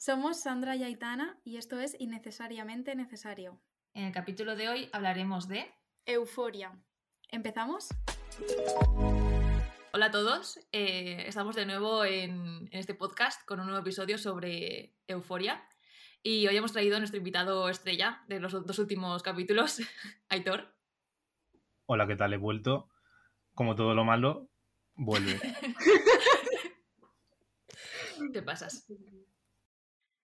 Somos 0.00 0.40
Sandra 0.40 0.74
y 0.76 0.82
Aitana 0.82 1.38
y 1.44 1.58
esto 1.58 1.78
es 1.78 1.94
Innecesariamente 2.00 2.94
Necesario. 2.94 3.60
En 3.92 4.06
el 4.06 4.14
capítulo 4.14 4.56
de 4.56 4.70
hoy 4.70 4.88
hablaremos 4.94 5.46
de... 5.46 5.70
Euforia. 6.06 6.72
¿Empezamos? 7.28 7.88
Hola 9.92 10.06
a 10.06 10.10
todos, 10.10 10.58
eh, 10.72 11.24
estamos 11.26 11.54
de 11.54 11.66
nuevo 11.66 12.06
en, 12.06 12.70
en 12.72 12.78
este 12.78 12.94
podcast 12.94 13.44
con 13.44 13.60
un 13.60 13.66
nuevo 13.66 13.82
episodio 13.82 14.16
sobre 14.16 14.96
Euforia. 15.06 15.62
Y 16.22 16.46
hoy 16.46 16.56
hemos 16.56 16.72
traído 16.72 16.96
a 16.96 17.00
nuestro 17.00 17.18
invitado 17.18 17.68
estrella 17.68 18.24
de 18.26 18.40
los 18.40 18.52
dos 18.52 18.78
últimos 18.78 19.22
capítulos, 19.22 19.82
Aitor. 20.30 20.74
Hola, 21.84 22.06
¿qué 22.06 22.16
tal? 22.16 22.32
He 22.32 22.38
vuelto. 22.38 22.88
Como 23.52 23.74
todo 23.74 23.94
lo 23.94 24.06
malo, 24.06 24.48
vuelve. 24.94 25.38
¿Qué 28.32 28.40
pasas? 28.40 28.86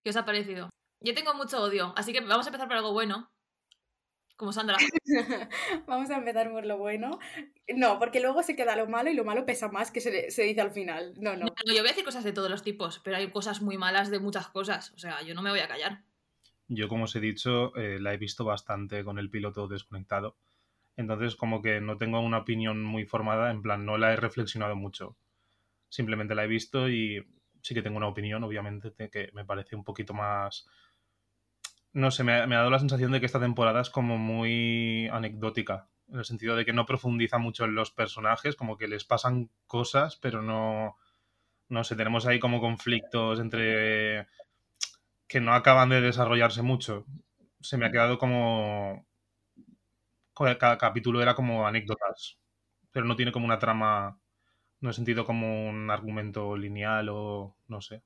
¿Qué 0.07 0.11
os 0.11 0.17
ha 0.17 0.25
parecido? 0.25 0.71
Yo 1.01 1.15
tengo 1.15 1.35
mucho 1.35 1.61
odio, 1.61 1.93
así 1.97 2.13
que 2.13 2.21
vamos 2.21 2.47
a 2.47 2.51
empezar 2.51 2.69
por 2.69 2.77
algo 2.77 2.93
bueno. 2.93 3.29
Como 4.37 4.53
Sandra. 4.53 4.77
Vamos 5.89 6.11
a 6.11 6.19
empezar 6.19 6.49
por 6.53 6.65
lo 6.65 6.79
bueno. 6.79 7.19
No, 7.75 7.99
porque 7.99 8.21
luego 8.21 8.45
se 8.45 8.55
queda 8.55 8.77
lo 8.77 8.87
malo 8.87 9.11
y 9.11 9.15
lo 9.15 9.25
malo 9.25 9.45
pesa 9.45 9.67
más 9.67 9.91
que 9.91 10.01
se, 10.01 10.31
se 10.31 10.45
dice 10.45 10.61
al 10.61 10.71
final. 10.71 11.15
No, 11.17 11.35
no. 11.35 11.47
No, 11.47 11.75
yo 11.75 11.81
voy 11.81 11.89
a 11.89 11.91
decir 11.91 12.05
cosas 12.05 12.23
de 12.23 12.33
todos 12.33 12.49
los 12.49 12.63
tipos, 12.63 13.01
pero 13.01 13.17
hay 13.17 13.29
cosas 13.33 13.63
muy 13.63 13.79
malas 13.79 14.09
de 14.09 14.21
muchas 14.21 14.47
cosas. 14.47 14.93
O 14.93 14.99
sea, 14.99 15.23
yo 15.23 15.35
no 15.35 15.43
me 15.43 15.51
voy 15.51 15.59
a 15.59 15.67
callar. 15.67 16.05
Yo, 16.69 16.87
como 16.87 17.07
os 17.07 17.17
he 17.17 17.21
dicho, 17.21 17.75
eh, 17.75 17.99
la 17.99 18.15
he 18.15 18.17
visto 18.17 18.45
bastante 18.45 19.03
con 19.03 19.19
el 19.19 19.29
piloto 19.29 19.67
desconectado. 19.67 20.37
Entonces, 20.97 21.35
como 21.35 21.63
que 21.63 21.81
no 21.81 21.99
tengo 21.99 22.21
una 22.21 22.39
opinión 22.39 22.85
muy 22.85 23.07
formada, 23.07 23.51
en 23.51 23.61
plan, 23.61 23.85
no 23.85 23.99
la 23.99 24.13
he 24.13 24.17
reflexionado 24.17 24.77
mucho. 24.77 25.17
Simplemente 25.89 26.37
la 26.37 26.45
he 26.45 26.49
visto 26.49 26.89
y 26.89 27.27
sí 27.67 27.75
que 27.75 27.83
tengo 27.83 27.97
una 27.97 28.07
opinión, 28.07 28.45
obviamente, 28.45 28.93
que 29.11 29.31
me 29.33 29.45
parece 29.45 29.75
un 29.75 29.83
poquito 29.83 30.15
más... 30.15 30.69
No 31.93 32.13
sé, 32.13 32.23
me 32.23 32.41
ha, 32.41 32.47
me 32.47 32.55
ha 32.55 32.59
dado 32.59 32.71
la 32.71 32.79
sensación 32.79 33.11
de 33.11 33.19
que 33.19 33.27
esta 33.27 33.41
temporada 33.41 33.81
es 33.81 33.91
como 33.91 34.19
muy 34.19 35.09
anecdótica, 35.09 35.89
en 36.09 36.21
el 36.21 36.25
sentido 36.25 36.55
de 36.55 36.65
que 36.65 36.73
no 36.73 36.87
profundiza 36.87 37.39
mucho 37.39 37.65
en 37.65 37.75
los 37.75 37.91
personajes, 37.91 38.55
como 38.55 38.77
que 38.77 38.87
les 38.87 39.05
pasan 39.05 39.51
cosas, 39.67 40.17
pero 40.17 40.43
no... 40.43 40.97
No 41.69 41.83
sé, 41.83 41.97
tenemos 41.97 42.27
ahí 42.27 42.39
como 42.39 42.61
conflictos 42.61 43.41
entre... 43.41 44.29
que 45.27 45.41
no 45.41 45.53
acaban 45.53 45.89
de 45.89 46.01
desarrollarse 46.01 46.63
mucho. 46.63 47.05
Se 47.61 47.77
me 47.79 47.87
ha 47.87 47.91
quedado 47.91 48.19
como... 48.19 49.05
Cada 50.35 50.79
capítulo 50.79 51.21
era 51.21 51.35
como 51.35 51.67
anécdotas, 51.67 52.39
pero 52.93 53.07
no 53.07 53.17
tiene 53.17 53.33
como 53.33 53.47
una 53.47 53.59
trama 53.59 54.21
no 54.81 54.91
he 54.91 54.93
sentido 54.93 55.25
como 55.25 55.69
un 55.69 55.91
argumento 55.91 56.57
lineal 56.57 57.09
o 57.11 57.57
no 57.69 57.81
sé. 57.81 58.03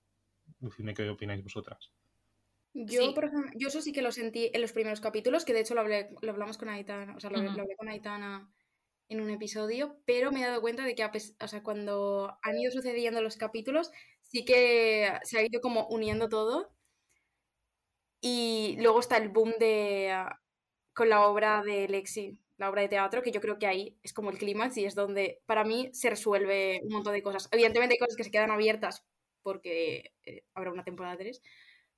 Decidme 0.59 0.95
qué 0.95 1.09
opináis 1.09 1.43
vosotras. 1.43 1.93
Yo, 2.73 3.03
Sí. 3.03 3.13
por 3.15 3.25
ejemplo, 3.25 3.51
yo 3.57 3.69
eso 3.69 3.81
sí 3.83 3.93
que 3.93 4.03
lo 4.03 4.13
sentí 4.13 4.51
en 4.55 4.61
los 4.61 4.73
primeros 4.73 5.01
capítulos, 5.01 5.45
que 5.45 5.53
de 5.53 5.61
hecho 5.61 5.75
lo, 5.75 5.81
hablé, 5.81 6.11
lo 6.23 6.31
hablamos 6.31 6.57
con 6.57 6.69
Aitana, 6.69 7.17
o 7.17 7.21
sea, 7.21 7.31
lo, 7.31 7.43
lo 7.43 7.51
hablé 7.51 7.77
con 7.77 7.89
Aitana 7.89 8.53
en 9.09 9.21
un 9.21 9.31
episodio, 9.31 10.01
pero 10.07 10.31
me 10.31 10.41
he 10.41 10.47
dado 10.47 10.61
cuenta 10.61 10.85
de 10.85 10.95
que 10.95 11.05
o 11.05 11.49
sea, 11.49 11.63
cuando 11.65 12.39
han 12.43 12.59
ido 12.59 12.71
sucediendo 12.71 13.21
los 13.23 13.37
capítulos, 13.37 13.91
sí 14.23 14.45
que 14.45 15.13
se 15.25 15.39
ha 15.39 15.43
ido 15.45 15.61
como 15.61 15.89
uniendo 15.89 16.29
todo. 16.29 16.73
Y 18.21 18.77
luego 18.81 19.01
está 19.01 19.17
el 19.17 19.31
boom 19.31 19.55
de 19.59 20.15
con 20.95 21.09
la 21.09 21.27
obra 21.27 21.63
de 21.63 21.89
Lexi, 21.89 22.39
la 22.61 22.69
obra 22.69 22.83
de 22.83 22.89
teatro, 22.89 23.23
que 23.23 23.33
yo 23.33 23.41
creo 23.41 23.59
que 23.59 23.67
ahí 23.67 23.97
es 24.03 24.13
como 24.13 24.31
el 24.31 24.37
clímax 24.37 24.77
y 24.77 24.85
es 24.85 24.95
donde 24.95 25.41
para 25.47 25.65
mí 25.65 25.89
se 25.95 26.11
resuelve 26.11 26.81
un 26.85 26.93
montón 26.93 27.15
de 27.15 27.23
cosas. 27.23 27.49
Evidentemente 27.51 27.95
hay 27.95 27.99
cosas 27.99 28.17
que 28.17 28.25
se 28.25 28.31
quedan 28.31 28.51
abiertas 28.51 29.03
porque 29.43 30.13
eh, 30.27 30.45
habrá 30.55 30.71
una 30.71 30.85
temporada 30.85 31.17
3, 31.17 31.41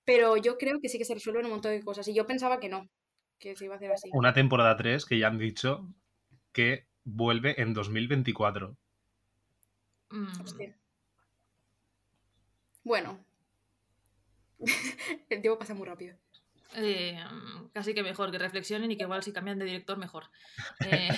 pero 0.05 0.37
yo 0.37 0.59
creo 0.59 0.81
que 0.81 0.89
sí 0.89 0.99
que 0.99 1.05
se 1.05 1.15
resuelven 1.15 1.47
un 1.47 1.51
montón 1.51 1.73
de 1.73 1.83
cosas 1.83 2.07
y 2.07 2.15
yo 2.15 2.29
pensaba 2.29 2.61
que 2.61 2.69
no, 2.69 2.89
que 3.41 3.57
se 3.57 3.65
iba 3.65 3.75
a 3.75 3.77
hacer 3.77 3.91
así. 3.91 4.09
Una 4.13 4.33
temporada 4.33 4.77
3 4.77 5.05
que 5.05 5.19
ya 5.19 5.27
han 5.27 5.39
dicho 5.39 5.89
que 6.53 6.87
vuelve 7.03 7.61
en 7.61 7.75
2024. 7.75 8.77
Mm, 10.11 10.41
Hostia. 10.45 10.77
Bueno. 12.85 13.19
El 15.29 15.41
tiempo 15.43 15.59
pasa 15.59 15.75
muy 15.75 15.89
rápido. 15.89 16.17
Eh, 16.77 17.19
casi 17.73 17.95
que 17.95 18.03
mejor, 18.03 18.31
que 18.31 18.39
reflexionen 18.39 18.91
y 18.91 18.97
que 18.97 19.03
igual 19.05 19.23
si 19.23 19.33
cambian 19.33 19.59
de 19.59 19.65
director, 19.67 19.99
mejor. 19.99 20.25
Eh, 20.91 21.09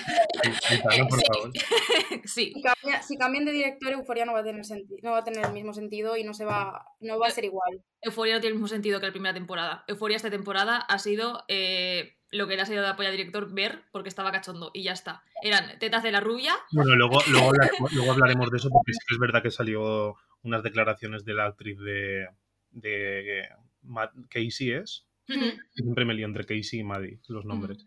por 1.09 1.19
sí. 1.19 1.23
favor. 1.27 1.51
sí, 2.25 2.53
Si, 2.53 2.61
cambia- 2.61 3.01
si 3.01 3.17
cambian 3.17 3.45
de 3.45 3.51
director, 3.51 3.91
Euforia 3.93 4.25
no 4.25 4.33
va 4.33 4.39
a 4.39 4.43
tener 4.43 4.63
no 5.01 5.11
va 5.11 5.17
a 5.19 5.23
tener 5.23 5.45
el 5.45 5.53
mismo 5.53 5.73
sentido 5.73 6.15
y 6.17 6.23
no 6.23 6.33
se 6.33 6.45
va, 6.45 6.85
no 6.99 7.19
va 7.19 7.27
a 7.27 7.31
ser 7.31 7.45
igual. 7.45 7.81
Euforia 8.01 8.35
no 8.35 8.41
tiene 8.41 8.51
el 8.51 8.55
mismo 8.55 8.67
sentido 8.67 8.99
que 8.99 9.07
la 9.07 9.11
primera 9.11 9.33
temporada. 9.33 9.83
Euforia 9.87 10.17
esta 10.17 10.29
temporada 10.29 10.77
ha 10.77 10.99
sido 10.99 11.43
eh, 11.47 12.17
lo 12.31 12.47
que 12.47 12.55
le 12.55 12.61
ha 12.61 12.65
sido 12.65 12.81
de 12.83 12.89
apoyo 12.89 13.09
al 13.09 13.15
director 13.17 13.51
ver 13.53 13.83
porque 13.91 14.09
estaba 14.09 14.31
cachondo 14.31 14.71
y 14.73 14.83
ya 14.83 14.93
está. 14.93 15.23
Eran 15.41 15.79
tetas 15.79 16.03
de 16.03 16.11
la 16.11 16.19
rubia. 16.19 16.53
Bueno, 16.71 16.95
luego, 16.95 17.19
luego, 17.29 17.49
hablaremos, 17.49 17.93
luego 17.93 18.11
hablaremos 18.11 18.51
de 18.51 18.57
eso 18.57 18.69
porque 18.69 18.93
sí 18.93 18.99
que 19.07 19.15
es 19.15 19.19
verdad 19.19 19.41
que 19.41 19.51
salió 19.51 20.15
unas 20.43 20.61
declaraciones 20.63 21.25
de 21.25 21.33
la 21.33 21.45
actriz 21.45 21.79
de, 21.79 22.27
de 22.71 23.47
Ma- 23.81 24.11
Casey, 24.29 24.71
¿es? 24.71 25.05
Ujú. 25.29 25.59
Siempre 25.73 26.05
me 26.05 26.13
lío 26.13 26.25
entre 26.25 26.45
Casey 26.45 26.79
y 26.79 26.83
Maddie, 26.83 27.19
los 27.27 27.45
nombres. 27.45 27.85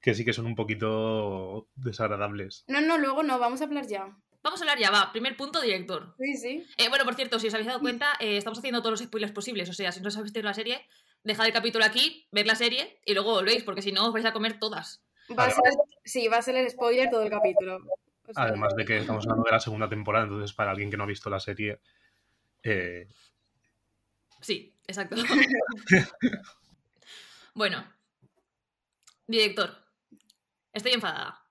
Que 0.00 0.14
sí 0.14 0.24
que 0.24 0.32
son 0.32 0.46
un 0.46 0.54
poquito 0.54 1.68
desagradables. 1.74 2.64
No, 2.68 2.80
no, 2.80 2.98
luego 2.98 3.22
no, 3.22 3.38
vamos 3.38 3.60
a 3.60 3.64
hablar 3.64 3.86
ya. 3.86 4.16
Vamos 4.42 4.60
a 4.60 4.64
hablar 4.64 4.78
ya, 4.78 4.90
va. 4.90 5.12
Primer 5.12 5.36
punto, 5.36 5.60
director. 5.60 6.14
Sí, 6.18 6.36
sí. 6.36 6.66
Eh, 6.78 6.88
bueno, 6.88 7.04
por 7.04 7.14
cierto, 7.14 7.38
si 7.38 7.48
os 7.48 7.54
habéis 7.54 7.66
dado 7.66 7.80
cuenta, 7.80 8.12
eh, 8.20 8.38
estamos 8.38 8.58
haciendo 8.58 8.80
todos 8.80 8.92
los 8.92 9.06
spoilers 9.06 9.32
posibles. 9.32 9.68
O 9.68 9.74
sea, 9.74 9.92
si 9.92 10.00
no 10.00 10.08
os 10.08 10.16
habéis 10.16 10.32
visto 10.32 10.46
la 10.46 10.54
serie, 10.54 10.86
dejad 11.22 11.46
el 11.46 11.52
capítulo 11.52 11.84
aquí, 11.84 12.26
ver 12.32 12.46
la 12.46 12.54
serie 12.54 13.00
y 13.04 13.12
luego 13.12 13.32
volvéis, 13.32 13.62
porque 13.62 13.82
si 13.82 13.92
no 13.92 14.06
os 14.06 14.12
vais 14.14 14.24
a 14.24 14.32
comer 14.32 14.58
todas. 14.58 15.04
Va 15.38 15.44
a 15.44 15.50
ser, 15.50 15.62
sí, 16.04 16.28
va 16.28 16.38
a 16.38 16.42
ser 16.42 16.56
el 16.56 16.70
spoiler 16.70 17.10
todo 17.10 17.22
el 17.22 17.30
capítulo. 17.30 17.76
O 18.26 18.32
sea, 18.32 18.44
Además 18.44 18.74
de 18.74 18.84
que 18.84 18.96
estamos 18.98 19.24
hablando 19.26 19.44
de 19.44 19.52
la 19.52 19.60
segunda 19.60 19.88
temporada, 19.88 20.24
entonces 20.24 20.54
para 20.54 20.70
alguien 20.70 20.90
que 20.90 20.96
no 20.96 21.04
ha 21.04 21.06
visto 21.06 21.28
la 21.28 21.40
serie, 21.40 21.80
eh, 22.62 23.06
Sí, 24.40 24.74
exacto. 24.86 25.16
bueno, 27.60 27.84
director, 29.26 29.68
estoy 30.72 30.92
enfadada. 30.92 31.44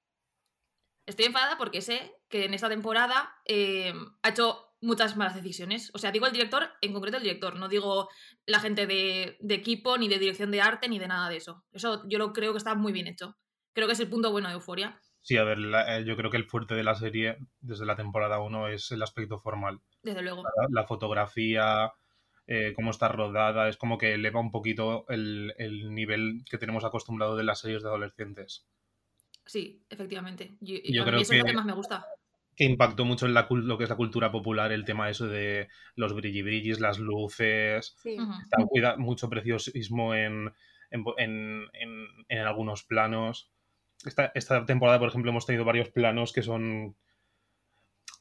Estoy 1.05 1.25
enfadada 1.25 1.55
porque 1.59 1.81
sé 1.83 2.15
que 2.29 2.45
en 2.45 2.55
esta 2.55 2.67
temporada 2.67 3.31
eh, 3.45 3.93
ha 4.23 4.29
hecho 4.29 4.73
muchas 4.81 5.15
malas 5.17 5.35
decisiones. 5.35 5.91
O 5.93 5.99
sea, 5.99 6.11
digo 6.11 6.25
el 6.25 6.31
director, 6.33 6.67
en 6.81 6.93
concreto 6.93 7.17
el 7.17 7.23
director, 7.23 7.57
no 7.57 7.67
digo 7.67 8.09
la 8.47 8.59
gente 8.59 8.87
de, 8.87 9.37
de 9.39 9.53
equipo, 9.53 9.99
ni 9.99 10.07
de 10.07 10.17
dirección 10.17 10.49
de 10.49 10.61
arte, 10.61 10.89
ni 10.89 10.97
de 10.97 11.07
nada 11.07 11.29
de 11.29 11.37
eso. 11.37 11.63
Eso 11.71 12.01
yo 12.09 12.17
lo 12.17 12.33
creo 12.33 12.53
que 12.53 12.57
está 12.57 12.73
muy 12.73 12.91
bien 12.91 13.05
hecho. 13.05 13.37
Creo 13.73 13.85
que 13.85 13.93
es 13.93 13.99
el 13.99 14.09
punto 14.09 14.31
bueno 14.31 14.47
de 14.47 14.55
Euforia, 14.55 14.99
sí, 15.21 15.37
a 15.37 15.43
ver, 15.43 15.59
la- 15.59 15.95
eh, 15.99 16.05
yo 16.05 16.15
creo 16.17 16.31
que 16.31 16.37
el 16.37 16.45
fuerte 16.49 16.73
de 16.73 16.83
la 16.83 16.95
serie 16.95 17.37
desde 17.59 17.85
la 17.85 17.95
temporada 17.95 18.39
1 18.39 18.67
es 18.69 18.89
el 18.89 19.03
aspecto 19.03 19.37
formal. 19.39 19.79
desde 20.01 20.23
luego. 20.23 20.41
La, 20.41 20.81
la 20.81 20.87
fotografía, 20.87 21.93
eh, 22.51 22.73
cómo 22.75 22.89
está 22.89 23.07
rodada, 23.07 23.69
es 23.69 23.77
como 23.77 23.99
que 23.99 24.15
eleva 24.15 24.39
un 24.39 24.49
poquito 24.51 25.05
el, 25.07 25.53
el 25.59 25.93
nivel 25.93 26.43
que 26.49 26.57
tenemos 26.57 26.83
acostumbrado 26.83 27.35
de 27.37 27.43
las 27.43 27.59
series 27.59 27.83
de 27.83 27.89
adolescentes. 27.89 28.67
Sí, 29.45 29.83
efectivamente. 29.89 30.57
Yo, 30.59 30.77
creo 31.05 31.19
eso 31.21 31.33
es 31.33 31.39
lo 31.39 31.45
que- 31.45 31.51
que 31.51 31.55
más 31.55 31.65
me 31.65 31.73
gusta. 31.73 32.05
Que 32.55 32.65
impactó 32.65 33.05
mucho 33.05 33.25
en 33.27 33.33
la, 33.35 33.47
lo 33.49 33.77
que 33.77 33.83
es 33.83 33.89
la 33.89 33.95
cultura 33.95 34.31
popular, 34.31 34.71
el 34.71 34.83
tema 34.83 35.09
eso 35.09 35.27
de 35.27 35.67
los 35.95 36.13
brilli 36.13 36.73
las 36.79 36.97
luces, 36.97 37.95
sí. 38.01 38.17
Está 38.43 38.65
cuida 38.67 38.97
mucho 38.97 39.29
preciosismo 39.29 40.15
en, 40.15 40.51
en, 40.89 41.03
en- 41.17 41.67
en- 41.73 42.07
en 42.27 42.39
algunos 42.39 42.83
planos. 42.83 43.51
Esta, 44.05 44.31
esta 44.33 44.65
temporada, 44.65 44.97
por 44.99 45.09
ejemplo, 45.09 45.29
hemos 45.29 45.45
tenido 45.45 45.65
varios 45.65 45.89
planos 45.89 46.33
que 46.33 46.41
son... 46.41 46.95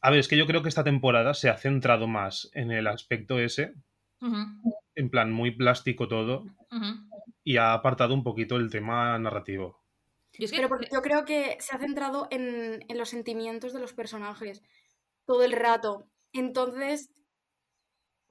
A 0.02 0.10
ver, 0.10 0.20
es 0.20 0.28
que 0.28 0.36
yo 0.36 0.46
creo 0.46 0.62
que 0.62 0.68
esta 0.68 0.84
temporada 0.84 1.34
se 1.34 1.48
ha 1.48 1.56
centrado 1.56 2.06
más 2.06 2.50
en 2.52 2.70
el 2.70 2.86
aspecto 2.86 3.40
ese, 3.40 3.74
En 4.94 5.10
plan 5.10 5.32
muy 5.32 5.52
plástico 5.52 6.08
todo, 6.08 6.44
y 7.44 7.56
ha 7.56 7.72
apartado 7.72 8.14
un 8.14 8.22
poquito 8.22 8.56
el 8.56 8.70
tema 8.70 9.18
narrativo. 9.18 9.80
Y 10.32 10.44
es 10.44 10.50
que 10.50 10.58
Pero 10.58 10.68
porque 10.68 10.88
yo 10.92 11.02
creo 11.02 11.24
que 11.24 11.56
se 11.60 11.74
ha 11.74 11.78
centrado 11.78 12.28
en, 12.30 12.84
en 12.88 12.98
los 12.98 13.08
sentimientos 13.08 13.72
de 13.72 13.80
los 13.80 13.92
personajes 13.92 14.62
todo 15.24 15.42
el 15.44 15.52
rato. 15.52 16.06
Entonces, 16.32 17.10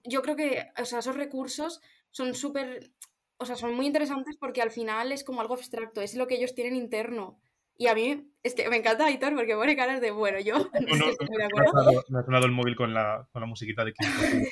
yo 0.04 0.22
creo 0.22 0.36
que 0.36 0.68
o 0.80 0.86
sea, 0.86 1.00
esos 1.00 1.16
recursos 1.16 1.82
son 2.12 2.34
súper, 2.34 2.92
o 3.38 3.46
sea, 3.46 3.56
son 3.56 3.76
muy 3.76 3.86
interesantes 3.86 4.38
porque 4.38 4.62
al 4.62 4.72
final 4.72 5.12
es 5.12 5.24
como 5.24 5.42
algo 5.42 5.54
abstracto, 5.54 6.02
es 6.02 6.16
lo 6.16 6.28
que 6.28 6.36
ellos 6.36 6.56
tienen 6.56 6.76
interno. 6.76 7.40
Y 7.80 7.88
a 7.88 7.94
mí, 7.94 8.32
es 8.42 8.56
que 8.56 8.68
me 8.70 8.78
encanta 8.78 9.06
Aitor 9.06 9.36
porque 9.36 9.56
pone 9.56 9.76
caras 9.76 10.02
de, 10.02 10.10
bueno, 10.10 10.40
yo 10.40 10.56
no 10.58 10.64
sé 10.64 10.82
No, 10.82 10.96
no, 10.98 11.06
si 11.06 11.12
estoy 11.12 11.28
de 11.28 11.38
me, 11.38 11.44
ha 11.44 11.48
acuerdo. 11.48 11.72
sonado, 11.72 12.04
me 12.10 12.20
ha 12.20 12.24
sonado 12.24 12.46
el 12.46 12.52
móvil 12.52 12.76
con 12.76 12.94
la, 12.94 13.28
con 13.32 13.42
la 13.42 13.48
musiquita 13.48 13.86
de. 13.86 13.94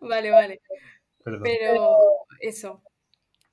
Vale, 0.00 0.30
vale. 0.30 0.60
Perdón. 1.22 1.42
Pero 1.42 1.98
eso. 2.40 2.82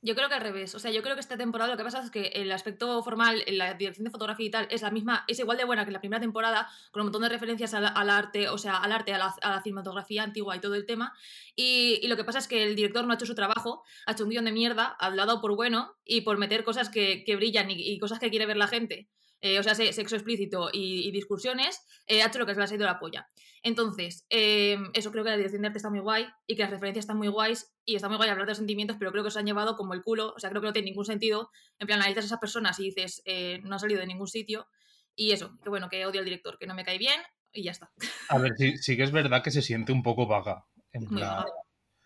Yo 0.07 0.15
creo 0.15 0.29
que 0.29 0.35
al 0.35 0.41
revés. 0.41 0.75
O 0.75 0.79
sea, 0.79 0.91
yo 0.91 1.01
creo 1.01 1.15
que 1.15 1.21
esta 1.21 1.37
temporada 1.37 1.71
lo 1.71 1.77
que 1.77 1.83
pasa 1.83 2.03
es 2.03 2.11
que 2.11 2.27
el 2.35 2.51
aspecto 2.51 3.03
formal, 3.03 3.43
la 3.47 3.73
dirección 3.73 4.05
de 4.05 4.11
fotografía 4.11 4.45
y 4.45 4.51
tal, 4.51 4.67
es 4.69 4.83
la 4.83 4.91
misma, 4.91 5.25
es 5.27 5.39
igual 5.39 5.57
de 5.57 5.65
buena 5.65 5.85
que 5.85 5.91
la 5.91 5.99
primera 5.99 6.21
temporada, 6.21 6.69
con 6.91 7.01
un 7.01 7.07
montón 7.07 7.23
de 7.23 7.29
referencias 7.29 7.73
al, 7.73 8.09
arte, 8.09 8.47
o 8.47 8.59
sea, 8.59 8.77
al 8.77 8.91
arte, 8.91 9.13
a 9.13 9.17
la, 9.17 9.61
cinematografía 9.63 10.23
antigua 10.23 10.55
y 10.55 10.61
todo 10.61 10.75
el 10.75 10.85
tema. 10.85 11.13
Y, 11.55 12.07
lo 12.07 12.15
que 12.15 12.23
pasa 12.23 12.37
es 12.37 12.47
que 12.47 12.63
el 12.63 12.75
director 12.75 13.05
no 13.05 13.11
ha 13.11 13.15
hecho 13.15 13.25
su 13.25 13.33
trabajo, 13.33 13.83
ha 14.05 14.11
hecho 14.11 14.23
un 14.23 14.29
guion 14.29 14.45
de 14.45 14.51
mierda, 14.51 14.95
ha 14.99 15.07
hablado 15.07 15.41
por 15.41 15.55
bueno 15.55 15.95
y 16.05 16.21
por 16.21 16.37
meter 16.37 16.63
cosas 16.63 16.89
que, 16.89 17.23
brillan 17.35 17.71
y, 17.71 17.97
cosas 17.97 18.19
que 18.19 18.29
quiere 18.29 18.45
ver 18.45 18.57
la 18.57 18.67
gente. 18.67 19.09
Eh, 19.41 19.59
o 19.59 19.63
sea, 19.63 19.75
sexo 19.75 20.15
explícito 20.15 20.69
y, 20.73 21.11
discursiones, 21.11 21.81
eh, 22.07 22.23
ha 22.23 22.27
hecho 22.27 22.39
lo 22.39 22.45
que 22.45 22.53
se 22.53 22.59
le 22.59 22.65
ha 22.65 22.73
ido 22.73 22.85
la 22.85 22.99
polla. 22.99 23.29
Entonces, 23.61 24.25
eh, 24.29 24.77
eso 24.93 25.11
creo 25.11 25.23
que 25.23 25.29
la 25.29 25.37
dirección 25.37 25.61
de 25.61 25.67
arte 25.67 25.77
está 25.77 25.89
muy 25.89 25.99
guay 25.99 26.27
y 26.47 26.55
que 26.55 26.63
las 26.63 26.71
referencias 26.71 27.03
están 27.03 27.17
muy 27.17 27.27
guays 27.27 27.71
y 27.85 27.95
está 27.95 28.07
muy 28.07 28.17
guay 28.17 28.29
hablar 28.29 28.45
de 28.45 28.51
los 28.51 28.57
sentimientos, 28.57 28.97
pero 28.97 29.11
creo 29.11 29.23
que 29.23 29.31
se 29.31 29.39
han 29.39 29.45
llevado 29.45 29.75
como 29.75 29.93
el 29.93 30.01
culo, 30.01 30.33
o 30.35 30.39
sea, 30.39 30.49
creo 30.49 30.61
que 30.61 30.67
no 30.67 30.73
tiene 30.73 30.89
ningún 30.89 31.05
sentido. 31.05 31.51
En 31.79 31.87
plan, 31.87 31.99
analizas 31.99 32.25
a 32.25 32.27
esas 32.27 32.39
personas 32.39 32.79
y 32.79 32.85
dices, 32.85 33.21
no 33.63 33.75
ha 33.75 33.79
salido 33.79 33.99
de 33.99 34.07
ningún 34.07 34.27
sitio 34.27 34.67
y 35.15 35.31
eso, 35.31 35.57
que 35.63 35.69
bueno, 35.69 35.89
que 35.89 36.05
odio 36.05 36.19
al 36.19 36.25
director, 36.25 36.57
que 36.59 36.67
no 36.67 36.75
me 36.75 36.85
cae 36.85 36.97
bien 36.97 37.19
y 37.51 37.63
ya 37.63 37.71
está. 37.71 37.91
A 38.29 38.37
ver, 38.37 38.53
sí, 38.57 38.77
sí 38.77 38.95
que 38.95 39.03
es 39.03 39.11
verdad 39.11 39.43
que 39.43 39.51
se 39.51 39.61
siente 39.61 39.91
un 39.91 40.03
poco 40.03 40.27
vaga. 40.27 40.65
En 40.93 41.05
plan, 41.05 41.43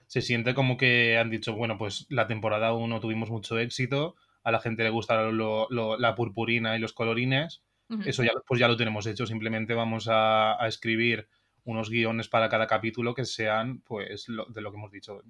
se 0.08 0.22
siente 0.22 0.54
como 0.54 0.78
que 0.78 1.18
han 1.18 1.30
dicho, 1.30 1.54
bueno, 1.54 1.78
pues 1.78 2.06
la 2.10 2.28
temporada 2.28 2.74
1 2.74 3.00
tuvimos 3.00 3.30
mucho 3.30 3.58
éxito, 3.58 4.16
a 4.44 4.52
la 4.52 4.60
gente 4.60 4.84
le 4.84 4.90
gusta 4.90 5.22
la 5.22 6.16
purpurina 6.16 6.76
y 6.76 6.80
los 6.80 6.94
colorines. 6.94 7.64
Eso 8.06 8.24
ya, 8.24 8.32
pues 8.48 8.60
ya 8.60 8.70
lo 8.70 8.78
tenemos 8.78 9.06
hecho. 9.06 9.26
Simplemente 9.26 9.74
vamos 9.74 10.08
a, 10.10 10.58
escribir 10.68 11.28
unos 11.64 11.90
guiones 11.90 12.30
para 12.30 12.50
cada 12.50 12.66
capítulo 12.66 13.14
que 13.14 13.26
sean, 13.26 13.82
pues, 13.82 14.26
de 14.28 14.62
lo 14.62 14.72
que 14.72 14.78
hemos 14.78 14.92
dicho. 14.92 15.22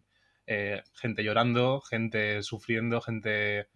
Eh, 0.45 0.81
gente 0.93 1.23
llorando, 1.23 1.81
gente 1.81 2.43
sufriendo, 2.43 3.01
gente... 3.01 3.67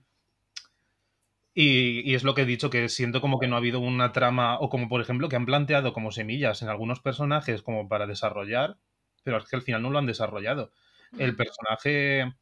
Y, 1.53 2.01
y, 2.09 2.15
es 2.15 2.23
lo 2.23 2.35
que 2.35 2.41
he 2.41 2.45
dicho, 2.45 2.69
que 2.69 2.89
siento 2.89 3.21
como 3.21 3.39
que 3.39 3.47
no 3.47 3.55
ha 3.55 3.59
habido 3.59 3.79
una 3.79 4.11
trama, 4.11 4.59
o 4.59 4.69
como 4.69 4.89
por 4.89 4.99
ejemplo 4.99 5.29
que 5.29 5.37
han 5.37 5.45
planteado 5.45 5.93
como 5.93 6.11
semillas 6.11 6.61
en 6.61 6.67
algunos 6.67 6.99
personajes 6.99 7.61
como 7.61 7.87
para 7.87 8.07
desarrollar, 8.07 8.77
pero 9.23 9.37
es 9.37 9.45
que 9.45 9.55
al 9.55 9.61
final 9.61 9.81
no 9.81 9.89
lo 9.89 9.97
han 9.97 10.05
desarrollado. 10.05 10.71
El 11.17 11.35
personaje 11.37 12.33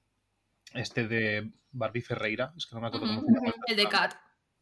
este 0.74 1.08
de 1.08 1.52
Barbie 1.72 2.02
Ferreira, 2.02 2.54
es 2.58 2.66
que 2.66 2.76
no 2.76 2.82
me 2.82 2.88
acuerdo 2.88 3.08
cómo 3.08 3.22
se 3.22 3.34
llama. 3.34 3.54
El 3.68 3.76
de 3.76 3.88
Kat. 3.88 4.16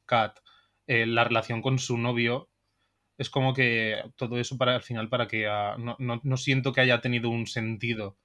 Kat. 0.05 0.39
Eh, 0.87 1.05
la 1.05 1.23
relación 1.23 1.61
con 1.61 1.79
su 1.79 1.97
novio 1.97 2.49
es 3.17 3.29
como 3.29 3.53
que 3.53 4.01
todo 4.15 4.37
eso 4.37 4.57
para 4.57 4.75
al 4.75 4.81
final 4.81 5.09
para 5.09 5.27
que 5.27 5.47
no, 5.77 6.37
siento 6.37 6.73
que 6.73 6.81
haya 6.81 7.01
tenido 7.01 7.29
un 7.29 7.45
sentido. 7.45 8.17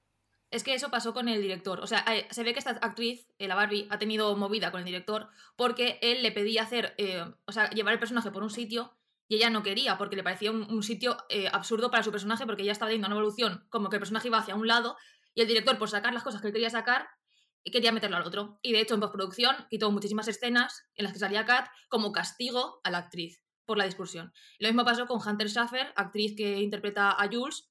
Es 0.49 0.63
que 0.63 0.73
eso 0.73 0.89
pasó 0.89 1.13
con 1.13 1.27
el 1.27 1.41
director. 1.41 1.81
O 1.81 1.87
sea, 1.87 2.05
se 2.29 2.43
ve 2.43 2.53
que 2.53 2.59
esta 2.59 2.71
actriz, 2.71 3.27
eh, 3.37 3.47
la 3.47 3.55
Barbie, 3.55 3.87
ha 3.89 3.99
tenido 3.99 4.35
movida 4.37 4.71
con 4.71 4.79
el 4.79 4.85
director 4.85 5.27
porque 5.55 5.99
él 6.01 6.23
le 6.23 6.31
pedía 6.31 6.63
hacer, 6.63 6.95
eh, 6.97 7.23
o 7.45 7.51
sea, 7.51 7.69
llevar 7.69 7.93
el 7.93 7.99
personaje 7.99 8.31
por 8.31 8.43
un 8.43 8.49
sitio 8.49 8.93
y 9.27 9.35
ella 9.35 9.49
no 9.49 9.61
quería 9.61 9.97
porque 9.97 10.15
le 10.15 10.23
parecía 10.23 10.51
un, 10.51 10.83
sitio 10.83 11.17
absurdo 11.51 11.91
para 11.91 12.01
su 12.01 12.11
personaje 12.11 12.45
porque 12.45 12.63
ella 12.63 12.71
estaba 12.71 12.89
teniendo 12.89 13.07
una 13.07 13.17
evolución 13.17 13.67
como 13.69 13.89
que 13.89 13.97
el 13.97 13.99
personaje 13.99 14.29
iba 14.29 14.37
hacia 14.37 14.55
un 14.55 14.67
lado 14.67 14.95
y 15.37 15.41
el 15.41 15.47
director, 15.47 15.77
por 15.77 15.87
sacar 15.87 16.15
las 16.15 16.23
cosas 16.23 16.41
que 16.41 16.47
él 16.47 16.53
quería 16.53 16.71
sacar, 16.71 17.09
quería 17.71 17.91
meterlo 17.91 18.17
al 18.17 18.23
otro. 18.23 18.59
Y 18.61 18.71
de 18.71 18.81
hecho, 18.81 18.93
en 18.93 18.99
postproducción 18.99 19.55
quitó 19.69 19.91
muchísimas 19.91 20.27
escenas 20.27 20.83
en 20.95 21.03
las 21.03 21.13
que 21.13 21.19
salía 21.19 21.45
Kat 21.45 21.67
como 21.89 22.11
castigo 22.11 22.79
a 22.83 22.91
la 22.91 22.99
actriz 22.99 23.41
por 23.65 23.77
la 23.77 23.85
discusión. 23.85 24.31
lo 24.59 24.69
mismo 24.69 24.85
pasó 24.85 25.05
con 25.05 25.19
Hunter 25.19 25.49
Schaffer, 25.49 25.93
actriz 25.95 26.35
que 26.37 26.61
interpreta 26.61 27.11
a 27.11 27.27
Jules, 27.29 27.69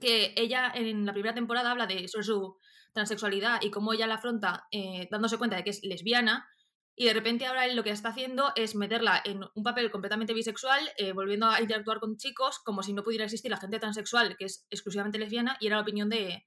que 0.00 0.32
ella 0.36 0.72
en 0.74 1.04
la 1.04 1.12
primera 1.12 1.34
temporada 1.34 1.70
habla 1.70 1.86
de 1.86 2.08
sobre 2.08 2.24
su 2.24 2.56
transexualidad 2.92 3.60
y 3.60 3.70
cómo 3.70 3.92
ella 3.92 4.06
la 4.06 4.14
afronta 4.14 4.66
eh, 4.70 5.08
dándose 5.10 5.36
cuenta 5.36 5.56
de 5.56 5.64
que 5.64 5.70
es 5.70 5.82
lesbiana. 5.82 6.48
Y 6.96 7.06
de 7.06 7.12
repente 7.12 7.46
ahora 7.46 7.66
él 7.66 7.74
lo 7.74 7.82
que 7.82 7.90
está 7.90 8.10
haciendo 8.10 8.52
es 8.54 8.76
meterla 8.76 9.20
en 9.24 9.40
un 9.54 9.62
papel 9.64 9.90
completamente 9.90 10.32
bisexual, 10.32 10.88
eh, 10.96 11.12
volviendo 11.12 11.46
a 11.48 11.60
interactuar 11.60 11.98
con 11.98 12.16
chicos 12.16 12.60
como 12.60 12.84
si 12.84 12.92
no 12.92 13.02
pudiera 13.02 13.24
existir 13.24 13.50
la 13.50 13.56
gente 13.56 13.80
transexual 13.80 14.36
que 14.36 14.44
es 14.44 14.64
exclusivamente 14.70 15.18
lesbiana, 15.18 15.56
y 15.60 15.66
era 15.66 15.76
la 15.76 15.82
opinión 15.82 16.08
de, 16.08 16.46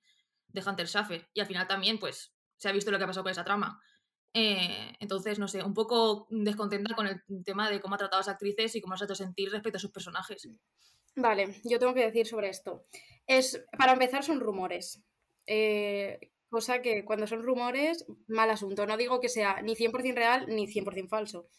Hunter 0.66 0.88
Schaffer. 0.88 1.30
Y 1.34 1.42
al 1.42 1.46
final 1.46 1.68
también, 1.68 2.00
pues, 2.00 2.34
se 2.58 2.70
ha 2.70 2.72
visto 2.72 2.92
lo 2.92 2.98
que 2.98 3.04
ha 3.04 3.08
pasado 3.08 3.24
con 3.24 3.32
esa 3.32 3.44
trama. 3.44 3.82
Eh, 4.34 4.94
entonces, 5.00 5.40
no 5.40 5.48
sé, 5.48 5.64
un 5.64 5.74
poco 5.74 6.28
descontenta 6.30 6.96
con 6.96 7.08
el 7.08 7.22
tema 7.44 7.70
de 7.70 7.80
cómo 7.80 7.96
ha 7.96 7.98
tratado 7.98 8.20
las 8.20 8.28
actrices 8.28 8.76
y 8.76 8.82
cómo 8.82 8.94
las 8.94 9.02
ha 9.02 9.06
hecho 9.06 9.16
sentir 9.16 9.52
respecto 9.52 9.78
a 9.78 9.82
sus 9.82 9.92
personajes. 9.92 10.48
Vale, 11.16 11.60
yo 11.64 11.80
tengo 11.80 11.94
que 11.94 12.06
decir 12.06 12.28
sobre 12.28 12.50
esto. 12.50 12.86
Es, 13.26 13.66
para 13.78 13.94
empezar, 13.94 14.24
son 14.24 14.40
rumores. 14.40 15.02
Eh, 15.48 16.20
cosa 16.50 16.82
que 16.82 17.04
cuando 17.04 17.26
son 17.26 17.44
rumores, 17.44 18.06
mal 18.28 18.50
asunto. 18.50 18.86
No 18.86 18.98
digo 18.98 19.20
que 19.20 19.30
sea 19.30 19.62
ni 19.62 19.76
100% 19.76 20.16
real 20.16 20.46
ni 20.48 20.68
100% 20.68 21.10
falso. 21.10 21.50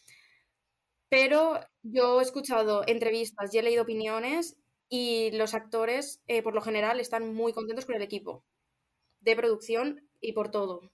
Pero 1.09 1.59
yo 1.81 2.19
he 2.19 2.23
escuchado 2.23 2.83
entrevistas 2.87 3.53
y 3.53 3.57
he 3.57 3.63
leído 3.63 3.83
opiniones 3.83 4.57
y 4.87 5.31
los 5.31 5.53
actores, 5.53 6.21
eh, 6.27 6.41
por 6.41 6.53
lo 6.53 6.61
general, 6.61 6.99
están 6.99 7.33
muy 7.33 7.51
contentos 7.51 7.85
con 7.85 7.95
el 7.95 8.01
equipo 8.01 8.45
de 9.21 9.35
producción 9.35 10.08
y 10.21 10.33
por 10.33 10.51
todo. 10.51 10.91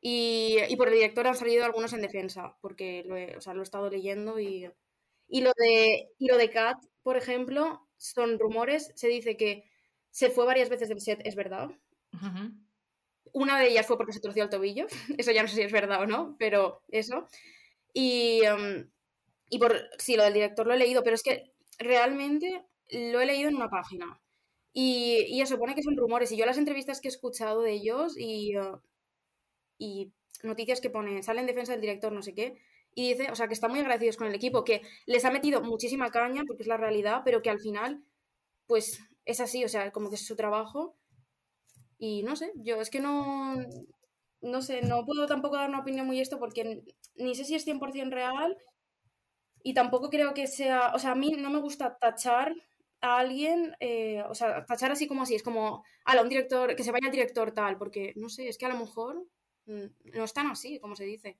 Y, 0.00 0.76
por 0.76 0.88
el 0.88 0.94
director 0.94 1.26
han 1.26 1.34
salido 1.34 1.64
algunos 1.64 1.92
en 1.92 2.02
defensa, 2.02 2.56
porque 2.60 3.02
lo 3.06 3.16
he, 3.16 3.36
lo 3.54 3.60
he 3.60 3.62
estado 3.62 3.90
leyendo 3.90 4.38
y, 4.38 4.70
y, 5.28 5.40
lo 5.40 5.52
de, 5.56 6.10
y 6.18 6.26
lo 6.28 6.36
de 6.36 6.50
Kat, 6.50 6.78
por 7.02 7.16
ejemplo, 7.16 7.88
son 7.96 8.38
rumores, 8.38 8.92
se 8.94 9.08
dice 9.08 9.36
que 9.36 9.64
se 10.10 10.30
fue 10.30 10.46
varias 10.46 10.68
veces 10.68 10.88
del 10.88 11.00
set, 11.00 11.20
es 11.24 11.34
verdad. 11.34 11.70
Una 13.32 13.58
de 13.58 13.68
ellas 13.68 13.86
fue 13.86 13.96
porque 13.96 14.12
se 14.12 14.20
torció 14.20 14.44
el 14.44 14.50
tobillo, 14.50 14.86
eso 15.18 15.32
ya 15.32 15.42
no 15.42 15.48
sé 15.48 15.56
si 15.56 15.62
es 15.62 15.72
verdad 15.72 16.02
o 16.02 16.06
no, 16.06 16.36
pero 16.38 16.82
eso. 16.88 17.26
Y, 17.92 18.42
em, 18.44 18.90
y 19.50 19.58
por, 19.58 19.76
sí, 19.98 20.16
lo 20.16 20.24
del 20.24 20.34
director 20.34 20.66
lo 20.66 20.74
he 20.74 20.78
leído, 20.78 21.02
pero 21.02 21.14
es 21.14 21.22
que 21.22 21.52
realmente 21.78 22.64
lo 22.90 23.20
he 23.20 23.26
leído 23.26 23.48
en 23.48 23.56
una 23.56 23.68
página. 23.68 24.20
Y, 24.82 25.24
y 25.28 25.40
eso 25.40 25.58
pone 25.58 25.74
que 25.74 25.82
son 25.82 25.96
rumores. 25.96 26.30
Y 26.32 26.36
yo 26.36 26.46
las 26.46 26.58
entrevistas 26.58 27.00
que 27.00 27.08
he 27.08 27.10
escuchado 27.10 27.62
de 27.62 27.72
ellos 27.72 28.14
y, 28.18 28.56
uh, 28.58 28.78
y 29.78 30.12
noticias 30.42 30.80
que 30.80 30.90
pone, 30.90 31.22
sale 31.22 31.40
en 31.40 31.46
defensa 31.46 31.72
del 31.72 31.80
director, 31.80 32.12
no 32.12 32.22
sé 32.22 32.34
qué, 32.34 32.58
y 32.94 33.10
dice, 33.14 33.30
o 33.30 33.34
sea, 33.36 33.48
que 33.48 33.54
están 33.54 33.70
muy 33.70 33.80
agradecidos 33.80 34.16
con 34.16 34.26
el 34.26 34.34
equipo, 34.34 34.64
que 34.64 34.82
les 35.06 35.24
ha 35.24 35.30
metido 35.30 35.60
muchísima 35.62 36.10
caña, 36.10 36.42
porque 36.46 36.62
es 36.62 36.68
la 36.68 36.76
realidad, 36.78 37.22
pero 37.24 37.42
que 37.42 37.50
al 37.50 37.60
final, 37.60 38.02
pues 38.66 39.00
es 39.26 39.40
así, 39.40 39.64
o 39.64 39.68
sea, 39.68 39.92
como 39.92 40.10
que 40.10 40.16
es 40.16 40.26
su 40.26 40.36
trabajo. 40.36 40.96
Y 41.98 42.22
no 42.22 42.36
sé, 42.36 42.52
yo 42.56 42.80
es 42.80 42.90
que 42.90 43.00
no, 43.00 43.56
no 44.42 44.62
sé, 44.62 44.82
no 44.82 45.04
puedo 45.06 45.26
tampoco 45.26 45.56
dar 45.56 45.68
una 45.68 45.80
opinión 45.80 46.06
muy 46.06 46.20
esto 46.20 46.38
porque 46.38 46.82
ni 47.16 47.34
sé 47.34 47.44
si 47.44 47.54
es 47.54 47.64
100% 47.64 48.12
real 48.14 48.56
y 49.62 49.74
tampoco 49.74 50.10
creo 50.10 50.34
que 50.34 50.46
sea, 50.46 50.92
o 50.94 50.98
sea, 50.98 51.12
a 51.12 51.14
mí 51.14 51.32
no 51.38 51.50
me 51.50 51.60
gusta 51.60 51.98
tachar 51.98 52.54
a 53.06 53.18
alguien, 53.18 53.76
eh, 53.80 54.22
o 54.28 54.34
sea, 54.34 54.64
tachar 54.66 54.90
así 54.90 55.06
como 55.06 55.22
así, 55.22 55.34
es 55.34 55.42
como, 55.42 55.84
a 56.04 56.20
un 56.20 56.28
director, 56.28 56.74
que 56.74 56.82
se 56.82 56.92
vaya 56.92 57.06
al 57.06 57.12
director 57.12 57.52
tal, 57.52 57.78
porque 57.78 58.12
no 58.16 58.28
sé, 58.28 58.48
es 58.48 58.58
que 58.58 58.66
a 58.66 58.70
lo 58.70 58.78
mejor 58.78 59.26
mm, 59.66 60.16
no 60.16 60.24
es 60.24 60.32
tan 60.32 60.48
así, 60.48 60.80
como 60.80 60.96
se 60.96 61.04
dice. 61.04 61.38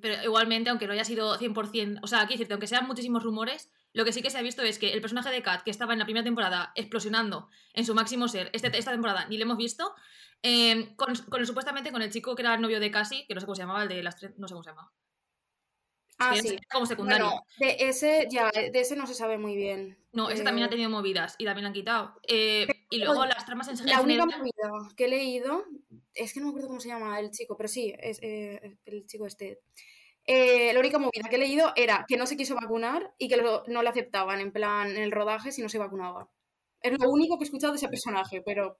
Pero 0.00 0.22
igualmente, 0.22 0.68
aunque 0.68 0.86
no 0.86 0.92
haya 0.92 1.04
sido 1.04 1.38
100%, 1.38 2.00
o 2.02 2.06
sea, 2.06 2.20
aquí 2.20 2.34
decirte, 2.34 2.52
aunque 2.52 2.66
sean 2.66 2.86
muchísimos 2.86 3.22
rumores, 3.22 3.70
lo 3.94 4.04
que 4.04 4.12
sí 4.12 4.20
que 4.20 4.28
se 4.28 4.38
ha 4.38 4.42
visto 4.42 4.62
es 4.62 4.78
que 4.78 4.92
el 4.92 5.00
personaje 5.00 5.30
de 5.30 5.42
Kat, 5.42 5.62
que 5.62 5.70
estaba 5.70 5.94
en 5.94 5.98
la 5.98 6.04
primera 6.04 6.24
temporada 6.24 6.72
explosionando 6.74 7.48
en 7.72 7.86
su 7.86 7.94
máximo 7.94 8.28
ser, 8.28 8.50
este, 8.52 8.76
esta 8.76 8.90
temporada 8.90 9.26
ni 9.28 9.38
lo 9.38 9.44
hemos 9.44 9.56
visto, 9.56 9.94
eh, 10.42 10.94
con, 10.96 11.16
con 11.30 11.46
supuestamente 11.46 11.92
con 11.92 12.02
el 12.02 12.10
chico 12.10 12.36
que 12.36 12.42
era 12.42 12.54
el 12.54 12.60
novio 12.60 12.78
de 12.78 12.90
Cassie, 12.90 13.26
que 13.26 13.34
no 13.34 13.40
sé 13.40 13.46
cómo 13.46 13.56
se 13.56 13.62
llamaba, 13.62 13.84
el 13.84 13.88
de 13.88 14.02
las 14.02 14.16
tres, 14.16 14.34
no 14.36 14.48
sé 14.48 14.52
cómo 14.52 14.62
se 14.62 14.70
llama. 14.70 14.92
Ah, 16.18 16.34
sí. 16.34 16.56
Como 16.72 16.86
secundario. 16.86 17.42
de 17.58 17.76
ese, 17.80 18.26
ya, 18.30 18.50
de 18.50 18.80
ese 18.80 18.96
no 18.96 19.06
se 19.06 19.14
sabe 19.14 19.38
muy 19.38 19.54
bien. 19.54 19.98
No, 20.12 20.30
ese 20.30 20.44
también 20.44 20.66
ha 20.66 20.70
tenido 20.70 20.88
movidas 20.88 21.34
y 21.38 21.44
también 21.44 21.64
la 21.64 21.68
han 21.68 21.74
quitado. 21.74 22.14
Eh, 22.26 22.66
y 22.90 22.98
luego 22.98 23.26
las 23.26 23.44
tramas 23.44 23.68
en 23.68 23.86
La 23.86 24.00
única 24.00 24.24
movida 24.24 24.94
que 24.96 25.04
he 25.04 25.08
leído, 25.08 25.64
es 26.14 26.32
que 26.32 26.40
no 26.40 26.46
me 26.46 26.50
acuerdo 26.50 26.68
cómo 26.68 26.80
se 26.80 26.88
llama 26.88 27.20
el 27.20 27.30
chico, 27.30 27.56
pero 27.56 27.68
sí, 27.68 27.94
es 27.98 28.18
eh, 28.22 28.76
el 28.86 29.06
chico 29.06 29.26
este. 29.26 29.60
Eh, 30.24 30.72
la 30.72 30.80
única 30.80 30.98
movida 30.98 31.28
que 31.28 31.36
he 31.36 31.38
leído 31.38 31.72
era 31.76 32.04
que 32.08 32.16
no 32.16 32.26
se 32.26 32.36
quiso 32.36 32.54
vacunar 32.54 33.14
y 33.18 33.28
que 33.28 33.36
no 33.36 33.82
le 33.82 33.88
aceptaban 33.88 34.40
en 34.40 34.52
plan 34.52 34.90
en 34.90 35.02
el 35.02 35.12
rodaje 35.12 35.52
si 35.52 35.62
no 35.62 35.68
se 35.68 35.78
vacunaba. 35.78 36.30
Es 36.80 36.98
lo 36.98 37.10
único 37.10 37.38
que 37.38 37.44
he 37.44 37.46
escuchado 37.46 37.72
de 37.72 37.78
ese 37.78 37.88
personaje, 37.88 38.42
pero 38.42 38.78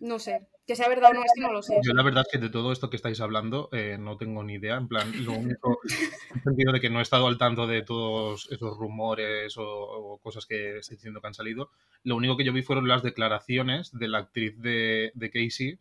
no 0.00 0.18
sé. 0.18 0.48
Que 0.66 0.76
sea 0.76 0.88
verdad 0.88 1.10
o 1.10 1.14
no, 1.14 1.20
es 1.24 1.32
que 1.34 1.40
no 1.40 1.52
lo 1.52 1.62
sé. 1.62 1.78
Yo 1.82 1.92
la 1.92 2.02
verdad 2.02 2.24
es 2.26 2.32
que 2.32 2.38
de 2.38 2.50
todo 2.50 2.72
esto 2.72 2.90
que 2.90 2.96
estáis 2.96 3.20
hablando 3.20 3.68
eh, 3.72 3.96
no 3.98 4.16
tengo 4.16 4.42
ni 4.42 4.54
idea. 4.54 4.76
En 4.76 4.88
plan, 4.88 5.12
lo 5.24 5.32
único, 5.32 5.80
en 6.30 6.36
el 6.36 6.42
sentido 6.42 6.72
de 6.72 6.80
que 6.80 6.90
no 6.90 7.00
he 7.00 7.02
estado 7.02 7.26
al 7.26 7.38
tanto 7.38 7.66
de 7.66 7.82
todos 7.82 8.48
esos 8.50 8.76
rumores 8.78 9.54
o, 9.58 10.18
cosas 10.22 10.46
que 10.46 10.78
estoy 10.78 10.96
diciendo 10.96 11.20
que 11.20 11.26
han 11.26 11.34
salido. 11.34 11.70
Lo 12.04 12.16
único 12.16 12.36
que 12.36 12.44
yo 12.44 12.52
vi 12.52 12.62
fueron 12.62 12.88
las 12.88 13.02
declaraciones 13.02 13.90
de 13.92 14.08
la 14.08 14.18
actriz 14.18 14.58
de, 14.58 15.12
de 15.14 15.30
Casey 15.30 15.78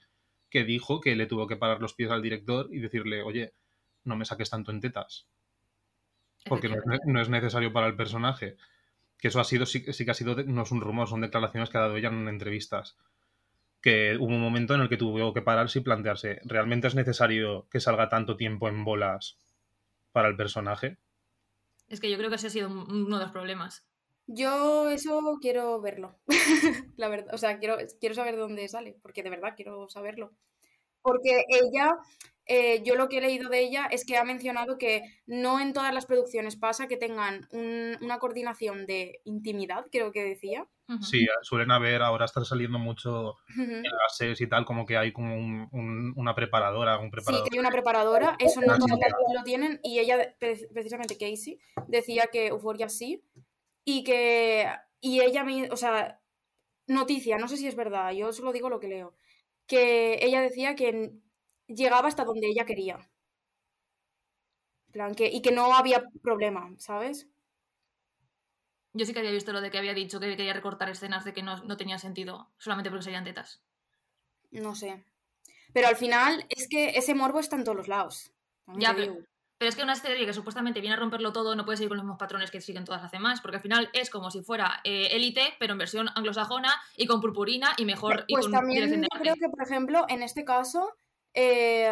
que 0.50 0.64
dijo 0.64 1.00
que 1.02 1.16
le 1.16 1.28
tuvo 1.28 1.48
que 1.48 1.58
parar 1.58 1.82
los 1.82 1.94
pies 1.94 2.10
al 2.10 2.24
director 2.24 2.68
y 2.72 2.80
decirle, 2.80 3.22
oye, 3.22 3.54
no 4.04 4.16
me 4.16 4.26
saques 4.26 4.50
tanto 4.50 4.72
en 4.72 4.82
tetas. 4.82 5.28
Porque 6.46 6.68
no 6.70 6.76
es, 6.76 7.00
no 7.06 7.22
es 7.22 7.30
necesario 7.30 7.72
para 7.72 7.88
el 7.88 7.96
personaje. 7.96 8.58
Que 9.18 9.28
eso 9.28 9.40
ha 9.40 9.44
sido, 9.44 9.66
sí, 9.66 9.86
sí 9.94 10.06
que 10.06 10.12
ha 10.12 10.16
sido, 10.16 10.36
no 10.44 10.64
es 10.64 10.72
un 10.72 10.82
rumor, 10.82 11.08
son 11.08 11.22
declaraciones 11.22 11.70
que 11.70 11.78
ha 11.78 11.82
dado 11.82 11.98
ella 11.98 12.10
en 12.10 12.28
entrevistas. 12.28 12.98
Que 13.82 14.18
hubo 14.18 14.28
un 14.28 14.42
momento 14.42 14.76
en 14.76 14.82
el 14.82 14.90
que 14.90 14.98
tuvo 14.98 15.34
que 15.34 15.42
pararse 15.42 15.80
y 15.80 15.84
plantearse, 15.84 16.42
¿realmente 16.44 16.88
es 16.88 16.96
necesario 16.96 17.68
que 17.70 17.80
salga 17.80 18.10
tanto 18.10 18.36
tiempo 18.36 18.68
en 18.68 18.84
bolas 18.84 19.40
para 20.12 20.28
el 20.28 20.36
personaje? 20.36 20.98
Es 21.88 22.00
que 22.00 22.12
yo 22.12 22.18
creo 22.18 22.30
que 22.30 22.36
ese 22.36 22.48
ha 22.48 22.52
sido 22.52 22.70
uno 22.70 23.18
de 23.18 23.24
los 23.24 23.32
problemas. 23.32 23.86
Yo 24.28 24.90
eso 24.90 25.40
quiero 25.42 25.82
verlo, 25.82 26.20
la 26.98 27.10
verdad. 27.10 27.34
O 27.34 27.38
sea, 27.38 27.58
quiero, 27.58 27.78
quiero 28.00 28.14
saber 28.14 28.38
dónde 28.38 28.68
sale, 28.68 28.96
porque 29.02 29.24
de 29.24 29.32
verdad 29.32 29.54
quiero 29.56 29.90
saberlo. 29.90 30.32
Porque 31.02 31.46
ella 31.48 31.96
eh, 32.52 32.82
yo 32.84 32.96
lo 32.96 33.10
que 33.10 33.20
he 33.20 33.22
leído 33.22 33.48
de 33.48 33.60
ella 33.60 33.86
es 33.92 34.04
que 34.04 34.18
ha 34.18 34.24
mencionado 34.24 34.80
que 34.80 35.04
no 35.28 35.60
en 35.60 35.72
todas 35.72 35.94
las 35.94 36.08
producciones 36.08 36.56
pasa 36.56 36.88
que 36.88 36.98
tengan 36.98 37.48
una 37.52 38.18
coordinación 38.18 38.88
de 38.88 39.22
intimidad, 39.24 39.86
creo 39.92 40.12
que 40.12 40.24
decía. 40.24 40.68
Sí, 41.00 41.28
suelen 41.44 41.70
haber, 41.70 42.02
ahora 42.02 42.26
están 42.26 42.46
saliendo 42.46 42.80
mucho 42.80 43.36
en 43.56 43.84
las 43.84 44.18
series 44.18 44.42
y 44.42 44.48
tal, 44.48 44.66
como 44.66 44.88
que 44.88 44.98
hay 44.98 45.14
como 45.14 45.70
una 46.16 46.34
preparadora, 46.34 46.98
un 46.98 47.12
preparador. 47.12 47.46
Sí, 47.46 47.52
que 47.52 47.58
hay 47.58 47.60
una 47.60 47.70
preparadora, 47.70 48.36
eso 48.40 48.62
no 48.62 48.80
todas 48.80 49.14
lo 49.32 49.44
tienen, 49.44 49.80
y 49.84 50.00
ella, 50.00 50.36
precisamente 50.40 51.20
Casey, 51.20 51.60
decía 51.88 52.30
que 52.32 52.48
Euphoria 52.48 52.90
sí, 52.90 53.24
y 53.86 54.04
que, 54.04 54.68
y 55.00 55.22
ella, 55.22 55.46
o 55.70 55.78
sea, 55.78 56.20
noticia, 56.88 57.38
no 57.38 57.48
sé 57.48 57.58
si 57.58 57.68
es 57.68 57.76
verdad, 57.76 58.12
yo 58.14 58.34
solo 58.34 58.52
digo 58.52 58.72
lo 58.72 58.80
que 58.80 58.88
leo, 58.88 59.14
que 59.68 60.18
ella 60.26 60.42
decía 60.42 60.74
que 60.74 61.12
llegaba 61.70 62.08
hasta 62.08 62.26
donde 62.26 62.48
ella 62.48 62.66
quería. 62.66 63.00
Plan, 64.92 65.14
que, 65.14 65.28
y 65.28 65.42
que 65.42 65.52
no 65.52 65.74
había 65.76 66.04
problema, 66.22 66.74
¿sabes? 66.78 67.28
Yo 68.94 69.06
sí 69.06 69.14
que 69.14 69.20
había 69.20 69.32
visto 69.32 69.54
lo 69.54 69.62
de 69.62 69.70
que 69.70 69.78
había 69.78 69.94
dicho 69.94 70.20
que 70.20 70.36
quería 70.36 70.54
recortar 70.54 70.90
escenas 70.90 71.24
de 71.24 71.34
que 71.34 71.44
no, 71.44 71.64
no 71.64 71.78
tenía 71.78 72.00
sentido, 72.00 72.50
solamente 72.58 72.90
porque 72.90 73.04
serían 73.04 73.24
tetas. 73.24 73.62
No 74.52 74.76
sé. 74.76 75.06
Pero 75.74 75.88
al 75.88 75.96
final 75.96 76.46
es 76.50 76.68
que 76.68 76.90
ese 76.98 77.14
morbo 77.14 77.40
está 77.40 77.56
en 77.56 77.64
todos 77.64 77.78
los 77.78 77.88
lados. 77.88 78.32
Ya, 78.76 78.96
pero, 78.96 79.18
pero, 79.58 79.70
es 79.70 79.76
que 79.76 79.84
una 79.84 79.96
serie 79.96 80.26
que 80.26 80.34
supuestamente 80.34 80.82
viene 80.82 80.96
a 80.96 81.00
romperlo 81.00 81.32
todo 81.32 81.56
no 81.56 81.66
puede 81.66 81.78
seguir 81.78 81.90
con 81.90 81.98
los 81.98 82.06
mismos 82.06 82.20
patrones 82.20 82.50
que 82.50 82.62
siguen 82.62 82.86
todas 82.86 83.02
las 83.02 83.12
demás, 83.12 83.42
porque 83.42 83.58
al 83.58 83.64
final 83.64 83.90
es 83.94 84.10
como 84.10 84.32
si 84.32 84.42
fuera 84.42 84.82
eh, 84.84 85.10
élite, 85.12 85.54
pero 85.60 85.74
en 85.74 85.80
versión 85.80 86.10
anglosajona 86.16 86.74
y 86.98 87.06
con 87.06 87.22
purpurina 87.22 87.74
y 87.78 87.86
mejor. 87.86 88.26
Pues 88.28 88.48
y 88.48 88.52
también 88.52 89.08
creo 89.20 89.36
que, 89.36 89.50
por 89.50 89.62
ejemplo, 89.62 90.06
en 90.08 90.24
este 90.24 90.44
caso 90.44 90.96
eh, 91.34 91.90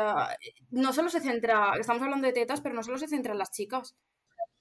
no 0.71 0.93
solo 0.93 1.09
se 1.09 1.21
centra, 1.21 1.73
estamos 1.79 2.01
hablando 2.01 2.27
de 2.27 2.33
tetas, 2.33 2.61
pero 2.61 2.75
no 2.75 2.83
solo 2.83 2.97
se 2.97 3.07
centra 3.07 3.33
en 3.33 3.39
las 3.39 3.51
chicas. 3.51 3.95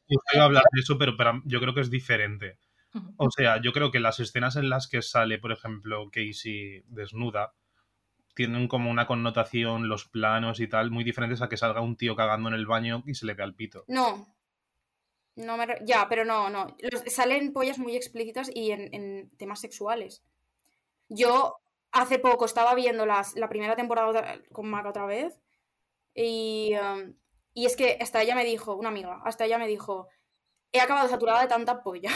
Yo 0.09 0.19
voy 0.33 0.41
a 0.41 0.45
hablar 0.45 0.65
de 0.73 0.81
eso, 0.81 0.99
pero, 0.99 1.17
yo 1.45 1.61
creo 1.61 1.75
que 1.75 1.81
es 1.81 1.91
diferente. 1.91 2.59
O 3.19 3.31
sea, 3.31 3.61
yo 3.61 3.73
creo 3.73 3.91
que 3.91 4.01
las 4.01 4.21
escenas 4.21 4.57
en 4.57 4.71
las 4.71 4.89
que 4.89 5.03
sale, 5.03 5.39
por 5.39 5.53
ejemplo, 5.53 6.09
Casey 6.11 6.83
desnuda, 6.87 7.53
tienen 8.35 8.69
como 8.69 8.91
una 8.91 9.07
connotación, 9.07 9.89
los 9.89 10.07
planos 10.09 10.61
y 10.61 10.69
tal, 10.69 10.91
muy 10.91 11.05
diferentes 11.05 11.43
a 11.43 11.49
que 11.49 11.59
salga 11.59 11.83
un 11.83 11.97
tío 11.97 12.17
cagando 12.17 12.49
en 12.49 12.55
el 12.55 12.67
baño 12.67 13.03
y 13.07 13.15
se 13.15 13.27
le 13.27 13.35
vea 13.35 13.45
el 13.45 13.55
pito. 13.55 13.85
No. 13.89 14.35
no 15.35 15.57
me 15.59 15.67
Ya, 15.85 16.07
pero 16.09 16.25
no, 16.25 16.49
no. 16.49 16.75
salen 17.07 17.53
pollas 17.53 17.79
muy 17.79 17.97
explícitas 17.97 18.51
y 18.55 18.71
en, 18.71 18.95
en 18.95 19.31
temas 19.37 19.61
sexuales. 19.61 20.23
Yo 21.09 21.57
hace 21.97 22.19
poco 22.19 22.45
estaba 22.45 22.75
viendo 22.75 23.07
las, 23.07 23.35
la 23.37 23.49
primera 23.49 23.75
temporada 23.75 24.41
con 24.53 24.69
Maca 24.69 24.91
otra 24.91 25.07
vez 25.07 25.41
y, 26.15 26.75
um, 26.75 27.15
y, 27.55 27.67
es 27.67 27.77
que 27.77 27.99
hasta 28.01 28.23
ella 28.23 28.35
me 28.35 28.45
dijo, 28.45 28.75
una 28.75 28.91
amiga, 28.91 29.21
hasta 29.25 29.45
ella 29.45 29.59
me 29.59 29.67
dijo, 29.67 30.09
he 30.73 30.81
acabado 30.81 31.09
saturada 31.09 31.43
de 31.43 31.49
tanta 31.49 31.83
polla. 31.83 32.11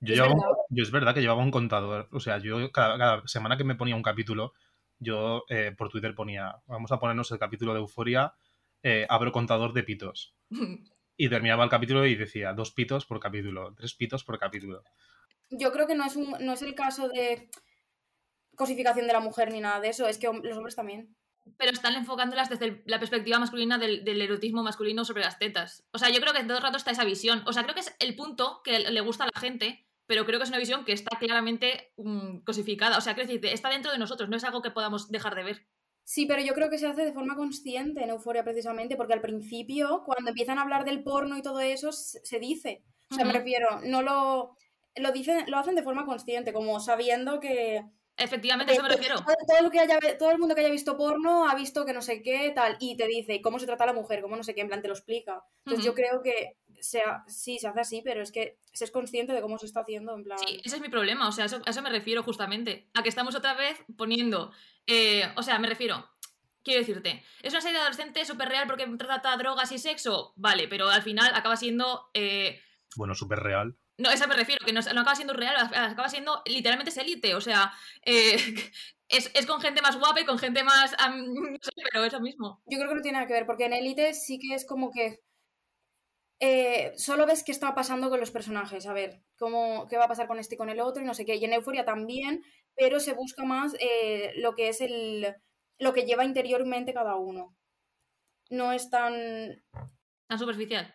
Yo, 0.00 0.24
¿Es, 0.24 0.32
yo 0.68 0.82
es 0.82 0.90
verdad 0.90 1.14
que 1.14 1.20
llevaba 1.20 1.42
un 1.42 1.50
contador, 1.50 2.08
o 2.12 2.20
sea, 2.20 2.38
yo 2.38 2.72
cada, 2.72 3.26
semana 3.26 3.56
que 3.56 3.64
me 3.64 3.76
ponía 3.76 3.96
un 3.96 4.02
capítulo, 4.02 4.52
yo 4.98 5.44
eh, 5.48 5.72
por 5.76 5.88
Twitter 5.88 6.14
ponía, 6.14 6.56
vamos 6.66 6.92
a 6.92 6.98
ponernos 6.98 7.30
el 7.30 7.38
capítulo 7.38 7.72
de 7.72 7.80
Euforia, 7.80 8.34
eh, 8.82 9.06
abro 9.08 9.32
contador 9.32 9.72
de 9.72 9.84
pitos. 9.84 10.34
y 11.16 11.28
terminaba 11.28 11.64
el 11.64 11.70
capítulo 11.70 12.04
y 12.04 12.16
decía 12.16 12.52
dos 12.52 12.72
pitos 12.72 13.06
por 13.06 13.20
capítulo, 13.20 13.74
tres 13.74 13.94
pitos 13.94 14.24
por 14.24 14.38
capítulo. 14.38 14.82
Yo 15.50 15.72
creo 15.72 15.86
que 15.86 15.94
no 15.94 16.04
es, 16.04 16.16
un, 16.16 16.34
no 16.40 16.52
es 16.52 16.62
el 16.62 16.74
caso 16.74 17.08
de 17.08 17.48
cosificación 18.56 19.06
de 19.06 19.12
la 19.12 19.20
mujer 19.20 19.50
ni 19.50 19.60
nada 19.60 19.80
de 19.80 19.88
eso, 19.88 20.06
es 20.06 20.18
que 20.18 20.26
los 20.26 20.56
hombres 20.56 20.76
también. 20.76 21.14
Pero 21.56 21.72
están 21.72 21.94
enfocándolas 21.94 22.48
desde 22.48 22.82
la 22.86 23.00
perspectiva 23.00 23.38
masculina 23.38 23.78
del, 23.78 24.22
erotismo 24.22 24.62
masculino 24.62 25.04
sobre 25.04 25.22
las 25.22 25.38
tetas. 25.38 25.84
O 25.92 25.98
sea, 25.98 26.10
yo 26.10 26.20
creo 26.20 26.32
que 26.32 26.44
todo 26.44 26.58
el 26.58 26.62
rato 26.62 26.76
está 26.76 26.92
esa 26.92 27.04
visión. 27.04 27.42
O 27.46 27.52
sea, 27.52 27.64
creo 27.64 27.74
que 27.74 27.80
es 27.80 27.96
el 27.98 28.14
punto 28.14 28.60
que 28.62 28.78
le 28.78 29.00
gusta 29.00 29.24
a 29.24 29.30
la 29.32 29.40
gente, 29.40 29.84
pero 30.06 30.24
creo 30.24 30.38
que 30.38 30.44
es 30.44 30.50
una 30.50 30.58
visión 30.58 30.84
que 30.84 30.92
está 30.92 31.18
claramente 31.18 31.92
mm, 31.96 32.38
cosificada. 32.38 32.96
O 32.96 33.00
sea, 33.00 33.14
quiero 33.14 33.28
decir, 33.28 33.44
está 33.46 33.70
dentro 33.70 33.90
de 33.90 33.98
nosotros, 33.98 34.28
no 34.28 34.36
es 34.36 34.44
algo 34.44 34.62
que 34.62 34.70
podamos 34.70 35.10
dejar 35.10 35.34
de 35.34 35.42
ver. 35.42 35.66
Sí, 36.04 36.26
pero 36.26 36.42
yo 36.42 36.54
creo 36.54 36.68
que 36.68 36.78
se 36.78 36.86
hace 36.86 37.04
de 37.04 37.12
forma 37.12 37.36
consciente 37.36 38.02
en 38.02 38.10
Euforia 38.10 38.44
precisamente, 38.44 38.96
porque 38.96 39.14
al 39.14 39.20
principio, 39.20 40.02
cuando 40.04 40.30
empiezan 40.30 40.58
a 40.58 40.62
hablar 40.62 40.84
del 40.84 41.02
porno 41.02 41.36
y 41.36 41.42
todo 41.42 41.60
eso, 41.60 41.92
se 41.92 42.38
dice. 42.38 42.84
O 43.10 43.14
sea, 43.14 43.24
me 43.24 43.32
refiero, 43.32 43.80
no 43.84 44.02
lo, 44.02 44.56
lo 44.96 45.12
dicen, 45.12 45.44
lo 45.48 45.58
hacen 45.58 45.74
de 45.74 45.82
forma 45.82 46.06
consciente, 46.06 46.52
como 46.52 46.80
sabiendo 46.80 47.40
que 47.40 47.84
Efectivamente, 48.22 48.72
a 48.72 48.74
eso 48.74 48.82
me 48.82 48.88
refiero. 48.88 49.16
Todo, 49.16 49.70
que 49.70 49.80
haya, 49.80 49.98
todo 50.18 50.30
el 50.30 50.38
mundo 50.38 50.54
que 50.54 50.60
haya 50.60 50.70
visto 50.70 50.96
porno 50.96 51.48
ha 51.48 51.54
visto 51.54 51.84
que 51.84 51.92
no 51.92 52.02
sé 52.02 52.22
qué, 52.22 52.52
tal, 52.54 52.76
y 52.80 52.96
te 52.96 53.06
dice 53.06 53.40
cómo 53.42 53.58
se 53.58 53.66
trata 53.66 53.84
a 53.84 53.88
la 53.88 53.92
mujer, 53.92 54.22
cómo 54.22 54.36
no 54.36 54.42
sé 54.42 54.54
qué, 54.54 54.60
en 54.60 54.68
plan 54.68 54.82
te 54.82 54.88
lo 54.88 54.94
explica. 54.94 55.44
Entonces 55.64 55.84
yo 55.84 55.94
creo 55.94 56.22
que 56.22 56.56
sea, 56.82 57.24
sí, 57.26 57.58
se 57.58 57.68
hace 57.68 57.80
así, 57.80 58.02
pero 58.02 58.22
es 58.22 58.32
que 58.32 58.58
se 58.72 58.84
es 58.84 58.90
consciente 58.90 59.32
de 59.32 59.40
cómo 59.40 59.58
se 59.58 59.66
está 59.66 59.80
haciendo, 59.80 60.14
en 60.14 60.24
plan... 60.24 60.38
Sí, 60.38 60.60
ese 60.64 60.76
es 60.76 60.82
mi 60.82 60.88
problema, 60.88 61.28
o 61.28 61.32
sea, 61.32 61.44
a 61.44 61.70
eso 61.70 61.82
me 61.82 61.90
refiero 61.90 62.22
justamente, 62.22 62.88
a 62.94 63.02
que 63.02 63.08
estamos 63.08 63.34
otra 63.34 63.54
vez 63.54 63.78
poniendo, 63.96 64.52
eh, 64.86 65.24
o 65.36 65.42
sea, 65.42 65.58
me 65.58 65.68
refiero, 65.68 66.08
quiero 66.62 66.80
decirte, 66.80 67.22
¿es 67.42 67.52
una 67.52 67.60
serie 67.60 67.76
de 67.76 67.82
adolescentes 67.82 68.28
súper 68.28 68.48
real 68.48 68.66
porque 68.66 68.86
trata 68.98 69.36
drogas 69.36 69.70
y 69.72 69.78
sexo? 69.78 70.32
Vale, 70.36 70.68
pero 70.68 70.88
al 70.90 71.02
final 71.02 71.32
acaba 71.34 71.56
siendo... 71.56 72.10
Eh, 72.14 72.60
bueno, 72.96 73.14
súper 73.14 73.40
real. 73.40 73.76
No, 74.02 74.10
esa 74.10 74.26
me 74.26 74.34
refiero, 74.34 74.64
que 74.66 74.72
no, 74.72 74.80
acaba 74.80 75.14
siendo 75.14 75.32
real, 75.32 75.54
acaba 75.56 76.08
siendo 76.08 76.42
literalmente 76.46 76.90
es 76.90 76.96
élite. 76.96 77.36
O 77.36 77.40
sea, 77.40 77.72
eh, 78.04 78.36
es, 79.08 79.46
con 79.46 79.60
gente 79.60 79.80
más 79.80 79.96
guapa 79.98 80.20
y 80.20 80.24
con 80.24 80.38
gente 80.38 80.64
más. 80.64 80.92
no 81.16 81.58
sé, 81.62 81.70
pero 81.90 82.04
eso 82.04 82.20
mismo. 82.20 82.60
Yo 82.66 82.78
creo 82.78 82.88
que 82.88 82.96
no 82.96 83.02
tiene 83.02 83.18
nada 83.18 83.28
que 83.28 83.34
ver, 83.34 83.46
porque 83.46 83.66
en 83.66 83.74
élite 83.74 84.12
sí 84.14 84.38
que 84.38 84.54
es 84.54 84.66
como 84.66 84.90
que. 84.90 85.20
Eh, 86.40 86.92
solo 86.96 87.24
ves 87.24 87.44
qué 87.44 87.52
está 87.52 87.72
pasando 87.72 88.10
con 88.10 88.18
los 88.18 88.32
personajes, 88.32 88.88
a 88.88 88.92
ver, 88.92 89.22
cómo, 89.38 89.86
qué 89.86 89.96
va 89.96 90.06
a 90.06 90.08
pasar 90.08 90.26
con 90.26 90.40
este 90.40 90.56
y 90.56 90.58
con 90.58 90.70
el 90.70 90.80
otro 90.80 91.00
y 91.00 91.06
no 91.06 91.14
sé 91.14 91.24
qué. 91.24 91.36
Y 91.36 91.44
en 91.44 91.52
Euforia 91.52 91.84
también, 91.84 92.42
pero 92.74 92.98
se 92.98 93.12
busca 93.12 93.44
más 93.44 93.76
eh, 93.78 94.32
lo 94.38 94.56
que 94.56 94.68
es 94.68 94.80
el. 94.80 95.36
lo 95.78 95.92
que 95.92 96.04
lleva 96.04 96.24
interiormente 96.24 96.92
cada 96.92 97.14
uno. 97.14 97.56
No 98.50 98.72
es 98.72 98.90
tan. 98.90 99.62
tan 100.26 100.38
superficial. 100.38 100.92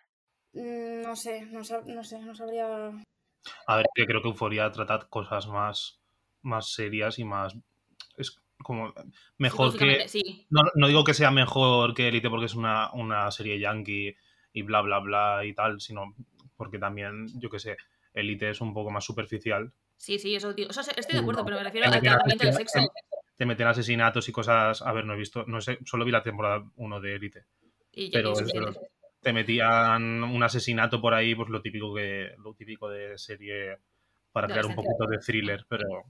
Mm, 0.52 1.02
no 1.02 1.16
sé, 1.16 1.42
no, 1.46 1.60
no 1.60 2.04
sé, 2.04 2.18
no 2.20 2.34
sabría. 2.34 2.90
A 3.66 3.76
ver, 3.76 3.86
yo 3.96 4.06
creo 4.06 4.22
que 4.22 4.28
Euforia 4.28 4.70
trata 4.70 5.06
cosas 5.08 5.46
más, 5.46 6.00
más 6.42 6.72
serias 6.72 7.18
y 7.18 7.24
más. 7.24 7.56
Es 8.16 8.40
como 8.62 8.92
mejor 9.36 9.76
que. 9.76 10.06
No, 10.50 10.86
digo 10.86 11.04
que 11.04 11.14
sea 11.14 11.30
mejor 11.30 11.94
que 11.94 12.08
Elite 12.08 12.30
porque 12.30 12.46
es 12.46 12.54
una, 12.54 13.30
serie 13.30 13.58
yankee 13.58 14.16
y 14.52 14.62
bla, 14.62 14.80
bla, 14.80 14.98
bla 14.98 15.44
y 15.44 15.54
tal, 15.54 15.80
sino 15.80 16.14
porque 16.56 16.78
también, 16.78 17.28
yo 17.38 17.50
que 17.50 17.60
sé, 17.60 17.76
Elite 18.14 18.50
es 18.50 18.60
un 18.60 18.74
poco 18.74 18.90
más 18.90 19.04
superficial. 19.04 19.72
Sí, 19.96 20.18
sí, 20.18 20.34
eso, 20.34 20.54
tío. 20.54 20.68
estoy 20.68 21.12
de 21.12 21.18
acuerdo, 21.18 21.44
pero 21.44 21.56
me 21.58 21.64
refiero 21.64 21.86
al 21.86 22.00
tratamiento 22.00 22.44
del 22.44 22.54
sexo. 22.54 22.80
Te, 23.36 23.46
meten 23.46 23.68
asesinatos 23.68 24.28
y 24.28 24.32
cosas. 24.32 24.82
A 24.82 24.92
ver, 24.92 25.04
no 25.04 25.14
he 25.14 25.16
visto, 25.16 25.44
no 25.46 25.60
sé, 25.60 25.78
solo 25.84 26.04
vi 26.04 26.10
la 26.10 26.22
temporada 26.22 26.64
1 26.76 27.00
de 27.00 27.14
Elite. 27.14 27.44
Y 27.92 28.10
pero 28.10 28.34
te 29.20 29.32
metían 29.32 30.22
un 30.22 30.42
asesinato 30.42 31.00
por 31.00 31.14
ahí, 31.14 31.34
pues 31.34 31.48
lo 31.48 31.60
típico 31.60 31.94
que 31.94 32.30
lo 32.38 32.54
típico 32.54 32.88
de 32.88 33.18
serie 33.18 33.78
para 34.32 34.46
crear 34.46 34.66
un 34.66 34.74
poquito 34.74 35.06
de 35.08 35.18
thriller, 35.18 35.66
pero 35.68 36.04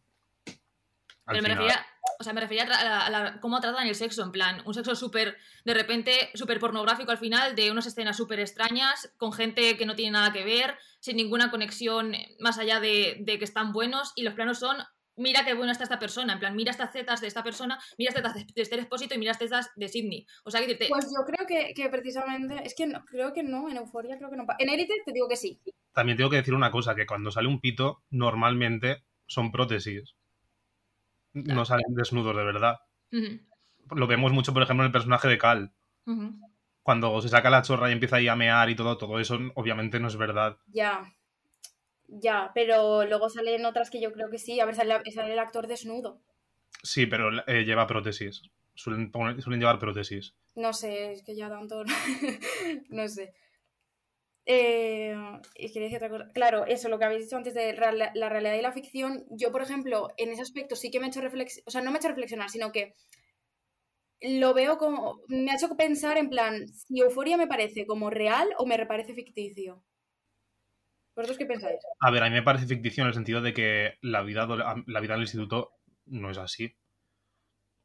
pero 1.29 1.43
me 1.43 1.49
refería, 1.49 1.87
o 2.19 2.25
sea, 2.25 2.33
me 2.33 2.41
refería 2.41 2.67
a, 2.71 3.41
cómo 3.41 3.61
tratan 3.61 3.87
el 3.87 3.95
sexo, 3.95 4.23
en 4.23 4.33
plan, 4.33 4.63
un 4.65 4.73
sexo 4.73 4.95
súper, 4.95 5.37
de 5.65 5.75
repente, 5.75 6.31
súper 6.35 6.59
pornográfico 6.59 7.11
al 7.11 7.19
final, 7.19 7.55
de 7.55 7.71
unas 7.71 7.87
escenas 7.87 8.17
súper 8.17 8.41
extrañas, 8.41 9.13
con 9.19 9.33
gente 9.33 9.77
que 9.77 9.85
no 9.85 9.95
tiene 9.95 10.13
nada 10.13 10.33
que 10.33 10.45
ver, 10.45 10.79
sin 11.01 11.17
ninguna 11.17 11.51
conexión 11.51 12.15
más 12.41 12.59
allá 12.59 12.81
de, 12.81 13.19
de, 13.21 13.39
que 13.39 13.45
están 13.45 13.73
buenos, 13.73 14.13
y 14.17 14.23
los 14.23 14.35
planos 14.35 14.59
son 14.59 14.79
mira 15.19 15.45
qué 15.45 15.55
buena 15.55 15.73
está 15.73 15.85
esta 15.85 15.99
persona, 15.99 16.33
en 16.33 16.39
plan, 16.39 16.57
mira 16.57 16.71
estas 16.71 16.93
zetas 16.93 17.21
de 17.21 17.27
esta 17.27 17.43
persona, 17.43 17.79
mira 17.99 18.11
estas 18.11 18.33
zetas 18.33 18.55
de 18.55 18.63
este 18.63 18.77
Expósito 18.77 19.15
y 19.15 19.19
mira 19.19 19.33
estas 19.33 19.49
zetas 19.49 19.71
de 19.77 19.89
Sidney. 19.89 20.27
O 20.45 20.51
sea, 20.51 20.61
que 20.61 20.69
decirte... 20.69 20.89
Pues 20.89 21.07
yo 21.07 21.25
creo 21.27 21.47
que, 21.47 21.89
precisamente, 21.91 22.63
es 22.65 22.75
que 22.75 22.87
no, 22.87 23.05
creo 23.05 23.33
que 23.33 23.43
no, 23.43 23.69
en 23.69 23.77
Euforia 23.77 24.17
creo 24.17 24.31
que 24.31 24.37
no. 24.37 24.47
En 24.59 24.71
Elite 24.71 24.95
te 25.05 25.13
digo 25.13 25.29
que 25.29 25.37
sí. 25.37 25.61
También 25.93 26.17
tengo 26.17 26.31
que 26.31 26.37
decir 26.37 26.55
una 26.55 26.71
cosa, 26.71 26.95
que 26.95 27.07
cuando 27.07 27.31
sale 27.31 27.49
un 27.49 27.61
pito, 27.61 28.03
normalmente 28.11 29.05
son 29.27 29.53
prótesis. 29.53 30.15
No 31.33 31.65
salen 31.65 31.95
desnudos 31.95 32.37
de 32.37 32.45
verdad. 32.45 32.79
Lo 33.91 34.07
vemos 34.07 34.33
mucho, 34.33 34.53
por 34.53 34.63
ejemplo, 34.63 34.85
en 34.85 34.89
el 34.89 34.93
personaje 34.93 35.29
de 35.29 35.39
Cal. 35.39 35.73
Cuando 36.83 37.21
se 37.21 37.29
saca 37.29 37.51
la 37.51 37.63
chorra 37.63 37.91
y 37.91 37.93
empieza 37.93 38.17
a 38.17 38.37
mear 38.37 38.71
y 38.71 38.75
todo, 38.75 38.97
todo 38.97 39.21
eso 39.21 39.39
obviamente 39.55 40.01
no 40.01 40.09
es 40.09 40.17
verdad. 40.17 40.57
Ya. 40.67 41.13
Ya, 42.09 42.51
pero 42.55 43.05
luego 43.05 43.29
salen 43.29 43.65
otras 43.67 43.91
que 43.91 44.01
yo 44.01 44.13
creo 44.13 44.31
que 44.31 44.39
sí. 44.39 44.59
A 44.61 44.65
ver, 44.65 44.75
sale, 44.75 44.99
el 45.33 45.39
actor 45.39 45.67
desnudo. 45.67 46.21
Sí, 46.83 47.07
pero 47.07 47.29
eh, 47.47 47.65
lleva 47.65 47.87
prótesis. 47.87 48.43
Suelen, 48.75 49.13
poner- 49.13 49.41
suelen 49.43 49.61
llevar 49.61 49.79
prótesis. 49.79 50.35
No 50.55 50.73
sé, 50.73 51.13
es 51.13 51.23
que 51.23 51.37
ya 51.37 51.49
tanto. 51.49 51.85
no 52.89 53.09
sé. 53.09 53.35
Eh, 54.47 55.15
y 55.57 55.67
quería 55.73 55.89
decir 55.91 55.97
otra 55.99 56.09
cosa. 56.09 56.31
Claro, 56.33 56.65
eso, 56.65 56.89
lo 56.89 56.99
que 56.99 57.05
habéis 57.05 57.25
dicho 57.25 57.37
antes 57.37 57.53
de 57.55 57.75
la 57.75 58.29
realidad 58.31 58.55
y 58.55 58.63
la 58.63 58.73
ficción. 58.73 59.27
Yo, 59.31 59.53
por 59.53 59.61
ejemplo, 59.63 60.09
en 60.17 60.31
ese 60.31 60.41
aspecto 60.43 60.75
sí 60.77 60.91
que 60.91 61.01
me 61.01 61.07
he 61.07 61.09
hecho 61.11 61.21
reflexionar. 61.21 61.65
O 61.67 61.71
sea, 61.71 61.83
no 61.83 61.91
me 61.91 61.97
he 61.97 62.01
hecho 62.01 62.09
reflexionar, 62.09 62.49
sino 62.49 62.73
que 62.73 62.95
lo 64.23 64.55
veo 64.55 64.79
como. 64.79 65.21
Me 65.29 65.51
ha 65.51 65.57
hecho 65.57 65.77
pensar 65.77 66.17
en 66.17 66.31
plan, 66.31 66.67
si 66.69 67.01
Euforia 67.01 67.37
me 67.37 67.47
parece 67.47 67.85
como 67.87 68.09
real 68.11 68.49
o 68.59 68.65
me 68.67 68.85
parece 68.87 69.13
ficticio. 69.15 69.85
¿Vosotros 71.19 71.39
qué 71.39 71.45
pensáis? 71.53 71.81
A 72.07 72.11
ver, 72.11 72.23
a 72.23 72.29
mí 72.29 72.35
me 72.35 72.43
parece 72.49 72.67
ficticio 72.67 73.03
en 73.03 73.09
el 73.09 73.15
sentido 73.15 73.43
de 73.43 73.53
que 73.53 73.99
la 74.01 74.23
vida, 74.23 74.47
la 74.87 75.01
vida 75.01 75.15
en 75.15 75.21
el 75.21 75.27
instituto 75.27 75.73
no 76.07 76.31
es 76.31 76.39
así. 76.39 76.75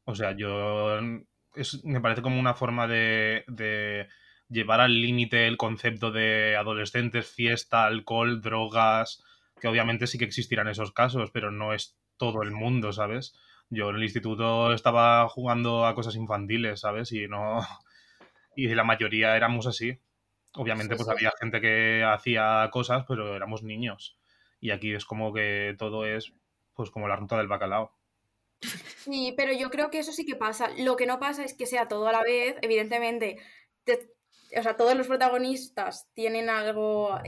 O 0.04 0.14
sea, 0.14 0.32
yo. 0.36 0.98
es- 1.54 1.84
me 1.84 2.00
parece 2.00 2.22
como 2.22 2.40
una 2.40 2.54
forma 2.54 2.86
de, 2.88 3.44
de 3.48 4.08
llevar 4.48 4.80
al 4.80 5.00
límite 5.00 5.46
el 5.46 5.56
concepto 5.56 6.10
de 6.12 6.56
adolescentes, 6.56 7.30
fiesta, 7.30 7.84
alcohol, 7.86 8.40
drogas, 8.40 9.22
que 9.60 9.68
obviamente 9.68 10.06
sí 10.06 10.18
que 10.18 10.24
existirán 10.24 10.68
esos 10.68 10.92
casos, 10.92 11.30
pero 11.32 11.50
no 11.50 11.72
es 11.74 11.96
todo 12.18 12.42
el 12.42 12.50
mundo, 12.52 12.92
¿sabes? 12.92 13.34
Yo 13.70 13.90
en 13.90 13.96
el 13.96 14.02
instituto 14.04 14.72
estaba 14.72 15.28
jugando 15.28 15.86
a 15.86 15.94
cosas 15.94 16.16
infantiles, 16.16 16.80
¿sabes? 16.80 17.12
Y 17.12 17.28
no. 17.28 17.60
Y 18.56 18.68
la 18.74 18.84
mayoría 18.84 19.36
éramos 19.36 19.66
así. 19.66 20.00
Obviamente, 20.56 20.94
Sí, 20.94 20.96
pues 20.96 21.06
sí. 21.06 21.12
había 21.12 21.32
gente 21.40 21.60
que 21.60 22.04
hacía 22.04 22.68
cosas, 22.72 23.04
pero 23.08 23.36
éramos 23.36 23.62
niños. 23.62 24.18
Y 24.60 24.70
aquí 24.70 24.94
es 24.94 25.04
como 25.04 25.32
que 25.32 25.74
todo 25.78 26.06
es, 26.06 26.32
pues, 26.74 26.90
como 26.90 27.08
la 27.08 27.16
ruta 27.16 27.36
del 27.36 27.48
bacalao. 27.48 27.92
Sí, 28.96 29.34
pero 29.36 29.52
yo 29.52 29.70
creo 29.70 29.90
que 29.90 29.98
eso 29.98 30.12
sí 30.12 30.24
que 30.24 30.36
pasa. 30.36 30.70
Lo 30.78 30.96
que 30.96 31.06
no 31.06 31.18
pasa 31.20 31.44
es 31.44 31.54
que 31.54 31.66
sea 31.66 31.88
todo 31.88 32.08
a 32.08 32.12
la 32.12 32.22
vez. 32.22 32.56
Evidentemente, 32.62 33.38
te- 33.84 34.10
o 34.56 34.62
sea, 34.62 34.76
todos 34.76 34.96
los 34.96 35.06
protagonistas 35.06 36.08
tienen 36.14 36.48
algo 36.48 37.18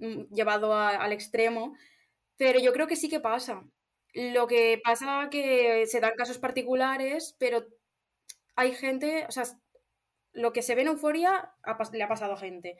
mm, 0.00 0.34
llevado 0.34 0.74
a- 0.74 0.90
al 0.96 1.12
extremo, 1.12 1.76
pero 2.36 2.60
yo 2.60 2.72
creo 2.72 2.86
que 2.88 2.96
sí 2.96 3.08
que 3.08 3.20
pasa. 3.20 3.64
Lo 4.14 4.46
que 4.46 4.80
pasa 4.84 5.28
que 5.30 5.86
se 5.86 6.00
dan 6.00 6.14
casos 6.16 6.38
particulares, 6.38 7.36
pero 7.38 7.66
hay 8.56 8.74
gente, 8.74 9.26
o 9.28 9.32
sea, 9.32 9.44
lo 10.32 10.52
que 10.52 10.62
se 10.62 10.74
ve 10.74 10.82
en 10.82 10.88
Euforia 10.88 11.52
le 11.92 12.02
ha 12.02 12.08
pasado 12.08 12.34
a 12.34 12.36
gente. 12.36 12.78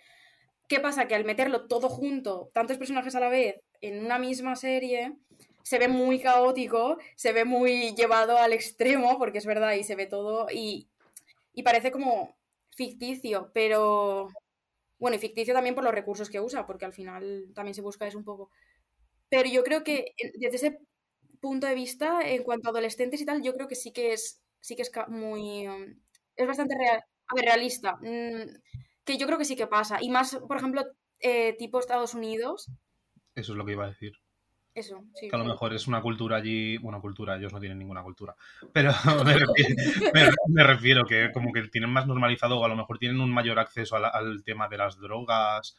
¿Qué 0.68 0.80
pasa? 0.80 1.06
Que 1.09 1.14
al 1.14 1.25
meterlo 1.25 1.66
todo 1.68 1.88
junto, 1.88 2.50
tantos 2.54 2.78
personajes 2.78 3.14
a 3.14 3.21
la 3.21 3.28
vez, 3.28 3.56
en 3.80 4.04
una 4.04 4.18
misma 4.18 4.56
serie, 4.56 5.14
se 5.62 5.78
ve 5.78 5.88
muy 5.88 6.21
caótico, 6.21 6.99
se 7.16 7.32
ve 7.32 7.44
muy 7.44 7.94
llevado 7.94 8.38
al 8.38 8.52
extremo, 8.52 9.18
porque 9.18 9.38
es 9.38 9.47
verdad, 9.47 9.75
y 9.75 9.85
se 9.85 9.97
ve 9.97 10.06
todo, 10.06 10.47
y, 10.50 10.88
y 11.54 11.62
parece 11.62 11.92
como 11.92 12.37
ficticio, 12.76 13.50
pero 13.54 14.28
bueno, 14.99 15.16
y 15.16 15.21
ficticio 15.21 15.54
también 15.54 15.75
por 15.75 15.85
los 15.85 15.94
recursos 15.94 16.30
que 16.30 16.40
usa, 16.40 16.66
porque 16.66 16.85
al 16.85 16.92
final 16.92 17.50
también 17.54 17.75
se 17.75 17.82
busca 17.82 18.06
eso 18.06 18.18
un 18.18 18.25
poco. 18.25 18.50
Pero 19.28 19.49
yo 19.49 19.64
creo 19.64 19.85
que 19.85 20.14
desde 20.35 20.56
ese 20.56 20.78
punto 21.40 21.66
de 21.66 21.75
vista, 21.75 22.21
en 22.28 22.44
cuanto 22.44 22.68
a 22.68 22.71
adolescentes 22.73 23.21
y 23.21 23.26
tal, 23.26 23.42
yo 23.42 23.54
creo 23.54 23.68
que 23.68 23.75
sí 23.75 23.92
que 23.92 24.12
es, 24.12 24.40
sí 24.61 24.76
que 24.76 24.82
es 24.82 24.92
muy, 25.09 25.66
um, 25.68 25.97
es 26.37 26.47
bastante 26.47 26.76
real, 26.78 27.02
a 27.33 27.35
ver, 27.35 27.45
realista, 27.47 27.97
mm, 28.01 28.49
que 29.05 29.19
yo 29.19 29.27
creo 29.27 29.39
que 29.39 29.45
sí 29.45 29.57
que 29.57 29.67
pasa, 29.67 29.99
y 30.01 30.11
más, 30.11 30.37
por 30.47 30.57
ejemplo, 30.57 30.85
eh, 31.21 31.55
tipo 31.59 31.79
Estados 31.81 32.15
Unidos, 32.15 32.71
Eso 33.35 33.53
es 33.53 33.57
lo 33.59 33.65
que 33.65 33.73
iba 33.73 33.85
a 33.85 33.89
decir. 33.89 34.12
eso, 34.75 35.05
sí. 35.15 35.29
Que 35.29 35.37
a 35.37 35.39
lo 35.39 35.45
mejor 35.45 35.75
es 35.75 35.87
una 35.87 36.01
cultura 36.03 36.37
allí. 36.37 36.79
Bueno, 36.79 37.01
cultura, 37.01 37.37
ellos 37.37 37.53
no 37.53 37.61
tienen 37.61 37.79
ninguna 37.79 38.03
cultura. 38.03 38.35
Pero 38.73 38.91
me 39.27 39.35
refiero, 39.39 39.75
me- 40.15 40.31
me 40.49 40.65
refiero 40.65 41.05
que 41.05 41.31
como 41.33 41.53
que 41.53 41.62
tienen 41.69 41.91
más 41.91 42.07
normalizado 42.07 42.59
o 42.59 42.65
a 42.65 42.69
lo 42.69 42.77
mejor 42.77 42.99
tienen 42.99 43.21
un 43.21 43.31
mayor 43.33 43.59
acceso 43.59 43.99
la- 43.99 44.09
al 44.09 44.43
tema 44.45 44.69
de 44.69 44.79
las 44.79 44.99
drogas. 44.99 45.77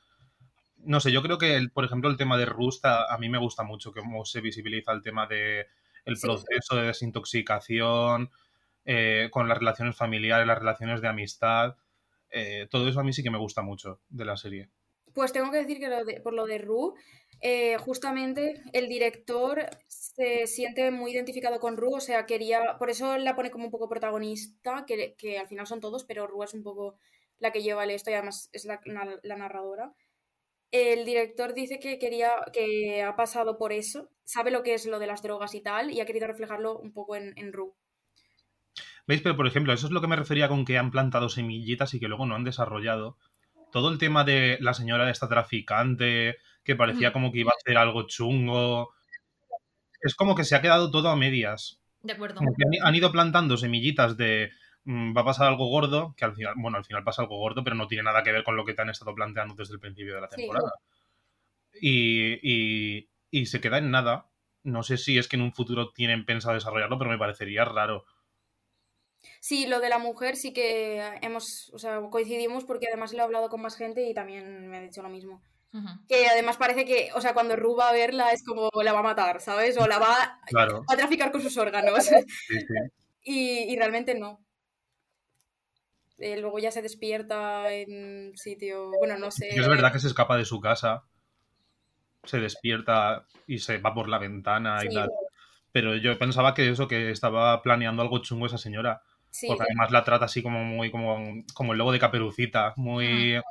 No 0.78 1.00
sé, 1.00 1.12
yo 1.12 1.22
creo 1.24 1.38
que, 1.38 1.56
el- 1.56 1.72
por 1.72 1.86
ejemplo, 1.86 2.10
el 2.10 2.18
tema 2.18 2.38
de 2.38 2.46
Rust 2.46 2.86
a, 2.86 3.18
mí 3.20 3.30
me 3.30 3.38
gusta 3.40 3.64
mucho, 3.64 3.92
cómo 3.94 4.26
se 4.26 4.42
visibiliza 4.42 4.92
el 4.92 5.02
tema 5.02 5.26
de 5.28 5.68
el 6.06 6.18
Sí. 6.18 6.28
proceso 6.28 6.76
de 6.76 6.84
desintoxicación, 6.88 8.30
eh, 8.86 9.30
con 9.32 9.48
las 9.48 9.58
relaciones 9.58 9.96
familiares, 9.96 10.48
las 10.48 10.60
relaciones 10.60 11.02
de 11.02 11.08
amistad. 11.08 11.76
Eh, 12.30 12.68
todo 12.70 12.88
eso 12.88 13.00
a 13.00 13.04
mí 13.04 13.14
sí 13.14 13.24
que 13.24 13.32
me 13.32 13.38
gusta 13.38 13.62
mucho 13.62 14.02
de 14.10 14.26
la 14.26 14.38
serie. 14.38 14.70
Pues 15.14 15.32
tengo 15.32 15.52
que 15.52 15.58
decir 15.58 15.80
que 15.80 16.22
por 16.22 16.34
lo 16.34 16.46
de 16.46 16.58
Ru, 16.58 16.96
eh, 17.40 17.78
justamente 17.78 18.64
el 18.74 18.90
director 18.90 19.70
se 19.88 20.48
siente 20.48 20.90
muy 20.90 21.12
identificado 21.12 21.60
con 21.60 21.78
Ru, 21.78 21.96
o 21.96 22.00
sea, 22.00 22.26
quería, 22.26 22.78
por 22.80 22.90
eso 22.90 23.18
la 23.18 23.36
pone 23.36 23.52
como 23.52 23.66
un 23.66 23.72
poco 23.72 23.90
protagonista, 23.90 24.86
que, 24.88 25.16
que 25.16 25.38
al 25.38 25.48
final 25.48 25.68
son 25.68 25.82
todos, 25.82 26.04
pero 26.06 26.26
Ru 26.26 26.44
es 26.44 26.54
un 26.56 26.64
poco 26.64 26.98
la 27.38 27.52
que 27.52 27.62
lleva 27.62 27.84
el 27.84 27.92
esto 27.92 28.10
y 28.10 28.14
además 28.16 28.50
es 28.54 28.66
la 28.66 29.36
narradora. 29.38 29.94
El 30.74 31.06
director 31.06 31.54
dice 31.54 31.78
que 31.78 32.00
quería, 32.00 32.32
que 32.52 33.04
ha 33.04 33.16
pasado 33.16 33.60
por 33.60 33.72
eso, 33.72 34.10
sabe 34.24 34.50
lo 34.50 34.64
que 34.64 34.74
es 34.74 34.88
lo 34.88 34.98
de 34.98 35.06
las 35.06 35.22
drogas 35.22 35.54
y 35.54 35.62
tal, 35.62 35.92
y 35.92 36.02
ha 36.02 36.06
querido 36.08 36.26
reflejarlo 36.26 36.80
un 36.80 36.94
poco 36.94 37.16
en, 37.16 37.38
en 37.38 37.54
Ru. 37.54 37.76
¿Veis? 39.08 39.22
Pero, 39.22 39.36
por 39.36 39.48
ejemplo, 39.48 39.74
eso 39.74 39.88
es 39.88 39.92
lo 39.92 40.02
que 40.02 40.08
me 40.08 40.16
refería 40.16 40.48
con 40.48 40.66
que 40.66 40.78
han 40.78 40.92
plantado 40.92 41.30
semillitas 41.30 41.94
y 41.94 42.00
que 42.00 42.08
luego 42.08 42.26
no 42.26 42.36
han 42.36 42.44
desarrollado. 42.44 43.18
Todo 43.72 43.90
el 43.90 43.98
tema 43.98 44.24
de 44.24 44.58
la 44.62 44.74
señora 44.74 45.10
esta 45.10 45.28
traficante, 45.28 46.38
que 46.64 46.76
parecía 46.76 47.10
Ujú. 47.10 47.14
como 47.14 47.32
que 47.32 47.40
iba 47.40 47.52
a 47.52 47.58
hacer 47.60 47.78
algo 47.78 48.04
chungo. 48.08 48.94
Es 50.02 50.16
como 50.16 50.36
que 50.36 50.44
se 50.44 50.56
ha 50.56 50.62
quedado 50.62 50.92
todo 50.92 51.10
a 51.10 51.16
medias. 51.16 51.82
De 52.02 52.14
acuerdo. 52.14 52.42
Han- 52.42 52.88
han 52.88 52.96
ido 52.96 53.12
plantando 53.12 53.58
semillitas 53.58 54.16
de 54.18 54.52
mm, 54.86 55.16
va 55.16 55.22
a 55.22 55.26
pasar 55.26 55.48
algo 55.48 55.68
gordo, 55.68 56.14
que 56.18 56.26
al 56.26 56.36
final, 56.36 56.54
bueno, 56.58 56.78
al 56.78 56.84
final 56.86 57.04
pasa 57.06 57.22
algo 57.22 57.38
gordo, 57.38 57.64
pero 57.64 57.76
no 57.76 57.88
tiene 57.88 58.04
nada 58.04 58.22
que 58.24 58.32
ver 58.34 58.44
con 58.44 58.56
lo 58.58 58.66
que 58.66 58.74
te 58.74 58.82
han 58.82 58.90
estado 58.90 59.16
planteando 59.16 59.56
desde 59.56 59.74
el 59.76 59.80
principio 59.80 60.16
de 60.16 60.22
la 60.22 60.28
Sí. 60.30 60.36
temporada. 60.36 60.72
Y, 61.82 62.40
y, 62.42 63.10
y 63.32 63.46
se 63.48 63.62
queda 63.62 63.78
en 63.78 63.92
nada. 63.92 64.30
No 64.64 64.84
sé 64.84 64.98
si 64.98 65.18
es 65.18 65.28
que 65.28 65.36
en 65.36 65.42
un 65.42 65.54
futuro 65.54 65.92
tienen 65.92 66.26
pensado 66.26 66.54
desarrollarlo, 66.56 66.98
pero 66.98 67.10
me 67.10 67.18
parecería 67.18 67.66
raro. 67.66 68.06
Sí, 69.40 69.66
lo 69.68 69.80
de 69.80 69.90
la 69.90 69.98
mujer 70.00 70.36
sí 70.36 70.54
que 70.54 71.02
hemos, 71.22 71.70
o 71.74 71.80
sea, 71.80 72.00
coincidimos 72.10 72.64
porque 72.66 72.88
además 72.88 73.14
lo 73.14 73.20
he 73.20 73.22
hablado 73.24 73.50
con 73.50 73.62
más 73.62 73.76
gente 73.76 74.08
y 74.08 74.14
también 74.14 74.70
me 74.70 74.78
ha 74.78 74.82
dicho 74.82 75.02
lo 75.02 75.10
mismo. 75.10 75.42
Que 76.08 76.28
además 76.28 76.58
parece 76.58 76.86
que, 76.86 77.10
o 77.16 77.22
sea, 77.22 77.34
cuando 77.34 77.56
Ru 77.56 77.76
va 77.76 77.90
a 77.90 77.94
verla 77.94 78.32
es 78.32 78.44
como 78.44 78.70
la 78.84 78.94
va 78.94 79.00
a 79.00 79.04
matar, 79.04 79.42
¿sabes? 79.42 79.76
O 79.80 79.88
la 79.88 79.98
va 79.98 80.40
Claro. 80.46 80.84
a 80.88 80.96
traficar 80.96 81.32
con 81.32 81.42
sus 81.42 81.58
órganos. 81.58 82.06
Sí, 82.06 82.16
sí. 82.48 82.58
Y, 83.26 83.72
y 83.72 83.78
realmente 83.78 84.16
no. 84.20 84.44
Eh, 86.18 86.38
luego 86.38 86.60
ya 86.60 86.72
se 86.72 86.82
despierta 86.82 87.72
en 87.74 88.34
sitio, 88.38 88.92
bueno, 89.00 89.18
no 89.18 89.32
sé. 89.32 89.50
Y 89.56 89.60
es 89.60 89.68
verdad 89.68 89.92
que 89.92 90.00
se 90.00 90.08
escapa 90.08 90.38
de 90.38 90.46
su 90.46 90.60
casa, 90.62 91.04
se 92.24 92.40
despierta 92.40 93.26
y 93.48 93.60
se 93.60 93.78
va 93.78 93.94
por 93.94 94.10
la 94.10 94.20
ventana 94.20 94.80
y 94.84 94.94
tal. 94.94 95.10
Pero 95.72 95.96
yo 95.96 96.18
pensaba 96.20 96.54
que 96.54 96.70
eso, 96.70 96.88
que 96.88 97.10
estaba 97.12 97.62
planeando 97.62 98.02
algo 98.02 98.20
chungo 98.20 98.46
esa 98.46 98.58
señora. 98.58 99.02
Sí, 99.34 99.48
Porque 99.48 99.64
además 99.64 99.92
la 99.92 100.04
trata 100.04 100.26
así 100.26 100.44
como 100.44 100.64
muy, 100.64 100.92
como, 100.92 101.44
como 101.54 101.72
el 101.74 101.80
lobo 101.80 101.92
de 101.92 102.00
caperucita, 102.00 102.74
muy... 102.78 103.42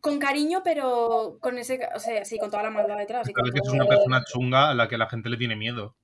con 0.00 0.18
cariño, 0.18 0.62
pero 0.64 1.38
con 1.40 1.58
ese, 1.58 1.80
o 1.94 1.98
sea, 1.98 2.24
sí, 2.24 2.38
con 2.38 2.50
toda 2.50 2.62
la 2.62 2.70
maldad 2.70 2.96
detrás. 2.96 3.28
Parece 3.34 3.52
que 3.60 3.68
es 3.68 3.72
una 3.74 3.86
persona 3.86 4.24
chunga 4.24 4.70
a 4.70 4.74
la 4.74 4.88
que 4.88 4.96
la 4.96 5.08
gente 5.08 5.28
le 5.28 5.36
tiene 5.36 5.56
miedo. 5.56 5.96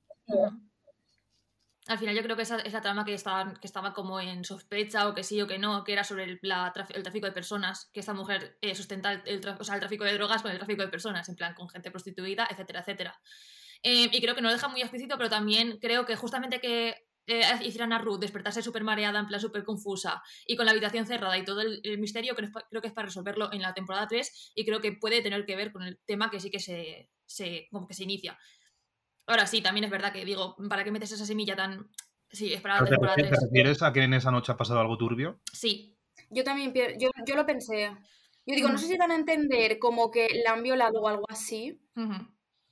Al 1.87 1.99
final 1.99 2.15
yo 2.15 2.23
creo 2.23 2.37
que 2.37 2.43
esa, 2.43 2.59
esa 2.61 2.83
trama 2.83 3.05
que 3.07 3.15
estaba, 3.15 3.55
que 3.55 3.67
estaba 3.67 3.95
como 3.95 4.21
en 4.21 4.45
sospecha 4.45 5.09
o 5.09 5.15
que 5.15 5.25
sí 5.25 5.41
o 5.41 5.47
que 5.47 5.59
no, 5.59 5.85
que 5.85 5.95
era 5.95 6.05
sobre 6.05 6.25
el, 6.25 6.39
la 6.43 6.71
traf- 6.75 6.95
el 6.95 7.03
tráfico 7.03 7.25
de 7.25 7.33
personas, 7.33 7.89
que 7.95 8.01
esta 8.01 8.13
mujer 8.13 8.59
eh, 8.61 8.75
sustenta 8.75 9.13
el, 9.13 9.23
el 9.25 9.49
o 9.49 9.65
sea, 9.65 9.75
el 9.77 9.81
tráfico 9.81 10.05
de 10.05 10.13
drogas 10.13 10.43
con 10.43 10.51
el 10.51 10.59
tráfico 10.59 10.83
de 10.83 10.89
personas, 10.89 11.27
en 11.31 11.37
plan 11.37 11.55
con 11.55 11.69
gente 11.71 11.91
prostituida, 11.91 12.47
etcétera, 12.51 12.81
etcétera. 12.81 13.19
Eh, 13.83 14.11
y 14.13 14.21
creo 14.21 14.35
que 14.35 14.43
no 14.43 14.49
lo 14.49 14.55
deja 14.55 14.69
muy 14.69 14.83
explícito, 14.83 15.17
pero 15.17 15.31
también 15.31 15.79
creo 15.81 16.05
que 16.05 16.15
justamente 16.15 16.61
que 16.61 17.08
eh, 17.29 17.43
hicieran 17.65 17.93
a 17.93 17.99
Ruth 17.99 18.19
despertarse 18.19 18.63
súper 18.63 18.83
mareada, 18.83 19.21
en 19.21 19.27
plan 19.29 19.41
súper 19.41 19.63
confusa, 19.63 20.23
y 20.47 20.57
con 20.57 20.67
la 20.67 20.73
habitación 20.73 21.07
cerrada 21.07 21.39
y 21.39 21.45
todo 21.45 21.61
el, 21.61 21.81
el 21.85 21.99
misterio, 21.99 22.35
creo, 22.35 22.51
creo 22.69 22.83
que 22.83 22.89
es 22.89 22.95
para 22.95 23.07
resolverlo 23.07 23.53
en 23.53 23.63
la 23.63 23.75
temporada 23.75 24.09
3 24.09 24.53
y 24.57 24.65
creo 24.65 24.81
que 24.81 24.93
puede 24.93 25.23
tener 25.23 25.45
que 25.47 25.55
ver 25.55 25.71
con 25.71 25.83
el 25.85 25.99
tema 26.05 26.31
que 26.31 26.41
sí 26.41 26.51
que 26.51 26.59
se, 26.59 27.11
se, 27.27 27.69
como 27.71 27.87
que 27.87 27.95
se 27.95 28.03
inicia. 28.05 28.37
Ahora 29.27 29.47
sí, 29.47 29.61
también 29.61 29.85
es 29.85 29.91
verdad 29.91 30.13
que 30.13 30.25
digo, 30.25 30.57
¿para 30.69 30.83
qué 30.85 30.91
metes 30.91 31.13
esa 31.13 31.27
semilla 31.27 31.55
tan...? 31.55 31.89
Sí, 32.31 32.53
es 32.53 32.61
para 32.61 32.75
la 32.77 32.85
¿Te, 32.85 32.91
temporada 32.91 33.17
refieres- 33.17 33.31
3. 33.31 33.41
te 33.41 33.47
refieres 33.47 33.83
a 33.83 33.93
que 33.93 34.03
en 34.03 34.15
esa 34.15 34.31
noche 34.31 34.53
ha 34.53 34.57
pasado 34.57 34.81
algo 34.81 34.97
turbio? 34.99 35.41
Sí. 35.53 35.95
Yo 36.31 36.45
también, 36.45 36.73
yo, 36.99 37.11
yo 37.27 37.37
lo 37.37 37.47
pensé. 37.47 37.91
Yo 38.47 38.55
digo, 38.55 38.69
no 38.69 38.79
sé 38.79 38.87
si 38.87 38.97
dan 38.97 39.11
a 39.11 39.15
entender 39.15 39.79
como 39.79 40.11
que 40.11 40.29
la 40.45 40.53
han 40.53 40.63
violado 40.63 41.01
o 41.01 41.09
algo 41.09 41.25
así. 41.29 41.79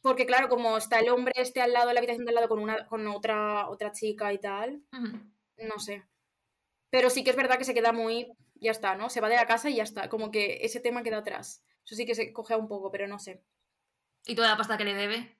Porque 0.00 0.26
claro, 0.26 0.48
como 0.48 0.76
está 0.76 1.00
el 1.00 1.09
hombre 1.09 1.32
este 1.37 1.61
al 1.61 1.72
lado, 1.72 1.88
en 1.88 1.94
la 1.94 2.00
habitación 2.00 2.24
de 2.24 2.30
al 2.30 2.37
lado 2.37 2.48
con 2.48 2.61
una, 2.61 2.87
con 2.87 3.06
otra, 3.09 3.68
otra 3.68 3.92
chica 3.92 4.32
y 4.32 4.38
tal, 4.38 4.82
no 4.92 5.78
sé. 5.78 6.04
Pero 6.90 7.11
sí 7.11 7.24
que 7.24 7.30
es 7.30 7.37
verdad 7.37 7.59
que 7.59 7.64
se 7.64 7.74
queda 7.74 7.92
muy, 7.92 8.28
ya 8.54 8.70
está, 8.70 8.94
¿no? 8.94 9.11
Se 9.11 9.20
va 9.20 9.28
de 9.28 9.37
la 9.37 9.46
casa 9.46 9.68
y 9.68 9.76
ya 9.76 9.82
está. 9.82 10.09
Como 10.09 10.30
que 10.30 10.61
ese 10.62 10.80
tema 10.80 11.02
queda 11.02 11.18
atrás. 11.18 11.64
Eso 11.85 11.94
sí 11.94 12.06
que 12.06 12.14
se 12.14 12.32
cogea 12.32 12.56
un 12.56 12.68
poco, 12.68 12.90
pero 12.90 13.09
no 13.09 13.18
sé. 13.18 13.42
Y 14.26 14.35
toda 14.35 14.48
la 14.48 14.56
pasta 14.56 14.76
que 14.76 14.85
le 14.85 14.94
debe. 14.94 15.37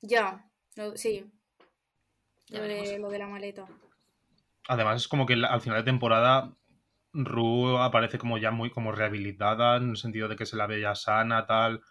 Ya, 0.00 0.48
sí. 0.94 1.30
Ya 2.46 2.58
lo, 2.58 2.64
de, 2.64 2.98
lo 2.98 3.08
de 3.08 3.18
la 3.18 3.26
maleta. 3.26 3.66
Además, 4.68 5.02
es 5.02 5.08
como 5.08 5.26
que 5.26 5.34
al 5.34 5.60
final 5.60 5.78
de 5.78 5.90
temporada 5.90 6.56
Ru 7.12 7.78
aparece 7.78 8.18
como 8.18 8.38
ya 8.38 8.50
muy 8.50 8.70
como 8.70 8.92
rehabilitada, 8.92 9.76
en 9.76 9.90
el 9.90 9.96
sentido 9.96 10.28
de 10.28 10.36
que 10.36 10.46
se 10.46 10.56
la 10.56 10.66
ve 10.66 10.80
ya 10.80 10.94
sana, 10.94 11.46
tal. 11.46 11.82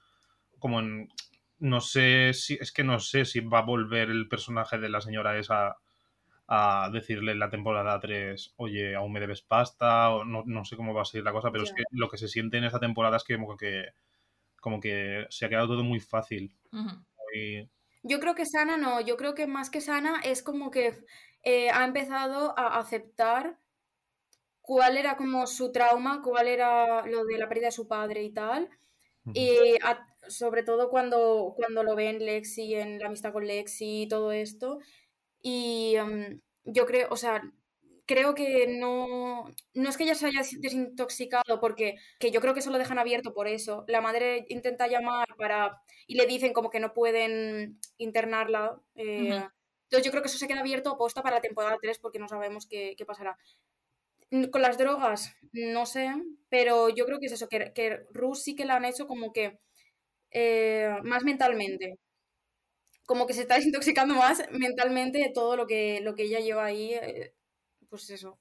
Como 0.60 0.80
en. 0.80 1.10
No 1.62 1.80
sé 1.82 2.34
si. 2.34 2.58
Es 2.60 2.72
que 2.72 2.84
no 2.84 3.00
sé 3.00 3.24
si 3.26 3.40
va 3.42 3.60
a 3.60 3.66
volver 3.66 4.10
el 4.10 4.28
personaje 4.28 4.78
de 4.80 4.90
la 4.90 5.02
señora 5.02 5.38
esa 5.38 5.78
a 6.48 6.90
decirle 6.94 7.34
en 7.34 7.40
la 7.40 7.50
temporada 7.50 8.00
3, 8.00 8.54
oye, 8.58 8.96
aún 8.96 9.14
me 9.14 9.22
debes 9.22 9.42
pasta, 9.44 10.12
o 10.12 10.26
no, 10.26 10.44
no 10.46 10.66
sé 10.66 10.76
cómo 10.78 10.94
va 10.94 11.04
a 11.04 11.06
seguir 11.06 11.26
la 11.26 11.34
cosa, 11.34 11.52
pero 11.52 11.64
es 11.64 11.74
que 11.74 11.84
lo 11.92 12.10
que 12.10 12.18
se 12.18 12.28
siente 12.30 12.58
en 12.58 12.66
esta 12.66 12.80
temporada 12.80 13.18
es 13.18 13.24
que 13.26 13.38
como 13.38 13.58
que. 13.58 13.86
Como 14.62 14.80
que 14.82 15.28
se 15.30 15.46
ha 15.46 15.50
quedado 15.50 15.68
todo 15.70 15.84
muy 15.84 16.00
fácil. 16.02 16.56
Muy- 17.34 17.70
Yo 18.04 18.20
creo 18.20 18.36
que 18.36 18.46
sana 18.46 18.78
no, 18.78 19.02
yo 19.02 19.18
creo 19.18 19.34
que 19.34 19.48
más 19.48 19.72
que 19.72 19.82
sana 19.82 20.22
es 20.24 20.44
como 20.44 20.70
que 20.70 21.04
eh, 21.44 21.72
ha 21.72 21.84
empezado 21.84 22.54
a 22.58 22.78
aceptar 22.78 23.58
cuál 24.62 24.98
era 24.98 25.18
como 25.18 25.46
su 25.48 25.72
trauma, 25.72 26.22
cuál 26.24 26.48
era 26.48 27.06
lo 27.06 27.26
de 27.26 27.38
la 27.38 27.48
pérdida 27.48 27.68
de 27.68 27.72
su 27.72 27.88
padre 27.88 28.24
y 28.24 28.32
tal. 28.34 28.70
Y 29.34 29.76
a- 29.84 30.06
sobre 30.28 30.64
todo 30.64 30.90
cuando, 30.90 31.54
cuando 31.56 31.84
lo 31.84 31.96
ve 31.96 32.10
en 32.10 32.26
Lexi, 32.26 32.76
en 32.76 33.00
la 33.00 33.08
amistad 33.08 33.34
con 33.34 33.46
Lexi 33.48 34.04
y 34.04 34.08
todo 34.08 34.32
esto. 34.32 34.80
Y 35.42 35.96
em, 35.98 36.42
yo 36.66 36.86
creo, 36.86 37.08
o 37.12 37.16
sea, 37.18 37.42
creo 38.06 38.36
que 38.36 38.68
no, 38.80 39.46
no 39.74 39.90
es 39.90 39.98
que 39.98 40.04
ella 40.04 40.16
se 40.16 40.28
haya 40.28 40.42
desintoxicado, 40.60 41.60
porque 41.62 41.96
que 42.20 42.32
yo 42.32 42.42
creo 42.42 42.54
que 42.54 42.60
eso 42.60 42.72
lo 42.72 42.78
dejan 42.78 43.00
abierto 43.00 43.34
por 43.34 43.48
eso. 43.48 43.86
La 43.88 44.02
madre 44.02 44.46
intenta 44.50 44.88
llamar 44.88 45.28
para 45.38 45.82
y 46.08 46.16
le 46.16 46.26
dicen 46.28 46.54
como 46.54 46.70
que 46.70 46.80
no 46.80 46.94
pueden 46.94 47.80
internarla. 47.98 48.80
eh. 48.96 49.44
Entonces 49.86 50.06
yo 50.06 50.12
creo 50.12 50.24
que 50.24 50.30
eso 50.30 50.38
se 50.38 50.48
queda 50.48 50.62
abierto 50.62 50.98
posta 50.98 51.22
para 51.22 51.36
la 51.38 51.42
temporada 51.42 51.78
3 51.82 52.00
porque 52.00 52.18
no 52.20 52.28
sabemos 52.30 52.66
qué, 52.68 52.96
qué 52.98 53.06
pasará. 53.06 53.38
Con 54.52 54.62
las 54.62 54.78
drogas, 54.78 55.36
no 55.52 55.86
sé, 55.86 56.10
pero 56.50 56.90
yo 56.90 57.06
creo 57.06 57.20
que 57.20 57.26
es 57.26 57.34
eso, 57.34 57.50
que, 57.50 57.74
que 57.74 58.06
Rus 58.14 58.42
sí 58.44 58.56
que 58.56 58.66
la 58.66 58.78
han 58.78 58.86
hecho 58.86 59.06
como 59.06 59.34
que 59.34 59.60
eh, 60.32 60.96
más 61.04 61.24
mentalmente. 61.24 62.00
Como 63.06 63.28
que 63.28 63.34
se 63.34 63.42
está 63.42 63.56
desintoxicando 63.60 64.16
más 64.16 64.44
mentalmente 64.52 65.18
de 65.20 65.32
todo 65.34 65.56
lo 65.58 65.68
que, 65.68 66.00
lo 66.02 66.16
que 66.16 66.24
ella 66.24 66.40
lleva 66.40 66.66
ahí. 66.66 66.94
eh, 66.94 67.34
pues 67.90 68.10
eso, 68.10 68.40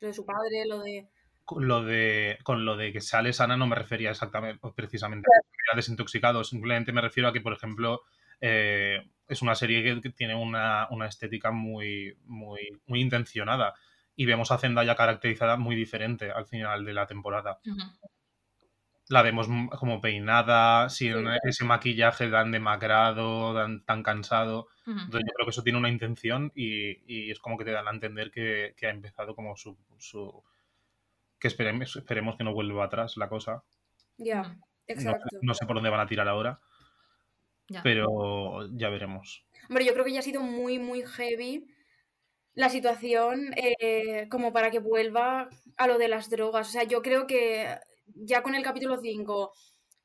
lo 0.00 0.08
de 0.08 0.14
su 0.14 0.24
padre, 0.24 0.64
lo 0.68 0.80
de... 0.80 1.08
con 1.44 1.66
lo 1.66 1.82
de 1.82 2.38
con 2.44 2.64
lo 2.64 2.76
de 2.76 2.92
que 2.92 3.00
sale 3.00 3.32
sana 3.32 3.56
no 3.56 3.66
me 3.66 3.74
refería 3.74 4.10
exactamente 4.10 4.60
o 4.62 4.72
precisamente 4.74 5.26
a 5.28 5.42
que 5.42 5.58
era 5.68 5.76
desintoxicado 5.76 6.44
simplemente 6.44 6.92
me 6.92 7.00
refiero 7.00 7.28
a 7.28 7.32
que 7.32 7.40
por 7.40 7.52
ejemplo 7.52 8.02
eh, 8.40 8.98
es 9.26 9.42
una 9.42 9.56
serie 9.56 9.82
que, 9.82 10.00
que 10.00 10.10
tiene 10.10 10.34
una, 10.36 10.86
una 10.90 11.06
estética 11.08 11.50
muy 11.50 12.16
muy 12.26 12.60
muy 12.86 13.00
intencionada 13.00 13.74
y 14.16 14.26
vemos 14.26 14.50
a 14.50 14.58
Zendaya 14.58 14.94
caracterizada 14.96 15.56
muy 15.56 15.74
diferente 15.76 16.30
al 16.30 16.46
final 16.46 16.84
de 16.84 16.92
la 16.92 17.06
temporada. 17.06 17.60
La 19.08 19.22
vemos 19.22 19.48
como 19.78 20.00
peinada 20.00 20.88
sin 20.88 21.12
Sí. 21.24 21.38
ese 21.44 21.64
maquillaje 21.64 22.28
tan 22.28 22.50
demacrado 22.52 23.54
tan, 23.54 23.84
tan 23.84 24.02
cansado. 24.02 24.68
Entonces 24.86 25.22
yo 25.26 25.32
creo 25.34 25.46
que 25.46 25.50
eso 25.50 25.62
tiene 25.62 25.78
una 25.78 25.90
intención 25.90 26.52
y, 26.54 27.02
y 27.12 27.30
es 27.30 27.38
como 27.38 27.58
que 27.58 27.64
te 27.64 27.72
dan 27.72 27.88
a 27.88 27.90
entender 27.92 28.30
que, 28.30 28.74
que 28.76 28.86
ha 28.86 28.90
empezado 28.90 29.34
como 29.34 29.56
su, 29.56 29.76
su 29.98 30.42
que 31.38 31.48
esperemos, 31.48 31.96
esperemos 31.96 32.36
que 32.36 32.44
no 32.44 32.54
vuelva 32.54 32.84
atrás 32.84 33.16
la 33.16 33.28
cosa. 33.28 33.64
Ya, 34.18 34.42
no, 34.42 34.60
exacto. 34.86 35.38
no 35.42 35.54
sé 35.54 35.66
por 35.66 35.74
dónde 35.76 35.90
van 35.90 36.00
a 36.00 36.06
tirar 36.06 36.28
ahora, 36.28 36.60
pero 37.82 38.68
ya 38.76 38.88
veremos. 38.88 39.44
Hombre, 39.68 39.84
yo 39.84 39.92
creo 39.92 40.04
que 40.04 40.12
ya 40.12 40.20
ha 40.20 40.22
sido 40.22 40.42
muy, 40.42 40.78
muy 40.78 41.02
heavy 41.04 41.66
la 42.54 42.68
situación 42.68 43.52
eh, 43.56 44.28
como 44.30 44.52
para 44.52 44.70
que 44.70 44.78
vuelva 44.78 45.48
a 45.76 45.86
lo 45.86 45.98
de 45.98 46.08
las 46.08 46.28
drogas. 46.30 46.68
O 46.68 46.72
sea, 46.72 46.84
yo 46.84 47.02
creo 47.02 47.26
que 47.26 47.76
ya 48.14 48.42
con 48.42 48.54
el 48.54 48.62
capítulo 48.62 48.98
5, 49.00 49.52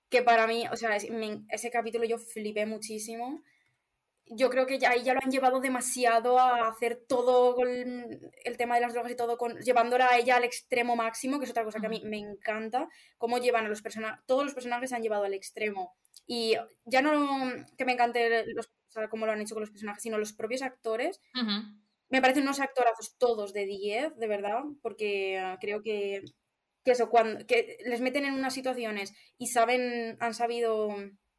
que 0.10 0.22
para 0.24 0.48
mí, 0.48 0.66
o 0.72 0.76
sea, 0.78 0.96
es- 0.96 1.10
me- 1.10 1.44
ese 1.50 1.70
capítulo 1.72 2.06
yo 2.06 2.18
flipé 2.18 2.66
muchísimo. 2.66 3.42
Yo 4.30 4.50
creo 4.50 4.66
que 4.66 4.78
ya 4.78 4.90
ahí 4.92 5.04
ya 5.04 5.14
lo 5.14 5.22
han 5.24 5.32
llevado 5.32 5.62
demasiado 5.62 6.38
a 6.38 6.68
hacer 6.68 7.02
todo 7.08 7.56
con 7.56 7.70
el 7.70 8.58
tema 8.58 8.76
de 8.76 8.82
las 8.82 8.94
drogas 8.94 9.12
y 9.14 9.16
todo, 9.16 9.38
con, 9.38 9.58
llevándola 9.62 10.10
a 10.10 10.18
ella 10.18 10.36
al 10.36 10.44
extremo 10.44 10.98
máximo, 10.98 11.40
que 11.40 11.46
es 11.46 11.52
otra 11.52 11.64
cosa 11.64 11.80
que 11.80 11.86
a 11.88 11.90
mí 11.90 12.02
me 12.06 12.18
encanta, 12.18 12.90
cómo 13.18 13.38
llevan 13.38 13.66
a 13.66 13.70
los 13.70 13.82
personajes, 13.82 14.20
todos 14.26 14.44
los 14.44 14.54
personajes 14.54 14.90
se 14.90 14.96
han 14.98 15.02
llevado 15.02 15.24
al 15.24 15.34
extremo. 15.34 15.94
Y 16.26 16.56
ya 16.86 17.02
no 17.02 17.52
que 17.78 17.86
me 17.86 17.94
encante 17.94 18.46
los, 18.54 18.68
o 18.68 18.92
sea, 18.92 19.08
cómo 19.10 19.26
lo 19.26 19.32
han 19.32 19.40
hecho 19.42 19.56
con 19.56 19.62
los 19.62 19.72
personajes, 19.72 20.04
sino 20.04 20.18
los 20.18 20.34
propios 20.34 20.62
actores. 20.62 21.22
Me 22.10 22.22
parecen 22.22 22.43
unos 22.43 22.60
actorazos 22.60 23.17
todos 23.17 23.54
de 23.54 23.65
10, 23.65 24.15
de 24.17 24.28
verdad, 24.28 24.62
porque 24.82 25.38
ah, 25.39 25.58
creo 25.60 25.82
que, 25.84 26.24
que 26.84 26.91
eso, 26.91 27.10
cuando 27.10 27.46
que 27.46 27.78
les 27.86 28.02
meten 28.02 28.26
en 28.26 28.34
unas 28.34 28.54
situaciones 28.54 29.13
y 29.38 29.48
saben, 29.48 30.17
han 30.20 30.34
sabido 30.34 30.89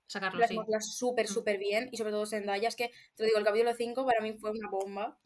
Sacarlo, 0.06 0.42
sí. 0.46 0.54
plasmarlas 0.54 0.94
súper, 0.96 1.26
Mm. 1.26 1.28
súper 1.28 1.58
bien, 1.58 1.88
y 1.92 1.96
sobre 1.98 2.12
todo 2.12 2.26
Zendaya, 2.26 2.68
es 2.68 2.76
que, 2.76 2.88
te 3.14 3.22
lo 3.22 3.26
digo, 3.26 3.38
el 3.38 3.44
capítulo 3.44 3.74
5 3.74 4.04
para 4.06 4.20
mí 4.22 4.34
fue 4.38 4.50
una 4.50 4.68
bomba. 4.70 5.18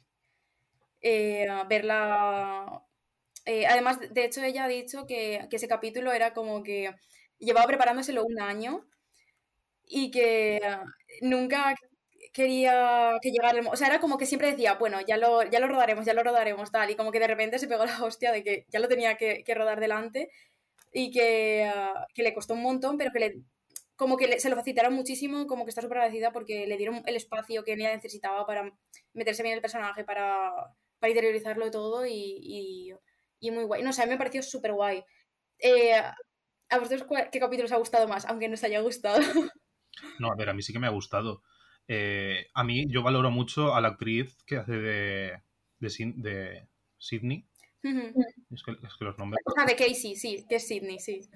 Eh, 1.01 1.47
verla... 1.69 2.83
eh, 3.47 3.67
además, 3.67 3.99
de 4.13 4.25
hecho, 4.25 4.43
ella 4.43 4.65
ha 4.65 4.69
dicho 4.69 5.07
que, 5.07 5.47
que 5.51 5.57
ese 5.57 5.69
capítulo 5.69 6.13
era 6.13 6.33
como 6.35 6.63
que 6.63 6.91
llevaba 7.39 7.67
preparándoselo 7.67 8.25
un 8.25 8.41
año 8.41 8.87
y 9.87 10.11
que 10.11 10.61
ah, 10.65 10.85
nunca 11.23 11.75
quería 12.33 13.19
que 13.23 13.31
llegara 13.31 13.59
el 13.59 13.67
O 13.67 13.77
sea, 13.77 13.89
era 13.89 14.01
como 14.01 14.19
que 14.19 14.27
siempre 14.27 14.51
decía, 14.51 14.75
bueno, 14.75 15.01
ya 15.07 15.17
lo, 15.17 15.43
ya 15.45 15.61
lo 15.61 15.69
rodaremos, 15.69 16.07
ya 16.07 16.15
lo 16.15 16.23
rodaremos, 16.23 16.71
tal. 16.73 16.91
Y 16.91 16.97
como 16.97 17.13
que 17.13 17.21
de 17.21 17.27
repente 17.29 17.59
se 17.59 17.69
pegó 17.69 17.85
la 17.87 18.03
hostia 18.05 18.33
de 18.33 18.43
que 18.45 18.67
ya 18.69 18.81
lo 18.81 18.89
tenía 18.89 19.17
que, 19.17 19.45
que 19.45 19.55
rodar 19.55 19.81
delante 19.81 20.31
y 20.93 21.11
que, 21.11 21.65
ah, 21.73 22.07
que 22.15 22.23
le 22.23 22.35
costó 22.35 22.55
un 22.55 22.63
montón, 22.63 22.99
pero 22.99 23.11
que 23.13 23.21
le, 23.21 23.35
como 23.97 24.17
que 24.17 24.27
le- 24.29 24.41
se 24.41 24.51
lo 24.51 24.57
facilitaron 24.57 24.95
muchísimo, 24.95 25.47
como 25.47 25.65
que 25.65 25.71
está 25.71 25.83
súper 25.83 25.99
agradecida 25.99 26.33
porque 26.33 26.67
le 26.67 26.77
dieron 26.77 27.03
el 27.07 27.17
espacio 27.17 27.65
que 27.65 27.75
ella 27.75 27.95
necesitaba 27.95 28.47
para 28.47 28.73
meterse 29.15 29.43
bien 29.43 29.53
en 29.53 29.59
el 29.59 29.63
personaje, 29.63 30.05
para, 30.05 30.53
para 30.99 31.11
interiorizarlo 31.11 31.71
todo 31.71 32.07
y, 32.07 32.13
y, 32.15 32.93
y 33.41 33.51
muy 33.51 33.65
guay. 33.65 33.83
No 33.83 33.93
sé, 33.93 34.03
a 34.03 34.07
mí 34.07 34.13
me 34.13 34.19
pareció 34.19 34.43
súper 34.43 34.73
guay. 34.73 35.05
Eh, 35.59 35.95
¿A 36.71 36.79
vosotros 36.79 37.05
qué 37.31 37.39
capítulo 37.41 37.67
os 37.67 37.73
ha 37.73 37.77
gustado 37.77 38.09
más? 38.09 38.25
Aunque 38.27 38.49
no 38.49 38.55
os 38.55 38.65
haya 38.65 38.81
gustado. 38.81 39.21
No, 40.19 40.33
a 40.33 40.35
ver, 40.37 40.49
a 40.49 40.55
mí 40.55 40.63
sí 40.63 40.73
que 40.73 40.79
me 40.79 40.87
ha 40.87 40.91
gustado. 40.91 41.43
Eh, 41.89 42.47
a 42.55 42.65
mí 42.65 42.87
yo 42.89 43.03
valoro 43.03 43.31
mucho 43.31 43.75
a 43.75 43.81
la 43.81 43.89
actriz 43.89 44.43
que 44.45 44.57
hace 44.57 44.73
de, 44.73 45.43
de, 45.79 45.91
Sin- 45.91 46.23
de 46.23 46.67
Sydney. 46.99 47.45
Es 48.51 48.63
que, 48.63 48.73
es 48.73 48.95
que 48.99 49.05
los 49.05 49.19
nombres... 49.19 49.43
o 49.45 49.51
sea, 49.53 49.65
de 49.65 49.75
Casey, 49.77 50.15
sí, 50.15 50.47
que 50.49 50.57
es 50.57 50.67
Sydney, 50.69 50.99
sí. 50.99 51.29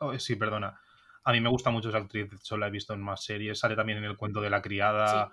Oh, 0.00 0.16
sí, 0.18 0.36
perdona. 0.36 0.80
A 1.24 1.32
mí 1.32 1.40
me 1.40 1.48
gusta 1.48 1.70
mucho 1.70 1.88
esa 1.88 1.98
actriz, 1.98 2.30
de 2.30 2.36
hecho 2.36 2.56
la 2.56 2.68
he 2.68 2.70
visto 2.70 2.92
en 2.92 3.00
más 3.00 3.24
series, 3.24 3.58
sale 3.58 3.74
también 3.76 3.98
en 3.98 4.04
el 4.04 4.16
cuento 4.16 4.40
de 4.40 4.50
la 4.50 4.60
criada. 4.62 5.32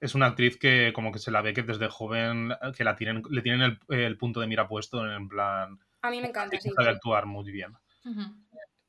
Es 0.00 0.14
una 0.14 0.26
actriz 0.26 0.58
que 0.58 0.92
como 0.94 1.12
que 1.12 1.18
se 1.18 1.30
la 1.30 1.42
ve 1.42 1.52
que 1.52 1.62
desde 1.62 1.88
joven 1.88 2.52
que 2.76 2.84
la 2.84 2.96
tienen, 2.96 3.22
le 3.30 3.42
tienen 3.42 3.78
el, 3.88 3.96
el 3.98 4.16
punto 4.16 4.40
de 4.40 4.46
mira 4.46 4.66
puesto 4.66 5.04
en 5.10 5.28
plan... 5.28 5.78
A 6.02 6.10
mí 6.10 6.20
me 6.20 6.28
encanta, 6.28 6.58
sí. 6.58 6.70
Sabe 6.74 6.88
actuar 6.88 7.26
muy 7.26 7.50
bien. 7.50 7.72
Ujú. 8.04 8.22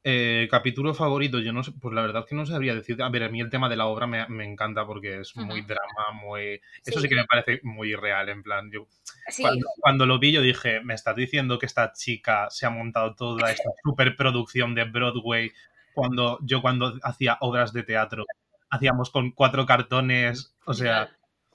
Eh, 0.03 0.47
capítulo 0.49 0.95
favorito, 0.95 1.37
yo 1.39 1.53
no 1.53 1.61
sé, 1.63 1.73
pues 1.79 1.93
la 1.93 2.01
verdad 2.01 2.25
que 2.27 2.33
no 2.33 2.45
sabría 2.47 2.73
decir. 2.73 2.99
A 3.03 3.09
ver, 3.09 3.23
a 3.23 3.29
mí 3.29 3.39
el 3.39 3.51
tema 3.51 3.69
de 3.69 3.75
la 3.75 3.85
obra 3.85 4.07
me, 4.07 4.27
me 4.29 4.45
encanta 4.45 4.83
porque 4.87 5.19
es 5.19 5.35
muy 5.35 5.61
drama, 5.61 6.19
muy. 6.19 6.59
Eso 6.83 6.99
Sí. 6.99 7.01
sí 7.01 7.09
que 7.09 7.15
me 7.15 7.25
parece 7.25 7.59
muy 7.63 7.93
real, 7.95 8.29
en 8.29 8.41
plan. 8.41 8.71
Yo, 8.71 8.87
Sí, 9.29 9.43
cuando, 9.43 9.67
cuando 9.79 10.05
lo 10.07 10.17
vi, 10.17 10.31
yo 10.31 10.41
dije, 10.41 10.81
me 10.81 10.95
estás 10.95 11.15
diciendo 11.15 11.59
que 11.59 11.67
esta 11.67 11.91
chica 11.93 12.47
se 12.49 12.65
ha 12.65 12.71
montado 12.71 13.13
toda 13.15 13.51
esta 13.51 13.69
superproducción 13.83 14.73
de 14.73 14.85
Broadway. 14.85 15.51
Cuando 15.93 16.39
yo, 16.41 16.61
cuando 16.63 16.97
hacía 17.03 17.37
obras 17.41 17.71
de 17.71 17.83
teatro, 17.83 18.25
hacíamos 18.71 19.11
con 19.11 19.31
cuatro 19.31 19.65
cartones, 19.67 20.55
o 20.65 20.73
sea. 20.73 21.11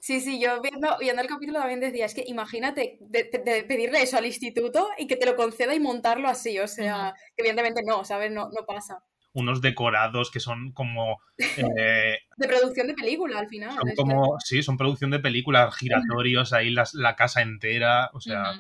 Sí, 0.07 0.21
sí, 0.21 0.41
yo 0.41 0.63
viendo, 0.63 0.97
viendo 1.01 1.21
el 1.21 1.27
capítulo 1.27 1.59
también 1.59 1.81
decía, 1.81 2.07
es 2.07 2.15
que 2.15 2.23
imagínate 2.29 2.97
de, 3.01 3.25
pedirle 3.67 4.03
eso 4.03 4.17
al 4.17 4.25
instituto 4.25 4.87
y 4.99 5.09
que 5.09 5.17
te 5.17 5.27
lo 5.27 5.35
conceda 5.35 5.75
y 5.75 5.81
montarlo 5.81 6.29
así, 6.29 6.61
o 6.61 6.69
sea, 6.69 7.13
que 7.35 7.43
evidentemente 7.43 7.81
no, 7.85 8.05
¿sabes? 8.05 8.31
No, 8.31 8.49
no 8.51 8.65
pasa. 8.65 9.03
unos 9.33 9.61
decorados 9.61 10.31
que 10.31 10.39
son 10.39 10.71
como 10.71 11.19
eh, 11.39 12.19
De 12.37 12.47
producción 12.47 12.87
de 12.87 12.95
película 12.95 13.41
al 13.41 13.49
final. 13.49 13.75
son 13.75 13.97
como 13.97 14.39
sí 14.39 14.63
son 14.63 14.77
producción 14.77 15.11
de 15.11 15.19
películas 15.19 15.75
giratorios 15.75 16.53
ahí 16.53 16.71
las, 16.71 16.95
la 16.95 17.17
casa 17.17 17.43
entera 17.43 18.09
o 18.13 18.21
sea 18.21 18.53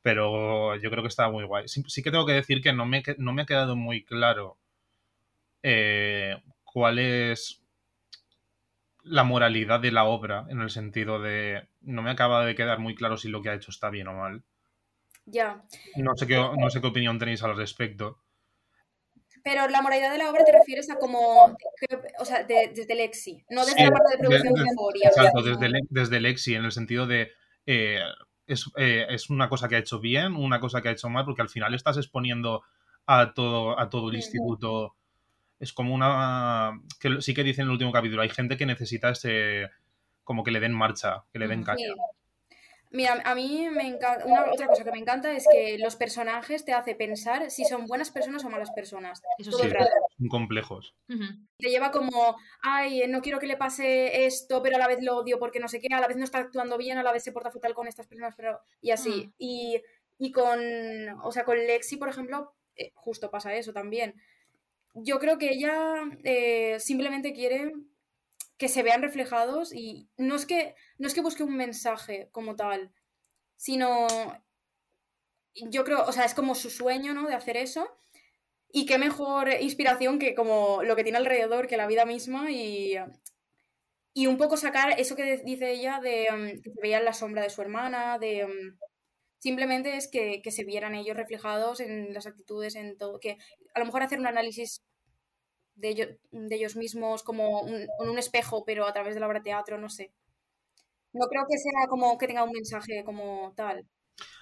pero 0.00 0.76
yo 0.76 0.90
creo 0.90 1.02
que 1.02 1.08
estaba 1.08 1.30
muy 1.30 1.44
guay 1.44 1.68
sí, 1.68 1.84
sí 1.88 2.02
que 2.02 2.10
tengo 2.10 2.24
que 2.24 2.32
decir 2.32 2.62
que 2.62 2.72
no 2.72 2.86
me, 2.86 3.02
no 3.18 3.34
me 3.34 3.42
ha 3.42 3.46
quedado 3.46 3.76
muy 3.76 4.02
claro 4.02 4.56
eh, 5.62 6.42
cuál 6.64 6.98
es 6.98 7.59
la 9.10 9.24
moralidad 9.24 9.80
de 9.80 9.92
la 9.92 10.04
obra 10.04 10.46
en 10.48 10.60
el 10.60 10.70
sentido 10.70 11.20
de 11.20 11.68
no 11.80 12.02
me 12.02 12.10
acaba 12.10 12.44
de 12.44 12.54
quedar 12.54 12.78
muy 12.78 12.94
claro 12.94 13.16
si 13.16 13.28
lo 13.28 13.42
que 13.42 13.50
ha 13.50 13.54
hecho 13.54 13.70
está 13.70 13.90
bien 13.90 14.08
o 14.08 14.14
mal 14.14 14.42
Ya. 15.26 15.62
no 15.96 16.16
sé 16.16 16.26
qué, 16.26 16.36
no 16.36 16.70
sé 16.70 16.80
qué 16.80 16.86
opinión 16.86 17.18
tenéis 17.18 17.42
al 17.42 17.56
respecto 17.56 18.22
Pero 19.42 19.68
la 19.68 19.82
moralidad 19.82 20.12
de 20.12 20.18
la 20.18 20.30
obra 20.30 20.44
te 20.44 20.52
refieres 20.52 20.90
a 20.90 20.96
como, 20.96 21.56
o 22.18 22.24
sea, 22.24 22.44
desde 22.44 22.94
Lexi, 22.94 23.44
no 23.50 23.64
desde 23.64 23.84
la 23.84 23.90
parte 23.90 24.12
de 24.12 24.18
producción 24.18 24.54
de, 24.54 24.64
memoria. 24.64 25.08
Exacto, 25.08 25.42
desde, 25.42 25.80
desde 25.88 26.20
Lexi, 26.20 26.54
en 26.54 26.64
el 26.64 26.72
sentido 26.72 27.06
de... 27.06 27.32
Eh, 27.66 28.00
eh, 28.76 29.06
es, 29.08 29.30
una 29.30 29.48
cosa 29.48 29.68
que 29.68 29.76
ha 29.76 29.78
hecho 29.78 30.00
bien, 30.00 30.34
una 30.34 30.58
cosa 30.58 30.82
que 30.82 30.88
ha 30.88 30.92
hecho 30.92 31.08
mal, 31.08 31.24
porque 31.24 31.42
al 31.42 31.48
final 31.48 31.72
estás 31.74 31.96
exponiendo 31.96 32.62
a 33.06 33.32
todo, 33.32 33.78
a 33.78 33.88
todo 33.88 34.10
el 34.10 34.16
instituto. 34.16 34.96
Es 35.60 35.72
como 35.72 35.94
una... 35.94 36.80
que 36.98 37.20
sí 37.20 37.34
que 37.34 37.44
dice 37.44 37.60
en 37.60 37.68
el 37.68 37.72
último 37.72 37.92
capítulo, 37.92 38.22
hay 38.22 38.30
gente 38.30 38.56
que 38.56 38.66
necesita 38.66 39.10
ese... 39.10 39.70
como 40.24 40.42
que 40.42 40.50
le 40.50 40.58
den 40.60 40.72
marcha, 40.72 41.24
que 41.32 41.38
le 41.38 41.46
den 41.46 41.62
caña. 41.62 41.86
Mira, 42.92 43.22
a 43.24 43.36
mí 43.36 43.68
me 43.70 43.86
encanta. 43.86 44.26
Una, 44.26 44.50
otra 44.50 44.66
cosa 44.66 44.82
que 44.82 44.90
me 44.90 44.98
encanta 44.98 45.32
es 45.32 45.46
que 45.50 45.78
los 45.78 45.94
personajes 45.94 46.64
te 46.64 46.72
hace 46.72 46.96
pensar 46.96 47.48
si 47.48 47.64
son 47.64 47.86
buenas 47.86 48.10
personas 48.10 48.44
o 48.44 48.50
malas 48.50 48.72
personas. 48.72 49.22
Eso 49.38 49.52
sí, 49.52 49.68
son 50.18 50.28
complejos. 50.28 50.96
Te 51.06 51.68
lleva 51.68 51.92
como, 51.92 52.36
ay, 52.62 53.04
no 53.08 53.20
quiero 53.20 53.38
que 53.38 53.46
le 53.46 53.56
pase 53.56 54.26
esto, 54.26 54.60
pero 54.60 54.74
a 54.74 54.80
la 54.80 54.88
vez 54.88 54.98
lo 55.02 55.18
odio 55.18 55.38
porque 55.38 55.60
no 55.60 55.68
sé 55.68 55.80
qué, 55.80 55.94
a 55.94 56.00
la 56.00 56.08
vez 56.08 56.16
no 56.16 56.24
está 56.24 56.38
actuando 56.38 56.78
bien, 56.78 56.98
a 56.98 57.04
la 57.04 57.12
vez 57.12 57.22
se 57.22 57.30
porta 57.30 57.52
fatal 57.52 57.74
con 57.74 57.86
estas 57.86 58.08
personas, 58.08 58.34
pero. 58.36 58.58
Y 58.80 58.90
así. 58.90 59.32
Y, 59.38 59.80
y, 60.18 60.32
con. 60.32 60.58
O 61.22 61.30
sea, 61.30 61.44
con 61.44 61.58
Lexi, 61.58 61.96
por 61.96 62.08
ejemplo, 62.08 62.54
eh, 62.74 62.90
justo 62.96 63.30
pasa 63.30 63.54
eso 63.54 63.72
también. 63.72 64.16
Yo 64.94 65.18
creo 65.18 65.38
que 65.38 65.50
ella 65.50 65.94
eh, 66.24 66.78
simplemente 66.80 67.32
quiere 67.32 67.72
que 68.58 68.68
se 68.68 68.82
vean 68.82 69.02
reflejados 69.02 69.74
y 69.74 70.08
no 70.16 70.34
es 70.34 70.44
que, 70.44 70.74
no 70.98 71.06
es 71.06 71.14
que 71.14 71.22
busque 71.22 71.42
un 71.42 71.56
mensaje 71.56 72.28
como 72.32 72.56
tal, 72.56 72.92
sino 73.56 74.06
yo 75.54 75.84
creo, 75.84 76.04
o 76.04 76.12
sea, 76.12 76.24
es 76.24 76.34
como 76.34 76.54
su 76.54 76.70
sueño, 76.70 77.14
¿no? 77.14 77.26
De 77.26 77.34
hacer 77.34 77.56
eso. 77.56 77.88
Y 78.72 78.86
qué 78.86 78.98
mejor 78.98 79.50
inspiración 79.60 80.18
que 80.18 80.34
como 80.34 80.82
lo 80.82 80.94
que 80.94 81.02
tiene 81.02 81.18
alrededor, 81.18 81.66
que 81.66 81.76
la 81.76 81.88
vida 81.88 82.04
misma 82.04 82.50
y, 82.52 82.96
y 84.14 84.26
un 84.26 84.36
poco 84.36 84.56
sacar 84.56 84.98
eso 85.00 85.16
que 85.16 85.38
dice 85.38 85.72
ella 85.72 86.00
de 86.00 86.28
um, 86.32 86.62
que 86.62 86.70
se 86.70 86.80
veía 86.80 86.98
en 86.98 87.04
la 87.04 87.12
sombra 87.12 87.42
de 87.42 87.50
su 87.50 87.62
hermana, 87.62 88.18
de 88.18 88.44
um, 88.44 88.78
simplemente 89.38 89.96
es 89.96 90.08
que, 90.08 90.40
que, 90.42 90.52
se 90.52 90.64
vieran 90.64 90.94
ellos 90.94 91.16
reflejados 91.16 91.80
en 91.80 92.14
las 92.14 92.26
actitudes, 92.26 92.76
en 92.76 92.96
todo, 92.96 93.18
que 93.18 93.38
a 93.74 93.78
lo 93.78 93.86
mejor 93.86 94.02
hacer 94.02 94.18
un 94.18 94.26
análisis 94.26 94.82
de 95.74 95.88
ellos, 95.88 96.08
de 96.30 96.56
ellos 96.56 96.76
mismos 96.76 97.22
como 97.22 97.60
un, 97.62 97.86
un 97.98 98.18
espejo, 98.18 98.64
pero 98.64 98.86
a 98.86 98.92
través 98.92 99.14
de 99.14 99.20
la 99.20 99.26
obra 99.26 99.38
de 99.38 99.44
teatro, 99.44 99.78
no 99.78 99.88
sé. 99.88 100.12
No 101.12 101.26
creo 101.28 101.44
que 101.48 101.58
sea 101.58 101.88
como 101.88 102.16
que 102.18 102.26
tenga 102.26 102.44
un 102.44 102.52
mensaje 102.52 103.02
como 103.04 103.52
tal. 103.56 103.86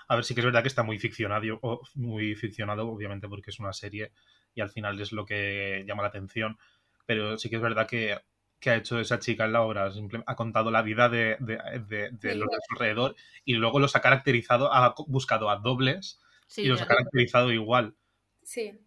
A 0.09 0.17
ver, 0.17 0.25
sí 0.25 0.35
que 0.35 0.41
es 0.41 0.45
verdad 0.45 0.62
que 0.62 0.69
está 0.69 0.83
muy 0.83 0.99
ficcionado, 0.99 1.61
muy 1.95 2.35
ficcionado, 2.35 2.88
obviamente, 2.88 3.29
porque 3.29 3.51
es 3.51 3.61
una 3.61 3.73
serie 3.73 4.12
y 4.55 4.61
al 4.61 4.71
final 4.71 5.01
es 5.01 5.12
lo 5.12 5.25
que 5.25 5.85
llama 5.87 6.03
la 6.03 6.09
atención. 6.09 6.59
Pero 7.07 7.38
sí 7.38 7.51
que 7.51 7.57
es 7.57 7.62
verdad 7.62 7.87
que, 7.87 8.19
ha 8.67 8.77
hecho 8.77 8.99
esa 8.99 9.19
chica 9.19 9.45
en 9.45 9.53
la 9.53 9.62
obra. 9.62 9.91
ha 10.27 10.37
contado 10.37 10.71
la 10.71 10.83
vida 10.83 11.09
de, 11.09 11.37
los 11.41 11.88
de 11.88 12.11
su 12.21 12.75
alrededor 12.75 13.17
y 13.45 13.55
luego 13.55 13.79
los 13.79 13.97
ha 13.97 14.01
caracterizado, 14.01 14.73
ha 14.73 14.95
buscado 15.07 15.51
a 15.51 15.57
dobles 15.57 16.21
y 16.57 16.64
los 16.64 16.81
ha 16.81 16.87
caracterizado 16.87 17.53
igual. 17.53 17.95
Sí. 18.43 18.79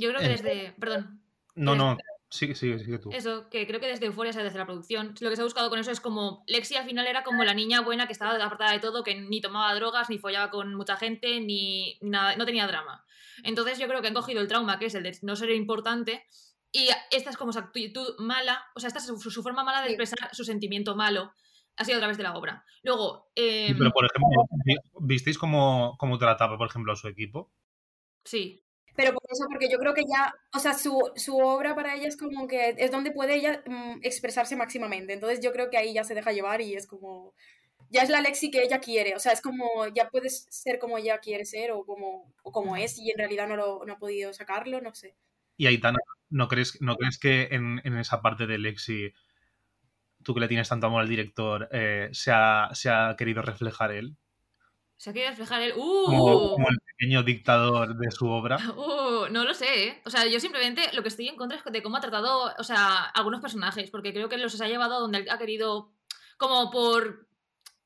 Yo 0.00 0.08
creo 0.10 0.20
que 0.20 0.28
desde. 0.28 0.74
Perdón. 0.78 1.20
No, 1.54 1.74
no. 1.74 1.96
Sigue, 2.30 2.54
sigue, 2.54 2.78
sigue 2.78 2.98
tú. 2.98 3.10
Eso, 3.12 3.50
que 3.50 3.66
creo 3.66 3.80
que 3.80 3.88
desde 3.88 4.06
Euforia, 4.06 4.32
desde 4.32 4.56
la 4.56 4.64
producción, 4.64 5.14
lo 5.20 5.30
que 5.30 5.34
se 5.34 5.42
ha 5.42 5.44
buscado 5.44 5.68
con 5.68 5.80
eso 5.80 5.90
es 5.90 6.00
como 6.00 6.44
Lexi 6.46 6.76
al 6.76 6.86
final 6.86 7.08
era 7.08 7.24
como 7.24 7.42
la 7.42 7.54
niña 7.54 7.80
buena 7.80 8.06
que 8.06 8.12
estaba 8.12 8.36
apartada 8.36 8.70
de 8.70 8.78
todo, 8.78 9.02
que 9.02 9.16
ni 9.16 9.40
tomaba 9.40 9.74
drogas, 9.74 10.08
ni 10.08 10.18
follaba 10.18 10.48
con 10.48 10.76
mucha 10.76 10.96
gente, 10.96 11.40
ni 11.40 11.98
nada, 12.02 12.36
no 12.36 12.46
tenía 12.46 12.68
drama. 12.68 13.04
Entonces 13.42 13.80
yo 13.80 13.88
creo 13.88 14.00
que 14.00 14.06
han 14.06 14.14
cogido 14.14 14.40
el 14.40 14.46
trauma, 14.46 14.78
que 14.78 14.86
es 14.86 14.94
el 14.94 15.02
de 15.02 15.18
no 15.22 15.34
ser 15.34 15.50
importante, 15.50 16.24
y 16.70 16.88
esta 17.10 17.30
es 17.30 17.36
como 17.36 17.52
su 17.52 17.58
actitud 17.58 18.14
mala, 18.20 18.62
o 18.76 18.80
sea, 18.80 18.88
esta 18.88 19.00
es 19.00 19.06
su, 19.06 19.42
forma 19.42 19.64
mala 19.64 19.82
de 19.82 19.88
expresar 19.88 20.32
su 20.32 20.44
sentimiento 20.44 20.94
malo, 20.94 21.32
ha 21.76 21.84
sido 21.84 21.96
a 21.96 22.00
través 22.00 22.16
de 22.16 22.22
la 22.22 22.36
obra. 22.36 22.64
Luego... 22.84 23.32
Em, 23.34 23.76
pero, 23.76 23.90
por 23.90 24.04
ejemplo, 24.04 24.44
¿visteis 25.00 25.36
cómo, 25.36 25.96
cómo 25.98 26.16
trataba, 26.16 26.56
por 26.56 26.68
ejemplo, 26.68 26.92
a 26.92 26.96
su 26.96 27.08
equipo? 27.08 27.50
Sí. 28.24 28.62
Pero 28.96 29.12
por 29.12 29.22
eso, 29.30 29.46
porque 29.48 29.68
yo 29.70 29.78
creo 29.78 29.94
que 29.94 30.02
ya, 30.02 30.34
o 30.54 30.58
sea, 30.58 30.74
su, 30.74 30.98
su 31.16 31.36
obra 31.38 31.74
para 31.74 31.94
ella 31.94 32.08
es 32.08 32.16
como 32.16 32.46
que 32.46 32.74
es 32.76 32.90
donde 32.90 33.12
puede 33.12 33.36
ella 33.36 33.62
mm, 33.66 34.00
expresarse 34.02 34.56
máximamente. 34.56 35.12
Entonces 35.12 35.40
yo 35.40 35.52
creo 35.52 35.70
que 35.70 35.78
ahí 35.78 35.94
ya 35.94 36.04
se 36.04 36.14
deja 36.14 36.32
llevar 36.32 36.60
y 36.60 36.74
es 36.74 36.86
como, 36.86 37.34
ya 37.90 38.02
es 38.02 38.08
la 38.08 38.20
Lexi 38.20 38.50
que 38.50 38.62
ella 38.62 38.80
quiere. 38.80 39.14
O 39.14 39.18
sea, 39.18 39.32
es 39.32 39.40
como, 39.40 39.86
ya 39.94 40.08
puedes 40.08 40.46
ser 40.50 40.78
como 40.78 40.98
ella 40.98 41.18
quiere 41.18 41.44
ser 41.44 41.72
o 41.72 41.84
como, 41.84 42.32
o 42.42 42.52
como 42.52 42.76
es 42.76 42.98
y 42.98 43.10
en 43.10 43.18
realidad 43.18 43.48
no, 43.48 43.56
lo, 43.56 43.84
no 43.84 43.94
ha 43.94 43.98
podido 43.98 44.32
sacarlo, 44.32 44.80
no 44.80 44.94
sé. 44.94 45.14
Y 45.56 45.66
Aitana, 45.66 45.98
¿no 46.30 46.48
crees, 46.48 46.80
no 46.80 46.96
crees 46.96 47.18
que 47.18 47.48
en, 47.50 47.80
en 47.84 47.98
esa 47.98 48.22
parte 48.22 48.46
de 48.46 48.58
Lexi, 48.58 49.12
tú 50.22 50.34
que 50.34 50.40
le 50.40 50.48
tienes 50.48 50.68
tanto 50.68 50.86
amor 50.86 51.02
al 51.02 51.08
director, 51.08 51.68
eh, 51.72 52.08
se, 52.12 52.30
ha, 52.32 52.70
se 52.72 52.88
ha 52.90 53.14
querido 53.18 53.42
reflejar 53.42 53.92
él? 53.92 54.16
Se 55.00 55.08
ha 55.08 55.12
querido 55.14 55.30
reflejar 55.30 55.62
el. 55.62 55.72
¡Uh! 55.78 56.04
Como, 56.04 56.68
el 56.68 56.78
pequeño 56.78 57.22
dictador 57.22 57.96
de 57.96 58.10
su 58.10 58.26
obra. 58.28 58.58
¡Uh! 58.76 59.30
No 59.30 59.44
lo 59.44 59.54
sé, 59.54 59.84
¿eh? 59.86 60.02
O 60.04 60.10
sea, 60.10 60.26
yo 60.26 60.38
simplemente 60.40 60.82
lo 60.92 61.00
que 61.00 61.08
estoy 61.08 61.26
en 61.26 61.36
contra 61.36 61.56
es 61.56 61.64
de 61.64 61.82
cómo 61.82 61.96
ha 61.96 62.02
tratado, 62.02 62.52
o 62.58 62.62
sea, 62.62 63.04
algunos 63.14 63.40
personajes, 63.40 63.90
porque 63.90 64.12
creo 64.12 64.28
que 64.28 64.36
los 64.36 64.60
ha 64.60 64.68
llevado 64.68 65.00
donde 65.00 65.24
ha 65.30 65.38
querido. 65.38 65.94
Como 66.36 66.70
por. 66.70 67.26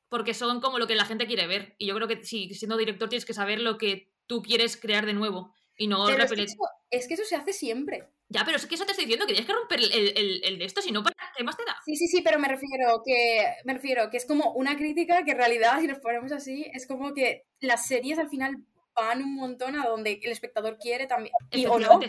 Porque 0.09 0.33
son 0.33 0.59
como 0.59 0.77
lo 0.77 0.87
que 0.87 0.95
la 0.95 1.05
gente 1.05 1.25
quiere 1.25 1.47
ver. 1.47 1.75
Y 1.77 1.87
yo 1.87 1.95
creo 1.95 2.09
que 2.09 2.21
si 2.25 2.53
siendo 2.53 2.75
director 2.75 3.07
tienes 3.07 3.23
que 3.23 3.33
saber 3.33 3.61
lo 3.61 3.77
que 3.77 4.11
tú 4.27 4.41
quieres 4.41 4.75
crear 4.75 5.05
de 5.05 5.13
nuevo. 5.13 5.55
Y 5.77 5.87
no 5.87 6.09
repetir. 6.09 6.47
es 6.89 7.07
que 7.07 7.13
eso 7.13 7.23
se 7.23 7.37
hace 7.37 7.53
siempre. 7.53 8.09
Ya, 8.29 8.43
pero 8.43 8.57
es 8.57 8.65
que 8.65 8.75
eso 8.75 8.85
te 8.85 8.91
estoy 8.91 9.05
diciendo, 9.05 9.27
que 9.27 9.33
tienes 9.33 9.47
que 9.47 9.53
romper 9.55 9.79
el, 9.79 10.41
el, 10.43 10.59
de 10.59 10.65
esto, 10.65 10.81
si 10.81 10.91
no, 10.91 11.03
¿qué 11.03 11.43
más 11.43 11.55
te 11.55 11.63
da? 11.63 11.75
Sí, 11.85 11.95
sí, 11.95 12.07
sí, 12.07 12.21
pero 12.23 12.39
me 12.39 12.47
refiero 12.47 13.01
que 13.05 13.53
me 13.65 13.73
refiero 13.73 14.09
que 14.09 14.17
es 14.17 14.25
como 14.25 14.51
una 14.53 14.75
crítica 14.75 15.23
que 15.23 15.31
en 15.31 15.37
realidad, 15.37 15.79
si 15.79 15.87
nos 15.87 15.99
ponemos 15.99 16.31
así, 16.31 16.65
es 16.73 16.87
como 16.87 17.13
que 17.13 17.43
las 17.59 17.87
series 17.87 18.17
al 18.17 18.29
final 18.29 18.57
van 18.95 19.21
un 19.21 19.35
montón 19.35 19.75
a 19.75 19.85
donde 19.85 20.19
el 20.23 20.31
espectador 20.31 20.77
quiere 20.77 21.05
también. 21.05 21.33
Y, 21.51 21.65
o 21.65 21.77
no. 21.77 21.99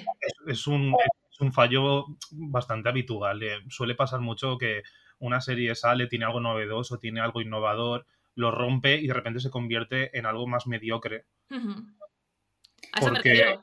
Es, 0.47 0.67
un, 0.67 0.95
es 1.31 1.41
un 1.41 1.53
fallo 1.53 2.07
bastante 2.31 2.89
habitual. 2.89 3.43
Eh, 3.43 3.59
suele 3.69 3.95
pasar 3.95 4.21
mucho 4.21 4.57
que 4.57 4.83
una 5.19 5.41
serie 5.41 5.75
sale, 5.75 6.07
tiene 6.07 6.25
algo 6.25 6.41
novedoso, 6.41 6.99
tiene 6.99 7.21
algo 7.21 7.41
innovador, 7.41 8.07
lo 8.37 8.51
rompe 8.51 8.97
y 8.97 9.07
de 9.07 9.15
repente 9.15 9.41
se 9.41 9.51
convierte 9.51 10.17
en 10.17 10.27
algo 10.27 10.47
más 10.47 10.67
mediocre. 10.67 11.27
A 11.51 13.01
eso 13.01 13.09
Porque... 13.09 13.59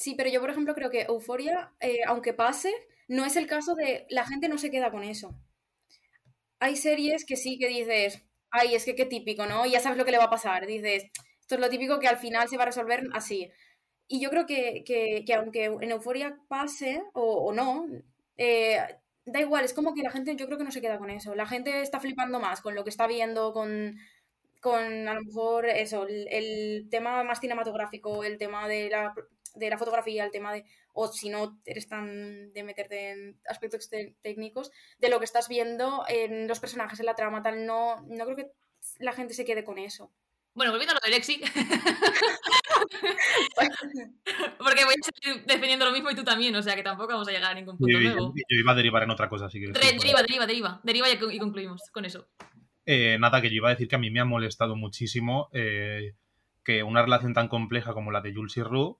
Sí, 0.00 0.14
pero 0.16 0.30
yo, 0.30 0.40
por 0.40 0.48
ejemplo, 0.48 0.74
creo 0.74 0.88
que 0.90 1.02
Euforia, 1.02 1.74
eh, 1.78 2.00
aunque 2.06 2.32
pase, 2.32 2.72
no 3.06 3.26
es 3.26 3.36
el 3.36 3.46
caso 3.46 3.74
de 3.74 4.06
la 4.08 4.24
gente 4.26 4.48
no 4.48 4.56
se 4.56 4.70
queda 4.70 4.90
con 4.90 5.02
eso. 5.04 5.34
Hay 6.58 6.76
series 6.76 7.24
que 7.24 7.36
sí 7.36 7.58
que 7.58 7.68
dices, 7.68 8.22
ay, 8.50 8.74
es 8.74 8.84
que 8.84 8.94
qué 8.94 9.04
típico, 9.06 9.46
¿no? 9.46 9.66
Y 9.66 9.72
ya 9.72 9.80
sabes 9.80 9.98
lo 9.98 10.04
que 10.04 10.10
le 10.12 10.18
va 10.18 10.24
a 10.24 10.30
pasar. 10.30 10.66
Dices, 10.66 11.04
esto 11.40 11.54
es 11.56 11.60
lo 11.60 11.68
típico 11.70 11.98
que 11.98 12.08
al 12.08 12.18
final 12.18 12.48
se 12.48 12.56
va 12.56 12.64
a 12.64 12.66
resolver 12.66 13.02
así. 13.12 13.50
Y 14.08 14.20
yo 14.20 14.30
creo 14.30 14.46
que, 14.46 14.84
aunque 15.36 15.64
en 15.66 15.90
Euforia 15.90 16.38
pase 16.48 17.02
o, 17.12 17.52
no, 17.52 17.86
eh, 18.38 18.78
da 19.26 19.40
igual, 19.40 19.64
es 19.64 19.74
como 19.74 19.94
que 19.94 20.02
la 20.02 20.10
gente 20.10 20.34
yo 20.36 20.46
creo 20.46 20.58
que 20.58 20.64
no 20.64 20.72
se 20.72 20.80
queda 20.80 20.98
con 20.98 21.10
eso. 21.10 21.34
La 21.34 21.46
gente 21.46 21.82
está 21.82 22.00
flipando 22.00 22.40
más 22.40 22.62
con 22.62 22.74
lo 22.74 22.84
que 22.84 22.90
está 22.90 23.06
viendo, 23.06 23.52
con, 23.52 23.96
con 24.60 25.08
a 25.08 25.14
lo 25.14 25.22
mejor 25.22 25.66
eso, 25.66 26.06
el 26.08 26.88
tema 26.90 27.22
más 27.24 27.40
cinematográfico, 27.40 28.24
el 28.24 28.38
tema 28.38 28.68
de 28.68 28.90
la 28.90 29.14
de 29.54 29.70
la 29.70 29.78
fotografía, 29.78 30.24
el 30.24 30.30
tema 30.30 30.52
de, 30.52 30.64
o 30.92 31.08
si 31.08 31.28
no 31.28 31.58
eres 31.64 31.88
tan 31.88 32.52
de 32.52 32.62
meterte 32.62 33.10
en 33.10 33.40
aspectos 33.48 33.88
técnicos, 34.22 34.70
de 34.98 35.08
lo 35.08 35.18
que 35.18 35.24
estás 35.24 35.48
viendo 35.48 36.04
en 36.08 36.48
los 36.48 36.60
personajes, 36.60 37.00
en 37.00 37.06
la 37.06 37.14
trama, 37.14 37.42
tal, 37.42 37.66
no, 37.66 38.00
no 38.08 38.24
creo 38.24 38.36
que 38.36 38.50
la 38.98 39.12
gente 39.12 39.34
se 39.34 39.44
quede 39.44 39.64
con 39.64 39.78
eso. 39.78 40.12
Bueno, 40.54 40.72
volviendo 40.72 40.92
a 40.92 40.96
lo 40.96 41.00
de 41.04 41.10
Lexi. 41.10 41.40
Porque 44.58 44.84
voy 44.84 44.94
a 44.94 45.02
seguir 45.02 45.44
defendiendo 45.46 45.84
lo 45.84 45.92
mismo 45.92 46.10
y 46.10 46.16
tú 46.16 46.24
también, 46.24 46.56
o 46.56 46.62
sea 46.62 46.74
que 46.74 46.82
tampoco 46.82 47.12
vamos 47.12 47.28
a 47.28 47.30
llegar 47.30 47.52
a 47.52 47.54
ningún 47.54 47.78
punto 47.78 47.96
nuevo. 47.98 48.34
Yo, 48.34 48.58
iba 48.58 48.72
a 48.72 48.74
derivar 48.74 49.04
en 49.04 49.10
otra 49.10 49.28
cosa, 49.28 49.46
así 49.46 49.60
que. 49.60 49.68
deriva, 49.68 50.22
deriva, 50.22 50.46
deriva. 50.46 50.80
Deriva 50.82 51.08
y, 51.08 51.38
concluimos 51.38 51.82
con 51.92 52.04
eso. 52.04 52.26
Eh, 52.84 53.16
nada, 53.20 53.40
que 53.40 53.48
yo 53.48 53.54
iba 53.56 53.68
a 53.68 53.72
decir 53.72 53.86
que 53.86 53.94
a 53.94 53.98
mí 53.98 54.10
me 54.10 54.18
ha 54.20 54.24
molestado 54.24 54.74
muchísimo 54.74 55.48
eh, 55.52 56.16
que 56.64 56.82
una 56.82 57.02
relación 57.02 57.34
tan 57.34 57.48
compleja 57.48 57.92
como 57.92 58.10
la 58.10 58.20
de 58.20 58.34
Jules 58.34 58.56
y 58.56 58.62
Rue 58.62 58.96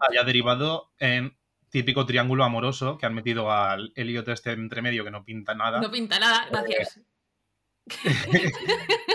haya 0.00 0.24
derivado 0.24 0.90
en 0.98 1.36
típico 1.70 2.06
triángulo 2.06 2.44
amoroso 2.44 2.98
que 2.98 3.06
han 3.06 3.14
metido 3.14 3.50
al 3.50 3.92
Elliot 3.96 4.28
este 4.28 4.52
entre 4.52 4.82
medio 4.82 5.04
que 5.04 5.10
no 5.10 5.24
pinta 5.24 5.54
nada. 5.54 5.80
No 5.80 5.90
pinta 5.90 6.18
nada, 6.18 6.46
gracias. 6.50 7.00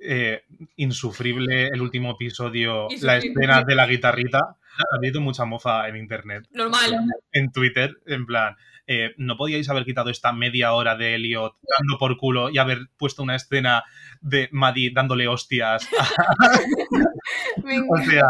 eh, 0.00 0.44
insufrible 0.76 1.68
el 1.68 1.80
último 1.80 2.10
episodio, 2.12 2.88
la 3.00 3.16
escena 3.16 3.62
de 3.62 3.74
la 3.74 3.86
guitarrita. 3.86 4.38
Ha 4.38 4.96
habido 4.96 5.20
mucha 5.20 5.44
mofa 5.44 5.88
en 5.88 5.96
internet, 5.96 6.46
Normal. 6.50 7.06
en 7.32 7.52
Twitter, 7.52 7.98
en 8.06 8.26
plan, 8.26 8.56
eh, 8.94 9.14
¿no 9.16 9.36
podíais 9.36 9.68
haber 9.70 9.84
quitado 9.84 10.10
esta 10.10 10.32
media 10.32 10.72
hora 10.74 10.96
de 10.96 11.14
Elliot 11.14 11.54
dando 11.78 11.98
por 11.98 12.16
culo 12.18 12.50
y 12.50 12.58
haber 12.58 12.78
puesto 12.98 13.22
una 13.22 13.36
escena 13.36 13.84
de 14.20 14.48
Maddie 14.52 14.90
dándole 14.94 15.28
hostias? 15.28 15.88
O 17.90 17.96
sea, 18.04 18.24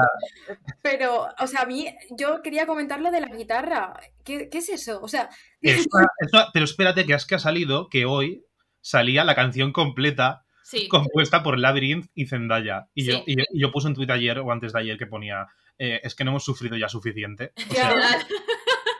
Pero, 0.82 1.26
o 1.38 1.46
sea, 1.46 1.62
a 1.62 1.66
mí, 1.66 1.86
yo 2.10 2.42
quería 2.42 2.66
comentar 2.66 3.00
lo 3.00 3.10
de 3.10 3.20
la 3.20 3.28
guitarra. 3.28 3.94
¿Qué, 4.24 4.48
qué 4.50 4.58
es 4.58 4.68
eso? 4.68 5.00
O 5.02 5.08
sea, 5.08 5.28
es 5.60 5.86
una- 5.92 6.06
es 6.18 6.32
una- 6.32 6.48
pero 6.52 6.64
espérate 6.64 7.06
que 7.06 7.14
es 7.14 7.24
que 7.26 7.36
ha 7.36 7.38
salido 7.38 7.88
que 7.88 8.04
hoy 8.04 8.44
salía 8.80 9.24
la 9.24 9.34
canción 9.34 9.72
completa 9.72 10.44
Sí. 10.64 10.88
compuesta 10.88 11.42
por 11.42 11.58
Labyrinth 11.58 12.06
y 12.14 12.26
Zendaya. 12.26 12.88
Y, 12.94 13.04
yo, 13.04 13.22
y, 13.26 13.36
yo- 13.38 13.44
y 13.52 13.60
yo 13.62 13.70
puse 13.72 13.88
un 13.88 13.94
tuit 13.94 14.10
ayer 14.10 14.38
o 14.38 14.50
antes 14.52 14.72
de 14.72 14.80
ayer 14.80 14.98
que 14.98 15.06
ponía, 15.06 15.46
eh, 15.78 16.00
es 16.02 16.14
que 16.14 16.24
no 16.24 16.30
hemos 16.32 16.44
sufrido 16.44 16.76
ya 16.76 16.88
suficiente. 16.88 17.52
O 17.70 17.74
sea, 17.74 17.90
Ya. 17.90 18.26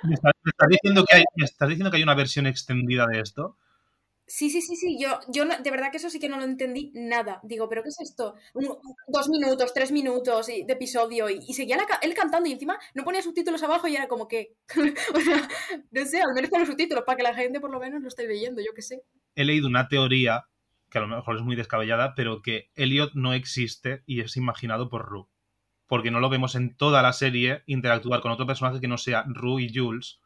¿Me 0.03 0.15
estás, 0.15 0.33
me 0.45 0.51
estás 0.51 0.69
diciendo 0.69 1.05
que 1.09 1.17
hay, 1.17 1.25
me 1.37 1.45
estás 1.45 1.69
diciendo 1.69 1.91
que 1.91 1.97
hay 1.99 2.03
una 2.03 2.15
versión 2.15 2.47
extendida 2.47 3.07
de 3.07 3.21
esto? 3.21 3.57
sí, 4.27 4.49
sí, 4.51 4.63
sí, 4.63 4.77
sí. 4.77 4.99
Yo, 5.01 5.19
yo 5.29 5.45
no- 5.45 5.59
de 5.59 5.71
verdad 5.71 5.91
que 5.91 5.99
eso 5.99 6.09
sí 6.11 6.19
que 6.19 6.29
no 6.29 6.39
lo 6.39 6.45
entendí 6.45 6.91
nada. 6.95 7.41
Digo, 7.43 7.69
¿pero 7.69 7.83
qué 7.83 7.91
es 7.91 8.01
esto? 8.01 8.35
Un- 8.55 8.79
dos 9.09 9.29
minutos, 9.29 9.75
tres 9.75 9.93
minutos 9.93 10.47
de 10.47 10.65
episodio. 10.69 11.29
Y, 11.29 11.41
y 11.47 11.55
seguía 11.55 11.77
la 11.77 11.85
él 12.03 12.15
cantando 12.15 12.49
y 12.49 12.53
encima 12.53 12.79
no 12.95 13.05
ponía 13.05 13.23
subtítulos 13.23 13.63
abajo 13.63 13.89
y 13.89 13.97
era 13.97 14.09
como 14.09 14.29
que. 14.29 14.55
o 15.17 15.21
sea, 15.21 15.49
no 15.91 16.05
sé, 16.07 16.23
al 16.23 16.35
menos 16.35 16.51
con 16.51 16.61
los 16.61 16.69
subtítulos 16.69 17.05
para 17.05 17.17
que 17.17 17.23
la 17.25 17.35
gente 17.35 17.61
por 17.61 17.71
lo 17.71 17.81
menos 17.81 18.01
lo 18.03 18.09
esté 18.09 18.27
leyendo, 18.27 18.63
yo 18.63 18.73
qué 18.75 18.83
sé. 18.83 19.03
He 19.35 19.45
leído 19.45 19.69
una 19.69 19.89
teoría, 19.89 20.47
que 20.89 20.99
a 20.99 21.03
lo 21.03 21.09
mejor 21.09 21.37
es 21.37 21.43
muy 21.43 21.57
descabellada, 21.57 22.15
pero 22.15 22.41
que 22.43 22.71
Elliot 22.75 23.13
no 23.15 23.35
existe 23.35 24.03
y 24.07 24.21
es 24.21 24.37
imaginado 24.37 24.89
por 24.89 25.05
Rue. 25.05 25.27
Porque 25.93 26.11
no 26.11 26.21
lo 26.21 26.31
vemos 26.31 26.55
en 26.55 26.75
toda 26.75 27.03
la 27.03 27.13
serie 27.13 27.65
interactuar 27.67 28.23
con 28.23 28.33
otro 28.33 28.47
personaje 28.47 28.81
que 28.81 28.89
no 28.89 28.97
sea 28.97 29.27
Rue 29.27 29.65
y 29.65 29.75
Jules. 29.75 30.21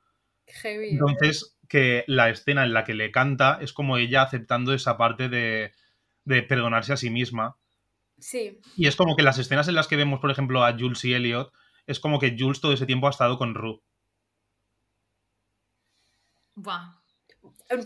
Heavy. 0.47 0.87
¿eh? 0.87 0.91
Entonces, 0.93 1.57
que 1.69 2.05
la 2.07 2.31
escena 2.31 2.63
en 2.63 2.73
la 2.73 2.85
que 2.85 2.95
le 2.95 3.11
canta 3.11 3.59
es 3.61 3.73
como 3.73 3.97
ella 3.97 4.23
aceptando 4.23 4.73
esa 4.75 4.97
parte 4.97 5.29
de, 5.29 5.73
de 6.25 6.45
perdonarse 6.45 6.93
a 6.93 6.97
sí 6.97 7.11
misma. 7.11 7.57
Sí, 8.17 8.61
Y 8.77 8.87
es 8.87 8.95
como 8.95 9.17
que 9.17 9.25
las 9.25 9.39
escenas 9.39 9.67
en 9.67 9.75
las 9.75 9.89
que 9.89 9.97
vemos, 9.97 10.21
por 10.21 10.31
ejemplo, 10.31 10.65
a 10.65 10.71
Jules 10.71 11.05
y 11.05 11.15
Elliot, 11.15 11.53
es 11.89 11.99
como 11.99 12.21
que 12.21 12.37
Jules 12.39 12.61
todo 12.61 12.73
ese 12.73 12.87
tiempo 12.87 13.09
ha 13.09 13.11
estado 13.11 13.37
con 13.37 13.57
Rue. 13.57 13.81
Buah. 16.55 16.95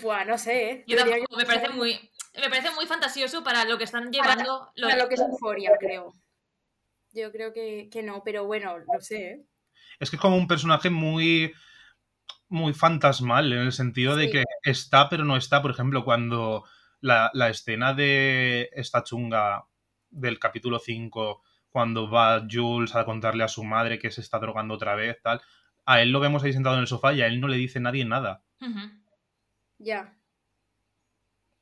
Buah, 0.03 0.27
no 0.27 0.37
sé, 0.37 0.71
¿eh? 0.71 0.85
Yo 0.87 0.99
Tendría 0.99 1.17
tampoco, 1.17 1.39
que 1.39 1.47
me 1.47 1.47
parece 1.47 1.71
muy. 1.71 2.11
Me 2.35 2.51
parece 2.51 2.73
muy 2.73 2.85
fantasioso 2.85 3.43
para 3.43 3.65
lo 3.65 3.79
que 3.79 3.85
están 3.85 4.13
llevando. 4.13 4.71
para 4.79 4.97
lo 4.99 5.09
que 5.09 5.15
es 5.15 5.21
euforia, 5.23 5.73
creo. 5.81 6.15
Yo 7.13 7.33
creo 7.33 7.53
que, 7.53 7.89
que 7.91 8.03
no, 8.03 8.23
pero 8.25 8.45
bueno, 8.45 8.79
no 8.79 9.01
sé, 9.01 9.31
¿eh? 9.31 9.47
Es 9.99 10.11
que 10.11 10.17
es 10.17 10.23
como 10.23 10.37
un 10.37 10.49
personaje 10.49 10.91
muy 10.91 11.53
muy 12.49 12.75
fantasmal 12.75 13.53
en 13.53 13.61
el 13.61 13.73
sentido 13.73 14.17
de 14.17 14.29
que 14.31 14.45
está 14.65 15.09
pero 15.09 15.25
no 15.25 15.37
está. 15.37 15.63
Por 15.63 15.71
ejemplo, 15.71 16.05
cuando 16.05 16.65
la, 17.01 17.31
la 17.33 17.49
escena 17.49 17.95
de 17.95 18.71
esta 18.73 19.05
chunga 19.05 19.67
del 20.11 20.39
capítulo 20.39 20.79
5, 20.79 21.43
cuando 21.71 22.11
va 22.11 22.45
Jules 22.51 22.97
a 22.97 23.05
contarle 23.05 23.45
a 23.45 23.49
su 23.49 23.63
madre 23.63 23.99
que 23.99 24.11
se 24.11 24.21
está 24.21 24.39
drogando 24.39 24.75
otra 24.75 24.97
vez, 24.97 25.23
tal, 25.23 25.41
a 25.87 26.03
él 26.03 26.11
lo 26.11 26.21
vemos 26.21 26.43
ahí 26.43 26.53
sentado 26.53 26.75
en 26.75 26.83
el 26.83 26.89
sofá 26.89 27.13
y 27.13 27.23
a 27.23 27.27
él 27.27 27.41
no 27.41 27.49
le 27.49 27.57
dice 27.57 27.81
nadie 27.81 28.05
nada. 28.05 28.43
Ya. 29.79 30.17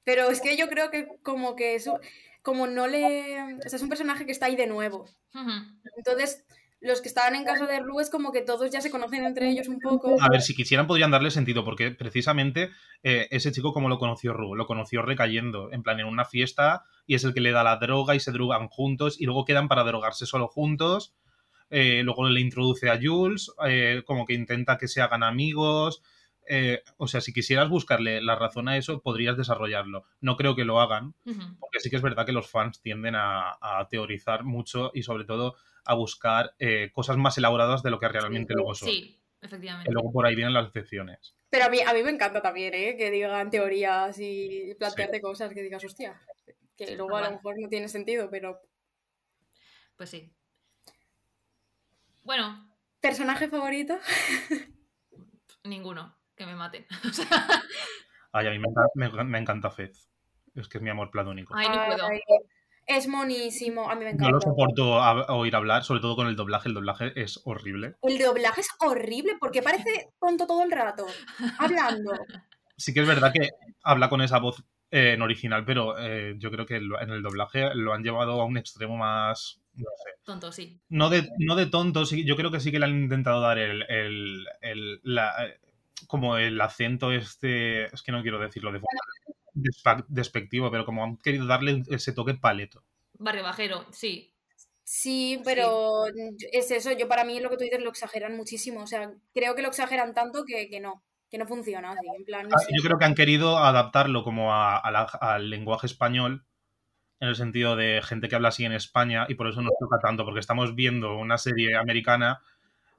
Pero 0.05 0.31
es 0.31 0.41
que 0.41 0.57
yo 0.57 0.69
creo 0.69 0.91
que 0.91 1.07
como 1.23 1.55
que 1.55 1.75
eso, 1.75 2.01
como 2.43 2.67
no 2.67 2.87
le... 2.87 3.57
O 3.65 3.69
sea, 3.69 3.77
es 3.77 3.83
un 3.83 3.89
personaje 3.89 4.27
que 4.27 4.33
está 4.33 4.47
ahí 4.47 4.57
de 4.57 4.67
nuevo. 4.67 5.07
Entonces, 5.97 6.45
los 6.81 7.01
que 7.01 7.09
estaban 7.09 7.35
en 7.35 7.45
casa 7.45 7.67
de 7.67 7.81
Ru 7.81 8.01
es 8.01 8.11
como 8.11 8.31
que 8.31 8.43
todos 8.43 8.71
ya 8.71 8.81
se 8.81 8.91
conocen 8.91 9.25
entre 9.25 9.51
ellos 9.51 9.69
un 9.69 9.81
poco. 9.81 10.17
A 10.21 10.29
ver, 10.29 10.43
si 10.43 10.55
quisieran 10.55 10.87
podrían 10.87 11.11
darle 11.11 11.31
sentido, 11.31 11.65
porque 11.65 11.91
precisamente 11.91 12.71
eh, 13.03 13.27
ese 13.31 13.51
chico 13.51 13.73
como 13.73 13.89
lo 13.89 13.99
conoció 13.99 14.33
Ru, 14.33 14.55
lo 14.55 14.67
conoció 14.67 15.03
recayendo, 15.03 15.73
en 15.73 15.83
plan 15.83 15.99
en 15.99 16.07
una 16.07 16.25
fiesta, 16.25 16.85
y 17.07 17.15
es 17.15 17.25
el 17.25 17.35
que 17.35 17.41
le 17.41 17.51
da 17.51 17.65
la 17.65 17.77
droga 17.77 18.15
y 18.15 18.21
se 18.21 18.31
drogan 18.31 18.69
juntos, 18.69 19.21
y 19.21 19.25
luego 19.25 19.45
quedan 19.45 19.67
para 19.69 19.83
drogarse 19.83 20.25
solo 20.25 20.47
juntos, 20.47 21.15
eh, 21.71 22.03
luego 22.05 22.29
le 22.29 22.41
introduce 22.41 22.89
a 22.91 22.99
Jules, 23.01 23.53
eh, 23.67 24.03
como 24.07 24.25
que 24.25 24.35
intenta 24.35 24.79
que 24.79 24.89
se 24.89 25.03
hagan 25.03 25.25
amigos, 25.25 26.01
eh, 26.49 26.83
o 26.97 27.07
sea, 27.07 27.21
si 27.21 27.33
quisieras 27.33 27.69
buscarle 27.69 28.21
la 28.21 28.37
razón 28.37 28.69
a 28.69 28.77
eso, 28.77 29.01
podrías 29.01 29.37
desarrollarlo. 29.37 30.05
No 30.21 30.37
creo 30.37 30.57
que 30.57 30.65
lo 30.65 30.81
hagan, 30.81 31.15
porque 31.61 31.81
sí 31.81 31.91
que 31.91 31.97
es 31.97 32.03
verdad 32.03 32.27
que 32.27 32.33
los 32.33 32.51
fans 32.51 32.81
tienden 32.81 33.15
a, 33.15 33.59
a 33.61 33.87
teorizar 33.89 34.45
mucho 34.45 34.91
y 34.95 35.03
sobre 35.03 35.25
todo 35.25 35.57
a 35.85 35.95
buscar 35.95 36.55
eh, 36.59 36.91
cosas 36.93 37.17
más 37.17 37.39
elaboradas 37.39 37.83
de 37.83 37.91
lo 37.91 37.99
que 37.99 38.09
realmente 38.09 38.55
luego 38.55 38.75
son. 38.75 38.89
Sí, 38.89 39.21
efectivamente. 39.41 39.91
luego 39.93 40.13
por 40.13 40.27
ahí 40.27 40.35
vienen 40.35 40.55
las 40.55 40.67
excepciones. 40.67 41.35
Pero 41.51 41.65
a 41.65 41.69
mí, 41.71 41.81
a 41.81 41.93
mí 41.95 42.03
me 42.03 42.11
encanta 42.11 42.43
también, 42.43 42.75
¿eh? 42.75 42.97
Que 42.97 43.11
digan 43.11 43.51
teorías 43.51 44.19
y 44.19 44.75
plantearte 44.79 45.21
cosas 45.21 45.53
que 45.55 45.63
digas, 45.63 45.83
hostia, 45.85 46.21
que 46.77 46.87
Sí, 46.89 46.97
luego 46.97 47.17
a 47.17 47.23
lo 47.23 47.31
mejor 47.33 47.55
no 47.59 47.69
tiene 47.69 47.89
sentido, 47.89 48.29
pero... 48.31 48.61
Pues 49.97 50.11
sí. 50.11 50.33
Bueno, 52.23 52.69
¿Personaje 53.01 53.49
favorito? 53.49 53.97
ninguno. 55.65 56.18
Que 56.39 56.47
me 56.47 56.55
maten. 56.57 56.87
O 57.05 57.13
sea, 57.13 57.29
Ay, 58.33 58.47
a 58.47 58.51
mí 58.51 58.59
me, 58.59 58.69
encanta- 58.69 58.93
me- 58.95 59.25
me 59.25 59.39
encanta 59.39 59.71
Fez. 59.71 60.09
Es 60.55 60.69
que 60.69 60.79
es 60.79 60.83
mi 60.85 60.91
amor 60.91 61.11
platónico. 61.11 61.55
ay, 61.57 61.69
no 61.69 61.87
puedo. 61.87 62.07
Ay, 62.07 62.21
es 62.87 63.07
monísimo, 63.09 63.91
a 63.91 63.95
mí 63.95 64.05
me 64.05 64.13
No 64.15 64.29
encanta. 64.29 64.33
lo 64.33 64.41
soporto 64.41 65.03
a- 65.03 65.35
oír 65.35 65.55
hablar, 65.57 65.85
sobre 65.85 66.01
todo 66.01 66.17
con 66.17 66.27
el 66.29 66.37
doblaje. 66.37 66.69
El 66.69 66.75
doblaje 66.75 67.13
es 67.21 67.41
horrible. 67.45 67.97
El 68.03 68.19
doblaje 68.19 68.61
es 68.63 68.69
horrible 68.81 69.37
porque 69.41 69.63
parece 69.63 70.11
tonto 70.21 70.47
todo 70.47 70.63
el 70.63 70.71
rato, 70.71 71.07
hablando. 71.59 72.13
Sí 72.81 72.95
que 72.95 73.01
es 73.01 73.09
verdad 73.09 73.33
que 73.33 73.49
habla 73.83 74.09
con 74.09 74.21
esa 74.23 74.39
voz 74.39 74.63
eh, 74.93 75.15
en 75.15 75.23
original, 75.23 75.65
pero 75.65 75.99
eh, 75.99 76.37
yo 76.39 76.49
creo 76.53 76.65
que 76.65 76.77
en 76.77 77.11
el 77.11 77.23
doblaje 77.25 77.75
lo 77.75 77.93
han 77.93 78.05
llevado 78.05 78.41
a 78.41 78.45
un 78.45 78.57
extremo 78.57 78.97
más... 78.97 79.61
No 79.75 79.87
sé. 80.05 80.11
Tonto, 80.23 80.53
sí. 80.53 80.81
No 80.89 81.11
de, 81.11 81.29
no 81.41 81.57
de 81.57 81.67
tonto, 81.67 82.07
sí, 82.07 82.25
yo 82.25 82.37
creo 82.37 82.53
que 82.53 82.61
sí 82.61 82.71
que 82.71 82.79
le 82.79 82.85
han 82.85 83.03
intentado 83.03 83.41
dar 83.41 83.59
el... 83.59 83.83
el- 83.91 84.47
el- 84.61 85.01
la- 85.03 85.35
como 86.07 86.37
el 86.37 86.61
acento 86.61 87.13
este... 87.13 87.87
Es 87.87 88.03
que 88.03 88.13
no 88.13 88.23
quiero 88.23 88.39
decirlo 88.39 88.73
de 88.73 88.81
forma 88.81 90.05
despectivo, 90.09 90.71
pero 90.71 90.85
como 90.85 91.03
han 91.05 91.17
querido 91.17 91.47
darle 91.47 91.83
ese 91.91 92.13
toque 92.13 92.35
paleto. 92.35 92.85
Barrio 93.19 93.43
bajero, 93.43 93.87
sí. 93.91 94.33
Sí, 94.85 95.41
pero 95.45 96.07
es 96.53 96.71
eso, 96.71 96.93
yo 96.93 97.09
para 97.09 97.25
mí 97.25 97.41
lo 97.41 97.51
que 97.51 97.57
tú 97.59 97.65
dices 97.65 97.83
lo 97.83 97.91
exageran 97.91 98.37
muchísimo, 98.37 98.83
o 98.83 98.87
sea, 98.87 99.13
creo 99.35 99.55
que 99.55 99.61
lo 99.61 99.69
exageran 99.69 100.15
tanto 100.15 100.45
que, 100.47 100.71
que 100.71 100.81
no, 100.81 101.03
que 101.31 101.37
no 101.37 101.47
funciona 101.47 101.91
así, 101.93 102.07
en 102.17 102.25
plan, 102.25 102.49
no 102.49 102.55
Ah, 102.57 102.59
sé. 102.59 102.69
Yo 102.75 102.83
creo 102.83 102.99
que 102.99 103.05
han 103.05 103.15
querido 103.15 103.59
adaptarlo 103.59 104.25
como 104.25 104.55
a- 104.55 104.79
a 104.79 104.91
la- 104.91 105.03
al 105.03 105.51
lenguaje 105.51 105.87
español, 105.87 106.47
en 107.21 107.29
el 107.29 107.37
sentido 107.37 107.77
de 107.77 108.01
gente 108.03 108.29
que 108.29 108.37
habla 108.37 108.49
así 108.49 108.65
en 108.65 108.73
España, 108.73 109.27
y 109.29 109.35
por 109.35 109.49
eso 109.49 109.61
nos 109.61 109.73
toca 109.79 109.99
tanto, 110.01 110.25
porque 110.25 110.41
estamos 110.41 110.75
viendo 110.75 111.17
una 111.19 111.37
serie 111.37 111.77
americana, 111.77 112.41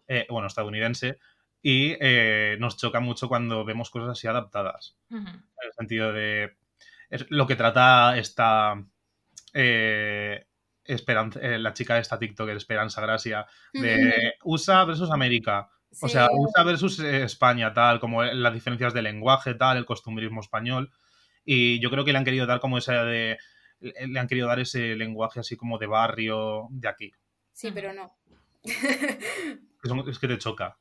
eh, 0.07 0.27
bueno, 0.29 0.47
estadounidense, 0.47 1.17
y 1.61 1.95
eh, 1.99 2.57
nos 2.59 2.77
choca 2.77 2.99
mucho 2.99 3.27
cuando 3.27 3.65
vemos 3.65 3.89
cosas 3.89 4.09
así 4.09 4.27
adaptadas. 4.27 4.97
En 5.09 5.25
el 5.25 5.73
sentido 5.77 6.13
de 6.13 6.57
es 7.09 7.25
lo 7.29 7.47
que 7.47 7.55
trata 7.55 8.17
esta 8.17 8.83
eh, 9.53 10.45
Esperanza, 10.85 11.39
eh, 11.39 11.59
la 11.59 11.73
chica 11.73 11.95
de 11.95 12.01
esta 12.01 12.17
TikTok, 12.17 12.49
Esperanza 12.49 13.01
Gracia, 13.01 13.45
de 13.73 14.33
USA 14.43 14.85
versus 14.85 15.11
América. 15.11 15.69
O 16.01 16.09
sea, 16.09 16.29
USA 16.31 16.63
versus 16.63 16.99
eh, 16.99 17.23
España, 17.23 17.73
tal, 17.73 17.99
como 17.99 18.23
las 18.23 18.53
diferencias 18.53 18.93
de 18.93 19.03
lenguaje, 19.03 19.53
tal, 19.53 19.77
el 19.77 19.85
costumbrismo 19.85 20.41
español. 20.41 20.91
Y 21.45 21.79
yo 21.79 21.91
creo 21.91 22.05
que 22.05 22.11
le 22.11 22.17
han 22.17 22.25
querido 22.25 22.47
dar 22.47 22.59
como 22.59 22.77
esa 22.77 23.03
de. 23.03 23.37
Le 23.79 24.19
han 24.19 24.27
querido 24.27 24.47
dar 24.47 24.59
ese 24.59 24.95
lenguaje 24.95 25.39
así 25.39 25.55
como 25.55 25.77
de 25.77 25.87
barrio 25.87 26.67
de 26.71 26.87
aquí. 26.87 27.11
sí, 27.53 27.71
pero 27.71 27.93
no. 27.93 28.15
Es 30.07 30.19
que 30.19 30.27
te 30.27 30.37
choca. 30.37 30.77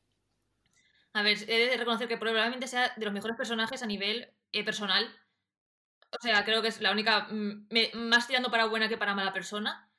A 1.15 1.23
ver, 1.23 1.39
he 1.49 1.71
de 1.71 1.77
reconocer 1.77 2.09
que 2.09 2.17
probablemente 2.19 2.69
sea 2.69 2.93
de 2.97 3.05
los 3.05 3.15
mejores 3.15 3.37
personajes 3.37 3.83
a 3.83 3.87
nivel 3.87 4.33
eh, 4.53 4.65
personal. 4.65 5.05
O 6.11 6.19
sea, 6.23 6.45
creo 6.45 6.63
que 6.63 6.69
es 6.69 6.81
la 6.81 6.93
única. 6.93 7.29
mm, 7.31 7.69
más 7.95 8.27
tirando 8.27 8.51
para 8.51 8.67
buena 8.67 8.89
que 8.89 8.99
para 8.99 9.15
mala 9.15 9.33
persona. 9.33 9.91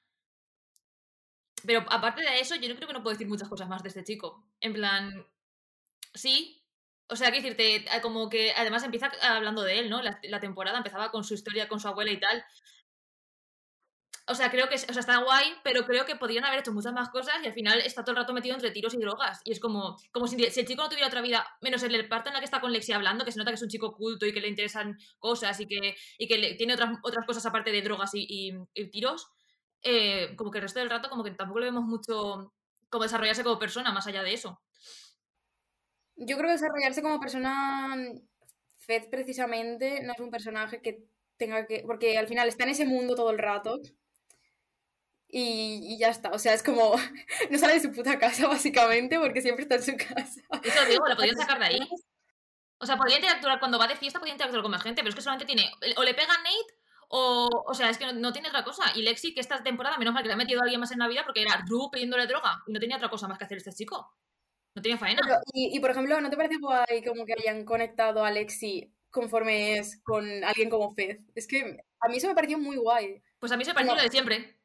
Pero 1.66 1.86
aparte 1.90 2.22
de 2.22 2.40
eso, 2.40 2.56
yo 2.56 2.70
no 2.70 2.76
creo 2.76 2.88
que 2.88 2.94
no 2.94 3.04
puedo 3.04 3.14
decir 3.16 3.28
muchas 3.28 3.50
cosas 3.50 3.68
más 3.68 3.84
de 3.84 3.90
este 3.90 4.04
chico. 4.04 4.46
En 4.62 4.74
plan. 4.74 5.26
Sí. 6.14 6.64
O 7.08 7.16
sea, 7.16 7.32
que 7.32 7.42
decirte, 7.42 7.78
eh, 7.78 8.02
como 8.02 8.30
que 8.30 8.54
además 8.56 8.84
empieza 8.84 9.12
hablando 9.24 9.64
de 9.64 9.80
él, 9.80 9.90
¿no? 9.90 10.02
La 10.04 10.40
temporada 10.40 10.78
empezaba 10.78 11.12
con 11.12 11.24
su 11.24 11.34
historia 11.34 11.68
con 11.68 11.80
su 11.80 11.88
abuela 11.88 12.12
y 12.12 12.20
tal. 12.20 12.46
O 14.30 14.36
sea, 14.36 14.52
creo 14.52 14.70
que 14.70 14.76
o 14.76 14.78
sea, 14.78 15.00
está 15.00 15.18
guay, 15.18 15.54
pero 15.64 15.86
creo 15.86 16.06
que 16.06 16.16
podrían 16.16 16.46
haber 16.46 16.60
hecho 16.60 16.72
muchas 16.72 16.94
más 16.94 17.10
cosas 17.10 17.36
y 17.44 17.48
al 17.48 17.54
final 17.54 17.82
está 17.82 18.04
todo 18.04 18.12
el 18.12 18.18
rato 18.18 18.34
metido 18.34 18.54
entre 18.54 18.70
tiros 18.72 18.94
y 18.94 18.98
drogas. 18.98 19.42
Y 19.44 19.52
es 19.52 19.60
como, 19.60 19.98
como 20.12 20.28
si, 20.28 20.44
el 20.44 20.52
chico 20.52 20.84
no 20.84 20.90
tuviera 20.90 21.08
otra 21.08 21.22
vida, 21.22 21.46
menos 21.62 21.82
el 21.84 22.08
parte 22.08 22.30
en 22.30 22.36
la 22.36 22.40
que 22.40 22.46
está 22.46 22.62
con 22.62 22.72
Lexi 22.72 22.94
hablando, 22.94 23.26
que 23.26 23.32
se 23.32 23.40
nota 23.40 23.50
que 23.50 23.56
es 23.56 23.62
un 23.64 23.70
chico 23.70 23.96
culto 23.96 24.26
y 24.28 24.34
que 24.34 24.40
le 24.40 24.48
interesan 24.48 24.98
cosas 25.18 25.60
y 25.60 25.66
que, 25.66 25.96
y 26.18 26.28
que 26.28 26.56
tiene 26.56 26.74
otras, 26.74 26.98
otras 27.02 27.26
cosas 27.26 27.46
aparte 27.46 27.72
de 27.72 27.82
drogas 27.82 28.12
y, 28.14 28.54
y, 28.74 28.90
tiros, 28.92 29.28
eh, 29.82 30.36
como 30.36 30.52
que 30.52 30.60
el 30.60 30.64
resto 30.64 30.80
del 30.80 30.90
rato 30.90 31.10
como 31.10 31.24
que 31.24 31.32
tampoco 31.32 31.60
le 31.60 31.68
vemos 31.68 31.86
mucho 31.86 32.54
como 32.90 33.04
desarrollarse 33.04 33.44
como 33.44 33.58
persona 33.58 33.92
más 33.92 34.06
allá 34.06 34.22
de 34.22 34.34
eso. 34.34 34.62
Yo 36.16 36.38
creo 36.38 36.50
que 36.50 36.54
desarrollarse 36.54 37.02
como 37.02 37.20
persona, 37.20 37.96
Fed 38.78 39.10
precisamente 39.10 40.04
no 40.04 40.14
es 40.14 40.20
un 40.20 40.30
personaje 40.30 40.82
que 40.82 41.06
tenga 41.38 41.66
que. 41.66 41.84
Porque 41.88 42.18
al 42.18 42.28
final 42.28 42.48
está 42.48 42.66
en 42.66 42.72
ese 42.72 42.86
mundo 42.86 43.16
todo 43.16 43.32
el 43.32 43.40
rato. 43.40 43.80
Y, 45.32 45.98
ya 46.00 46.10
está. 46.10 46.32
O 46.32 46.40
sea, 46.40 46.54
es 46.54 46.64
como. 46.64 46.96
No 47.50 47.58
sale 47.58 47.74
de 47.74 47.80
su 47.82 47.92
puta 47.92 48.18
casa, 48.20 48.48
básicamente, 48.48 49.20
porque 49.20 49.42
siempre 49.42 49.64
está 49.64 49.76
en 49.76 49.84
su 49.84 49.98
casa. 49.98 50.42
Eso 50.64 50.86
digo, 50.86 51.08
lo 51.08 51.16
podían 51.16 51.38
sacar 51.38 51.60
de 51.60 51.66
ahí. 51.66 51.80
O 52.80 52.86
sea, 52.86 52.98
podría 52.98 53.18
interactuar 53.18 53.60
cuando 53.60 53.78
va 53.78 53.88
de 53.88 53.96
fiesta, 53.96 54.20
podría 54.20 54.34
interactuar 54.34 54.64
con 54.64 54.72
más 54.72 54.82
gente, 54.82 55.02
pero 55.02 55.10
es 55.10 55.16
que 55.16 55.22
solamente 55.22 55.46
tiene. 55.46 55.72
O 55.98 56.04
le 56.04 56.14
pega 56.14 56.34
a 56.34 56.38
Nate, 56.38 56.74
o. 57.10 57.64
O 57.68 57.74
sea, 57.74 57.90
es 57.90 57.98
que 57.98 58.12
no, 58.14 58.34
tiene 58.34 58.50
otra 58.50 58.64
cosa. 58.64 58.84
Y 58.96 59.02
Lexi, 59.04 59.34
que 59.34 59.42
esta 59.42 59.62
temporada, 59.64 59.98
menos 59.98 60.14
mal 60.14 60.24
que 60.24 60.28
le 60.30 60.34
ha 60.34 60.38
metido 60.38 60.62
a 60.62 60.64
alguien 60.64 60.80
más 60.80 60.92
en 60.92 61.00
la 61.00 61.08
vida, 61.08 61.24
porque 61.26 61.42
era 61.42 61.64
Ru 61.68 61.90
pidiéndole 61.92 62.28
droga. 62.28 62.64
Y 62.68 62.74
no 62.74 62.80
tenía 62.80 62.98
otra 62.98 63.10
cosa 63.10 63.28
más 63.28 63.38
que 63.38 63.46
hacer 63.46 63.58
este 63.58 63.74
chico. 63.74 64.14
No 64.76 64.82
tenía 64.82 64.98
faena. 64.98 65.22
y, 65.54 65.76
y, 65.76 65.80
por 65.80 65.92
ejemplo, 65.92 66.20
¿no 66.22 66.30
te 66.30 66.38
parece 66.38 66.58
guay 66.60 67.04
como 67.06 67.26
que 67.26 67.34
hayan 67.34 67.66
conectado 67.66 68.24
a 68.24 68.32
Lexi 68.32 68.94
conforme 69.10 69.78
es 69.78 70.00
con 70.04 70.44
alguien 70.44 70.70
como 70.70 70.94
Fez. 70.94 71.20
Es 71.36 71.48
que 71.48 71.84
a 72.00 72.08
mí 72.08 72.18
eso 72.18 72.28
me 72.28 72.36
pareció 72.36 72.58
muy 72.58 72.78
guay. 72.78 73.22
Pues 73.40 73.52
a 73.52 73.58
mí 73.58 73.64
se 73.64 73.72
me 73.72 73.76
pareció 73.76 73.96
lo 73.96 74.02
de 74.02 74.10
siempre. 74.10 74.59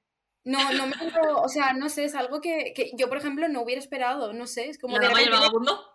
No, 0.45 0.73
no 0.73 0.87
me 0.87 0.95
o 1.37 1.49
sea, 1.49 1.73
no 1.73 1.89
sé, 1.89 2.05
es 2.05 2.15
algo 2.15 2.41
que, 2.41 2.75
que, 2.75 2.93
yo, 2.97 3.09
por 3.09 3.17
ejemplo, 3.19 3.49
no 3.49 3.63
hubiera 3.63 3.81
esperado, 3.81 4.33
no 4.35 4.47
sé, 4.47 4.69
es 4.69 4.79
como... 4.79 4.99
¿La 4.99 5.09
dama 5.09 5.23
y 5.23 5.25
el 5.25 5.31
vagabundo? 5.31 5.95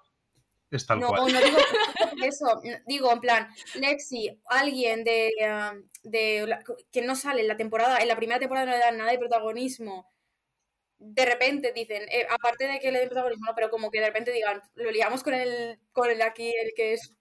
Es 0.71 0.85
tal 0.85 0.99
no, 0.99 1.07
cual. 1.09 1.33
No 1.33 1.39
digo 1.39 1.57
eso, 2.23 2.61
digo, 2.87 3.11
en 3.11 3.19
plan, 3.19 3.47
Lexi, 3.75 4.39
alguien 4.45 5.03
de, 5.03 5.31
um, 5.41 5.83
de 6.03 6.57
que 6.91 7.01
no 7.01 7.15
sale 7.15 7.41
en 7.41 7.47
la 7.47 7.57
temporada, 7.57 7.99
en 7.99 8.07
la 8.07 8.15
primera 8.15 8.39
temporada 8.39 8.65
no 8.65 8.71
le 8.73 8.79
dan 8.79 8.97
nada 8.97 9.11
de 9.11 9.19
protagonismo, 9.19 10.07
de 10.99 11.25
repente 11.25 11.71
dicen, 11.73 12.03
eh, 12.09 12.27
aparte 12.29 12.67
de 12.67 12.79
que 12.79 12.91
le 12.91 12.99
den 12.99 13.09
protagonismo, 13.09 13.45
no, 13.45 13.55
pero 13.55 13.69
como 13.69 13.89
que 13.89 13.99
de 13.99 14.07
repente 14.07 14.31
digan, 14.31 14.61
lo 14.75 14.91
liamos 14.91 15.23
con 15.23 15.33
el, 15.33 15.79
con 15.91 16.09
el 16.09 16.21
aquí, 16.21 16.53
el 16.61 16.73
que 16.75 16.93
es 16.93 17.13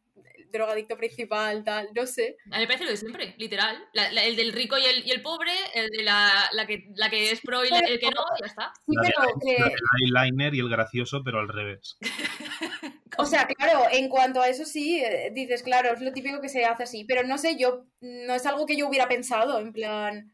drogadicto 0.50 0.96
principal, 0.96 1.64
tal, 1.64 1.88
no 1.94 2.06
sé. 2.06 2.36
A 2.50 2.56
mí 2.56 2.62
me 2.62 2.66
parece 2.66 2.84
lo 2.84 2.90
de 2.90 2.96
siempre, 2.96 3.34
literal. 3.38 3.76
el 3.94 4.36
del 4.36 4.52
rico 4.52 4.76
y 4.78 4.84
el, 4.84 5.06
y 5.06 5.10
el 5.10 5.22
pobre, 5.22 5.52
el 5.74 5.88
de 5.88 6.02
la, 6.02 6.48
la, 6.52 6.66
que, 6.66 6.86
la 6.94 7.10
que 7.10 7.30
es 7.30 7.40
pro 7.40 7.64
y 7.64 7.68
el 7.68 7.98
que 7.98 8.10
no, 8.10 8.22
ya 8.40 8.46
está. 8.46 8.72
Sí, 8.86 8.94
pero 9.00 9.38
que... 9.40 9.56
El 9.56 10.16
eyeliner 10.16 10.54
y 10.54 10.60
el 10.60 10.68
gracioso, 10.68 11.22
pero 11.24 11.40
al 11.40 11.48
revés. 11.48 11.96
o 13.18 13.26
sea, 13.26 13.46
claro, 13.46 13.84
en 13.90 14.08
cuanto 14.08 14.40
a 14.40 14.48
eso 14.48 14.64
sí, 14.64 15.00
eh, 15.00 15.30
dices, 15.34 15.62
claro, 15.62 15.92
es 15.92 16.00
lo 16.00 16.12
típico 16.12 16.40
que 16.40 16.48
se 16.48 16.64
hace 16.64 16.84
así, 16.84 17.04
pero 17.04 17.26
no 17.26 17.38
sé, 17.38 17.56
yo, 17.58 17.86
no 18.00 18.34
es 18.34 18.46
algo 18.46 18.66
que 18.66 18.76
yo 18.76 18.88
hubiera 18.88 19.08
pensado, 19.08 19.58
en 19.60 19.72
plan... 19.72 20.32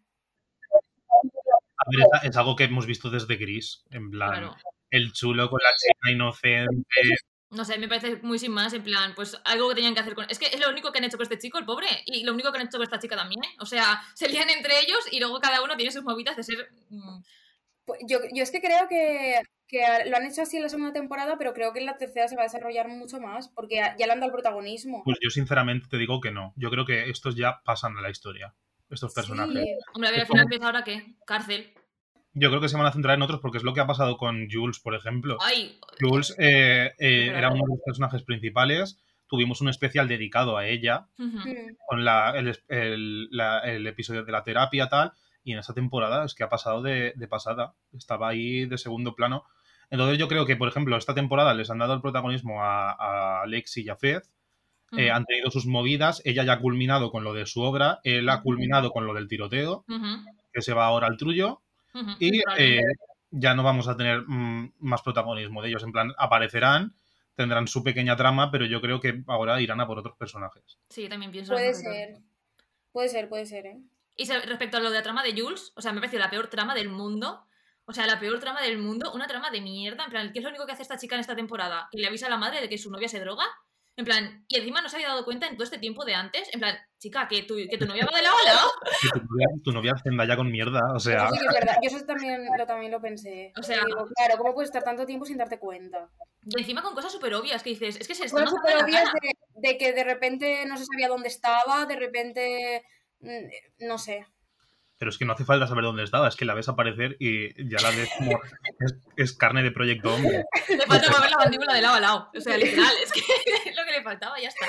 A 1.77 1.91
ver, 1.91 2.07
es, 2.31 2.37
algo 2.37 2.57
que 2.57 2.65
hemos 2.65 2.87
visto 2.87 3.11
desde 3.11 3.37
Gris, 3.37 3.85
en 3.91 4.11
plan, 4.11 4.51
el 4.91 5.13
chulo 5.13 5.51
con 5.51 5.59
la 5.63 5.71
chica 5.77 6.13
inocente, 6.13 7.17
no 7.55 7.65
sé, 7.65 7.79
me 7.79 7.89
parece 7.89 8.17
muy 8.23 8.39
sin 8.39 8.53
más, 8.53 8.73
en 8.73 8.83
plan, 8.83 9.15
pues 9.15 9.41
algo 9.45 9.69
que 9.69 9.77
tenían 9.77 9.95
que 9.95 10.01
hacer 10.01 10.15
con... 10.15 10.27
Es 10.29 10.39
que 10.39 10.47
es 10.47 10.61
lo 10.61 10.71
único 10.71 10.93
que 10.93 10.99
han 10.99 11.05
hecho 11.05 11.17
con 11.17 11.25
este 11.25 11.39
chico, 11.39 11.59
el 11.59 11.65
pobre, 11.65 11.87
y 12.07 12.25
lo 12.25 12.33
único 12.33 12.53
que 12.53 12.59
han 12.59 12.67
hecho 12.67 12.79
con 12.79 12.85
esta 12.85 12.99
chica 12.99 13.17
también. 13.17 13.41
O 13.61 13.67
sea, 13.67 14.03
se 14.15 14.29
lían 14.29 14.51
entre 14.51 14.81
ellos 14.81 14.99
y 15.11 15.21
luego 15.21 15.41
cada 15.41 15.63
uno 15.63 15.77
tiene 15.77 15.93
sus 15.93 16.05
movidas 16.05 16.37
de 16.37 16.43
ser... 16.43 16.69
Mm, 16.91 17.23
pues 17.85 18.01
yo, 18.09 18.19
yo 18.33 18.43
es 18.43 18.51
que 18.51 18.61
creo 18.61 18.89
que, 18.89 19.43
que, 19.69 19.83
lo 20.09 20.17
han 20.17 20.27
hecho 20.27 20.43
así 20.43 20.57
en 20.57 20.63
la 20.63 20.69
segunda 20.71 20.93
temporada, 20.93 21.37
pero 21.37 21.53
creo 21.53 21.73
que 21.73 21.81
en 21.81 21.87
la 21.87 21.99
tercera 21.99 22.29
se 22.29 22.37
va 22.37 22.43
a 22.43 22.47
desarrollar 22.47 22.89
mucho 22.89 23.21
más, 23.21 23.49
porque 23.49 23.77
ya 23.77 24.07
le 24.07 24.13
han 24.13 24.21
dado 24.21 24.27
el 24.27 24.33
protagonismo. 24.33 25.03
Pues 25.05 25.19
yo 25.23 25.29
sinceramente 25.29 25.89
te 25.91 25.99
digo 25.99 26.21
que 26.21 26.31
no. 26.31 26.55
Yo 26.57 26.71
creo 26.71 26.87
que 26.87 27.11
estos 27.11 27.37
ya 27.37 27.61
pasan 27.63 27.99
a 27.99 28.01
la 28.01 28.09
historia, 28.09 28.55
estos 28.89 29.13
personajes. 29.13 29.67
Hombre, 29.93 30.09
a 30.09 30.13
ver, 30.13 30.21
al 30.21 30.27
final 30.27 30.45
empieza 30.45 30.67
ahora 30.67 30.83
qué? 30.83 31.15
Cárcel 31.27 31.75
yo 32.35 32.49
creo 32.49 32.61
que 32.61 32.69
se 32.69 32.77
van 32.77 32.87
a 32.87 32.93
centrar 32.93 33.17
en 33.17 33.23
otros 33.23 33.41
porque 33.41 33.59
es 33.59 33.65
lo 33.65 33.73
que 33.73 33.81
ha 33.81 33.87
pasado 33.87 34.17
con 34.17 34.49
Jules, 34.51 34.81
por 34.81 34.95
ejemplo. 34.95 35.39
Ay. 35.41 35.79
Jules 36.01 36.35
eh, 36.39 36.93
eh, 36.99 37.33
era 37.35 37.49
uno 37.49 37.63
de 37.63 37.75
los 37.75 37.81
personajes 37.85 38.23
principales. 38.25 38.99
Tuvimos 39.29 39.61
un 39.61 39.69
especial 39.69 40.09
dedicado 40.09 40.57
a 40.57 40.67
ella 40.67 41.07
con 41.89 42.05
la, 42.05 42.35
el, 42.37 43.87
episodio 43.87 44.25
de 44.25 44.33
la 44.33 44.43
terapia 44.43 44.89
tal. 44.89 45.13
Y 45.45 45.53
en 45.53 45.59
esta 45.59 45.75
temporada 45.75 46.25
es 46.25 46.35
que 46.35 46.43
ha 46.43 46.49
pasado 46.49 46.83
de, 46.83 47.15
pasada. 47.31 47.75
Estaba 47.97 48.29
ahí 48.29 48.67
de 48.67 48.79
segundo 48.79 49.15
plano. 49.15 49.45
Entonces 49.91 50.19
yo 50.19 50.29
creo 50.29 50.45
que, 50.45 50.57
por 50.57 50.69
ejemplo, 50.69 50.97
esta 50.97 51.15
temporada 51.15 51.55
les 51.55 51.71
han 51.71 51.79
dado 51.79 51.95
el 51.95 52.01
protagonismo 52.01 52.65
a, 52.65 53.43
a 53.43 53.47
Lexi 53.47 53.83
y 53.83 53.89
a 53.89 53.97
Fez. 53.97 54.31
Eh, 54.97 55.11
han 55.11 55.25
tenido 55.25 55.51
sus 55.51 55.67
movidas. 55.67 56.21
Ella 56.25 56.45
ya 56.45 56.55
ha 56.55 56.61
culminado 56.61 57.11
con 57.11 57.25
lo 57.25 57.33
de 57.33 57.47
su 57.47 57.63
obra. 57.63 58.01
Él 58.03 58.29
ha 58.29 58.43
culminado 58.43 58.91
con 58.91 59.07
lo 59.07 59.15
del 59.15 59.29
tiroteo. 59.29 59.85
Que 60.53 60.63
se 60.63 60.75
va 60.75 60.87
ahora 60.87 61.07
al 61.07 61.17
trullo 61.17 61.64
y 62.19 62.41
eh, 62.59 62.83
ya 63.31 63.55
no 63.55 63.63
vamos 63.63 63.89
a 63.89 63.97
tener 63.97 64.23
mm, 64.27 64.75
más 64.81 65.03
protagonismo 65.03 65.63
de 65.63 65.69
ellos. 65.69 65.83
En 65.83 65.93
plan, 65.93 66.13
aparecerán, 66.19 66.95
tendrán 67.35 67.69
su 67.69 67.83
pequeña 67.83 68.17
trama, 68.17 68.51
pero 68.51 68.67
yo 68.67 68.81
creo 68.81 69.01
que 69.01 69.23
ahora 69.27 69.61
irán 69.61 69.81
a 69.81 69.87
por 69.87 69.99
otros 69.99 70.17
personajes. 70.17 70.79
Sí, 70.89 71.09
también 71.09 71.31
pienso. 71.31 71.53
Puede 71.53 71.75
ser. 71.75 72.19
Puede 72.93 73.09
ser, 73.09 73.29
puede 73.29 73.47
ser, 73.47 73.67
¿eh? 73.67 73.81
Y 74.17 74.31
respecto 74.31 74.77
a 74.77 74.81
lo 74.81 74.91
de 74.91 74.99
la 74.99 75.03
trama 75.03 75.25
de 75.25 75.33
Jules, 75.33 75.73
o 75.75 75.83
sea, 75.83 75.93
me 75.93 75.99
parecido 75.99 76.21
la 76.21 76.31
peor 76.31 76.47
trama 76.47 76.75
del 76.75 76.89
mundo. 76.89 77.47
O 77.87 77.93
sea, 77.93 78.07
la 78.07 78.21
peor 78.21 78.39
trama 78.39 78.63
del 78.63 78.79
mundo, 78.79 79.13
una 79.13 79.27
trama 79.27 79.51
de 79.51 79.61
mierda. 79.61 80.05
En 80.05 80.11
plan, 80.11 80.33
¿qué 80.33 80.39
es 80.39 80.43
lo 80.45 80.51
único 80.51 80.65
que 80.65 80.73
hace 80.73 80.83
esta 80.83 80.97
chica 80.97 81.17
en 81.17 81.21
esta 81.21 81.35
temporada? 81.35 81.89
Que 81.91 81.99
le 81.99 82.07
avisa 82.07 82.29
a 82.29 82.31
la 82.31 82.39
madre 82.39 82.61
de 82.61 82.69
que 82.69 82.79
su 82.79 82.91
novia 82.91 83.09
se 83.09 83.21
droga 83.21 83.45
en 83.97 84.05
plan, 84.05 84.45
y 84.49 84.57
encima 84.57 84.83
no 84.83 84.89
se 84.89 84.97
había 84.97 85.09
dado 85.09 85.25
cuenta 85.25 85.47
en 85.47 85.55
todo 85.55 85.65
este 85.65 85.79
tiempo 85.79 86.05
de 86.05 86.15
antes. 86.15 86.53
En 86.53 86.59
plan, 86.59 86.77
chica, 86.99 87.29
que 87.29 87.45
tu, 87.45 87.55
que 87.55 87.79
tu 87.79 87.87
novia 87.87 88.05
va 88.05 88.17
de 88.17 88.25
lado 88.25 88.37
a 88.37 88.45
lado. 88.45 88.71
Que 89.01 89.09
tu 89.09 89.25
novia, 89.73 89.95
tu 89.95 90.11
novia 90.11 90.27
ya 90.27 90.37
con 90.37 90.51
mierda, 90.51 90.81
o 90.95 90.99
sea. 90.99 91.27
Eso 91.27 91.35
sí 91.35 91.41
que 91.41 91.47
es 91.47 91.53
verdad. 91.53 91.77
Yo 91.81 91.97
eso 91.97 92.05
también 92.05 92.45
lo, 92.59 92.67
también 92.67 92.91
lo 92.91 93.01
pensé. 93.01 93.53
O 93.57 93.63
sea, 93.63 93.85
digo, 93.87 94.09
claro, 94.17 94.37
¿cómo 94.39 94.55
puedes 94.55 94.69
estar 94.69 94.83
tanto 94.83 95.07
tiempo 95.07 95.27
sin 95.27 95.37
darte 95.37 95.61
cuenta? 95.61 96.11
Y 96.45 96.61
encima 96.61 96.83
con 96.83 96.95
cosas 96.95 97.13
súper 97.13 97.35
obvias 97.35 97.63
que 97.63 97.71
dices, 97.71 97.97
es 98.01 98.09
que 98.09 98.15
se 98.15 98.27
están 98.27 98.49
súper 98.49 98.83
obvias 98.83 99.09
de, 99.23 99.69
de, 99.69 99.79
que 99.79 99.93
de 99.93 100.05
repente 100.05 100.67
no 100.67 100.77
se 100.77 100.87
sabía 100.87 101.09
dónde 101.09 101.29
estaba, 101.29 101.87
de 101.87 101.97
repente. 101.97 102.85
Mm, 103.21 103.87
no 103.87 103.99
sé 103.99 104.27
pero 104.99 105.11
es 105.11 105.19
que 105.19 105.25
no 105.25 105.33
hace 105.33 105.45
falta 105.45 105.67
saber 105.67 105.85
dónde 105.85 106.05
estaba, 106.05 106.29
es 106.29 106.37
que 106.37 106.45
la 106.45 106.55
ves 106.55 106.69
aparecer 106.69 107.17
y 107.19 107.69
ya 107.69 107.81
la 107.83 107.91
ves 107.91 108.11
como 108.17 108.39
es, 109.17 109.33
carne 109.37 109.63
de 109.63 109.71
proyecto 109.71 110.15
hombre. 110.15 110.45
Le 110.69 110.87
falta 110.87 111.11
mover 111.11 111.31
la 111.31 111.39
mandíbula 111.39 111.75
de 111.75 111.83
lado 111.83 111.95
a 111.95 112.01
lado, 112.01 112.31
o 112.35 112.41
sea, 112.41 112.57
literal, 112.57 112.93
es 113.03 113.13
que 113.13 113.21
es 113.21 113.77
lo 113.77 113.85
que 113.85 113.93
le 113.93 114.03
faltaba, 114.03 114.39
ya 114.41 114.49
está. 114.49 114.67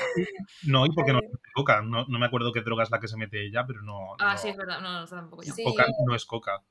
No, 0.64 0.84
y 0.86 0.90
porque 0.90 1.12
no 1.12 1.20
es 1.20 1.30
coca, 1.54 1.82
no, 1.82 2.04
no, 2.06 2.18
me 2.18 2.26
acuerdo 2.26 2.52
qué 2.52 2.62
droga 2.62 2.82
es 2.82 2.90
la 2.90 3.00
que 3.00 3.08
se 3.08 3.16
mete 3.16 3.46
ella, 3.46 3.64
pero 3.66 3.82
no... 3.82 4.16
Ah, 4.18 4.36
sí, 4.36 4.48
es 4.48 4.56
verdad, 4.56 4.80
no, 4.80 5.00
no, 5.00 5.06
tampoco 5.06 5.42
yo. 5.42 5.52
Coca 5.64 5.86
no 6.06 6.14
es 6.14 6.24
coca. 6.24 6.62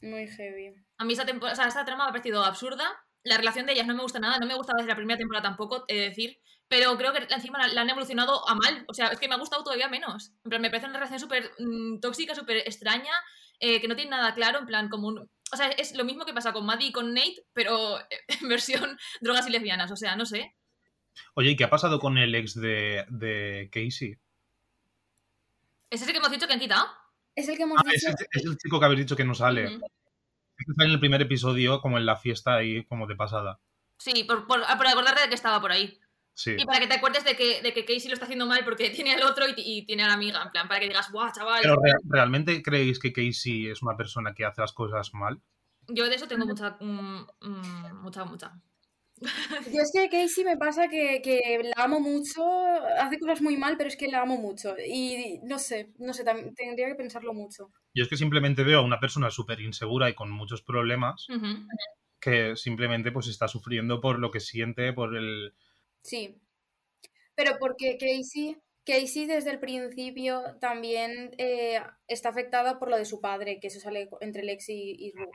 Muy 0.00 0.26
heavy. 0.26 0.74
A 0.98 1.04
mí 1.04 1.12
esa, 1.12 1.24
o 1.24 1.54
sea, 1.54 1.68
esta 1.68 1.84
trama 1.84 2.04
me 2.04 2.10
ha 2.10 2.12
parecido 2.12 2.44
absurda, 2.44 2.84
la 3.24 3.36
relación 3.36 3.66
de 3.66 3.72
ellas 3.72 3.86
no 3.86 3.94
me 3.94 4.02
gusta 4.02 4.18
nada, 4.18 4.38
no 4.38 4.46
me 4.46 4.54
gustaba 4.54 4.78
desde 4.78 4.90
la 4.90 4.96
primera 4.96 5.18
temporada 5.18 5.48
tampoco, 5.48 5.84
he 5.88 5.94
de 5.94 6.08
decir, 6.08 6.38
pero 6.72 6.96
creo 6.96 7.12
que 7.12 7.26
encima 7.28 7.68
la, 7.68 7.82
han 7.82 7.90
evolucionado 7.90 8.48
a 8.48 8.54
mal. 8.54 8.86
O 8.88 8.94
sea, 8.94 9.08
es 9.08 9.20
que 9.20 9.28
me 9.28 9.34
ha 9.34 9.38
gustado 9.38 9.62
todavía 9.62 9.90
menos. 9.90 10.32
En 10.42 10.48
plan, 10.48 10.62
me 10.62 10.70
parece 10.70 10.86
una 10.86 10.96
relación 10.96 11.20
súper 11.20 11.50
mm, 11.58 12.00
tóxica, 12.00 12.34
súper 12.34 12.56
extraña, 12.56 13.12
eh, 13.60 13.78
que 13.78 13.88
no 13.88 13.94
tiene 13.94 14.12
nada 14.12 14.34
claro, 14.34 14.58
en 14.58 14.64
plan, 14.64 14.88
como 14.88 15.08
un... 15.08 15.18
O 15.18 15.56
sea, 15.56 15.68
es 15.68 15.94
lo 15.94 16.06
mismo 16.06 16.24
que 16.24 16.32
pasa 16.32 16.54
con 16.54 16.64
Maddie 16.64 16.86
y 16.86 16.92
con 16.92 17.12
Nate, 17.12 17.44
pero 17.52 17.98
en 18.40 18.48
versión 18.48 18.98
drogas 19.20 19.46
y 19.46 19.50
lesbianas, 19.50 19.90
o 19.90 19.96
sea, 19.96 20.16
no 20.16 20.24
sé. 20.24 20.54
Oye, 21.34 21.50
¿y 21.50 21.56
qué 21.56 21.64
ha 21.64 21.68
pasado 21.68 22.00
con 22.00 22.16
el 22.16 22.34
ex 22.34 22.54
de, 22.54 23.04
de 23.10 23.68
Casey? 23.70 24.16
¿Es 25.90 26.00
ese 26.00 26.10
que 26.10 26.18
hemos 26.20 26.30
dicho 26.30 26.46
que 26.46 26.54
han 26.54 26.58
quitado? 26.58 26.86
Es 27.36 27.50
el 27.50 27.58
que 27.58 27.64
hemos 27.64 27.78
ah, 27.78 27.84
dicho. 27.84 28.08
Es 28.30 28.44
el, 28.46 28.56
chico 28.56 28.80
que 28.80 28.86
habéis 28.86 29.00
dicho 29.00 29.16
que 29.16 29.26
no 29.26 29.34
sale. 29.34 29.78
Está 30.56 30.84
en 30.84 30.90
el 30.90 31.00
primer 31.00 31.20
episodio, 31.20 31.82
como 31.82 31.98
en 31.98 32.06
la 32.06 32.16
fiesta 32.16 32.54
ahí, 32.54 32.82
como 32.86 33.06
de 33.06 33.14
pasada. 33.14 33.60
Sí, 33.98 34.24
por, 34.24 34.46
por, 34.46 34.62
por 34.62 34.86
acordarte 34.86 35.20
de 35.20 35.28
que 35.28 35.34
estaba 35.34 35.60
por 35.60 35.70
ahí. 35.70 36.00
Y 36.46 36.64
para 36.64 36.80
que 36.80 36.86
te 36.86 36.94
acuerdes 36.94 37.24
de 37.24 37.36
que, 37.36 37.60
de 37.62 37.72
que 37.72 37.84
Casey 37.84 38.08
lo 38.08 38.14
está 38.14 38.24
haciendo 38.24 38.46
mal 38.46 38.64
porque 38.64 38.90
tiene 38.90 39.14
al 39.14 39.22
otro 39.22 39.44
y, 39.54 39.84
tiene 39.86 40.04
a 40.04 40.08
la 40.08 40.14
amiga, 40.14 40.42
en 40.42 40.50
plan, 40.50 40.68
para 40.68 40.80
que 40.80 40.88
digas, 40.88 41.10
guau, 41.12 41.30
chaval. 41.32 41.60
Pero 41.62 41.76
¿realmente 42.08 42.62
creéis 42.62 42.98
que 42.98 43.12
Casey 43.12 43.68
es 43.68 43.82
una 43.82 43.96
persona 43.96 44.34
que 44.34 44.44
hace 44.44 44.60
las 44.60 44.72
cosas 44.72 45.12
mal? 45.12 45.40
Yo 45.88 46.08
de 46.08 46.14
eso 46.14 46.26
tengo 46.26 46.46
mucha, 46.46 46.76
mm, 46.80 47.26
mm, 47.40 48.02
mucha, 48.02 48.24
mucha. 48.24 48.52
Yo 49.72 49.82
es 49.82 49.92
que 49.92 50.08
Casey 50.08 50.44
me 50.44 50.56
pasa 50.56 50.88
que, 50.88 51.20
que, 51.22 51.72
la 51.76 51.84
amo 51.84 52.00
mucho, 52.00 52.44
hace 52.98 53.18
cosas 53.18 53.40
muy 53.42 53.56
mal, 53.56 53.76
pero 53.76 53.88
es 53.88 53.96
que 53.96 54.08
la 54.08 54.22
amo 54.22 54.36
mucho. 54.36 54.74
Y 54.78 55.38
no 55.44 55.58
sé, 55.58 55.92
no 55.98 56.12
sé, 56.12 56.24
tendría 56.56 56.88
que 56.88 56.94
pensarlo 56.94 57.34
mucho. 57.34 57.70
Yo 57.94 58.04
es 58.04 58.08
que 58.08 58.16
simplemente 58.16 58.64
veo 58.64 58.80
a 58.80 58.82
una 58.82 58.98
persona 58.98 59.30
súper 59.30 59.60
insegura 59.60 60.08
y 60.08 60.14
con 60.14 60.30
muchos 60.30 60.62
problemas 60.62 61.26
que 62.20 62.54
simplemente 62.56 63.10
pues 63.10 63.26
está 63.26 63.48
sufriendo 63.48 64.00
por 64.00 64.18
lo 64.18 64.30
que 64.30 64.40
siente, 64.40 64.92
por 64.92 65.16
el 65.16 65.54
Sí. 66.02 66.40
Pero 67.34 67.56
porque 67.58 67.96
Casey, 67.98 68.56
Casey 68.84 69.26
desde 69.26 69.50
el 69.50 69.60
principio 69.60 70.42
también 70.60 71.34
eh, 71.38 71.80
está 72.06 72.28
afectada 72.30 72.78
por 72.78 72.90
lo 72.90 72.96
de 72.96 73.04
su 73.04 73.20
padre, 73.20 73.58
que 73.60 73.68
eso 73.68 73.80
sale 73.80 74.08
entre 74.20 74.42
Lexi 74.42 74.96
y 74.98 75.12
Ru. 75.12 75.30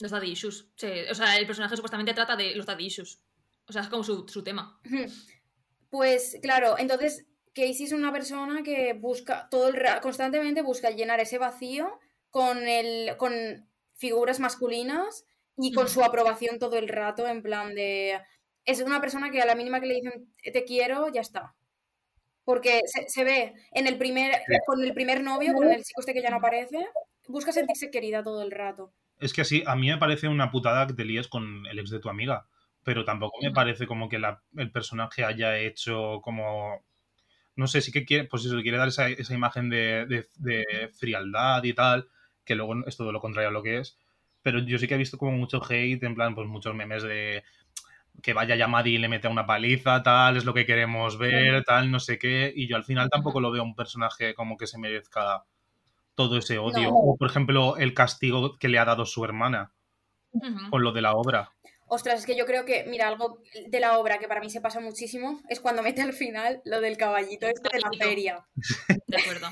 Los 0.00 0.12
daddy 0.12 0.30
issues. 0.30 0.68
Sí, 0.76 0.88
o 1.10 1.14
sea, 1.14 1.36
el 1.36 1.46
personaje 1.46 1.76
supuestamente 1.76 2.14
trata 2.14 2.36
de 2.36 2.54
los 2.54 2.66
daddy 2.66 2.86
issues. 2.86 3.20
O 3.66 3.72
sea, 3.72 3.82
es 3.82 3.88
como 3.88 4.04
su, 4.04 4.26
su 4.28 4.42
tema. 4.42 4.80
Pues 5.90 6.36
claro, 6.42 6.76
entonces 6.78 7.24
Casey 7.54 7.84
es 7.84 7.92
una 7.92 8.12
persona 8.12 8.62
que 8.62 8.92
busca 8.92 9.48
todo 9.50 9.68
el 9.68 9.76
constantemente 10.02 10.60
busca 10.60 10.90
llenar 10.90 11.18
ese 11.18 11.38
vacío 11.38 11.98
con 12.30 12.68
el 12.68 13.16
con 13.16 13.32
figuras 13.94 14.38
masculinas 14.38 15.24
y 15.56 15.72
con 15.72 15.88
su 15.88 16.04
aprobación 16.04 16.58
todo 16.58 16.76
el 16.76 16.88
rato 16.88 17.26
en 17.26 17.42
plan 17.42 17.74
de 17.74 18.20
es 18.68 18.80
una 18.80 19.00
persona 19.00 19.30
que 19.30 19.40
a 19.42 19.46
la 19.46 19.54
mínima 19.54 19.80
que 19.80 19.86
le 19.86 19.94
dicen 19.94 20.32
te 20.52 20.64
quiero 20.64 21.08
ya 21.12 21.20
está. 21.22 21.54
Porque 22.44 22.80
se, 22.86 23.08
se 23.08 23.24
ve 23.24 23.54
en 23.72 23.86
el 23.86 23.98
primer 23.98 24.32
con 24.66 24.82
el 24.82 24.94
primer 24.94 25.22
novio, 25.22 25.52
con 25.54 25.70
el 25.70 25.82
chico 25.84 26.00
este 26.00 26.14
que 26.14 26.22
ya 26.22 26.30
no 26.30 26.36
aparece, 26.36 26.86
busca 27.26 27.52
sentirse 27.52 27.90
querida 27.90 28.22
todo 28.22 28.42
el 28.42 28.50
rato. 28.50 28.92
Es 29.20 29.32
que 29.32 29.42
así, 29.42 29.62
a 29.66 29.76
mí 29.76 29.88
me 29.88 29.98
parece 29.98 30.28
una 30.28 30.50
putada 30.50 30.86
que 30.86 30.94
te 30.94 31.04
líes 31.04 31.28
con 31.28 31.66
el 31.66 31.78
ex 31.78 31.90
de 31.90 32.00
tu 32.00 32.08
amiga. 32.08 32.46
Pero 32.84 33.04
tampoco 33.04 33.36
me 33.42 33.48
Ujú. 33.48 33.54
parece 33.54 33.86
como 33.86 34.08
que 34.08 34.18
la- 34.18 34.42
el 34.56 34.70
personaje 34.70 35.24
haya 35.24 35.58
hecho 35.58 36.20
como. 36.22 36.82
No 37.56 37.66
sé, 37.66 37.80
sí 37.82 37.92
que 37.92 38.04
quiere, 38.04 38.24
pues 38.28 38.44
eso, 38.44 38.60
quiere 38.62 38.78
dar 38.78 38.88
esa, 38.88 39.08
esa 39.08 39.34
imagen 39.34 39.68
de, 39.68 40.06
de- 40.06 40.26
de 40.36 40.88
frialdad 40.96 41.62
y 41.64 41.74
tal, 41.74 42.08
que 42.44 42.54
luego 42.54 42.74
es 42.86 42.96
todo 42.96 43.12
lo 43.12 43.20
contrario 43.20 43.48
a 43.50 43.52
lo 43.52 43.62
que 43.62 43.78
es. 43.78 43.98
Pero 44.42 44.60
yo 44.60 44.78
sí 44.78 44.86
que 44.86 44.94
he 44.94 44.98
visto 44.98 45.18
como 45.18 45.32
mucho 45.32 45.60
hate, 45.68 46.02
en 46.04 46.14
plan, 46.14 46.34
pues 46.34 46.46
muchos 46.48 46.74
memes 46.74 47.02
de 47.02 47.42
que 48.22 48.32
vaya 48.32 48.56
ya 48.56 48.68
Maddie 48.68 48.94
y 48.94 48.98
le 48.98 49.08
mete 49.08 49.28
una 49.28 49.46
paliza, 49.46 50.02
tal, 50.02 50.36
es 50.36 50.44
lo 50.44 50.54
que 50.54 50.66
queremos 50.66 51.18
ver, 51.18 51.64
tal, 51.64 51.90
no 51.90 52.00
sé 52.00 52.18
qué. 52.18 52.52
Y 52.54 52.68
yo 52.68 52.76
al 52.76 52.84
final 52.84 53.10
tampoco 53.10 53.40
lo 53.40 53.50
veo 53.50 53.62
un 53.62 53.74
personaje 53.74 54.34
como 54.34 54.56
que 54.56 54.66
se 54.66 54.78
merezca 54.78 55.44
todo 56.14 56.38
ese 56.38 56.58
odio. 56.58 56.90
No. 56.90 56.96
O, 56.96 57.16
por 57.16 57.28
ejemplo, 57.28 57.76
el 57.76 57.94
castigo 57.94 58.58
que 58.58 58.68
le 58.68 58.78
ha 58.78 58.84
dado 58.84 59.06
su 59.06 59.24
hermana 59.24 59.72
Ujú. 60.32 60.70
con 60.70 60.82
lo 60.82 60.92
de 60.92 61.02
la 61.02 61.14
obra. 61.14 61.52
Ostras, 61.86 62.20
es 62.20 62.26
que 62.26 62.36
yo 62.36 62.44
creo 62.44 62.64
que, 62.64 62.84
mira, 62.88 63.08
algo 63.08 63.40
de 63.66 63.80
la 63.80 63.98
obra 63.98 64.18
que 64.18 64.28
para 64.28 64.40
mí 64.40 64.50
se 64.50 64.60
pasa 64.60 64.78
muchísimo 64.80 65.40
es 65.48 65.60
cuando 65.60 65.82
mete 65.82 66.02
al 66.02 66.12
final 66.12 66.60
lo 66.64 66.80
del 66.80 66.98
caballito 66.98 67.46
este 67.46 67.70
de 67.72 67.80
la 67.80 67.90
feria. 67.98 68.46
De 69.06 69.16
acuerdo. 69.16 69.48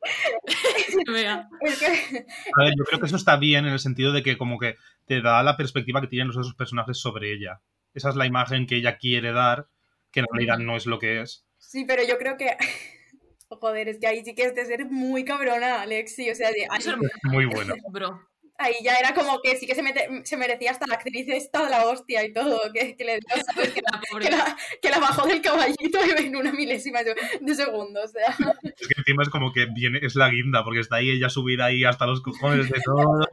Venga. 1.12 1.48
Es 1.60 1.78
que, 1.78 1.86
A 1.86 2.64
ver, 2.64 2.74
yo 2.76 2.84
creo 2.84 3.00
que 3.00 3.06
eso 3.06 3.16
está 3.16 3.36
bien 3.36 3.66
en 3.66 3.72
el 3.72 3.78
sentido 3.78 4.12
de 4.12 4.22
que 4.22 4.38
como 4.38 4.58
que 4.58 4.76
te 5.04 5.20
da 5.20 5.42
la 5.42 5.58
perspectiva 5.58 6.00
que 6.00 6.06
tienen 6.06 6.28
los 6.28 6.38
otros 6.38 6.54
personajes 6.54 6.98
sobre 6.98 7.32
ella. 7.34 7.60
Esa 7.94 8.10
es 8.10 8.16
la 8.16 8.26
imagen 8.26 8.66
que 8.66 8.76
ella 8.76 8.98
quiere 8.98 9.32
dar, 9.32 9.68
que 10.10 10.20
en 10.20 10.26
realidad 10.32 10.58
no 10.58 10.76
es 10.76 10.86
lo 10.86 10.98
que 10.98 11.20
es. 11.22 11.44
sí, 11.58 11.84
pero 11.84 12.02
yo 12.04 12.18
creo 12.18 12.36
que... 12.36 12.56
Joder, 13.48 13.88
es 13.88 13.98
que 13.98 14.06
ahí 14.06 14.24
sí 14.24 14.34
que 14.36 14.44
es 14.44 14.54
de 14.54 14.64
ser 14.64 14.86
muy 14.86 15.24
cabrona, 15.24 15.82
Alexi. 15.82 16.30
O 16.30 16.34
sea, 16.36 16.52
de- 16.52 16.68
ahí, 16.70 16.78
Eso 16.78 16.92
es 16.92 16.98
Muy 17.24 17.46
bueno. 17.46 17.74
Bro. 17.90 18.20
Ahí 18.60 18.74
ya 18.82 18.96
era 18.98 19.14
como 19.14 19.40
que 19.42 19.56
sí 19.56 19.66
que 19.66 19.74
se, 19.74 19.82
mete- 19.82 20.08
se 20.24 20.36
merecía 20.36 20.70
hasta 20.70 20.86
la 20.86 20.94
actriz 20.94 21.26
esta 21.28 21.64
de 21.64 21.70
la 21.70 21.84
hostia 21.86 22.24
y 22.24 22.32
todo, 22.32 22.60
que, 22.72 22.96
que 22.96 23.04
le 23.04 23.12
dio, 23.18 23.28
¿sabes? 23.46 23.70
Que, 23.72 23.80
La 23.82 24.00
pobre. 24.10 24.24
que 24.26 24.30
la, 24.36 24.56
que 24.82 24.88
la 24.90 24.98
bajó 24.98 25.26
del 25.26 25.42
caballito 25.42 25.98
en 26.18 26.36
una 26.36 26.52
milésima 26.52 27.02
de 27.02 27.14
de 27.40 27.54
segundo. 27.54 28.02
O 28.02 28.08
sea, 28.08 28.28
Es 28.62 28.86
que 28.88 28.94
encima 28.98 29.22
es 29.22 29.28
como 29.30 29.52
que 29.52 29.66
viene, 29.74 29.98
es 30.02 30.14
la 30.14 30.28
guinda, 30.30 30.62
porque 30.64 30.80
está 30.80 30.96
ahí 30.96 31.10
ella 31.10 31.28
subida 31.28 31.64
ahí 31.66 31.84
hasta 31.84 32.06
los 32.06 32.20
cojones 32.22 32.68
de 32.70 32.80
todo, 32.84 33.26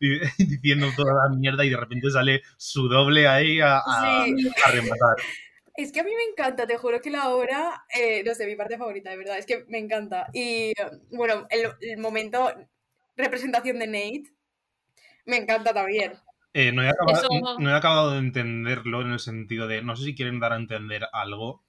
y- 0.00 0.18
diciendo 0.44 0.88
toda 0.96 1.12
la 1.14 1.34
mierda 1.36 1.64
y 1.64 1.70
de 1.70 1.76
repente 1.76 2.10
sale 2.10 2.42
su 2.56 2.88
doble 2.88 3.26
ahí 3.28 3.60
a, 3.60 3.78
a- 3.78 4.24
Sí. 4.26 4.48
a 4.64 4.70
rematar. 4.70 5.16
Es 5.74 5.90
que 5.90 6.00
a 6.00 6.04
mí 6.04 6.10
me 6.14 6.24
encanta, 6.30 6.66
te 6.66 6.76
juro 6.76 7.00
que 7.00 7.10
la 7.10 7.30
obra, 7.30 7.84
eh, 7.98 8.22
no 8.26 8.34
sé, 8.34 8.46
mi 8.46 8.56
parte 8.56 8.76
favorita, 8.76 9.08
de 9.08 9.16
verdad, 9.16 9.38
es 9.38 9.46
que 9.46 9.64
me 9.68 9.78
encanta. 9.78 10.26
Y 10.34 10.72
bueno, 11.10 11.46
el, 11.48 11.70
el 11.80 11.96
momento 11.98 12.52
representación 13.16 13.78
de 13.78 13.86
Nate 13.86 14.24
me 15.24 15.36
encanta 15.36 15.72
también. 15.72 16.12
Eh, 16.54 16.70
no, 16.72 16.82
he 16.82 16.88
acabado, 16.88 17.18
Eso- 17.18 17.58
no 17.58 17.70
he 17.70 17.74
acabado 17.74 18.10
de 18.12 18.18
entenderlo 18.18 19.00
en 19.02 19.12
el 19.12 19.20
sentido 19.20 19.66
de, 19.68 19.82
no 19.82 19.96
sé 19.96 20.04
si 20.04 20.14
quieren 20.14 20.38
dar 20.40 20.52
a 20.52 20.56
entender 20.56 21.08
algo, 21.12 21.64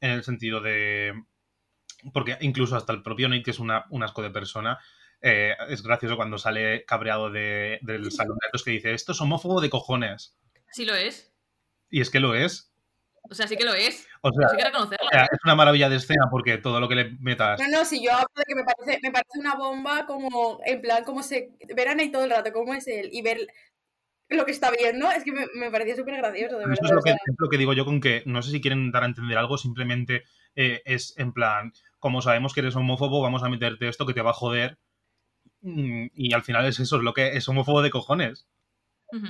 en 0.00 0.10
el 0.10 0.24
sentido 0.24 0.60
de, 0.60 1.12
porque 2.12 2.36
incluso 2.40 2.76
hasta 2.76 2.92
el 2.92 3.02
propio 3.02 3.28
Nate, 3.28 3.42
que 3.42 3.50
es 3.52 3.58
una, 3.58 3.84
un 3.90 4.02
asco 4.02 4.22
de 4.22 4.30
persona, 4.30 4.78
eh, 5.20 5.54
es 5.68 5.82
gracioso 5.82 6.16
cuando 6.16 6.38
sale 6.38 6.84
cabreado 6.84 7.30
de- 7.30 7.78
del 7.82 8.10
salón 8.12 8.38
de 8.40 8.46
actos 8.46 8.62
que 8.64 8.70
dice, 8.72 8.92
esto 8.92 9.12
es 9.12 9.20
homófobo 9.20 9.60
de 9.60 9.70
cojones. 9.70 10.36
Sí 10.72 10.84
lo 10.84 10.94
es. 10.94 11.32
Y 11.90 12.00
es 12.00 12.10
que 12.10 12.20
lo 12.20 12.34
es. 12.34 12.67
O 13.22 13.34
sea, 13.34 13.46
sí 13.46 13.56
que 13.56 13.64
lo 13.64 13.74
es. 13.74 14.06
O 14.22 14.30
sea, 14.32 14.48
Hay 14.50 14.56
que 14.56 14.64
reconocerlo. 14.64 15.06
o 15.06 15.10
sea, 15.10 15.22
es 15.24 15.38
una 15.44 15.54
maravilla 15.54 15.88
de 15.88 15.96
escena 15.96 16.26
porque 16.30 16.58
todo 16.58 16.80
lo 16.80 16.88
que 16.88 16.94
le 16.94 17.10
metas... 17.20 17.60
No, 17.60 17.68
no, 17.68 17.84
si 17.84 18.02
yo 18.04 18.12
hablo 18.12 18.26
de 18.36 18.44
que 18.46 18.54
me 18.54 18.64
parece, 18.64 19.00
me 19.02 19.10
parece 19.10 19.38
una 19.38 19.54
bomba 19.54 20.06
como, 20.06 20.60
en 20.64 20.80
plan, 20.80 21.04
como 21.04 21.22
se, 21.22 21.50
ver 21.76 21.88
a 21.88 21.94
Nate 21.94 22.10
todo 22.10 22.24
el 22.24 22.30
rato, 22.30 22.52
cómo 22.52 22.74
es 22.74 22.86
él, 22.88 23.10
y 23.12 23.22
ver 23.22 23.46
lo 24.30 24.44
que 24.44 24.52
está 24.52 24.70
viendo, 24.70 25.10
es 25.10 25.24
que 25.24 25.32
me, 25.32 25.46
me 25.54 25.70
parecía 25.70 25.96
súper 25.96 26.16
gracioso, 26.16 26.56
de 26.58 26.62
Eso 26.64 26.68
verdad. 26.68 26.84
es 26.84 26.90
lo 26.92 27.02
que, 27.02 27.10
sea, 27.10 27.18
es 27.26 27.34
lo 27.38 27.48
que 27.48 27.58
digo 27.58 27.72
yo 27.72 27.84
con 27.84 28.00
que 28.00 28.22
no 28.26 28.42
sé 28.42 28.50
si 28.50 28.60
quieren 28.60 28.90
dar 28.92 29.02
a 29.02 29.06
entender 29.06 29.36
algo, 29.38 29.56
simplemente 29.58 30.24
eh, 30.54 30.82
es 30.84 31.14
en 31.18 31.32
plan, 31.32 31.72
como 31.98 32.20
sabemos 32.22 32.52
que 32.54 32.60
eres 32.60 32.76
homófobo, 32.76 33.22
vamos 33.22 33.42
a 33.42 33.48
meterte 33.48 33.88
esto 33.88 34.06
que 34.06 34.14
te 34.14 34.22
va 34.22 34.30
a 34.30 34.34
joder. 34.34 34.78
Mm, 35.60 36.06
Y 36.14 36.32
al 36.34 36.42
final 36.42 36.66
es 36.66 36.78
eso, 36.80 36.96
es 36.96 37.02
lo 37.02 37.12
que 37.14 37.36
es 37.36 37.48
homófobo 37.48 37.82
de 37.82 37.90
cojones. 37.90 38.46
Ujú. 39.12 39.26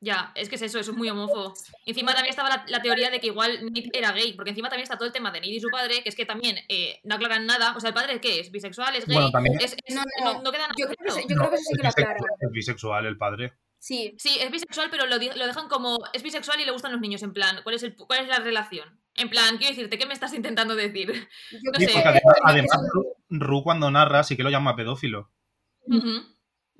Ya, 0.00 0.30
es 0.36 0.48
que 0.48 0.54
es 0.54 0.62
eso, 0.62 0.78
eso 0.78 0.92
es 0.92 0.96
muy 0.96 1.08
homófobo. 1.10 1.54
Encima 1.84 2.12
también 2.12 2.30
estaba 2.30 2.48
la, 2.48 2.64
la 2.68 2.80
teoría 2.80 3.10
de 3.10 3.18
que 3.18 3.26
igual 3.28 3.64
Nate 3.64 3.90
era 3.92 4.12
gay, 4.12 4.32
porque 4.34 4.50
encima 4.50 4.68
también 4.68 4.84
está 4.84 4.96
todo 4.96 5.06
el 5.08 5.12
tema 5.12 5.32
de 5.32 5.40
Nate 5.40 5.50
y 5.50 5.60
su 5.60 5.68
padre, 5.70 6.02
que 6.04 6.08
es 6.08 6.14
que 6.14 6.24
también 6.24 6.56
eh, 6.68 7.00
no 7.02 7.16
aclaran 7.16 7.46
nada. 7.46 7.74
O 7.76 7.80
sea, 7.80 7.88
¿el 7.88 7.94
padre 7.94 8.20
qué 8.20 8.38
es? 8.38 8.52
¿Bisexual? 8.52 8.94
¿Es 8.94 9.06
gay? 9.06 9.14
Bueno, 9.16 9.30
también- 9.32 9.58
Es- 9.60 9.74
es- 9.84 9.94
No, 9.96 10.02
no, 10.22 10.34
no, 10.34 10.42
no 10.42 10.50
queda 10.52 10.62
nada 10.68 10.74
yo 10.78 10.86
creo 10.86 10.96
que 10.98 11.04
claro. 11.04 11.20
sí- 11.20 11.26
yo 11.28 11.36
creo 11.36 11.50
que 11.50 11.56
eso 11.56 11.64
sí 11.68 11.76
que 11.76 11.82
lo 11.82 11.88
es, 11.88 11.94
bisexual, 11.96 12.16
aclaran. 12.16 12.36
es 12.40 12.50
bisexual 12.52 13.06
el 13.06 13.16
padre. 13.18 13.52
Sí, 13.80 14.14
Sí, 14.18 14.38
es 14.40 14.50
bisexual, 14.52 14.88
pero 14.90 15.06
lo, 15.06 15.16
lo 15.18 15.46
dejan 15.46 15.68
como 15.68 15.98
es 16.12 16.22
bisexual 16.22 16.60
y 16.60 16.64
le 16.64 16.70
gustan 16.72 16.92
los 16.92 17.00
niños, 17.00 17.22
en 17.22 17.32
plan, 17.32 17.60
¿cuál 17.64 17.74
es, 17.74 17.82
el, 17.82 17.96
¿cuál 17.96 18.20
es 18.20 18.28
la 18.28 18.38
relación? 18.38 19.00
En 19.14 19.28
plan, 19.30 19.56
quiero 19.56 19.70
decirte, 19.74 19.98
¿qué 19.98 20.06
me 20.06 20.14
estás 20.14 20.32
intentando 20.32 20.76
decir? 20.76 21.08
yo 21.52 21.72
No 21.72 21.78
Sí, 21.78 21.86
creo 21.86 21.88
sé. 21.96 22.02
porque 22.04 22.18
que- 22.18 22.40
además, 22.44 22.70
Ru, 22.92 23.14
Ru 23.30 23.62
cuando 23.64 23.90
narra 23.90 24.22
sí 24.22 24.36
que 24.36 24.44
lo 24.44 24.50
llama 24.50 24.76
pedófilo. 24.76 25.30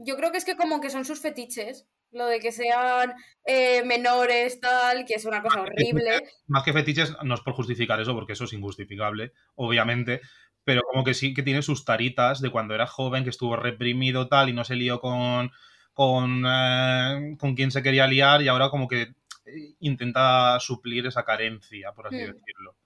Yo 0.01 0.17
creo 0.17 0.31
que 0.31 0.39
es 0.39 0.45
que 0.45 0.57
como 0.57 0.81
que 0.81 0.91
son 0.91 1.05
sus 1.05 1.21
fetiches, 1.21 1.87
lo 2.11 2.27
de 2.27 2.41
que 2.41 2.53
sean 2.53 3.15
eh, 3.45 3.83
menores, 3.85 4.61
tal, 4.61 5.05
que 5.05 5.15
es 5.15 5.25
una 5.25 5.43
cosa 5.43 5.63
horrible. 5.63 6.23
Más 6.47 6.63
que 6.63 6.73
fetiches, 6.73 7.15
no 7.23 7.35
es 7.35 7.41
por 7.41 7.55
justificar 7.55 8.01
eso, 8.01 8.15
porque 8.15 8.33
eso 8.33 8.45
es 8.45 8.53
injustificable, 8.53 9.33
obviamente. 9.55 10.21
Pero 10.65 10.83
como 10.83 11.05
que 11.05 11.15
sí 11.15 11.33
que 11.35 11.43
tiene 11.43 11.63
sus 11.63 11.85
taritas 11.85 12.41
de 12.41 12.51
cuando 12.51 12.75
era 12.75 12.87
joven, 12.87 13.25
que 13.25 13.31
estuvo 13.31 13.57
reprimido 13.57 14.29
tal 14.29 14.49
y 14.49 14.53
no 14.53 14.65
se 14.65 14.77
lió 14.77 15.01
con, 15.01 15.51
con, 15.95 16.45
eh, 16.47 17.37
con 17.39 17.55
quien 17.55 17.71
se 17.71 17.83
quería 17.83 18.07
liar 18.07 18.43
y 18.43 18.49
ahora 18.49 18.69
como 18.69 18.87
que 18.89 19.03
eh, 19.47 19.75
intenta 19.81 20.59
suplir 20.61 21.07
esa 21.07 21.25
carencia, 21.25 21.93
por 21.93 22.09
así 22.09 22.17
Hmm. 22.17 22.33
decirlo. 22.33 22.77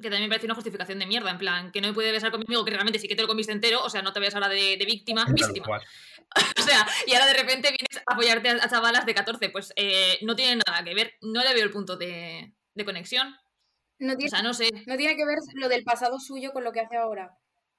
Que 0.00 0.08
también 0.08 0.22
me 0.22 0.28
parece 0.28 0.46
una 0.46 0.54
justificación 0.54 0.98
de 0.98 1.06
mierda, 1.06 1.30
en 1.30 1.38
plan, 1.38 1.70
que 1.72 1.80
no 1.80 1.88
me 1.88 1.94
puede 1.94 2.10
besar 2.12 2.30
con 2.30 2.40
mi 2.40 2.46
amigo, 2.48 2.64
que 2.64 2.70
realmente 2.70 2.98
sí 2.98 3.06
que 3.08 3.16
te 3.16 3.22
lo 3.22 3.28
comiste 3.28 3.52
entero, 3.52 3.82
o 3.84 3.90
sea, 3.90 4.02
no 4.02 4.12
te 4.12 4.20
veas 4.20 4.34
ahora 4.34 4.48
de, 4.48 4.76
de 4.76 4.84
víctima, 4.86 5.24
víctima. 5.28 5.66
O 6.58 6.62
sea, 6.62 6.86
y 7.08 7.12
ahora 7.14 7.26
de 7.26 7.34
repente 7.34 7.70
vienes 7.70 8.04
a 8.06 8.12
apoyarte 8.12 8.48
a, 8.50 8.52
a 8.62 8.68
chavalas 8.70 9.04
de 9.04 9.14
14, 9.14 9.50
pues 9.50 9.72
eh, 9.74 10.16
no 10.22 10.36
tiene 10.36 10.62
nada 10.64 10.84
que 10.84 10.94
ver, 10.94 11.14
no 11.22 11.42
le 11.42 11.52
veo 11.54 11.64
el 11.64 11.72
punto 11.72 11.96
de, 11.96 12.52
de 12.72 12.84
conexión. 12.84 13.34
No 13.98 14.12
O 14.12 14.16
tiene, 14.16 14.30
sea, 14.30 14.40
no 14.40 14.54
sé. 14.54 14.70
no 14.86 14.96
tiene 14.96 15.16
que 15.16 15.26
ver 15.26 15.38
lo 15.54 15.68
del 15.68 15.82
pasado 15.82 16.20
suyo 16.20 16.52
con 16.52 16.62
lo 16.62 16.70
que 16.70 16.80
hace 16.80 16.96
ahora. 16.96 17.36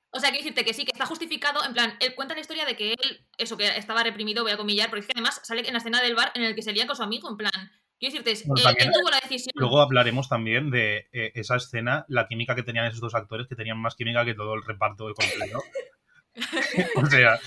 O 0.09 0.19
sea, 0.19 0.31
quiero 0.31 0.43
decirte 0.43 0.65
que 0.65 0.73
sí, 0.73 0.83
que 0.83 0.91
está 0.91 1.05
justificado, 1.05 1.63
en 1.63 1.71
plan, 1.73 1.95
él 2.01 2.13
cuenta 2.13 2.33
la 2.35 2.41
historia 2.41 2.65
de 2.65 2.75
que 2.75 2.91
él, 2.91 3.25
eso, 3.37 3.55
que 3.55 3.65
estaba 3.77 4.03
reprimido, 4.03 4.43
voy 4.43 4.51
a 4.51 4.57
comillar, 4.57 4.89
porque 4.89 5.01
es 5.01 5.07
que 5.07 5.13
además 5.15 5.39
sale 5.43 5.65
en 5.65 5.71
la 5.71 5.79
escena 5.79 6.01
del 6.01 6.15
bar 6.15 6.33
en 6.35 6.43
el 6.43 6.53
que 6.53 6.61
se 6.61 6.73
lía 6.73 6.85
con 6.85 6.97
su 6.97 7.03
amigo, 7.03 7.29
en 7.29 7.37
plan, 7.37 7.71
quiero 8.01 8.11
decirte, 8.23 8.31
es- 8.31 8.45
Bueno, 8.47 8.59
él, 8.59 8.63
también- 8.65 8.87
él 8.89 8.93
tuvo 8.99 9.09
la 9.11 9.19
decisión. 9.21 9.51
Luego 9.55 9.79
hablaremos 9.81 10.27
también 10.27 10.69
de 10.71 11.07
eh, 11.13 11.31
esa 11.35 11.55
escena, 11.55 12.03
la 12.09 12.27
química 12.27 12.55
que 12.55 12.63
tenían 12.63 12.85
esos 12.87 12.99
dos 12.99 13.15
actores, 13.15 13.47
que 13.47 13.55
tenían 13.55 13.77
más 13.77 13.95
química 13.95 14.25
que 14.25 14.33
todo 14.33 14.55
el 14.55 14.63
reparto 14.63 15.07
de 15.07 15.13
completo. 15.13 15.63
o 16.95 17.05
sea, 17.05 17.39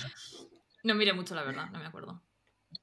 No 0.83 0.95
miré 0.95 1.13
mucho, 1.13 1.35
la 1.35 1.43
verdad, 1.43 1.67
no 1.71 1.79
me 1.79 1.85
acuerdo. 1.85 2.21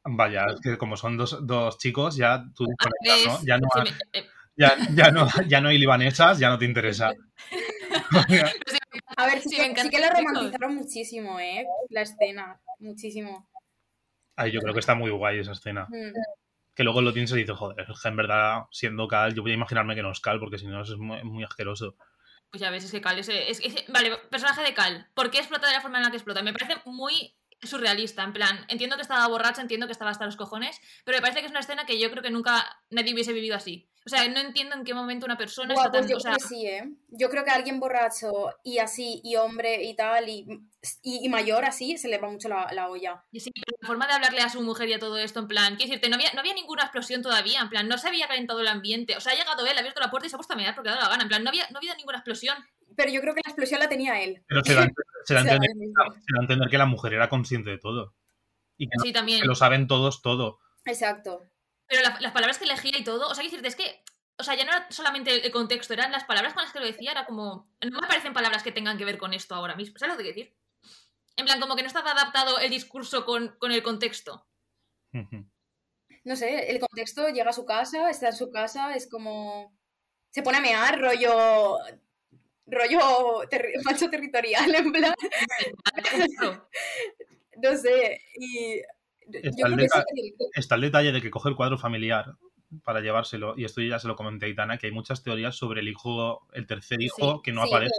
vaya, 0.04 0.46
es 0.52 0.60
que 0.60 0.76
como 0.78 0.96
son 0.96 1.16
dos, 1.16 1.38
dos 1.46 1.78
chicos, 1.78 2.16
ya 2.16 2.44
tú 2.54 2.66
desconectas, 2.66 3.26
¿no? 3.26 3.38
¿Ves? 3.38 3.46
Ya 3.46 3.58
no, 3.58 3.68
Sí, 3.72 3.78
ha- 3.80 3.84
me- 3.84 4.18
eh, 4.20 4.26
ya, 4.56 4.76
ya 4.94 5.10
no, 5.10 5.26
ya 5.48 5.60
no 5.60 5.68
hay 5.70 5.78
libanesas, 5.78 6.38
ya 6.38 6.48
no 6.50 6.58
te 6.58 6.64
interesa. 6.66 7.12
A 9.16 9.26
ver, 9.26 9.40
sí, 9.42 9.50
Sí, 9.50 9.56
que, 9.74 9.82
sí 9.82 9.90
que 9.90 9.96
chico. 9.98 10.08
romantizaron 10.14 10.74
muchísimo, 10.74 11.38
¿eh? 11.40 11.64
La 11.90 12.02
escena, 12.02 12.60
muchísimo. 12.78 13.48
Ay, 14.36 14.50
yo 14.52 14.60
creo 14.60 14.72
que 14.74 14.80
está 14.80 14.94
muy 14.94 15.10
guay 15.10 15.38
esa 15.40 15.52
escena. 15.52 15.86
Mm. 15.90 16.12
Que 16.74 16.84
luego 16.84 17.02
lo 17.02 17.12
pienso 17.12 17.36
y 17.36 17.40
dices, 17.40 17.56
joder, 17.56 17.86
en 18.04 18.16
verdad, 18.16 18.62
siendo 18.70 19.06
Cal, 19.08 19.34
yo 19.34 19.42
voy 19.42 19.50
a 19.50 19.54
imaginarme 19.54 19.94
que 19.94 20.02
no 20.02 20.10
es 20.10 20.20
Cal, 20.20 20.40
porque 20.40 20.58
si 20.58 20.66
no 20.66 20.82
es 20.82 20.90
muy, 20.96 21.22
muy 21.22 21.44
asqueroso. 21.44 21.96
Pues 22.50 22.60
ya 22.60 22.70
ves, 22.70 22.84
es 22.84 22.90
que 22.90 23.00
Cal 23.00 23.18
es- 23.18 23.28
es- 23.28 23.84
Vale, 23.88 24.16
personaje 24.30 24.62
de 24.62 24.74
Cal. 24.74 25.08
¿Por 25.14 25.30
qué 25.30 25.38
explota 25.38 25.66
de 25.66 25.74
la 25.74 25.80
forma 25.80 25.98
en 25.98 26.04
la 26.04 26.10
que 26.10 26.16
explota? 26.16 26.42
Me 26.42 26.52
parece 26.52 26.80
muy 26.86 27.34
surrealista, 27.62 28.22
en 28.24 28.32
plan, 28.32 28.64
entiendo 28.68 28.96
que 28.96 29.02
estaba 29.02 29.26
borracha, 29.28 29.62
entiendo 29.62 29.86
que 29.86 29.92
estaba 29.92 30.10
hasta 30.10 30.26
los 30.26 30.36
cojones, 30.36 30.80
pero 31.04 31.18
me 31.18 31.22
parece 31.22 31.40
que 31.40 31.46
es 31.46 31.50
una 31.50 31.60
escena 31.60 31.86
que 31.86 31.98
yo 31.98 32.10
creo 32.10 32.22
que 32.22 32.30
nunca 32.30 32.64
nadie 32.90 33.14
hubiese 33.14 33.32
vivido 33.32 33.56
así. 33.56 33.88
O 34.04 34.08
sea, 34.08 34.26
no 34.28 34.40
entiendo 34.40 34.74
en 34.74 34.82
qué 34.82 34.94
momento 34.94 35.26
una 35.26 35.38
persona 35.38 35.74
está 35.74 35.90
pues 35.92 36.08
yo 36.10 36.16
o 36.16 36.20
sea, 36.20 36.32
creo 36.34 36.48
que 36.48 36.54
sí, 36.54 36.66
¿eh? 36.66 36.90
Yo 37.08 37.30
creo 37.30 37.44
que 37.44 37.50
a 37.50 37.54
alguien 37.54 37.78
borracho 37.78 38.50
y 38.64 38.78
así, 38.78 39.20
y 39.22 39.36
hombre 39.36 39.84
y 39.84 39.94
tal, 39.94 40.28
y, 40.28 40.44
y, 41.02 41.24
y 41.24 41.28
mayor 41.28 41.64
así, 41.64 41.96
se 41.96 42.08
le 42.08 42.18
va 42.18 42.28
mucho 42.28 42.48
la, 42.48 42.68
la 42.72 42.90
olla. 42.90 43.22
y 43.30 43.38
sí, 43.38 43.52
pero 43.54 43.76
la 43.80 43.86
forma 43.86 44.08
de 44.08 44.14
hablarle 44.14 44.40
a 44.40 44.48
su 44.48 44.60
mujer 44.60 44.88
y 44.88 44.94
a 44.94 44.98
todo 44.98 45.18
esto, 45.18 45.38
en 45.38 45.46
plan, 45.46 45.76
quiero 45.76 45.90
decirte, 45.90 46.08
no 46.08 46.16
había, 46.16 46.32
no 46.32 46.40
había 46.40 46.54
ninguna 46.54 46.82
explosión 46.82 47.22
todavía, 47.22 47.60
en 47.60 47.68
plan, 47.68 47.86
no 47.86 47.96
se 47.96 48.08
había 48.08 48.26
calentado 48.26 48.60
el 48.60 48.66
ambiente. 48.66 49.16
O 49.16 49.20
sea, 49.20 49.34
ha 49.34 49.36
llegado 49.36 49.64
él, 49.66 49.76
ha 49.76 49.80
abierto 49.80 50.00
la 50.00 50.10
puerta 50.10 50.26
y 50.26 50.30
se 50.30 50.34
ha 50.34 50.38
puesto 50.38 50.54
a 50.54 50.56
mirar 50.56 50.74
porque 50.74 50.90
ha 50.90 50.94
dado 50.94 51.04
la 51.04 51.10
gana. 51.10 51.22
En 51.22 51.28
plan, 51.28 51.44
no 51.44 51.50
había, 51.50 51.68
no 51.70 51.76
ha 51.76 51.78
habido 51.78 51.94
ninguna 51.94 52.18
explosión. 52.18 52.56
Pero 52.97 53.11
yo 53.11 53.20
creo 53.20 53.34
que 53.34 53.40
la 53.45 53.51
explosión 53.51 53.80
la 53.80 53.88
tenía 53.88 54.20
él. 54.22 54.43
Pero 54.47 54.64
se 54.64 54.74
da, 54.74 54.88
se 55.24 55.34
da 55.34 55.40
entender, 55.40 55.70
se 55.70 56.32
da 56.34 56.38
a 56.38 56.43
entender 56.43 56.68
que 56.68 56.78
la 56.78 56.86
mujer 56.86 57.14
era 57.14 57.28
consciente 57.28 57.70
de 57.70 57.78
todo. 57.78 58.14
Y 58.76 58.86
que, 58.88 58.97
no- 58.99 59.05
Sí, 59.05 59.12
también. 59.12 59.40
que 59.40 59.47
lo 59.47 59.55
saben 59.55 59.86
todos 59.86 60.22
todo. 60.22 60.59
Exacto. 60.84 61.43
Pero 61.86 62.03
la- 62.03 62.18
las 62.20 62.32
palabras 62.32 62.59
que 62.59 62.64
elegía 62.64 62.97
y 62.99 63.05
todo, 63.05 63.28
o 63.28 63.34
sea, 63.34 63.45
decirte, 63.45 63.68
es 63.68 63.76
que, 63.76 64.03
o 64.38 64.43
sea, 64.45 64.55
ya 64.55 64.64
no 64.64 64.70
era 64.72 64.86
solamente 64.90 65.45
el 65.47 65.53
contexto, 65.53 65.93
eran 65.93 66.11
las 66.11 66.24
palabras 66.24 66.55
con 66.55 66.62
las 66.62 66.72
que 66.72 66.80
lo 66.80 66.86
decía, 66.86 67.12
era 67.12 67.26
como, 67.26 67.70
no 67.82 68.01
me 68.01 68.09
parecen 68.09 68.32
palabras 68.32 68.62
que 68.62 68.72
tengan 68.72 68.97
que 68.99 69.05
ver 69.05 69.18
con 69.18 69.34
esto 69.34 69.55
ahora 69.55 69.76
mismo, 69.76 69.99
¿sabes 69.99 70.14
lo 70.14 70.18
que 70.18 70.24
quiero 70.32 70.38
decir? 70.38 70.57
En 71.36 71.45
plan, 71.47 71.61
como 71.61 71.76
que 71.76 71.82
no 71.82 71.88
estaba 71.88 72.12
adaptado 72.12 72.59
el 72.59 72.70
discurso 72.70 73.24
con, 73.24 73.57
con 73.59 73.72
el 73.72 73.82
contexto. 73.82 74.47
No 76.24 76.36
sé, 76.36 76.70
el 76.70 76.78
contexto 76.78 77.28
llega 77.28 77.51
a 77.51 77.55
su 77.55 77.64
casa, 77.66 78.09
está 78.11 78.28
en 78.28 78.36
su 78.36 78.51
casa, 78.51 78.95
es 78.95 79.09
como. 79.09 79.76
Se 80.30 80.43
pone 80.43 80.59
a 80.59 80.61
mear, 80.61 80.99
rollo. 81.01 81.78
Rollo 82.66 83.42
terri- 83.50 83.72
macho 83.84 84.08
territorial, 84.10 84.74
en 84.74 84.92
plan. 84.92 85.14
No 87.62 87.76
sé. 87.76 88.20
Y. 88.38 88.80
Yo 89.28 89.38
Está 89.50 89.68
el 89.68 89.74
creo 89.74 89.76
que 89.76 89.88
sí 89.88 89.98
deta- 89.98 90.04
que- 90.14 90.60
Está 90.60 90.74
el 90.74 90.80
detalle 90.80 91.12
de 91.12 91.22
que 91.22 91.30
coge 91.30 91.48
el 91.48 91.54
cuadro 91.56 91.78
familiar 91.78 92.34
para 92.84 93.00
llevárselo, 93.00 93.54
y 93.56 93.64
esto 93.64 93.80
ya 93.82 93.98
se 93.98 94.08
lo 94.08 94.16
comenté 94.16 94.46
a 94.46 94.48
Itana, 94.48 94.78
que 94.78 94.86
hay 94.86 94.92
muchas 94.92 95.22
teorías 95.22 95.54
sobre 95.56 95.80
el 95.80 95.88
hijo, 95.88 96.46
el 96.54 96.66
tercer 96.66 97.02
hijo 97.02 97.34
Sí, 97.36 97.40
que 97.44 97.52
no 97.52 97.62
sí. 97.64 97.68
aparece. 97.68 97.94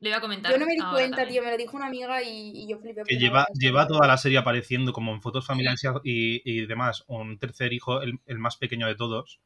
Le 0.00 0.10
voy 0.10 0.18
a 0.18 0.20
comentar. 0.20 0.52
Yo 0.52 0.58
no 0.58 0.66
me 0.66 0.74
di 0.74 0.78
cuenta, 0.78 1.16
también. 1.16 1.28
tío, 1.28 1.42
me 1.42 1.50
lo 1.50 1.56
dijo 1.56 1.76
una 1.76 1.86
amiga 1.86 2.22
y, 2.22 2.52
y 2.54 2.68
yo 2.68 2.78
flipé. 2.78 3.02
Que 3.04 3.16
lleva, 3.16 3.46
lo 3.48 3.58
lleva 3.58 3.86
toda 3.88 4.06
la 4.06 4.18
serie 4.18 4.36
apareciendo 4.38 4.92
como 4.92 5.12
en 5.14 5.22
fotos 5.22 5.46
familiares 5.46 5.80
y, 6.04 6.42
y 6.44 6.66
demás, 6.66 7.04
un 7.06 7.38
tercer 7.38 7.72
hijo, 7.72 8.02
el, 8.02 8.18
el 8.26 8.38
más 8.38 8.56
pequeño 8.58 8.86
de 8.86 8.94
todos, 8.94 9.40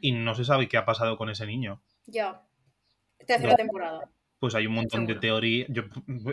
y 0.00 0.12
no 0.12 0.34
se 0.36 0.44
sabe 0.44 0.68
qué 0.68 0.76
ha 0.76 0.84
pasado 0.84 1.16
con 1.18 1.28
ese 1.28 1.44
niño. 1.44 1.82
Ya. 2.06 2.42
Tercera 3.26 3.50
No. 3.52 3.56
temporada. 3.56 4.10
Pues 4.38 4.54
hay 4.54 4.66
un 4.66 4.74
montón 4.74 5.04
de 5.06 5.16
teorías. 5.16 5.68
Yo, 5.70 5.82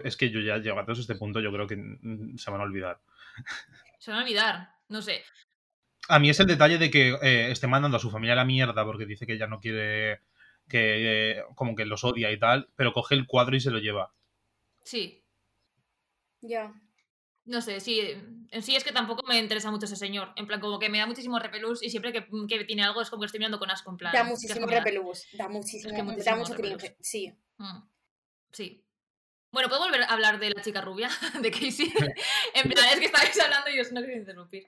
es 0.04 0.16
que 0.16 0.30
yo 0.30 0.40
ya 0.40 0.58
llegados 0.58 0.98
a 0.98 1.02
este 1.02 1.16
punto, 1.16 1.40
yo 1.40 1.52
creo 1.52 1.66
que 1.68 1.76
se 2.38 2.52
van 2.52 2.62
a 2.62 2.64
olvidar. 2.66 3.00
Se 4.00 4.12
van 4.12 4.20
a 4.20 4.24
olvidar, 4.24 4.70
no 4.90 5.02
sé. 5.02 5.24
A 6.08 6.20
mí 6.20 6.30
es 6.30 6.40
el 6.40 6.46
detalle 6.46 6.78
de 6.78 6.92
que 6.92 7.18
eh, 7.24 7.50
esté 7.50 7.66
mandando 7.66 7.98
a 7.98 8.00
su 8.00 8.12
familia 8.12 8.34
a 8.34 8.36
la 8.38 8.46
mierda 8.46 8.86
porque 8.86 9.08
dice 9.08 9.26
que 9.26 9.38
ya 9.40 9.48
no 9.48 9.60
quiere. 9.60 10.20
que 10.70 11.32
eh, 11.40 11.44
como 11.56 11.76
que 11.76 11.86
los 11.86 12.04
odia 12.04 12.32
y 12.32 12.38
tal, 12.38 12.70
pero 12.76 12.94
coge 12.94 13.16
el 13.16 13.26
cuadro 13.26 13.56
y 13.56 13.60
se 13.60 13.72
lo 13.72 13.80
lleva. 13.80 14.14
Sí, 14.84 15.24
Ya. 16.42 16.72
No 17.46 17.62
sé, 17.62 17.80
sí. 17.80 18.02
En 18.52 18.62
sí 18.64 18.76
es 18.76 18.84
que 18.84 18.92
tampoco 18.92 19.26
me 19.28 19.38
interesa 19.40 19.72
mucho 19.72 19.86
ese 19.86 19.96
señor. 19.96 20.32
En 20.36 20.48
plan, 20.48 20.60
como 20.60 20.80
que 20.80 20.90
me 20.90 20.98
da 21.00 21.06
muchísimo 21.08 21.40
repelús 21.40 21.82
y 21.84 21.90
siempre 21.90 22.12
que, 22.14 22.28
que 22.48 22.64
tiene 22.66 22.84
algo 22.84 23.02
es 23.02 23.10
como 23.10 23.22
que 23.22 23.26
estoy 23.28 23.40
mirando 23.40 23.60
con 23.60 23.70
asco, 23.72 23.90
en 23.92 23.98
plan. 23.98 24.14
Da 24.14 24.24
¿qué 24.24 24.30
muchísimo 24.30 24.66
repelús. 24.68 25.26
Da 25.34 25.48
muchísimo, 25.50 25.94
Es 25.94 26.16
que 26.18 26.24
da 26.24 26.36
mucho 26.36 26.54
repelús. 26.54 26.78
cringe. 26.82 26.98
Sí. 27.02 27.34
Mm, 27.58 27.80
Sí. 28.52 28.82
Bueno, 29.52 29.70
¿puedo 29.70 29.84
volver 29.84 30.04
a 30.04 30.08
hablar 30.08 30.40
de 30.40 30.50
la 30.50 30.62
chica 30.62 30.82
rubia? 30.82 31.10
De 31.42 31.52
Casey. 31.52 31.92
en 32.54 32.70
plan, 32.70 32.86
es 32.94 33.00
que 33.00 33.06
estabais 33.06 33.40
hablando 33.40 33.70
y 33.70 33.80
os 33.80 33.92
no 33.92 34.02
quería 34.02 34.18
interrumpir. 34.18 34.66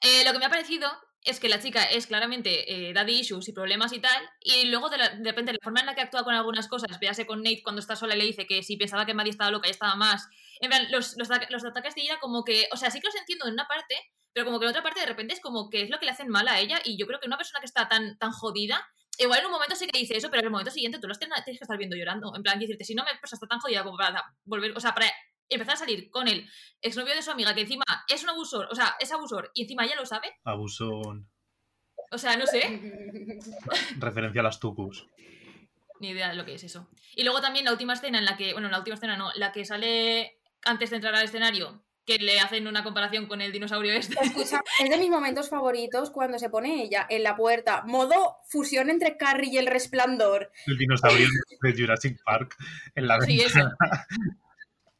Eh, 0.00 0.24
lo 0.24 0.32
que 0.32 0.38
me 0.38 0.44
ha 0.44 0.50
parecido 0.50 0.90
es 1.22 1.40
que 1.40 1.48
la 1.48 1.58
chica 1.60 1.82
es 1.84 2.06
claramente 2.06 2.88
eh, 2.88 2.92
daddy 2.92 3.20
issues 3.20 3.48
y 3.48 3.52
problemas 3.52 3.92
y 3.94 4.00
tal, 4.00 4.22
y 4.40 4.66
luego 4.66 4.90
de, 4.90 4.98
la- 4.98 5.08
de 5.10 5.24
repente 5.30 5.52
la 5.52 5.58
forma 5.62 5.80
en 5.80 5.86
la 5.86 5.94
que 5.94 6.02
actúa 6.02 6.22
con 6.24 6.34
algunas 6.34 6.68
cosas, 6.68 6.98
véase 7.00 7.24
con 7.26 7.42
Nate 7.42 7.62
cuando 7.62 7.80
está 7.80 7.96
sola 7.96 8.14
y 8.14 8.18
le 8.18 8.24
dice 8.26 8.46
que 8.46 8.62
si 8.62 8.76
pensaba 8.76 9.06
que 9.06 9.14
Maddie 9.14 9.30
estaba 9.30 9.50
loca 9.50 9.66
y 9.68 9.70
estaba 9.70 9.94
más. 9.94 10.28
En 10.64 10.70
plan, 10.70 10.86
los, 10.90 11.16
los, 11.16 11.30
ata- 11.30 11.46
los 11.50 11.64
ataques 11.64 11.94
de 11.94 12.02
ira 12.02 12.18
como 12.20 12.44
que, 12.44 12.66
o 12.72 12.76
sea, 12.76 12.90
sí 12.90 13.00
que 13.00 13.06
los 13.08 13.14
entiendo 13.16 13.46
en 13.46 13.52
una 13.54 13.66
parte, 13.66 13.94
pero 14.32 14.46
como 14.46 14.58
que 14.58 14.64
en 14.66 14.70
otra 14.70 14.82
parte 14.82 15.00
de 15.00 15.06
repente 15.06 15.34
es 15.34 15.40
como 15.40 15.70
que 15.70 15.82
es 15.82 15.90
lo 15.90 15.98
que 15.98 16.06
le 16.06 16.12
hacen 16.12 16.28
mal 16.28 16.48
a 16.48 16.58
ella, 16.60 16.80
y 16.84 16.98
yo 16.98 17.06
creo 17.06 17.20
que 17.20 17.26
una 17.26 17.36
persona 17.36 17.60
que 17.60 17.66
está 17.66 17.88
tan, 17.88 18.18
tan 18.18 18.32
jodida, 18.32 18.84
igual 19.18 19.40
en 19.40 19.46
un 19.46 19.52
momento 19.52 19.76
sí 19.76 19.86
que 19.86 19.98
dice 19.98 20.16
eso, 20.16 20.28
pero 20.30 20.40
en 20.40 20.46
el 20.46 20.50
momento 20.50 20.70
siguiente 20.72 20.98
tú 20.98 21.06
los 21.06 21.18
tienes, 21.18 21.44
tienes 21.44 21.58
que 21.60 21.64
estar 21.64 21.78
viendo 21.78 21.94
llorando. 21.96 22.32
En 22.34 22.42
plan, 22.42 22.58
quiero 22.58 22.68
decirte, 22.72 22.84
si 22.84 22.94
no 22.94 23.04
me 23.04 23.10
pues 23.20 23.32
está 23.32 23.46
tan 23.46 23.60
jodida 23.60 23.84
como 23.84 23.96
para 23.96 24.24
volver, 24.44 24.76
o 24.76 24.80
sea, 24.80 24.92
para 24.94 25.06
empezar 25.48 25.74
a 25.74 25.78
salir 25.78 26.10
con 26.10 26.26
el 26.26 26.48
exnovio 26.80 27.14
de 27.14 27.22
su 27.22 27.30
amiga, 27.30 27.54
que 27.54 27.60
encima 27.60 27.84
es 28.08 28.22
un 28.24 28.30
abusor, 28.30 28.66
o 28.70 28.74
sea, 28.74 28.96
es 28.98 29.12
abusor, 29.12 29.50
y 29.54 29.62
encima 29.62 29.84
ella 29.84 29.94
lo 29.96 30.06
sabe, 30.06 30.34
Abusón. 30.44 31.30
O 32.10 32.18
sea, 32.18 32.36
no 32.36 32.46
sé, 32.46 32.60
Referencia 33.98 34.40
a 34.40 34.44
las 34.44 34.58
tucus. 34.60 35.06
ni 36.00 36.08
idea 36.10 36.28
de 36.30 36.34
lo 36.34 36.44
que 36.44 36.54
es 36.54 36.64
eso. 36.64 36.88
Y 37.14 37.22
luego 37.24 37.40
también 37.40 37.64
la 37.64 37.72
última 37.72 37.92
escena 37.94 38.18
en 38.18 38.24
la 38.24 38.36
que, 38.36 38.52
bueno, 38.52 38.68
la 38.68 38.78
última 38.78 38.94
escena 38.94 39.16
no, 39.16 39.30
la 39.36 39.52
que 39.52 39.64
sale 39.64 40.33
antes 40.64 40.90
de 40.90 40.96
entrar 40.96 41.14
al 41.14 41.24
escenario, 41.24 41.84
que 42.04 42.18
le 42.18 42.40
hacen 42.40 42.66
una 42.66 42.84
comparación 42.84 43.26
con 43.26 43.40
el 43.40 43.52
dinosaurio 43.52 43.92
este. 43.92 44.16
Escucha, 44.22 44.60
es 44.80 44.90
de 44.90 44.98
mis 44.98 45.10
momentos 45.10 45.48
favoritos 45.48 46.10
cuando 46.10 46.38
se 46.38 46.50
pone 46.50 46.82
ella 46.82 47.06
en 47.08 47.22
la 47.22 47.36
puerta. 47.36 47.82
Modo 47.86 48.36
fusión 48.46 48.90
entre 48.90 49.16
Carrie 49.16 49.50
y 49.52 49.58
el 49.58 49.66
resplandor. 49.66 50.50
El 50.66 50.78
dinosaurio 50.78 51.28
de 51.62 51.72
Jurassic 51.72 52.22
Park 52.24 52.56
en 52.94 53.08
la 53.08 53.20
Sí, 53.22 53.40
eso. 53.40 53.60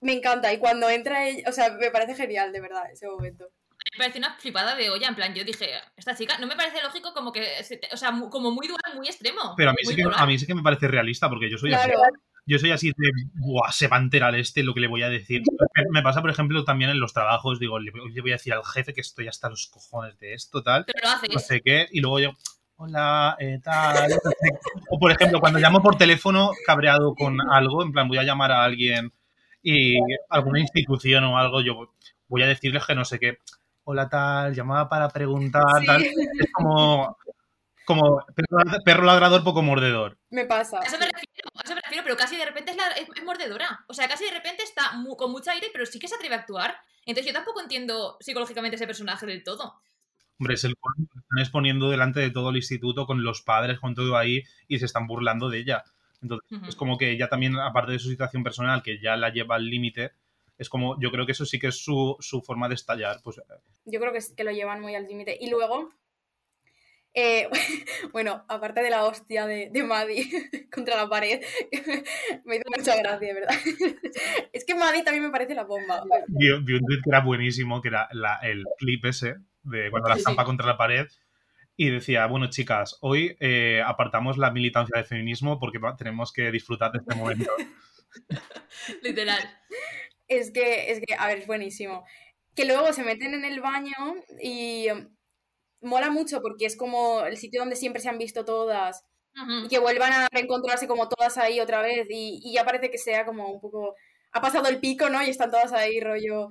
Me 0.01 0.15
encanta. 0.15 0.53
Y 0.53 0.59
cuando 0.59 0.89
entra 0.89 1.29
ella, 1.29 1.49
o 1.49 1.53
sea, 1.53 1.71
me 1.73 1.91
parece 1.91 2.15
genial, 2.15 2.53
de 2.53 2.61
verdad, 2.61 2.85
ese 2.91 3.07
momento. 3.07 3.49
Me 3.93 3.99
pareció 3.99 4.19
una 4.19 4.35
flipada 4.37 4.75
de 4.75 4.91
olla, 4.91 5.09
en 5.09 5.15
plan, 5.15 5.35
yo 5.35 5.45
dije, 5.45 5.69
esta 5.97 6.17
chica 6.17 6.39
no 6.39 6.47
me 6.47 6.57
parece 6.57 6.83
lógico 6.83 7.13
como 7.13 7.33
que, 7.33 7.47
o 7.93 7.97
sea, 7.97 8.13
como 8.31 8.51
muy 8.51 8.67
dual, 8.67 8.97
muy 8.97 9.07
extremo. 9.07 9.55
Pero 9.57 9.71
a 9.71 9.73
mí, 9.73 9.79
sí 9.85 9.95
que, 9.95 10.05
a 10.11 10.27
mí 10.27 10.39
sí 10.39 10.47
que 10.47 10.55
me 10.55 10.63
parece 10.63 10.89
realista 10.89 11.29
porque 11.29 11.51
yo 11.51 11.59
soy 11.59 11.75
así. 11.75 11.91
Yo 12.47 12.59
soy 12.59 12.73
así 12.73 12.89
de, 12.89 13.11
buah, 13.35 13.73
se 13.73 13.89
va 13.89 13.97
a 13.97 14.01
enterar 14.01 14.35
este 14.35 14.63
lo 14.63 14.75
que 14.75 14.81
le 14.81 14.87
voy 14.87 15.03
a 15.03 15.09
decir. 15.09 15.43
Me, 15.91 16.03
pasa, 16.03 16.21
por 16.21 16.31
ejemplo, 16.31 16.63
también 16.65 16.91
en 16.91 17.01
los 17.01 17.13
trabajos, 17.15 17.59
digo, 17.59 17.79
le, 17.79 17.91
le 18.13 18.21
voy 18.21 18.33
a 18.33 18.35
decir 18.35 18.53
al 18.53 18.65
jefe 18.65 18.93
que 18.93 19.01
estoy 19.01 19.29
hasta 19.29 19.49
los 19.49 19.67
cojones 19.69 20.19
de 20.19 20.35
esto, 20.35 20.63
tal, 20.63 20.85
Pero 20.85 20.99
lo 21.03 21.09
haces. 21.09 21.31
no 21.33 21.39
sé 21.39 21.63
qué, 21.63 21.87
y 21.91 22.01
luego 22.01 22.21
yo, 22.21 22.31
hola, 22.77 23.37
eh, 23.39 23.61
tal. 23.63 24.13
O, 24.91 24.99
por 24.99 25.11
ejemplo, 25.11 25.41
cuando 25.41 25.59
llamo 25.59 25.83
por 25.83 25.97
teléfono 25.97 26.51
cabreado 26.67 27.15
con 27.15 27.39
algo, 27.51 27.83
en 27.83 27.93
plan, 27.93 28.09
voy 28.09 28.19
a 28.19 28.25
llamar 28.25 28.53
a 28.53 28.65
alguien 28.65 29.13
y 29.63 29.97
alguna 30.29 30.61
institución 30.61 31.25
o 31.25 31.39
algo, 31.39 31.63
yo 31.63 31.95
voy 32.29 32.43
a 32.43 32.47
decirles 32.47 32.85
que 32.85 32.95
no 32.95 33.07
sé 33.07 33.19
qué, 33.19 33.39
hola, 33.85 34.09
tal, 34.09 34.55
llamaba 34.55 34.89
para 34.89 35.09
preguntar, 35.09 35.63
Sí, 35.81 35.87
tal. 35.87 36.03
Es 36.03 36.53
como, 36.53 37.17
como 37.85 38.25
perro, 38.85 39.03
ladrador, 39.05 39.45
poco 39.45 39.63
mordedor. 39.63 40.19
me 40.31 40.45
pasa. 40.47 40.79
A 40.81 40.85
eso 40.85 40.99
me 40.99 41.07
refiero, 41.07 41.49
a 41.55 41.63
eso 41.65 41.75
me 41.75 41.81
refiero, 41.83 42.03
pero 42.05 42.17
casi 42.17 42.37
de 42.37 42.45
repente 42.47 42.71
es, 42.73 42.77
la- 42.77 42.89
es- 42.93 43.09
es 43.15 43.25
mordedora. 43.25 43.85
O 43.89 43.95
sea, 43.95 44.09
casi 44.09 44.25
de 44.25 44.31
repente 44.33 44.63
está 44.63 44.93
mu- 44.95 45.17
con 45.17 45.31
mucho 45.31 45.51
aire, 45.51 45.69
pero 45.73 45.87
sí 45.87 45.99
que 45.99 46.09
se 46.09 46.15
atreve 46.15 46.35
a 46.35 46.39
actuar. 46.39 46.77
Entonces 47.07 47.27
yo 47.33 47.35
tampoco 47.37 47.61
entiendo 47.61 48.17
psicológicamente 48.21 48.77
ese 48.77 48.87
personaje 48.87 49.27
del 49.27 49.43
todo. 49.45 49.75
Hombre, 50.41 50.55
es 50.55 50.65
el 50.65 50.75
lo 50.83 51.21
están 51.21 51.39
exponiendo 51.39 51.91
delante 51.91 52.21
de 52.21 52.31
todo 52.31 52.51
el 52.51 52.57
instituto 52.57 53.07
con 53.07 53.23
los 53.23 53.43
padres, 53.43 53.79
con 53.79 53.95
todo 53.95 54.17
ahí, 54.17 54.43
y 54.67 54.79
se 54.79 54.87
están 54.87 55.07
burlando 55.07 55.49
de 55.49 55.59
ella. 55.59 55.85
Entonces, 56.23 56.49
es 56.69 56.75
como 56.77 56.97
que 56.97 57.11
ella 57.11 57.29
también, 57.29 57.57
aparte 57.59 57.93
de 57.93 57.99
su 57.99 58.09
situación 58.09 58.43
personal, 58.43 58.83
que 58.83 58.99
ya 58.99 59.15
la 59.17 59.29
lleva 59.29 59.57
al 59.57 59.67
límite, 59.69 60.13
es 60.57 60.69
como, 60.69 60.99
yo 61.01 61.11
creo 61.11 61.27
que 61.27 61.33
eso 61.33 61.45
sí 61.45 61.59
que 61.59 61.67
es 61.69 61.85
su, 61.85 62.17
su 62.21 62.41
forma 62.41 62.69
de 62.69 62.75
estallar. 62.77 63.21
Pues 63.23 63.41
Yo 63.85 64.01
creo 64.01 64.11
que, 64.13 64.19
es- 64.19 64.33
que 64.33 64.43
lo 64.45 64.51
llevan 64.51 64.81
muy 64.81 64.95
al 64.95 65.07
límite. 65.07 65.37
Y 65.39 65.51
luego, 65.51 65.93
eh, 67.15 67.49
bueno, 68.13 68.45
aparte 68.49 68.83
de 68.83 68.91
la 68.91 69.05
hostia 69.05 69.47
de, 69.47 69.71
de 69.71 69.83
Maddie 69.83 70.29
contra 70.73 70.97
la 70.97 71.09
pared, 71.09 71.41
me 72.45 72.57
hizo 72.57 72.65
mucha 72.77 72.97
gracia, 72.97 73.29
de 73.29 73.35
verdad. 73.35 73.55
Es 74.53 74.65
que 74.65 74.75
Maddie 74.75 75.03
también 75.05 75.25
me 75.25 75.31
parece 75.31 75.55
la 75.55 75.65
bomba. 75.65 76.03
vi, 76.29 76.47
vi 76.63 76.75
un 76.75 76.85
tweet 76.85 77.01
que 77.03 77.11
era 77.11 77.21
buenísimo, 77.21 77.81
que 77.81 77.89
era 77.89 78.09
la- 78.13 78.39
el 78.43 78.65
clip 78.79 79.05
ese, 79.07 79.37
de 79.63 79.91
cuando 79.91 80.09
la 80.09 80.15
Sí, 80.17 80.19
sí. 80.19 80.23
estampa 80.23 80.45
contra 80.45 80.67
la 80.67 80.77
pared, 80.77 81.07
y 81.77 81.91
decía, 81.91 82.27
bueno, 82.27 82.51
chicas, 82.51 82.99
hoy 83.01 83.37
eh, 83.41 83.83
apartamos 83.85 84.39
la 84.39 84.51
militancia 84.53 84.97
del 84.97 85.07
feminismo 85.07 85.59
porque 85.59 85.81
tenemos 85.99 86.33
que 86.33 86.51
disfrutar 86.53 86.93
de 86.93 86.99
este 86.99 87.15
momento. 87.17 87.51
Literal. 89.03 89.41
Es 90.29 90.51
que, 90.53 90.93
es 90.93 91.01
que, 91.01 91.15
a 91.15 91.27
ver, 91.27 91.39
es 91.39 91.47
buenísimo. 91.47 92.05
Que 92.55 92.65
luego 92.65 92.93
se 92.93 93.03
meten 93.03 93.35
en 93.35 93.45
el 93.45 93.61
baño 93.61 94.15
y 94.41 94.87
mola 95.85 96.11
mucho 96.11 96.41
porque 96.43 96.67
es 96.67 96.77
como 96.77 97.21
el 97.25 97.37
sitio 97.37 97.61
donde 97.61 97.77
siempre 97.77 98.03
se 98.03 98.09
han 98.09 98.19
visto 98.19 98.45
todas 98.45 99.05
y 99.65 99.69
que 99.69 99.79
vuelvan 99.81 100.13
a 100.13 100.29
reencontrarse 100.31 100.87
como 100.87 101.09
todas 101.09 101.39
ahí 101.39 101.61
otra 101.61 101.83
vez 101.83 102.07
y, 102.09 102.41
y 102.45 102.53
ya 102.55 102.65
parece 102.65 102.91
que 102.91 102.99
sea 102.99 103.25
como 103.27 103.49
un 103.49 103.61
poco... 103.61 103.95
Ha 104.33 104.41
pasado 104.41 104.69
el 104.69 104.79
pico, 104.81 105.09
¿no? 105.11 105.23
Y 105.23 105.31
están 105.31 105.51
todas 105.51 105.73
ahí, 105.73 106.01
rollo... 106.01 106.49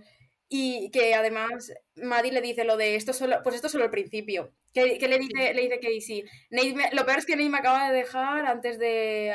Y 0.49 0.91
que 0.91 1.15
además 1.15 1.73
Maddie 1.95 2.31
le 2.31 2.39
dice 2.41 2.63
lo 2.63 2.77
de 2.77 2.95
esto 2.95 3.11
solo, 3.11 3.41
pues 3.41 3.55
esto 3.55 3.67
es 3.67 3.71
solo 3.71 3.85
el 3.85 3.89
principio. 3.89 4.53
¿Qué, 4.71 4.99
qué 4.99 5.07
le 5.07 5.17
dice, 5.17 5.51
le 5.53 5.61
dice 5.63 5.79
Casey? 5.79 6.25
Nate 6.51 6.73
me- 6.75 6.91
lo 6.91 7.05
peor 7.05 7.17
es 7.17 7.25
que 7.25 7.35
Nate 7.35 7.49
me 7.49 7.57
acaba 7.57 7.89
de 7.89 7.97
dejar 7.97 8.45
antes 8.45 8.77
de 8.77 9.33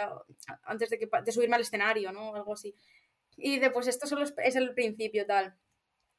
antes 0.62 0.90
de, 0.90 0.98
que, 1.00 1.08
de 1.24 1.32
subirme 1.32 1.56
al 1.56 1.62
escenario, 1.62 2.12
¿no? 2.12 2.36
Algo 2.36 2.52
así. 2.52 2.72
Y 3.36 3.54
dice, 3.56 3.70
pues 3.70 3.88
esto 3.88 4.06
solo 4.06 4.22
es, 4.22 4.34
es 4.44 4.54
el 4.54 4.74
principio, 4.74 5.26
tal. 5.26 5.56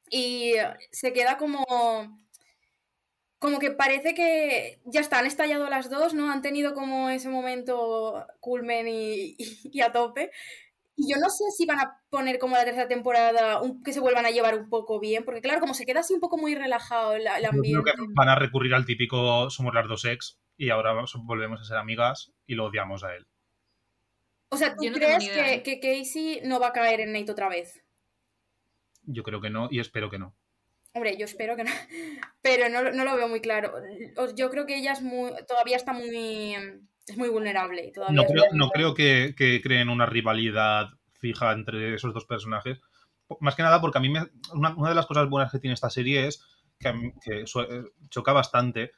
Y 0.10 0.54
se 0.92 1.14
queda 1.14 1.38
como 1.38 1.64
como 3.40 3.60
que 3.60 3.72
parece 3.72 4.14
que 4.14 4.82
ya 4.86 5.00
está, 5.00 5.20
han 5.20 5.26
estallado 5.26 5.70
las 5.70 5.90
dos, 5.90 6.14
¿no? 6.14 6.30
Han 6.30 6.42
tenido 6.42 6.74
como 6.74 7.10
ese 7.10 7.30
momento 7.30 8.28
culmen 8.42 8.88
y, 8.90 9.36
y, 9.64 9.82
a 9.82 9.94
tope. 9.94 10.32
Y 10.98 11.10
yo 11.10 11.18
no 11.18 11.30
sé 11.30 11.46
si 11.58 11.66
van 11.66 11.80
a 11.80 12.02
poner 12.10 12.38
como 12.38 12.58
la 12.58 12.66
tercera 12.66 12.90
temporada 12.90 13.62
que 13.86 13.94
se 13.94 14.02
vuelvan 14.02 14.26
a 14.26 14.32
llevar 14.32 14.60
un 14.60 14.70
poco 14.70 15.00
bien, 15.00 15.24
porque 15.24 15.42
claro, 15.42 15.62
como 15.62 15.74
se 15.74 15.86
queda 15.86 16.02
así 16.02 16.14
un 16.14 16.20
poco 16.20 16.38
muy 16.38 16.54
relajado 16.54 17.14
el, 17.14 17.26
ambiente. 17.28 17.72
Yo 17.72 17.82
creo 17.82 17.96
que 17.96 18.14
van 18.14 18.28
a 18.28 18.36
recurrir 18.36 18.74
al 18.74 18.86
típico 18.86 19.50
somos 19.50 19.74
las 19.74 19.88
dos 19.88 20.04
ex 20.04 20.38
y 20.58 20.72
ahora 20.72 20.94
volvemos 21.24 21.62
a 21.62 21.64
ser 21.64 21.78
amigas 21.78 22.34
y 22.46 22.56
lo 22.56 22.66
odiamos 22.66 23.06
a 23.06 23.16
él. 23.16 23.26
O 24.50 24.58
sea, 24.58 24.76
¿tú 24.76 24.82
crees 24.92 25.30
que, 25.30 25.64
que, 25.64 25.80
Casey 25.80 26.42
no 26.44 26.60
va 26.60 26.68
a 26.68 26.74
caer 26.74 27.00
en 27.00 27.14
Nate 27.14 27.32
otra 27.32 27.48
vez? 27.48 27.82
Yo 29.04 29.24
creo 29.24 29.40
que 29.40 29.50
no 29.50 29.70
y 29.72 29.80
espero 29.80 30.10
que 30.10 30.20
no. 30.20 30.36
Hombre, 30.94 31.18
yo 31.18 31.26
espero 31.26 31.56
que 31.56 31.64
no, 31.64 31.72
pero 32.42 32.70
no, 32.70 32.82
lo 32.82 33.16
veo 33.16 33.28
muy 33.28 33.42
claro. 33.42 33.74
Yo 34.36 34.50
creo 34.50 34.66
que 34.66 34.78
ella 34.78 34.94
es 34.94 35.02
muy, 35.02 35.32
todavía 35.48 35.78
está 35.78 35.94
muy, 35.94 36.56
es 37.08 37.18
muy 37.18 37.30
vulnerable. 37.30 37.92
no, 38.12 38.26
creo, 38.26 38.44
no 38.54 38.70
creo 38.70 38.94
que, 38.94 39.62
creen 39.64 39.90
una 39.90 40.06
rivalidad 40.06 40.88
fija 41.14 41.52
entre 41.52 41.96
esos 41.96 42.14
dos 42.14 42.26
personajes. 42.26 42.80
Más 43.40 43.56
que 43.56 43.64
nada 43.64 43.80
porque 43.80 44.00
a 44.00 44.02
mí 44.02 44.10
me, 44.10 44.28
una, 44.54 44.90
de 44.90 44.96
las 44.96 45.06
cosas 45.06 45.30
buenas 45.30 45.52
que 45.52 45.60
tiene 45.60 45.76
esta 45.76 45.90
serie 45.90 46.28
es 46.28 46.44
que, 46.80 47.14
que 47.24 47.42
eh, 47.42 47.84
choca 48.10 48.34
bastante 48.34 48.92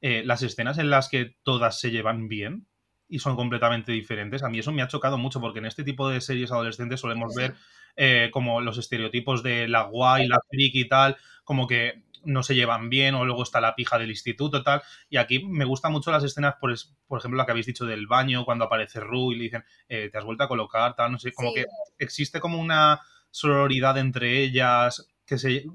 eh, 0.00 0.22
las 0.24 0.42
escenas 0.42 0.78
en 0.78 0.90
las 0.90 1.08
que 1.08 1.36
todas 1.42 1.78
se 1.78 1.90
llevan 1.90 2.28
bien 2.28 2.66
y 3.08 3.18
son 3.20 3.36
completamente 3.36 3.92
diferentes. 3.92 4.42
A 4.42 4.48
mí 4.48 4.58
eso 4.58 4.72
me 4.72 4.82
ha 4.82 4.88
chocado 4.88 5.18
mucho 5.18 5.40
porque 5.40 5.58
en 5.58 5.66
este 5.66 5.82
tipo 5.82 6.08
de 6.08 6.20
series 6.20 6.52
adolescentes 6.52 7.00
solemos 7.00 7.34
ver 7.34 7.54
eh, 8.00 8.30
como 8.32 8.60
los 8.60 8.78
estereotipos 8.78 9.42
de 9.42 9.66
la 9.66 9.82
guay, 9.82 10.28
la 10.28 10.40
friki 10.48 10.82
y 10.82 10.88
tal, 10.88 11.16
como 11.42 11.66
que 11.66 12.04
no 12.22 12.44
se 12.44 12.54
llevan 12.54 12.90
bien 12.90 13.16
o 13.16 13.24
luego 13.24 13.42
está 13.42 13.60
la 13.60 13.74
pija 13.74 13.98
del 13.98 14.10
instituto 14.10 14.58
y 14.58 14.62
tal. 14.62 14.82
Y 15.10 15.16
aquí 15.16 15.44
me 15.44 15.64
gustan 15.64 15.90
mucho 15.90 16.12
las 16.12 16.22
escenas, 16.22 16.54
por, 16.60 16.72
por 17.08 17.18
ejemplo, 17.18 17.36
la 17.36 17.44
que 17.44 17.50
habéis 17.50 17.66
dicho 17.66 17.86
del 17.86 18.06
baño, 18.06 18.44
cuando 18.44 18.66
aparece 18.66 19.00
Ru 19.00 19.32
y 19.32 19.36
le 19.36 19.44
dicen, 19.44 19.64
eh, 19.88 20.10
te 20.12 20.16
has 20.16 20.24
vuelto 20.24 20.44
a 20.44 20.48
colocar, 20.48 20.94
tal, 20.94 21.10
no 21.10 21.18
sé, 21.18 21.32
como 21.32 21.52
que 21.52 21.66
existe 21.98 22.38
como 22.38 22.60
una 22.60 23.00
sororidad 23.32 23.98
entre 23.98 24.44
ellas, 24.44 25.08
que 25.26 25.36
se... 25.36 25.56
Eh, 25.56 25.66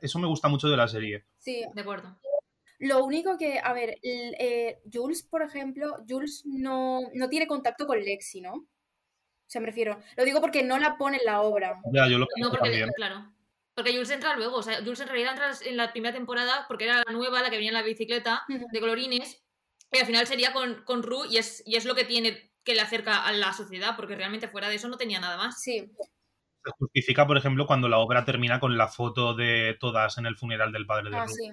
eso 0.00 0.20
me 0.20 0.28
gusta 0.28 0.46
mucho 0.46 0.68
de 0.68 0.76
la 0.76 0.86
serie. 0.86 1.24
Sí, 1.38 1.64
de 1.74 1.80
acuerdo. 1.80 2.16
Lo 2.78 3.04
único 3.04 3.36
que, 3.36 3.58
a 3.58 3.72
ver, 3.72 3.98
Jules, 4.92 5.24
por 5.24 5.42
ejemplo, 5.42 5.96
Jules 6.08 6.44
no, 6.46 7.00
no 7.14 7.28
tiene 7.28 7.48
contacto 7.48 7.84
con 7.84 7.98
Lexi, 7.98 8.40
¿no? 8.40 8.68
Sea, 9.46 9.60
me 9.60 9.66
refiero. 9.66 9.98
Lo 10.16 10.24
digo 10.24 10.40
porque 10.40 10.62
no 10.62 10.78
la 10.78 10.96
pone 10.96 11.18
en 11.18 11.24
la 11.24 11.42
obra. 11.42 11.80
Ya, 11.92 12.08
yo 12.08 12.18
lo 12.18 12.26
No, 12.36 12.50
porque, 12.50 12.86
claro. 12.96 13.32
Porque 13.74 13.92
Jules 13.92 14.10
entra 14.10 14.36
luego. 14.36 14.56
O 14.56 14.62
sea, 14.62 14.78
Jules 14.78 15.00
en 15.00 15.08
realidad 15.08 15.32
entra 15.32 15.52
en 15.68 15.76
la 15.76 15.92
primera 15.92 16.14
temporada 16.14 16.64
porque 16.68 16.84
era 16.84 17.02
la 17.06 17.12
nueva, 17.12 17.42
la 17.42 17.50
que 17.50 17.56
venía 17.56 17.70
en 17.70 17.74
la 17.74 17.82
bicicleta 17.82 18.42
de 18.48 18.80
colorines. 18.80 19.42
Y 19.92 19.98
al 19.98 20.06
final 20.06 20.26
sería 20.26 20.52
con, 20.52 20.82
con 20.84 21.02
Ru 21.02 21.24
y 21.24 21.36
es, 21.36 21.62
y 21.66 21.76
es 21.76 21.84
lo 21.84 21.94
que 21.94 22.04
tiene 22.04 22.52
que 22.64 22.74
le 22.74 22.80
acerca 22.80 23.24
a 23.24 23.32
la 23.32 23.52
sociedad, 23.52 23.94
porque 23.94 24.16
realmente 24.16 24.48
fuera 24.48 24.68
de 24.68 24.76
eso 24.76 24.88
no 24.88 24.96
tenía 24.96 25.20
nada 25.20 25.36
más. 25.36 25.60
Sí. 25.60 25.92
Se 26.64 26.70
justifica, 26.78 27.26
por 27.26 27.36
ejemplo, 27.36 27.66
cuando 27.66 27.88
la 27.88 27.98
obra 27.98 28.24
termina 28.24 28.58
con 28.58 28.78
la 28.78 28.88
foto 28.88 29.34
de 29.34 29.76
todas 29.78 30.16
en 30.16 30.26
el 30.26 30.36
funeral 30.36 30.72
del 30.72 30.86
padre 30.86 31.10
de 31.10 31.16
ah, 31.16 31.26
Ru. 31.26 31.32
Sí. 31.32 31.50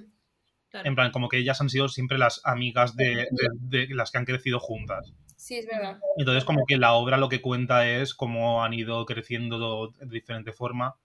En 0.74 0.96
plan, 0.96 1.12
como 1.12 1.28
que 1.28 1.38
ellas 1.38 1.60
han 1.60 1.70
sido 1.70 1.90
siempre 1.90 2.18
las 2.18 2.40
amigas 2.46 2.96
de, 2.96 3.28
de 3.60 3.88
las 3.90 4.10
que 4.10 4.20
han 4.20 4.26
crecido 4.26 4.60
juntas. 4.60 5.14
Sí, 5.52 5.58
es 5.58 5.68
verdad. 5.68 6.00
Entonces, 6.16 6.46
como 6.46 6.66
que 6.66 6.78
la 6.78 6.94
obra 6.94 7.18
lo 7.18 7.28
que 7.28 7.42
cuenta 7.42 7.86
es 7.86 8.14
cómo 8.14 8.64
han 8.64 8.74
ido 8.74 9.06
creciendo 9.06 9.90
de 10.00 10.06
diferente 10.06 10.54
forma 10.54 10.96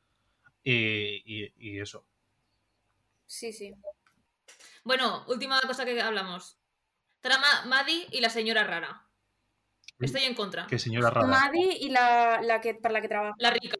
y, 0.62 1.80
eso. 1.80 2.04
Sí, 3.26 3.52
sí. 3.52 3.74
Bueno, 4.84 5.24
última 5.26 5.60
cosa 5.62 5.84
que 5.84 6.00
hablamos. 6.00 6.60
Trama 7.18 7.64
Maddie 7.66 8.06
y 8.12 8.20
la 8.20 8.30
señora 8.30 8.62
rara. 8.62 9.08
Estoy 9.98 10.22
en 10.22 10.34
contra. 10.34 10.68
¿Qué 10.68 10.78
señora 10.78 11.10
rara? 11.10 11.26
Maddie 11.26 11.78
y 11.80 11.88
la, 11.88 12.40
la 12.40 12.60
que, 12.60 12.74
para 12.74 12.92
la 12.92 13.00
que 13.00 13.08
trabaja. 13.08 13.34
La 13.40 13.50
rica, 13.50 13.76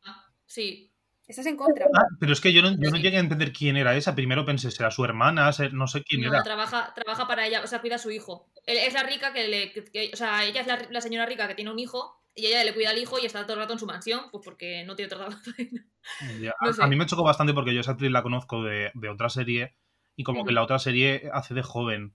sí. 0.47 0.91
Estás 1.29 1.47
en 1.47 1.57
contra. 1.57 1.87
Ah, 1.93 2.07
pero 2.21 2.33
es 2.33 2.41
que 2.41 2.53
yo 2.53 2.63
no, 2.63 2.71
yo 2.79 2.91
no 2.91 2.99
llegué 2.99 3.17
a 3.17 3.21
entender 3.21 3.53
quién 3.53 3.77
era 3.77 3.97
esa. 3.97 4.15
Primero 4.15 4.45
pensé, 4.45 4.71
será 4.71 4.93
su 4.93 5.05
hermana, 5.05 5.51
no 5.73 5.89
sé 5.89 6.05
quién 6.05 6.23
era. 6.23 6.43
Trabaja, 6.43 6.93
trabaja 6.95 7.27
para 7.27 7.47
ella, 7.47 7.63
o 7.65 7.67
sea, 7.67 7.81
cuida 7.81 7.97
a 7.97 7.99
su 7.99 8.13
hijo. 8.13 8.49
Es 8.65 8.95
la 8.95 9.03
rica 9.03 9.33
que 9.33 9.49
le. 9.49 10.13
o 10.13 10.17
sea, 10.17 10.45
ella 10.45 10.61
es 10.61 10.91
la, 10.91 11.01
señora 11.01 11.27
rica 11.27 11.49
que 11.49 11.57
tiene 11.57 11.73
un 11.73 11.81
hijo 11.81 12.23
y 12.35 12.47
ella 12.47 12.63
le 12.63 12.75
cuida 12.75 12.91
al 12.91 12.99
hijo 12.99 13.19
y 13.21 13.27
está 13.27 13.43
todo 13.43 13.55
el 13.55 13.61
rato 13.61 13.73
en 13.73 13.79
su 13.81 13.87
mansión, 13.87 14.21
pues 14.31 14.45
porque 14.45 14.85
no 14.85 14.95
tiene 14.95 15.13
otro 15.13 15.19
trabajo. 16.61 16.83
A 16.83 16.87
mí 16.87 16.95
me 16.97 17.07
chocó 17.07 17.25
bastante 17.25 17.55
porque 17.55 17.75
yo 17.75 17.81
esa 17.81 17.93
actriz 17.93 18.13
la 18.13 18.23
conozco 18.23 18.63
de, 18.63 18.93
otra 19.11 19.29
serie 19.29 19.75
y 20.15 20.23
como 20.23 20.45
que 20.45 20.53
la 20.53 20.63
otra 20.63 20.79
serie 20.79 21.29
hace 21.33 21.55
de 21.55 21.63
joven. 21.63 22.15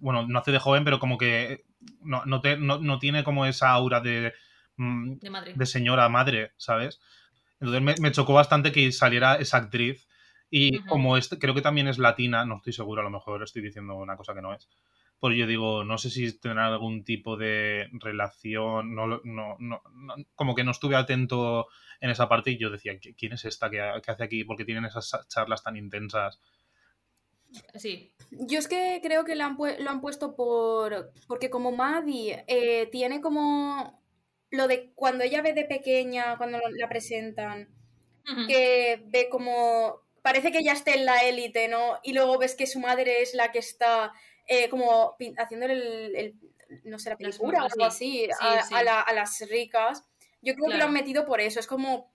Bueno, 0.00 0.26
no 0.26 0.38
hace 0.40 0.52
de 0.52 0.58
joven, 0.58 0.84
pero 0.84 0.98
como 0.98 1.16
que 1.16 1.64
no, 2.02 2.24
no, 2.26 2.98
tiene 2.98 3.24
como 3.24 3.46
esa 3.46 3.70
aura 3.70 4.00
de, 4.00 4.34
mm, 4.76 5.20
de 5.54 5.66
señora 5.66 6.08
madre, 6.10 6.52
¿sabes? 6.58 7.00
Entonces 7.60 8.00
me, 8.00 8.12
chocó 8.12 8.32
bastante 8.32 8.72
que 8.72 8.90
saliera 8.92 9.36
esa 9.36 9.58
actriz. 9.58 10.08
Y 10.50 10.80
como 10.80 11.16
este, 11.16 11.38
creo 11.38 11.54
que 11.54 11.62
también 11.62 11.86
es 11.86 11.98
latina, 11.98 12.44
no 12.44 12.56
estoy 12.56 12.72
seguro, 12.72 13.02
a 13.02 13.04
lo 13.04 13.10
mejor 13.10 13.42
estoy 13.42 13.62
diciendo 13.62 13.94
una 13.94 14.16
cosa 14.16 14.34
que 14.34 14.42
no 14.42 14.52
es. 14.52 14.68
Pues 15.20 15.36
yo 15.36 15.46
digo, 15.46 15.84
no 15.84 15.98
sé 15.98 16.10
si 16.10 16.40
tendrá 16.40 16.66
algún 16.66 17.04
tipo 17.04 17.36
de 17.36 17.88
relación, 17.92 18.94
no, 18.94 19.20
no, 19.22 19.56
no, 19.60 19.82
como 20.34 20.54
que 20.54 20.64
no 20.64 20.70
estuve 20.72 20.96
atento 20.96 21.68
en 22.00 22.10
esa 22.10 22.28
parte 22.28 22.50
y 22.50 22.58
yo 22.58 22.70
decía, 22.70 22.98
¿quién 23.16 23.34
es 23.34 23.44
esta 23.44 23.70
que, 23.70 23.80
hace 23.80 24.24
aquí? 24.24 24.44
Porque 24.44 24.64
tienen 24.64 24.86
esas 24.86 25.28
charlas 25.28 25.62
tan 25.62 25.76
intensas. 25.76 26.40
Sí. 27.74 28.12
Yo 28.30 28.58
es 28.58 28.66
que 28.66 29.00
creo 29.02 29.24
que 29.24 29.34
lo 29.36 29.44
han, 29.44 29.56
lo 29.56 29.90
han 29.90 30.00
puesto 30.00 30.34
por. 30.34 31.12
Porque 31.26 31.50
como 31.50 31.72
Maddie 31.72 32.44
eh, 32.46 32.88
tiene 32.90 33.20
como 33.20 33.99
lo 34.50 34.68
de 34.68 34.92
cuando 34.94 35.24
ella 35.24 35.42
ve 35.42 35.52
de 35.52 35.64
pequeña, 35.64 36.36
cuando 36.36 36.58
la 36.76 36.88
presentan, 36.88 37.68
que 38.46 39.02
ve 39.06 39.28
como, 39.28 40.02
parece 40.22 40.52
que 40.52 40.58
ella 40.58 40.72
esté 40.72 40.94
en 40.94 41.04
la 41.04 41.24
élite, 41.24 41.68
¿no? 41.68 41.98
Y 42.02 42.12
luego 42.12 42.38
ves 42.38 42.54
que 42.54 42.66
su 42.66 42.78
madre 42.78 43.22
es 43.22 43.34
la 43.34 43.50
que 43.50 43.58
está 43.58 44.12
eh, 44.46 44.68
como 44.68 45.16
haciéndole 45.38 45.74
el, 46.18 46.34
no 46.84 46.98
sé, 46.98 47.10
la 47.10 47.16
pintura 47.16 47.62
o 47.62 47.66
algo 47.66 47.84
así 47.84 48.28
a, 48.40 49.12
las 49.12 49.40
ricas. 49.48 50.04
Yo 50.42 50.54
creo 50.54 50.70
que 50.70 50.78
lo 50.78 50.84
han 50.84 50.92
metido 50.92 51.26
por 51.26 51.40
eso, 51.40 51.60
es 51.60 51.66
como, 51.66 52.10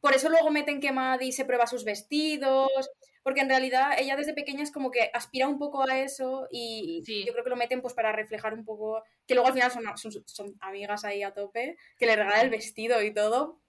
por 0.00 0.14
eso 0.14 0.28
luego 0.28 0.50
meten 0.50 0.80
que 0.80 0.92
Maddie 0.92 1.32
se 1.32 1.44
prueba 1.44 1.66
sus 1.66 1.84
vestidos, 1.84 2.90
porque 3.22 3.40
en 3.40 3.48
realidad 3.48 3.92
ella 3.98 4.16
desde 4.16 4.34
pequeña 4.34 4.62
es 4.62 4.72
como 4.72 4.90
que 4.90 5.10
aspira 5.12 5.48
un 5.48 5.58
poco 5.58 5.82
a 5.88 5.98
eso 5.98 6.48
y 6.50 7.02
yo 7.24 7.32
creo 7.32 7.44
que 7.44 7.50
lo 7.50 7.56
meten 7.56 7.80
pues 7.80 7.94
para 7.94 8.12
reflejar 8.12 8.54
un 8.54 8.64
poco, 8.64 9.02
que 9.26 9.34
luego 9.34 9.48
al 9.48 9.54
final 9.54 9.70
son, 9.70 9.84
son, 10.26 10.56
amigas 10.60 11.04
ahí 11.04 11.22
a 11.22 11.32
tope, 11.32 11.76
que 11.98 12.06
le 12.06 12.16
regala 12.16 12.42
el 12.42 12.50
vestido 12.50 13.02
y 13.02 13.12
todo, 13.12 13.60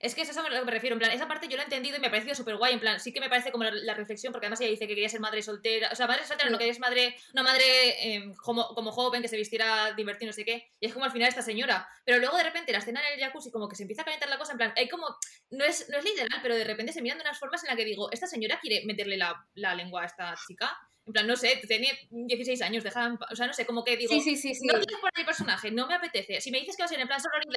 es 0.00 0.14
que 0.14 0.22
es 0.22 0.28
eso 0.28 0.40
a 0.40 0.48
lo 0.48 0.60
que 0.60 0.64
me 0.64 0.70
refiero, 0.70 0.94
en 0.94 1.00
plan, 1.00 1.10
esa 1.10 1.26
parte 1.26 1.48
yo 1.48 1.56
lo 1.56 1.62
he 1.62 1.64
entendido 1.64 1.96
y 1.96 2.00
me 2.00 2.06
ha 2.06 2.10
parecido 2.10 2.34
súper 2.34 2.56
guay, 2.56 2.74
en 2.74 2.80
plan, 2.80 3.00
sí 3.00 3.12
que 3.12 3.20
me 3.20 3.28
parece 3.28 3.50
como 3.50 3.64
la, 3.64 3.94
reflexión, 3.94 4.32
porque 4.32 4.46
además 4.46 4.60
ella 4.60 4.70
dice 4.70 4.86
que 4.86 4.94
quería 4.94 5.08
ser 5.08 5.20
madre 5.20 5.42
soltera, 5.42 5.88
o 5.92 5.96
sea, 5.96 6.06
madre 6.06 6.24
soltera, 6.24 6.50
no 6.50 6.58
que 6.58 6.68
es 6.68 6.78
madre, 6.78 7.16
una 7.32 7.42
madre 7.42 8.14
em, 8.14 8.34
como, 8.34 8.68
como 8.74 8.92
joven, 8.92 9.22
que 9.22 9.28
se 9.28 9.36
vistiera 9.36 9.92
divertido, 9.94 10.28
no 10.28 10.32
sé 10.32 10.44
qué, 10.44 10.70
y 10.78 10.86
es 10.86 10.92
como 10.92 11.04
al 11.04 11.10
final 11.10 11.28
esta 11.28 11.42
señora, 11.42 11.88
pero 12.04 12.18
luego 12.18 12.36
de 12.36 12.44
repente 12.44 12.72
la 12.72 12.78
escena 12.78 13.00
en 13.00 13.18
el 13.18 13.24
jacuzzi 13.24 13.50
como 13.50 13.68
que 13.68 13.76
se 13.76 13.82
empieza 13.82 14.02
a 14.02 14.04
calentar 14.04 14.28
la 14.28 14.38
cosa, 14.38 14.52
en 14.52 14.58
plan, 14.58 14.72
hay 14.76 14.88
como, 14.88 15.06
no 15.50 15.64
es, 15.64 15.88
no 15.88 15.98
es 15.98 16.04
literal, 16.04 16.38
pero 16.42 16.54
de 16.54 16.64
repente 16.64 16.92
se 16.92 17.02
miran 17.02 17.18
de 17.18 17.22
unas 17.22 17.38
formas 17.38 17.64
en 17.64 17.68
las 17.68 17.76
que 17.76 17.84
digo, 17.84 18.10
esta 18.12 18.26
señora 18.26 18.58
quiere 18.60 18.86
meterle 18.86 19.16
la, 19.16 19.46
la 19.54 19.74
lengua 19.74 20.02
a 20.02 20.06
esta 20.06 20.34
chica, 20.46 20.78
en 21.06 21.12
plan, 21.12 21.26
no 21.26 21.36
sé, 21.36 21.60
tiene 21.66 21.98
16 22.10 22.60
años, 22.62 22.84
dejan, 22.84 23.18
o 23.30 23.34
sea, 23.34 23.46
no 23.46 23.52
sé, 23.54 23.64
como 23.64 23.82
que 23.82 23.96
digo, 23.96 24.12
sí, 24.12 24.20
sí, 24.20 24.36
sí, 24.36 24.66
no 24.66 24.78
tienes 24.78 25.00
por 25.00 25.10
ahí 25.14 25.24
personaje, 25.24 25.70
no 25.70 25.86
me 25.86 25.94
apetece, 25.94 26.40
si 26.40 26.50
me 26.50 26.60
dices 26.60 26.76
que 26.76 26.82
va 26.82 26.84
a 26.84 26.88
ser 26.88 27.00
en 27.00 27.08
plan 27.08 27.20
sororidad, 27.20 27.54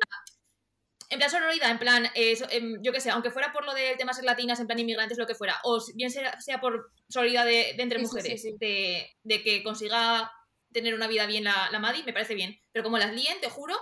en 1.12 1.20
plan 1.20 1.30
sonoridad, 1.30 1.70
en 1.70 1.78
plan, 1.78 2.06
eh, 2.16 2.38
em, 2.50 2.82
yo 2.82 2.94
qué 2.94 3.02
sé, 3.02 3.12
aunque 3.12 3.32
fuera 3.32 3.52
por 3.52 3.66
lo 3.66 3.74
del 3.74 3.98
tema 3.98 4.14
ser 4.14 4.24
latinas, 4.24 4.60
en 4.60 4.68
plan 4.68 4.80
inmigrantes, 4.80 5.18
lo 5.18 5.28
que 5.28 5.36
fuera, 5.36 5.60
o 5.64 5.80
bien 5.94 6.10
sea, 6.10 6.40
sea 6.40 6.62
por 6.62 6.92
sonoridad 7.10 7.46
de, 7.46 7.72
entre 7.78 8.00
mujeres, 8.00 8.44
De, 8.58 9.44
que 9.44 9.62
consiga 9.62 10.32
tener 10.72 10.96
una 10.96 11.08
vida 11.08 11.26
bien 11.26 11.44
la, 11.44 11.70
la 11.70 11.80
Maddie, 11.80 12.04
me 12.04 12.14
parece 12.14 12.34
bien. 12.34 12.58
Pero 12.72 12.84
como 12.84 12.98
las 12.98 13.14
líen, 13.14 13.42
te 13.42 13.50
juro, 13.50 13.76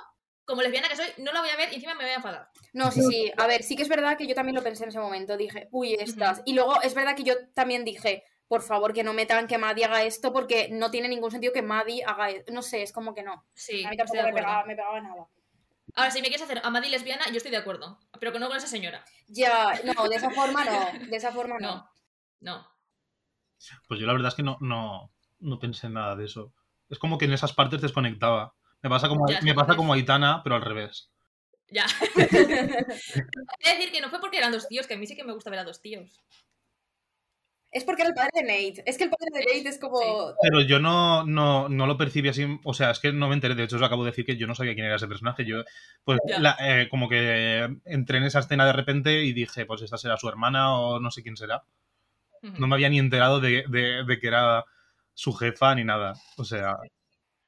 como 0.43 0.63
lesbiana 0.63 0.89
que 0.89 0.95
soy, 0.95 1.05
no 1.17 1.31
la 1.31 1.41
voy 1.41 1.51
a 1.51 1.55
ver 1.55 1.71
y 1.71 1.75
encima 1.75 1.93
me 1.93 2.03
voy 2.03 2.13
a 2.13 2.15
enfadar. 2.15 2.49
No, 2.73 2.91
sí, 2.91 3.03
sí. 3.03 3.31
A 3.37 3.45
ver, 3.45 3.61
sí 3.61 3.75
que 3.75 3.83
es 3.83 3.89
verdad 3.89 4.17
que 4.17 4.25
yo 4.25 4.33
también 4.33 4.55
lo 4.55 4.63
pensé 4.63 4.83
en 4.83 4.89
ese 4.89 4.99
momento. 4.99 5.37
Dije, 5.37 5.67
uy, 5.71 5.93
estas. 5.93 6.41
Y 6.45 6.53
luego 6.53 6.81
es 6.81 6.95
verdad 6.95 7.15
que 7.15 7.23
yo 7.23 7.35
también 7.53 7.85
dije, 7.85 8.23
por 8.47 8.63
favor, 8.63 8.91
que 8.91 9.03
no 9.03 9.13
metan 9.13 9.45
que 9.45 9.59
Maddie 9.59 9.85
haga 9.85 10.03
esto 10.03 10.33
porque 10.33 10.69
no 10.71 10.89
tiene 10.89 11.07
ningún 11.07 11.29
sentido 11.29 11.53
que 11.53 11.61
Maddie 11.61 12.03
haga 12.03 12.31
esto. 12.31 12.51
No 12.51 12.63
sé, 12.63 12.81
es 12.81 12.91
como 12.91 13.13
que 13.13 13.21
no. 13.21 13.45
Sí, 13.53 13.85
a 13.85 13.91
mí 13.91 13.97
tampoco 13.97 14.23
me 14.23 14.33
pegaba, 14.33 14.65
me 14.65 14.75
pegaba 14.75 14.99
nada. 14.99 15.27
Ahora, 15.95 16.11
si 16.11 16.21
me 16.21 16.27
quieres 16.27 16.43
hacer 16.43 16.61
a 16.63 16.69
Maddie 16.69 16.89
lesbiana, 16.89 17.25
yo 17.29 17.37
estoy 17.37 17.51
de 17.51 17.57
acuerdo. 17.57 17.99
Pero 18.19 18.31
que 18.31 18.39
no 18.39 18.47
con 18.47 18.57
esa 18.57 18.67
señora. 18.67 19.03
Ya, 19.27 19.79
no, 19.83 20.07
de 20.07 20.15
esa 20.15 20.29
forma 20.29 20.65
no. 20.65 21.07
De 21.09 21.15
esa 21.15 21.31
forma 21.31 21.57
no. 21.59 21.89
No. 22.39 22.67
Pues 23.87 23.99
yo 23.99 24.07
la 24.07 24.13
verdad 24.13 24.29
es 24.29 24.35
que 24.35 24.43
no, 24.43 24.57
no, 24.61 25.11
no 25.39 25.59
pensé 25.59 25.87
en 25.87 25.93
nada 25.93 26.15
de 26.15 26.25
eso. 26.25 26.53
Es 26.89 26.99
como 26.99 27.17
que 27.17 27.25
en 27.25 27.33
esas 27.33 27.53
partes 27.53 27.81
desconectaba. 27.81 28.55
Me 28.81 28.89
pasa 28.89 29.09
como, 29.09 29.25
me 29.25 29.53
pasa 29.53 29.75
como 29.75 29.93
a 29.93 29.95
Aitana, 29.95 30.41
pero 30.43 30.55
al 30.55 30.61
revés. 30.61 31.11
Ya. 31.67 31.85
es 32.15 32.31
decir 33.77 33.91
que 33.91 34.01
no 34.01 34.09
fue 34.09 34.19
porque 34.19 34.37
eran 34.37 34.51
dos 34.51 34.67
tíos, 34.67 34.87
que 34.87 34.95
a 34.95 34.97
mí 34.97 35.05
sí 35.05 35.15
que 35.15 35.23
me 35.23 35.33
gusta 35.33 35.49
ver 35.49 35.59
a 35.59 35.63
dos 35.63 35.81
tíos. 35.81 36.21
Es 37.71 37.83
porque 37.83 38.01
era 38.01 38.09
el 38.09 38.15
padre 38.15 38.31
de 38.33 38.41
Nate. 38.43 38.83
Es 38.87 38.97
que 38.97 39.03
el 39.03 39.11
padre 39.11 39.27
de 39.31 39.39
Nate 39.57 39.69
es 39.69 39.79
como. 39.79 39.99
Pero 40.41 40.61
yo 40.61 40.79
no, 40.79 41.23
no, 41.23 41.69
no 41.69 41.85
lo 41.85 41.97
percibí 41.97 42.29
así. 42.29 42.45
O 42.63 42.73
sea, 42.73 42.89
es 42.91 42.99
que 42.99 43.11
no 43.13 43.27
me 43.27 43.35
enteré. 43.35 43.53
De 43.53 43.63
hecho, 43.63 43.75
os 43.75 43.81
acabo 43.83 44.03
de 44.03 44.09
decir 44.11 44.25
que 44.25 44.37
yo 44.37 44.47
no 44.47 44.55
sabía 44.55 44.73
quién 44.73 44.87
era 44.87 44.95
ese 44.95 45.07
personaje. 45.07 45.45
Yo, 45.45 45.63
pues, 46.03 46.19
la- 46.39 46.57
eh, 46.59 46.89
como 46.89 47.07
que 47.07 47.69
entré 47.85 48.17
en 48.17 48.23
esa 48.23 48.39
escena 48.39 48.65
de 48.65 48.73
repente 48.73 49.23
y 49.23 49.33
dije, 49.33 49.65
pues 49.67 49.81
esta 49.83 49.97
será 49.97 50.17
su 50.17 50.27
hermana 50.27 50.75
o 50.79 50.99
no 50.99 51.11
sé 51.11 51.21
quién 51.21 51.37
será. 51.37 51.63
No 52.41 52.67
me 52.67 52.75
había 52.75 52.89
ni 52.89 52.97
enterado 52.99 53.39
de, 53.39 53.65
de- 53.67 54.03
de 54.03 54.19
que 54.19 54.27
era 54.27 54.63
su 55.13 55.33
jefa 55.33 55.75
ni 55.75 55.83
nada. 55.83 56.13
O 56.37 56.45
sea, 56.45 56.77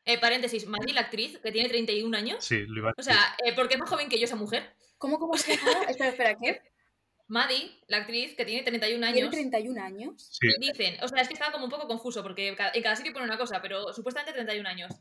Eh, 0.05 0.19
paréntesis, 0.19 0.67
Maddie, 0.67 0.93
la 0.93 1.01
actriz, 1.01 1.39
que 1.41 1.51
tiene 1.51 1.69
31 1.69 2.13
años. 2.17 2.43
sí, 2.43 2.65
lo 2.67 2.79
iba 2.79 2.89
a 2.89 2.91
O 2.91 2.95
decir. 2.97 3.13
sea, 3.13 3.35
eh, 3.45 3.53
porque 3.55 3.75
es 3.75 3.79
más 3.79 3.89
joven 3.89 4.09
que 4.09 4.19
yo 4.19 4.25
esa 4.25 4.35
mujer. 4.35 4.75
¿Cómo, 4.97 5.17
cómo 5.17 5.35
se 5.37 5.55
llama? 5.57 5.83
espera, 5.89 6.09
espera, 6.09 6.35
¿qué? 6.35 6.61
Maddie, 7.31 7.79
la 7.87 7.97
actriz, 7.97 8.35
que 8.35 8.43
tiene 8.45 8.61
31 8.63 9.05
Tiene 9.07 9.19
años. 9.21 9.31
31 9.31 9.81
años. 9.81 10.27
Sí, 10.39 10.47
Dicen, 10.59 10.97
o 11.01 11.07
sea, 11.07 11.21
es 11.21 11.27
que 11.29 11.33
estaba 11.33 11.51
como 11.53 11.65
un 11.65 11.71
poco 11.71 11.87
confuso 11.87 12.21
porque 12.23 12.49
en 12.49 12.55
cada 12.83 12.95
sitio 12.97 13.13
pone 13.13 13.25
una 13.25 13.37
cosa, 13.37 13.61
pero 13.61 13.93
supuestamente 13.93 14.33
31 14.33 14.67
años. 14.67 14.91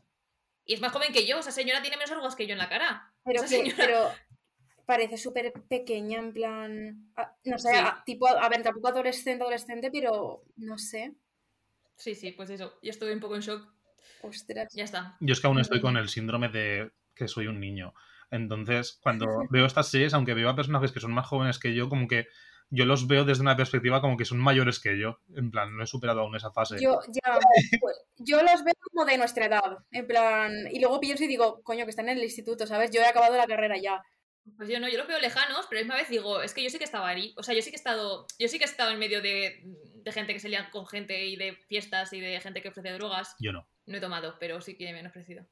Y 0.65 0.75
es 0.75 0.81
más 0.81 0.93
joven 0.93 1.11
que 1.11 1.25
yo, 1.27 1.39
esa 1.39 1.51
señora 1.51 1.81
tiene 1.81 1.97
menos 1.97 2.11
arrugas 2.11 2.35
que 2.35 2.47
yo 2.47 2.53
en 2.53 2.59
la 2.59 2.69
cara. 2.69 3.13
Pero, 3.25 3.43
Esa 3.43 3.49
que- 3.49 3.71
señora- 3.71 3.75
pero 3.77 4.11
parece 4.85 5.17
súper 5.17 5.51
pequeña, 5.69 6.19
en 6.19 6.31
plan. 6.33 7.11
ah, 7.17 7.35
No 7.43 7.57
sé, 7.57 7.69
Sí. 7.69 7.75
ah, 7.77 8.01
tipo, 8.05 8.27
a 8.27 8.47
ver, 8.49 8.63
tampoco 8.63 8.87
adolescente, 8.87 9.43
adolescente, 9.43 9.89
pero 9.91 10.43
no 10.55 10.77
sé. 10.77 11.13
Sí, 11.97 12.15
sí, 12.15 12.31
pues 12.31 12.49
eso. 12.49 12.79
Yo 12.81 12.91
estuve 12.91 13.13
un 13.13 13.19
poco 13.19 13.35
en 13.35 13.41
shock. 13.41 13.67
Ostras. 14.21 14.69
Ya 14.73 14.83
está. 14.85 15.17
yo 15.19 15.33
es 15.33 15.41
que 15.41 15.47
aún 15.47 15.59
estoy 15.59 15.79
Mm. 15.79 15.81
con 15.81 15.97
el 15.97 16.07
síndrome 16.07 16.47
de 16.49 16.91
que 17.13 17.27
soy 17.27 17.47
un 17.47 17.59
niño. 17.59 17.93
Entonces, 18.31 18.97
cuando 19.03 19.27
veo 19.49 19.65
estas 19.65 19.89
series, 19.89 20.13
aunque 20.13 20.33
veo 20.33 20.49
a 20.49 20.55
personajes 20.55 20.91
que 20.91 21.01
son 21.01 21.13
más 21.13 21.27
jóvenes 21.27 21.59
que 21.59 21.75
yo, 21.75 21.89
como 21.89 22.07
que 22.07 22.27
yo 22.69 22.85
los 22.85 23.05
veo 23.05 23.25
desde 23.25 23.41
una 23.41 23.57
perspectiva 23.57 23.99
como 23.99 24.15
que 24.15 24.23
son 24.23 24.39
mayores 24.39 24.79
que 24.79 24.97
yo. 24.97 25.19
En 25.35 25.51
plan, 25.51 25.75
no 25.75 25.83
he 25.83 25.87
superado 25.87 26.21
aún 26.21 26.35
esa 26.35 26.51
fase. 26.51 26.77
Yo, 26.81 26.99
ya, 27.09 27.37
pues, 27.81 27.95
yo 28.17 28.41
los 28.41 28.63
veo 28.63 28.73
como 28.81 29.05
de 29.05 29.17
nuestra 29.17 29.45
edad, 29.45 29.77
en 29.91 30.07
plan, 30.07 30.53
y 30.71 30.79
luego 30.79 31.01
pienso 31.01 31.25
y 31.25 31.27
digo, 31.27 31.61
coño, 31.63 31.83
que 31.83 31.91
están 31.91 32.07
en 32.07 32.17
el 32.17 32.23
instituto, 32.23 32.65
¿sabes? 32.65 32.89
Yo 32.91 33.01
he 33.01 33.05
acabado 33.05 33.35
la 33.35 33.47
carrera 33.47 33.75
ya. 33.77 34.01
Pues 34.57 34.69
yo 34.69 34.79
no, 34.79 34.89
yo 34.89 34.97
los 34.97 35.07
veo 35.07 35.19
lejanos, 35.19 35.67
pero 35.69 35.79
a 35.79 35.81
la 35.81 35.85
misma 35.85 35.95
vez 35.97 36.09
digo, 36.09 36.41
es 36.41 36.53
que 36.53 36.63
yo 36.63 36.69
sí 36.69 36.77
que 36.77 36.85
estaba 36.85 37.09
ahí. 37.09 37.33
O 37.37 37.43
sea, 37.43 37.53
yo 37.53 37.61
sí 37.61 37.69
que 37.69 37.75
he 37.75 37.77
estado, 37.77 38.25
yo 38.39 38.47
sí 38.47 38.57
que 38.57 38.63
he 38.63 38.67
estado 38.67 38.91
en 38.91 38.99
medio 38.99 39.21
de, 39.21 39.61
de 39.65 40.11
gente 40.11 40.33
que 40.33 40.39
se 40.39 40.49
lía 40.49 40.69
con 40.71 40.87
gente 40.87 41.25
y 41.25 41.35
de 41.35 41.57
fiestas 41.67 42.11
y 42.13 42.21
de 42.21 42.39
gente 42.39 42.61
que 42.61 42.69
ofrece 42.69 42.91
drogas. 42.93 43.35
Yo 43.39 43.51
no. 43.51 43.67
No 43.85 43.97
he 43.97 44.01
tomado, 44.01 44.37
pero 44.39 44.61
sí 44.61 44.77
que 44.77 44.91
me 44.93 44.99
han 44.99 45.07
ofrecido. 45.07 45.45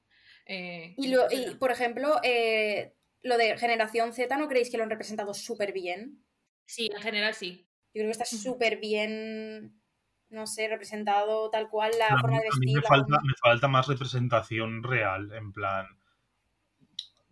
Eh, 0.49 0.95
Y, 0.97 1.07
lo, 1.09 1.27
y 1.31 1.55
por 1.55 1.71
ejemplo, 1.71 2.19
eh, 2.23 2.95
lo 3.21 3.37
de 3.37 3.57
generación 3.57 4.13
Z, 4.13 4.35
¿no 4.37 4.47
creéis 4.47 4.69
que 4.71 4.77
lo 4.77 4.83
han 4.83 4.89
representado 4.89 5.33
súper 5.33 5.71
bien? 5.73 6.25
Sí, 6.65 6.89
en 6.95 7.01
general 7.01 7.33
sí. 7.35 7.67
Yo 7.93 8.01
creo 8.01 8.07
que 8.07 8.11
está 8.11 8.25
súper 8.25 8.79
bien, 8.79 9.81
no 10.29 10.47
sé, 10.47 10.67
representado 10.67 11.49
tal 11.51 11.69
cual 11.69 11.91
la 11.99 12.17
A 12.17 12.17
mí, 12.17 12.21
forma 12.21 12.37
de 12.39 12.45
a 12.53 12.55
mí 12.57 12.67
vestir. 12.67 12.73
me 12.73 12.81
falta, 12.81 13.05
forma- 13.07 13.21
me 13.23 13.33
falta 13.41 13.67
más 13.69 13.87
representación 13.87 14.83
real, 14.83 15.31
en 15.31 15.53
plan. 15.53 15.87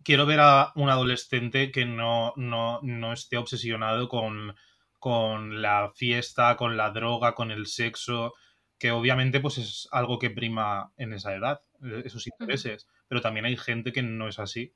Quiero 0.04 0.26
ver 0.26 0.40
a 0.40 0.72
un 0.76 0.88
adolescente 0.88 1.70
que 1.70 1.84
no, 1.84 2.32
no, 2.36 2.80
no 2.82 3.12
esté 3.12 3.36
obsesionado 3.36 4.08
con, 4.08 4.54
con 4.98 5.60
la 5.60 5.90
fiesta, 5.94 6.56
con 6.56 6.76
la 6.76 6.90
droga, 6.90 7.34
con 7.34 7.50
el 7.50 7.66
sexo, 7.66 8.32
que 8.78 8.90
obviamente 8.90 9.40
pues 9.40 9.58
es 9.58 9.88
algo 9.92 10.18
que 10.18 10.30
prima 10.30 10.92
en 10.96 11.12
esa 11.12 11.34
edad, 11.34 11.60
eh, 11.84 12.02
esos 12.06 12.26
intereses. 12.26 12.86
Pero 13.08 13.20
también 13.20 13.46
hay 13.46 13.56
gente 13.56 13.92
que 13.92 14.02
no 14.02 14.28
es 14.28 14.38
así. 14.38 14.74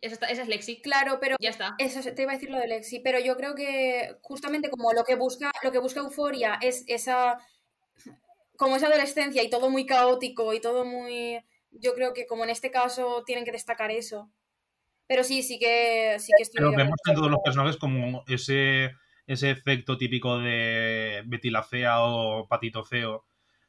Esa, 0.00 0.14
está- 0.14 0.26
esa 0.26 0.42
es 0.42 0.48
Lexi. 0.48 0.80
Claro, 0.82 1.18
pero 1.20 1.36
Ya 1.40 1.50
está. 1.50 1.74
Eso 1.78 2.00
te 2.12 2.22
iba 2.22 2.32
a 2.32 2.34
decir 2.34 2.50
lo 2.50 2.58
de 2.58 2.66
Lexi, 2.66 2.98
pero 3.00 3.20
yo 3.20 3.36
creo 3.36 3.54
que 3.54 4.16
justamente 4.20 4.68
como 4.68 4.92
lo 4.92 5.04
que 5.04 5.14
busca, 5.14 5.50
lo 5.62 5.70
que 5.70 5.78
busca 5.78 6.00
Euforia 6.00 6.58
es 6.60 6.84
esa 6.88 7.38
como 8.56 8.76
esa 8.76 8.86
adolescencia 8.88 9.42
y 9.42 9.50
todo 9.50 9.70
muy 9.70 9.86
caótico 9.86 10.52
y 10.54 10.60
todo 10.60 10.84
muy 10.84 11.40
yo 11.70 11.94
creo 11.94 12.12
que 12.12 12.26
como 12.26 12.44
en 12.44 12.50
este 12.50 12.70
caso 12.70 13.22
tienen 13.24 13.44
que 13.44 13.52
destacar 13.52 13.90
eso. 13.90 14.30
Pero 15.06 15.24
sí, 15.24 15.42
sí 15.42 15.58
que 15.58 16.16
sí 16.18 16.32
que 16.36 16.42
estoy 16.42 16.58
Pero 16.58 16.76
vemos 16.76 16.96
en 17.08 17.14
todos 17.14 17.30
los 17.30 17.40
personajes 17.44 17.76
como 17.76 18.24
ese, 18.28 18.92
ese 19.26 19.50
efecto 19.50 19.96
típico 19.98 20.38
de 20.38 21.22
Betty 21.26 21.50
la 21.50 21.62
Fea 21.62 22.02
o 22.02 22.46
Patito 22.48 22.84
Feo, 22.84 23.24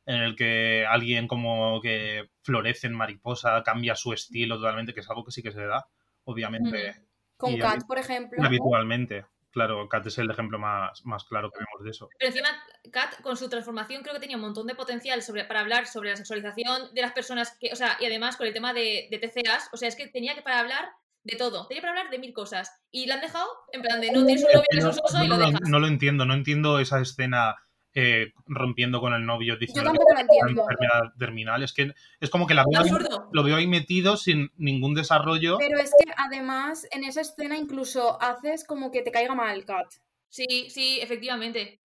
en 0.06 0.16
el 0.22 0.36
que 0.36 0.86
alguien 0.88 1.28
como 1.28 1.82
que 1.82 2.30
florece 2.42 2.88
en 2.88 2.94
mariposa, 2.94 3.64
cambia 3.64 3.96
su 3.96 4.14
estilo 4.14 4.58
totalmente, 4.58 4.94
que 4.94 5.00
es 5.00 5.10
algo 5.10 5.24
que 5.24 5.32
sí 5.32 5.42
que 5.42 5.52
se 5.52 5.66
da, 5.66 5.88
obviamente, 6.26 6.96
Con 7.38 7.54
y 7.54 7.60
Kat, 7.60 7.86
por 7.88 8.00
ejemplo. 8.00 8.44
habitualmente. 8.44 9.26
Claro, 9.52 9.88
Kat 9.88 10.08
es 10.08 10.18
el 10.18 10.32
ejemplo 10.32 10.58
más, 10.58 11.06
más 11.06 11.24
claro 11.26 11.52
que 11.52 11.60
vemos 11.60 11.84
de 11.84 11.92
eso. 11.92 12.10
Pero 12.18 12.30
encima, 12.30 12.50
Kat, 12.92 13.22
con 13.22 13.38
su 13.38 13.50
transformación, 13.50 14.02
creo 14.02 14.16
que 14.16 14.20
tenía 14.20 14.36
un 14.36 14.42
montón 14.42 14.66
de 14.66 14.74
potencial 14.76 15.22
sobre, 15.22 15.46
para 15.46 15.60
hablar 15.60 15.86
sobre 15.86 16.10
la 16.10 16.16
sexualización 16.16 16.94
de 16.94 17.02
las 17.02 17.12
personas 17.14 17.56
que, 17.60 17.70
o 17.72 17.76
sea, 17.76 17.96
y 18.00 18.06
además 18.06 18.36
con 18.36 18.48
el 18.48 18.54
tema 18.54 18.74
de, 18.74 19.08
de 19.12 19.20
TCAs, 19.20 19.70
o 19.72 19.78
sea, 19.78 19.88
es 19.88 19.96
que 19.96 20.08
tenía 20.08 20.34
que 20.34 20.42
para 20.42 20.60
hablar 20.60 20.90
de 21.24 21.38
todo, 21.38 21.68
tenía 21.68 21.82
para 21.82 21.92
hablar 21.92 22.10
de 22.12 22.18
mil 22.20 22.34
cosas. 22.34 22.72
Y 22.92 23.06
la 23.06 23.16
han 23.16 23.22
dejado 23.22 23.48
en 23.72 23.82
plan 23.84 24.02
de 24.02 24.12
no 24.12 24.26
tienes 24.26 24.44
un 24.44 24.52
novio 24.54 24.64
que 24.72 24.78
es 24.80 24.84
No, 24.84 24.90
un 24.90 24.96
soso 24.96 25.24
y 25.24 25.28
no, 25.28 25.38
lo 25.38 25.40
no, 25.40 25.46
dejas. 25.52 25.70
no 25.70 25.80
lo 25.80 25.88
entiendo, 25.88 26.26
no 26.26 26.34
entiendo 26.34 26.80
esa 26.80 27.00
escena 27.00 27.56
eh, 27.96 28.34
rompiendo 28.48 29.00
con 29.00 29.14
el 29.14 29.26
novio 29.26 29.56
diciendo 29.58 29.92
que 29.92 30.00
una 30.00 30.22
enfermedad 30.50 31.14
terminal. 31.18 31.64
Es 31.64 31.74
que 31.74 31.94
es 32.20 32.30
como 32.30 32.48
que 32.48 32.54
la 32.54 32.64
veo 32.70 32.82
ahí- 32.82 32.92
lo 33.32 33.44
veo 33.44 33.56
ahí 33.56 33.68
metido 33.68 34.18
sin 34.18 34.52
ningún 34.58 34.94
desarrollo. 34.96 35.58
Pero 35.60 35.80
es 35.80 35.92
que 36.04 36.12
además 36.18 36.88
en 36.92 37.04
esa 37.04 37.22
escena 37.22 37.58
incluso 37.58 38.22
haces 38.22 38.66
como 38.66 38.92
que 38.92 39.02
te 39.02 39.12
caiga 39.12 39.36
mal 39.36 39.66
Kat. 39.66 39.88
Sí, 40.30 40.68
sí, 40.70 41.00
efectivamente. 41.02 41.80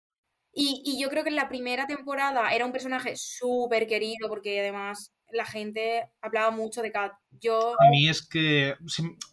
Y, 0.53 0.83
y 0.85 1.01
yo 1.01 1.11
creo 1.11 1.23
que 1.23 1.29
en 1.29 1.37
la 1.37 1.49
primera 1.49 1.87
temporada 1.87 2.51
era 2.55 2.65
un 2.65 2.73
personaje 2.73 3.13
súper 3.17 3.87
querido 3.87 4.29
porque 4.29 4.61
además 4.61 5.13
la 5.31 5.45
gente 5.45 6.09
hablaba 6.23 6.51
mucho 6.51 6.81
de 6.81 6.91
Kat. 6.91 7.13
Yo 7.39 7.75
A 7.79 7.91
mí 7.91 8.09
es 8.09 8.27
que, 8.27 8.75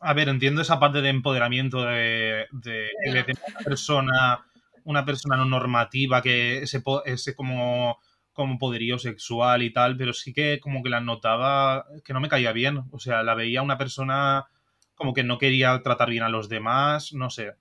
a 0.01 0.13
ver, 0.13 0.27
entiendo 0.27 0.61
esa 0.61 0.77
parte 0.79 1.01
de 1.01 1.07
empoderamiento 1.09 1.83
de, 1.83 2.45
de, 2.51 2.89
de 3.01 3.25
una 3.47 3.59
persona, 3.63 4.45
una 4.85 5.03
persona 5.03 5.35
no 5.35 5.45
normativa, 5.45 6.21
que 6.21 6.59
ese, 6.59 6.81
ese 7.05 7.35
como, 7.35 7.99
como 8.31 8.57
poderío 8.57 8.97
sexual 8.97 9.63
y 9.63 9.73
tal, 9.73 9.97
pero 9.97 10.13
sí 10.13 10.33
que 10.33 10.59
como 10.59 10.81
que 10.81 10.89
la 10.89 11.01
notaba 11.01 11.85
que 12.03 12.13
no 12.13 12.21
me 12.21 12.29
caía 12.29 12.53
bien. 12.53 12.83
O 12.91 12.99
sea, 12.99 13.23
la 13.23 13.35
veía 13.35 13.61
una 13.61 13.77
persona 13.77 14.45
como 14.93 15.13
que 15.13 15.23
no 15.23 15.37
quería 15.37 15.81
tratar 15.83 16.09
bien 16.09 16.23
a 16.23 16.29
los 16.29 16.47
demás, 16.47 17.13
no 17.13 17.29
sé. 17.29 17.55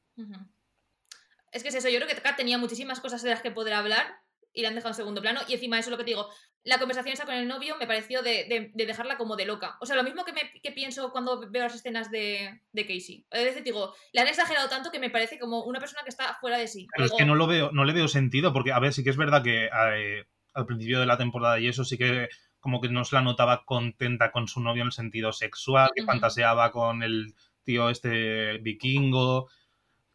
Es 1.50 1.62
que 1.62 1.70
es 1.70 1.74
eso, 1.74 1.88
yo 1.88 1.98
creo 1.98 2.08
que 2.08 2.20
tenía 2.36 2.58
muchísimas 2.58 3.00
cosas 3.00 3.22
de 3.22 3.30
las 3.30 3.42
que 3.42 3.50
poder 3.50 3.74
hablar 3.74 4.23
y 4.54 4.62
la 4.62 4.68
han 4.68 4.74
dejado 4.76 4.90
en 4.92 4.96
segundo 4.96 5.20
plano. 5.20 5.40
Y 5.48 5.54
encima 5.54 5.78
eso 5.78 5.88
es 5.88 5.90
lo 5.90 5.98
que 5.98 6.04
te 6.04 6.10
digo, 6.10 6.28
la 6.62 6.78
conversación 6.78 7.12
esa 7.12 7.26
con 7.26 7.34
el 7.34 7.46
novio 7.46 7.76
me 7.78 7.86
pareció 7.86 8.22
de, 8.22 8.44
de- 8.44 8.70
de 8.72 8.86
dejarla 8.86 9.18
como 9.18 9.36
de 9.36 9.44
loca. 9.44 9.76
O 9.80 9.86
sea, 9.86 9.96
lo 9.96 10.02
mismo 10.04 10.24
que, 10.24 10.32
me, 10.32 10.40
que 10.62 10.72
pienso 10.72 11.12
cuando 11.12 11.50
veo 11.50 11.64
las 11.64 11.74
escenas 11.74 12.10
de, 12.10 12.62
de 12.72 12.86
Casey. 12.86 13.26
A 13.30 13.36
veces 13.38 13.62
digo, 13.64 13.94
la 14.12 14.22
han 14.22 14.28
exagerado 14.28 14.68
tanto 14.70 14.90
que 14.90 14.98
me 14.98 15.10
parece 15.10 15.38
como 15.38 15.64
una 15.64 15.80
persona 15.80 16.02
que 16.04 16.08
está 16.10 16.38
fuera 16.40 16.56
de 16.56 16.68
sí. 16.68 16.86
Pero 16.94 17.06
es 17.06 17.12
que 17.12 17.26
no 17.26 17.34
lo 17.34 17.46
veo, 17.46 17.70
no 17.72 17.84
le 17.84 17.92
veo 17.92 18.08
sentido, 18.08 18.52
porque, 18.54 18.72
a 18.72 18.78
ver, 18.78 18.94
sí 18.94 19.04
que 19.04 19.10
es 19.10 19.16
verdad 19.18 19.42
que 19.42 19.66
eh, 19.66 20.24
al 20.54 20.66
principio 20.66 21.00
de 21.00 21.06
la 21.06 21.18
temporada 21.18 21.58
y 21.60 21.68
eso 21.68 21.84
sí 21.84 21.98
que 21.98 22.28
como 22.60 22.80
que 22.80 22.88
no 22.88 23.04
se 23.04 23.14
la 23.16 23.20
notaba 23.20 23.64
contenta 23.66 24.32
con 24.32 24.48
su 24.48 24.60
novio 24.60 24.80
en 24.82 24.86
el 24.86 24.92
sentido 24.92 25.32
sexual, 25.32 25.90
que 25.94 26.00
fantaseaba 26.06 26.72
con 26.72 27.02
el 27.02 27.34
tío 27.62 27.90
este 27.90 28.56
vikingo 28.58 29.50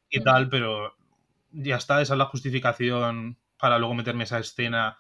y 0.10 0.22
tal, 0.24 0.50
pero 0.50 0.96
ya 1.52 1.76
está, 1.76 2.02
esa 2.02 2.14
es 2.16 2.18
la 2.18 2.26
justificación 2.26 3.38
para 3.60 3.78
luego 3.78 3.94
meterme 3.94 4.24
esa 4.24 4.40
escena. 4.40 4.98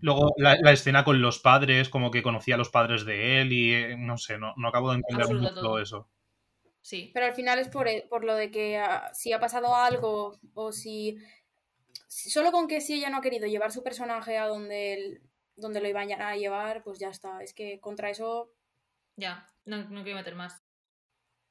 Luego 0.00 0.32
la, 0.36 0.56
la 0.60 0.72
escena 0.72 1.04
con 1.04 1.20
los 1.20 1.40
padres, 1.40 1.88
como 1.88 2.10
que 2.10 2.22
conocía 2.22 2.54
a 2.54 2.58
los 2.58 2.70
padres 2.70 3.04
de 3.04 3.40
él 3.40 3.52
y 3.52 3.74
eh, 3.74 3.96
no 3.98 4.16
sé, 4.16 4.38
no, 4.38 4.54
no 4.56 4.68
acabo 4.68 4.90
de 4.90 4.98
entender 4.98 5.34
mucho 5.34 5.54
todo. 5.54 5.80
eso. 5.80 6.08
Sí. 6.80 7.10
Pero 7.12 7.26
al 7.26 7.34
final 7.34 7.58
es 7.58 7.68
por, 7.68 7.88
e- 7.88 8.06
por 8.08 8.24
lo 8.24 8.34
de 8.36 8.50
que 8.50 8.78
ah, 8.78 9.10
si 9.12 9.32
ha 9.32 9.40
pasado 9.40 9.74
algo 9.74 10.38
o 10.54 10.70
si, 10.72 11.18
si- 12.06 12.30
Solo 12.30 12.52
con 12.52 12.68
que 12.68 12.80
si 12.80 12.94
ella 12.94 13.10
no 13.10 13.18
ha 13.18 13.22
querido 13.22 13.46
llevar 13.48 13.72
su 13.72 13.82
personaje 13.82 14.38
a 14.38 14.46
donde, 14.46 14.94
él- 14.94 15.22
donde 15.56 15.80
lo 15.80 15.88
iban 15.88 16.10
a 16.12 16.36
llevar, 16.36 16.84
pues 16.84 16.98
ya 17.00 17.08
está. 17.08 17.42
Es 17.42 17.52
que 17.52 17.80
contra 17.80 18.08
eso... 18.10 18.52
Ya, 19.16 19.50
no, 19.64 19.82
no 19.88 20.04
quiero 20.04 20.18
meter 20.18 20.36
más. 20.36 20.62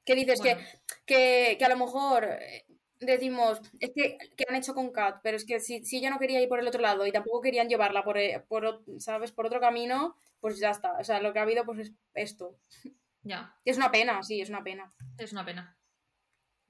¿Qué 0.06 0.16
dices? 0.16 0.40
Bueno, 0.40 0.62
Que, 0.62 0.66
que, 1.06 1.56
que 1.60 1.66
a 1.66 1.70
lo 1.70 1.76
mejor 1.76 2.24
eh, 2.24 2.66
decimos, 3.00 3.60
es 3.80 3.92
que, 3.96 4.18
que 4.36 4.46
han 4.50 4.56
hecho 4.56 4.74
con 4.74 4.92
Kat, 4.92 5.20
pero 5.24 5.38
es 5.38 5.46
que 5.46 5.60
si, 5.60 5.84
si 5.86 5.98
ella 5.98 6.10
no 6.10 6.20
quería 6.20 6.42
ir 6.42 6.50
por 6.50 6.60
el 6.60 6.68
otro 6.68 6.82
lado 6.82 7.06
y 7.06 7.12
tampoco 7.12 7.42
querían 7.42 7.70
llevarla 7.70 8.04
por, 8.04 8.18
eh, 8.18 8.44
por, 8.48 8.84
¿sabes? 9.00 9.32
por 9.32 9.46
otro 9.46 9.60
camino, 9.60 10.16
pues 10.40 10.60
ya 10.60 10.72
está. 10.72 10.94
O 11.00 11.04
sea, 11.04 11.22
lo 11.22 11.34
que 11.34 11.40
ha 11.40 11.44
habido 11.44 11.66
pues 11.66 11.80
es 11.80 11.94
esto. 12.14 12.58
ya, 13.24 13.56
Es 13.66 13.78
una 13.78 13.92
pena, 13.92 14.24
sí, 14.24 14.42
es 14.42 14.50
una 14.50 14.64
pena. 14.64 14.92
es 15.18 15.32
una 15.32 15.46
pena. 15.46 15.78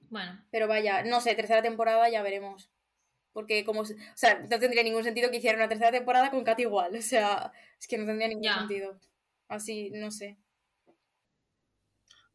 Bueno, 0.09 0.41
Pero 0.51 0.67
vaya, 0.67 1.03
no 1.03 1.19
sé, 1.19 1.35
tercera 1.35 1.61
temporada 1.61 2.09
ya 2.09 2.21
veremos. 2.21 2.71
Porque 3.33 3.65
como... 3.65 3.81
O 3.81 3.85
sea, 4.15 4.39
no 4.39 4.57
tendría 4.59 4.81
ningún 4.83 5.03
sentido 5.03 5.29
que 5.29 5.37
hicieran 5.37 5.59
una 5.59 5.67
tercera 5.69 5.91
temporada 5.91 6.31
con 6.31 6.43
Kat 6.43 6.59
igual. 6.59 6.95
O 6.95 7.01
sea, 7.01 7.51
es 7.79 7.87
que 7.87 7.97
no 7.97 8.05
tendría 8.05 8.29
ningún 8.29 8.43
Ya. 8.43 8.57
sentido. 8.59 8.99
Así, 9.49 9.91
no 9.91 10.09
sé. 10.09 10.37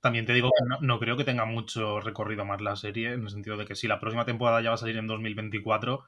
También 0.03 0.27
te 0.27 0.35
digo 0.35 0.51
que 0.51 0.69
no, 0.69 0.81
no 0.81 0.99
creo 0.99 1.17
que 1.17 1.25
tenga 1.25 1.47
mucho 1.47 2.01
recorrido 2.01 2.45
más 2.45 2.61
la 2.61 2.77
serie, 2.77 3.15
en 3.15 3.23
el 3.23 3.31
sentido 3.31 3.57
de 3.57 3.65
que 3.65 3.75
si 3.77 3.89
la 3.89 4.01
próxima 4.01 4.27
temporada 4.27 4.61
ya 4.61 4.69
va 4.69 4.75
a 4.75 4.79
salir 4.79 4.99
en 4.99 5.07
2024, 5.07 6.05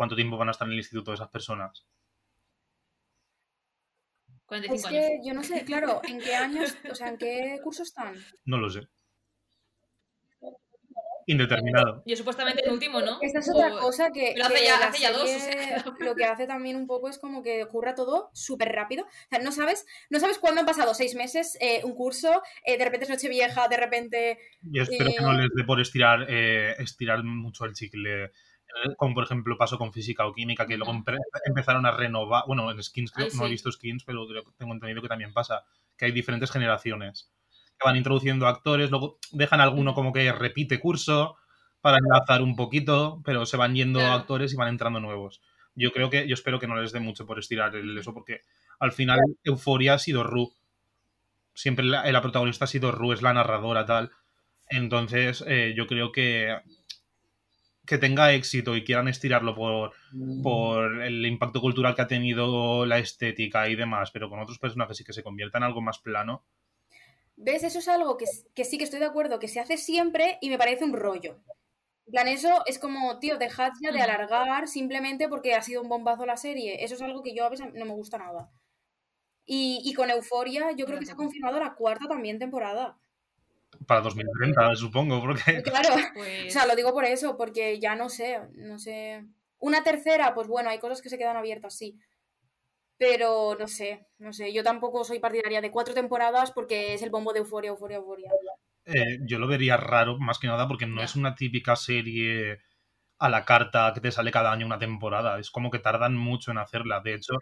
¿Cuánto 0.00 0.16
tiempo 0.16 0.38
van 0.38 0.48
a 0.48 0.52
estar 0.52 0.66
en 0.66 0.72
el 0.72 0.78
instituto 0.78 1.12
esas 1.12 1.28
personas? 1.28 1.86
45 4.46 4.74
Es 4.74 4.86
años. 4.86 5.08
que 5.10 5.28
yo 5.28 5.34
no 5.34 5.42
sé, 5.42 5.64
claro, 5.66 6.00
¿en 6.08 6.18
qué 6.20 6.34
años, 6.34 6.74
o 6.90 6.94
sea, 6.94 7.08
en 7.08 7.18
qué 7.18 7.60
curso 7.62 7.82
están? 7.82 8.14
No 8.46 8.56
lo 8.56 8.70
sé. 8.70 8.88
Indeterminado. 11.26 12.02
Yo 12.06 12.16
supuestamente 12.16 12.64
el 12.64 12.72
último, 12.72 13.00
¿no? 13.00 13.18
Esta 13.20 13.38
es 13.40 13.48
otra 13.50 13.74
O- 13.74 13.78
cosa 13.80 14.10
que, 14.10 14.32
pero 14.34 14.46
hace 14.46 14.54
que 14.54 14.64
ya- 14.64 14.78
la 14.80 14.86
hace 14.86 15.02
ya 15.02 15.12
dos, 15.12 15.22
o 15.22 15.26
serie 15.26 15.40
sea. 15.64 15.84
lo 16.00 16.14
que 16.14 16.24
hace 16.24 16.46
también 16.46 16.76
un 16.76 16.86
poco 16.86 17.08
es 17.08 17.18
como 17.18 17.42
que 17.42 17.62
ocurra 17.64 17.94
todo 17.94 18.30
súper 18.32 18.68
rápido. 18.72 19.04
O 19.04 19.28
sea, 19.30 19.38
no 19.40 19.52
sabes, 19.52 19.86
no 20.10 20.18
sabes 20.20 20.38
cuándo 20.38 20.60
han 20.60 20.66
pasado 20.66 20.94
seis 20.94 21.14
meses, 21.14 21.56
eh, 21.60 21.80
un 21.84 21.94
curso, 21.94 22.42
eh, 22.64 22.78
de 22.78 22.84
repente 22.84 23.04
es 23.04 23.10
Nochevieja, 23.10 23.68
de 23.68 23.76
repente... 23.76 24.38
Yo 24.62 24.82
espero 24.82 25.10
que 25.16 25.22
no 25.22 25.32
les 25.34 25.48
dé 25.54 25.64
por 25.64 25.80
estirar, 25.80 26.26
eh, 26.28 26.74
estirar 26.78 27.22
mucho 27.24 27.64
el 27.64 27.74
chicle. 27.74 28.24
eh, 28.24 28.30
Como 28.96 29.14
por 29.14 29.24
ejemplo 29.24 29.56
pasó 29.58 29.78
con 29.78 29.92
física 29.92 30.26
o 30.26 30.32
química, 30.32 30.66
que 30.66 30.76
luego 30.76 30.92
empe- 30.92 31.18
empezaron 31.44 31.86
a 31.86 31.90
renovar. 31.90 32.44
Bueno, 32.46 32.70
en 32.70 32.82
skins 32.82 33.10
creo- 33.12 33.26
Ay, 33.30 33.36
no 33.38 33.46
he 33.46 33.50
visto 33.50 33.70
skins, 33.72 34.04
pero 34.04 34.26
creo- 34.28 34.44
tengo 34.56 34.72
entendido 34.72 35.02
que 35.02 35.08
también 35.08 35.32
pasa. 35.32 35.64
Que 35.96 36.06
hay 36.06 36.12
diferentes 36.12 36.50
generaciones 36.50 37.30
que 37.80 37.88
van 37.88 37.96
introduciendo 37.96 38.46
actores, 38.46 38.90
luego 38.90 39.18
dejan 39.32 39.60
alguno 39.60 39.94
como 39.94 40.12
que 40.12 40.30
repite 40.32 40.78
curso 40.80 41.36
para 41.80 41.98
enlazar 41.98 42.42
un 42.42 42.56
poquito, 42.56 43.22
pero 43.24 43.46
se 43.46 43.56
van 43.56 43.74
yendo 43.74 44.00
Claro. 44.00 44.14
actores 44.14 44.52
y 44.52 44.56
van 44.56 44.68
entrando 44.68 45.00
nuevos. 45.00 45.40
Yo 45.74 45.92
creo 45.92 46.10
que, 46.10 46.28
yo 46.28 46.34
espero 46.34 46.58
que 46.60 46.66
no 46.66 46.76
les 46.80 46.92
dé 46.92 47.00
mucho 47.00 47.26
por 47.26 47.38
estirar 47.38 47.74
el 47.76 47.96
eso, 47.96 48.12
porque 48.12 48.42
al 48.78 48.92
final 48.92 49.18
Euforia 49.44 49.94
ha 49.94 49.98
sido 49.98 50.22
Ru. 50.24 50.52
Siempre 51.54 51.84
la, 51.84 52.10
la 52.10 52.22
protagonista 52.22 52.64
ha 52.64 52.68
sido 52.68 52.92
Ru, 52.92 53.12
es 53.12 53.22
la 53.22 53.32
narradora, 53.34 53.86
tal. 53.86 54.10
Entonces, 54.68 55.42
eh, 55.46 55.74
yo 55.76 55.86
creo 55.86 56.12
que 56.12 56.56
que 57.86 57.98
tenga 57.98 58.32
éxito 58.32 58.76
y 58.76 58.84
quieran 58.84 59.08
estirarlo 59.08 59.54
por, 59.54 59.92
por 60.44 61.02
el 61.02 61.26
impacto 61.26 61.60
cultural 61.60 61.94
que 61.96 62.02
ha 62.02 62.06
tenido 62.06 62.86
la 62.86 62.98
estética 62.98 63.68
y 63.68 63.74
demás, 63.74 64.12
pero 64.12 64.30
con 64.30 64.38
otros 64.38 64.58
personajes 64.60 65.00
y 65.00 65.04
que 65.04 65.12
se 65.12 65.24
convierta 65.24 65.58
en 65.58 65.64
algo 65.64 65.80
más 65.80 65.98
plano. 65.98 66.44
¿Ves? 67.42 67.64
Eso 67.64 67.78
es 67.78 67.88
algo 67.88 68.16
que, 68.16 68.26
que 68.54 68.64
sí 68.64 68.76
que 68.78 68.84
estoy 68.84 69.00
de 69.00 69.06
acuerdo, 69.06 69.38
que 69.38 69.48
se 69.48 69.60
hace 69.60 69.76
siempre 69.76 70.38
y 70.40 70.50
me 70.50 70.58
parece 70.58 70.84
un 70.84 70.92
rollo. 70.92 71.42
En 72.06 72.12
plan, 72.12 72.28
eso 72.28 72.62
es 72.66 72.78
como, 72.78 73.18
tío, 73.20 73.38
dejad 73.38 73.72
ya 73.82 73.92
de 73.92 74.00
Ujú. 74.00 74.04
alargar 74.10 74.68
simplemente 74.68 75.28
porque 75.28 75.54
ha 75.54 75.62
sido 75.62 75.82
un 75.82 75.88
bombazo 75.88 76.26
la 76.26 76.36
serie. 76.36 76.84
Eso 76.84 76.94
es 76.96 77.02
algo 77.02 77.22
que 77.22 77.34
yo 77.34 77.44
a 77.44 77.50
veces 77.50 77.68
no 77.74 77.84
me 77.86 77.92
gusta 77.94 78.18
nada. 78.18 78.50
Y, 79.46 79.80
y 79.84 79.94
con 79.94 80.10
Euforia, 80.10 80.72
yo 80.72 80.86
creo 80.86 80.98
que 80.98 81.06
se 81.06 81.12
ha 81.12 81.16
confirmado 81.16 81.60
la 81.60 81.74
cuarta 81.74 82.06
también 82.08 82.38
temporada. 82.38 82.98
Para 83.86 84.00
2030, 84.00 84.74
supongo, 84.76 85.20
porque 85.20 85.42
Claro, 85.64 85.94
o 86.14 86.50
sea, 86.50 86.66
lo 86.66 86.76
digo 86.76 86.92
por 86.92 87.04
eso, 87.04 87.36
porque 87.36 87.78
ya 87.80 87.94
no 87.96 88.08
sé, 88.08 88.40
no 88.54 88.78
sé. 88.78 89.24
Una 89.58 89.82
tercera, 89.82 90.34
pues 90.34 90.48
bueno, 90.48 90.70
hay 90.70 90.78
cosas 90.78 91.02
que 91.02 91.08
se 91.10 91.18
quedan 91.18 91.36
abiertas, 91.36 91.76
sí. 91.76 91.98
Pero 93.00 93.56
no 93.58 93.66
sé, 93.66 94.06
no 94.18 94.30
sé. 94.34 94.52
Yo 94.52 94.62
tampoco 94.62 95.04
soy 95.04 95.20
partidaria 95.20 95.62
de 95.62 95.70
cuatro 95.70 95.94
temporadas 95.94 96.52
porque 96.52 96.92
es 96.92 97.00
el 97.02 97.08
bombo 97.08 97.32
de 97.32 97.38
Euforia, 97.38 97.70
Euforia, 97.70 97.96
Euforia. 97.96 98.30
eh, 98.84 99.18
yo 99.22 99.38
lo 99.38 99.46
vería 99.46 99.78
raro, 99.78 100.18
más 100.18 100.38
que 100.38 100.48
nada, 100.48 100.68
porque 100.68 100.86
no 100.86 101.02
es 101.02 101.16
una 101.16 101.34
típica 101.34 101.76
serie 101.76 102.58
a 103.18 103.28
la 103.30 103.44
carta 103.46 103.92
que 103.94 104.02
te 104.02 104.12
sale 104.12 104.30
cada 104.30 104.52
año 104.52 104.66
una 104.66 104.78
temporada. 104.78 105.38
Es 105.38 105.50
como 105.50 105.70
que 105.70 105.78
tardan 105.78 106.14
mucho 106.14 106.50
en 106.50 106.58
hacerla. 106.58 107.00
De 107.00 107.14
hecho, 107.14 107.34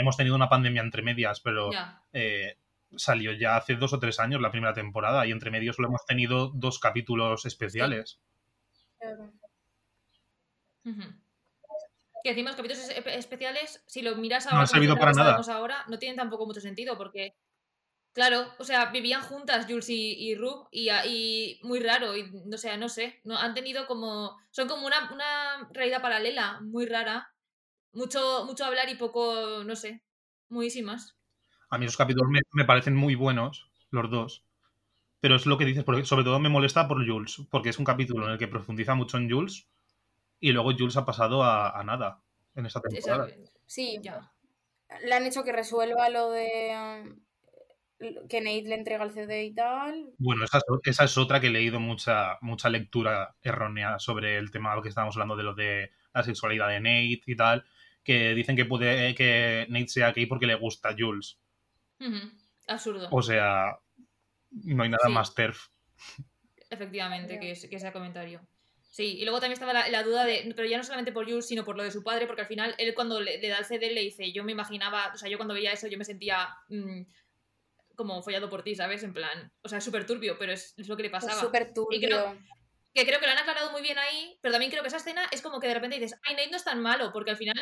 hemos 0.00 0.16
tenido 0.16 0.36
una 0.36 0.48
pandemia 0.48 0.82
entre 0.82 1.02
medias, 1.02 1.40
pero 1.40 1.70
eh, 2.12 2.56
salió 2.96 3.32
ya 3.32 3.56
hace 3.56 3.74
dos 3.74 3.92
o 3.92 3.98
tres 3.98 4.20
años 4.20 4.40
la 4.40 4.52
primera 4.52 4.74
temporada 4.74 5.26
y 5.26 5.32
entre 5.32 5.50
medios 5.50 5.74
solo 5.76 5.88
hemos 5.88 6.06
tenido 6.06 6.52
dos 6.54 6.78
capítulos 6.78 7.46
especiales. 7.46 8.20
Claro. 9.00 9.32
Ujú. 10.84 11.02
Que 12.22 12.30
encima 12.30 12.50
los 12.50 12.56
capítulos 12.56 12.88
es- 12.88 13.06
especiales, 13.06 13.82
si 13.86 14.02
lo 14.02 14.16
miras 14.16 14.46
No 14.46 14.52
ahora, 14.52 14.62
han 14.62 14.66
como 14.68 14.74
servido 14.74 14.94
lo 14.94 15.00
para 15.00 15.12
que 15.12 15.16
nada. 15.18 15.30
sabemos 15.30 15.48
ahora, 15.48 15.84
no 15.88 15.98
tienen 15.98 16.16
tampoco 16.16 16.46
mucho 16.46 16.60
sentido, 16.60 16.96
porque, 16.98 17.34
claro, 18.12 18.46
o 18.58 18.64
sea, 18.64 18.86
vivían 18.86 19.22
juntas 19.22 19.66
Jules 19.68 19.88
y, 19.90 20.30
y 20.30 20.34
y, 20.72 20.90
y 21.06 21.60
muy 21.62 21.80
raro, 21.80 22.16
y, 22.16 22.30
o 22.52 22.58
sea, 22.58 22.76
no 22.76 22.88
sé, 22.88 23.20
no, 23.24 23.36
han 23.38 23.54
tenido 23.54 23.86
como, 23.86 24.36
son 24.50 24.68
como 24.68 24.86
una, 24.86 25.12
una 25.12 25.68
realidad 25.72 26.02
paralela, 26.02 26.60
muy 26.62 26.86
rara, 26.86 27.32
mucho, 27.92 28.44
mucho 28.46 28.64
hablar 28.64 28.88
y 28.90 28.96
poco, 28.96 29.64
no 29.64 29.76
sé, 29.76 30.04
más. 30.82 31.16
A 31.70 31.78
mí 31.78 31.86
esos 31.86 31.96
capítulos 31.96 32.28
me, 32.30 32.40
me 32.52 32.64
parecen 32.64 32.94
muy 32.96 33.14
buenos, 33.14 33.70
los 33.90 34.10
dos. 34.10 34.44
Pero 35.20 35.36
es 35.36 35.46
lo 35.46 35.58
que 35.58 35.64
dices, 35.66 35.84
porque 35.84 36.04
sobre 36.04 36.24
todo 36.24 36.38
me 36.40 36.48
molesta 36.48 36.88
por 36.88 37.06
Jules, 37.06 37.42
porque 37.50 37.70
es 37.70 37.78
un 37.78 37.84
capítulo 37.84 38.26
en 38.26 38.32
el 38.32 38.38
que 38.38 38.48
profundiza 38.48 38.94
mucho 38.94 39.18
en 39.18 39.30
Jules 39.30 39.68
y 40.40 40.52
luego 40.52 40.72
Jules 40.76 40.96
ha 40.96 41.04
pasado 41.04 41.42
a, 41.44 41.70
a 41.78 41.84
nada 41.84 42.22
en 42.54 42.66
esta 42.66 42.80
Esa- 42.92 43.12
temporada. 43.18 43.28
Sí, 43.66 43.98
ya. 44.02 44.32
le 45.04 45.14
han 45.14 45.24
hecho 45.26 45.44
que 45.44 45.52
resuelva 45.52 46.08
lo 46.08 46.30
de 46.30 46.72
um, 46.76 48.26
que 48.28 48.40
Nate 48.40 48.62
le 48.68 48.74
entrega 48.74 49.04
el 49.04 49.12
CD 49.12 49.44
y 49.44 49.54
tal. 49.54 50.12
Bueno, 50.18 50.44
esa 50.44 50.58
es, 50.58 50.64
esa 50.84 51.04
es 51.04 51.18
otra 51.18 51.40
que 51.40 51.48
he 51.48 51.50
leído 51.50 51.78
mucha, 51.78 52.38
mucha 52.40 52.68
lectura 52.70 53.36
errónea 53.42 53.98
sobre 53.98 54.38
el 54.38 54.50
tema 54.50 54.80
que 54.82 54.88
estábamos 54.88 55.14
hablando 55.16 55.36
de 55.36 55.42
lo 55.42 55.54
de 55.54 55.92
la 56.14 56.22
sexualidad 56.24 56.68
de 56.68 56.80
Nate 56.80 57.22
y 57.26 57.36
tal, 57.36 57.64
que 58.02 58.34
dicen 58.34 58.56
que 58.56 58.64
puede 58.64 59.14
que 59.14 59.66
Nate 59.68 59.88
sea 59.88 60.12
gay 60.12 60.26
porque 60.26 60.46
le 60.46 60.54
gusta 60.56 60.88
a 60.88 60.96
Jules. 60.98 61.38
Absurdo. 62.66 63.08
O 63.10 63.22
sea, 63.22 63.78
no 64.50 64.82
hay 64.82 64.88
nada 64.88 65.06
Sí. 65.06 65.12
más 65.12 65.34
TERF. 65.34 65.68
Efectivamente, 66.70 67.38
que, 67.38 67.50
es- 67.52 67.68
que 67.68 67.78
sea 67.78 67.92
comentario. 67.92 68.40
Sí, 68.92 69.18
y 69.18 69.22
luego 69.24 69.38
también 69.38 69.52
estaba 69.52 69.72
la, 69.72 69.88
la 69.88 70.02
duda 70.02 70.24
de, 70.24 70.52
pero 70.56 70.66
ya 70.68 70.76
no 70.76 70.82
solamente 70.82 71.12
por 71.12 71.24
Jules, 71.24 71.46
sino 71.46 71.64
por 71.64 71.76
lo 71.76 71.84
de 71.84 71.92
su 71.92 72.02
padre, 72.02 72.26
porque 72.26 72.42
al 72.42 72.48
final 72.48 72.74
él 72.76 72.92
cuando 72.94 73.20
le, 73.20 73.38
le 73.38 73.48
da 73.48 73.58
el 73.58 73.64
CD 73.64 73.92
le 73.92 74.00
dice, 74.00 74.32
yo 74.32 74.42
me 74.42 74.50
imaginaba, 74.52 75.12
o 75.14 75.16
sea, 75.16 75.28
yo 75.28 75.36
cuando 75.38 75.54
veía 75.54 75.72
eso 75.72 75.86
yo 75.86 75.96
me 75.96 76.04
sentía 76.04 76.48
mm, 76.68 77.02
como 77.94 78.20
follado 78.22 78.50
por 78.50 78.64
ti, 78.64 78.74
¿sabes? 78.74 79.02
En 79.04 79.12
plan, 79.14 79.52
o 79.62 79.68
sea, 79.68 79.78
es 79.78 79.84
súper 79.84 80.06
turbio, 80.06 80.36
pero 80.38 80.52
es, 80.52 80.74
es 80.76 80.88
lo 80.88 80.96
que 80.96 81.02
le 81.04 81.08
Es 81.08 81.12
pasaba. 81.12 81.40
súper 81.40 81.72
Y 81.90 82.00
creo- 82.00 82.24
turbio. 82.24 82.42
Que 82.92 83.06
creo 83.06 83.20
que 83.20 83.26
lo 83.26 83.30
han 83.32 83.38
aclarado 83.38 83.70
muy 83.70 83.82
bien 83.82 83.96
ahí, 83.98 84.36
pero 84.42 84.50
también 84.50 84.72
creo 84.72 84.82
que 84.82 84.88
esa 84.88 84.96
escena 84.96 85.24
es 85.30 85.40
como 85.42 85.60
que 85.60 85.68
de 85.68 85.74
repente 85.74 85.96
dices, 86.00 86.18
ay, 86.24 86.34
Nate 86.34 86.50
no 86.50 86.56
es 86.56 86.64
tan 86.64 86.80
malo, 86.82 87.12
porque 87.12 87.30
al 87.30 87.36
final 87.36 87.54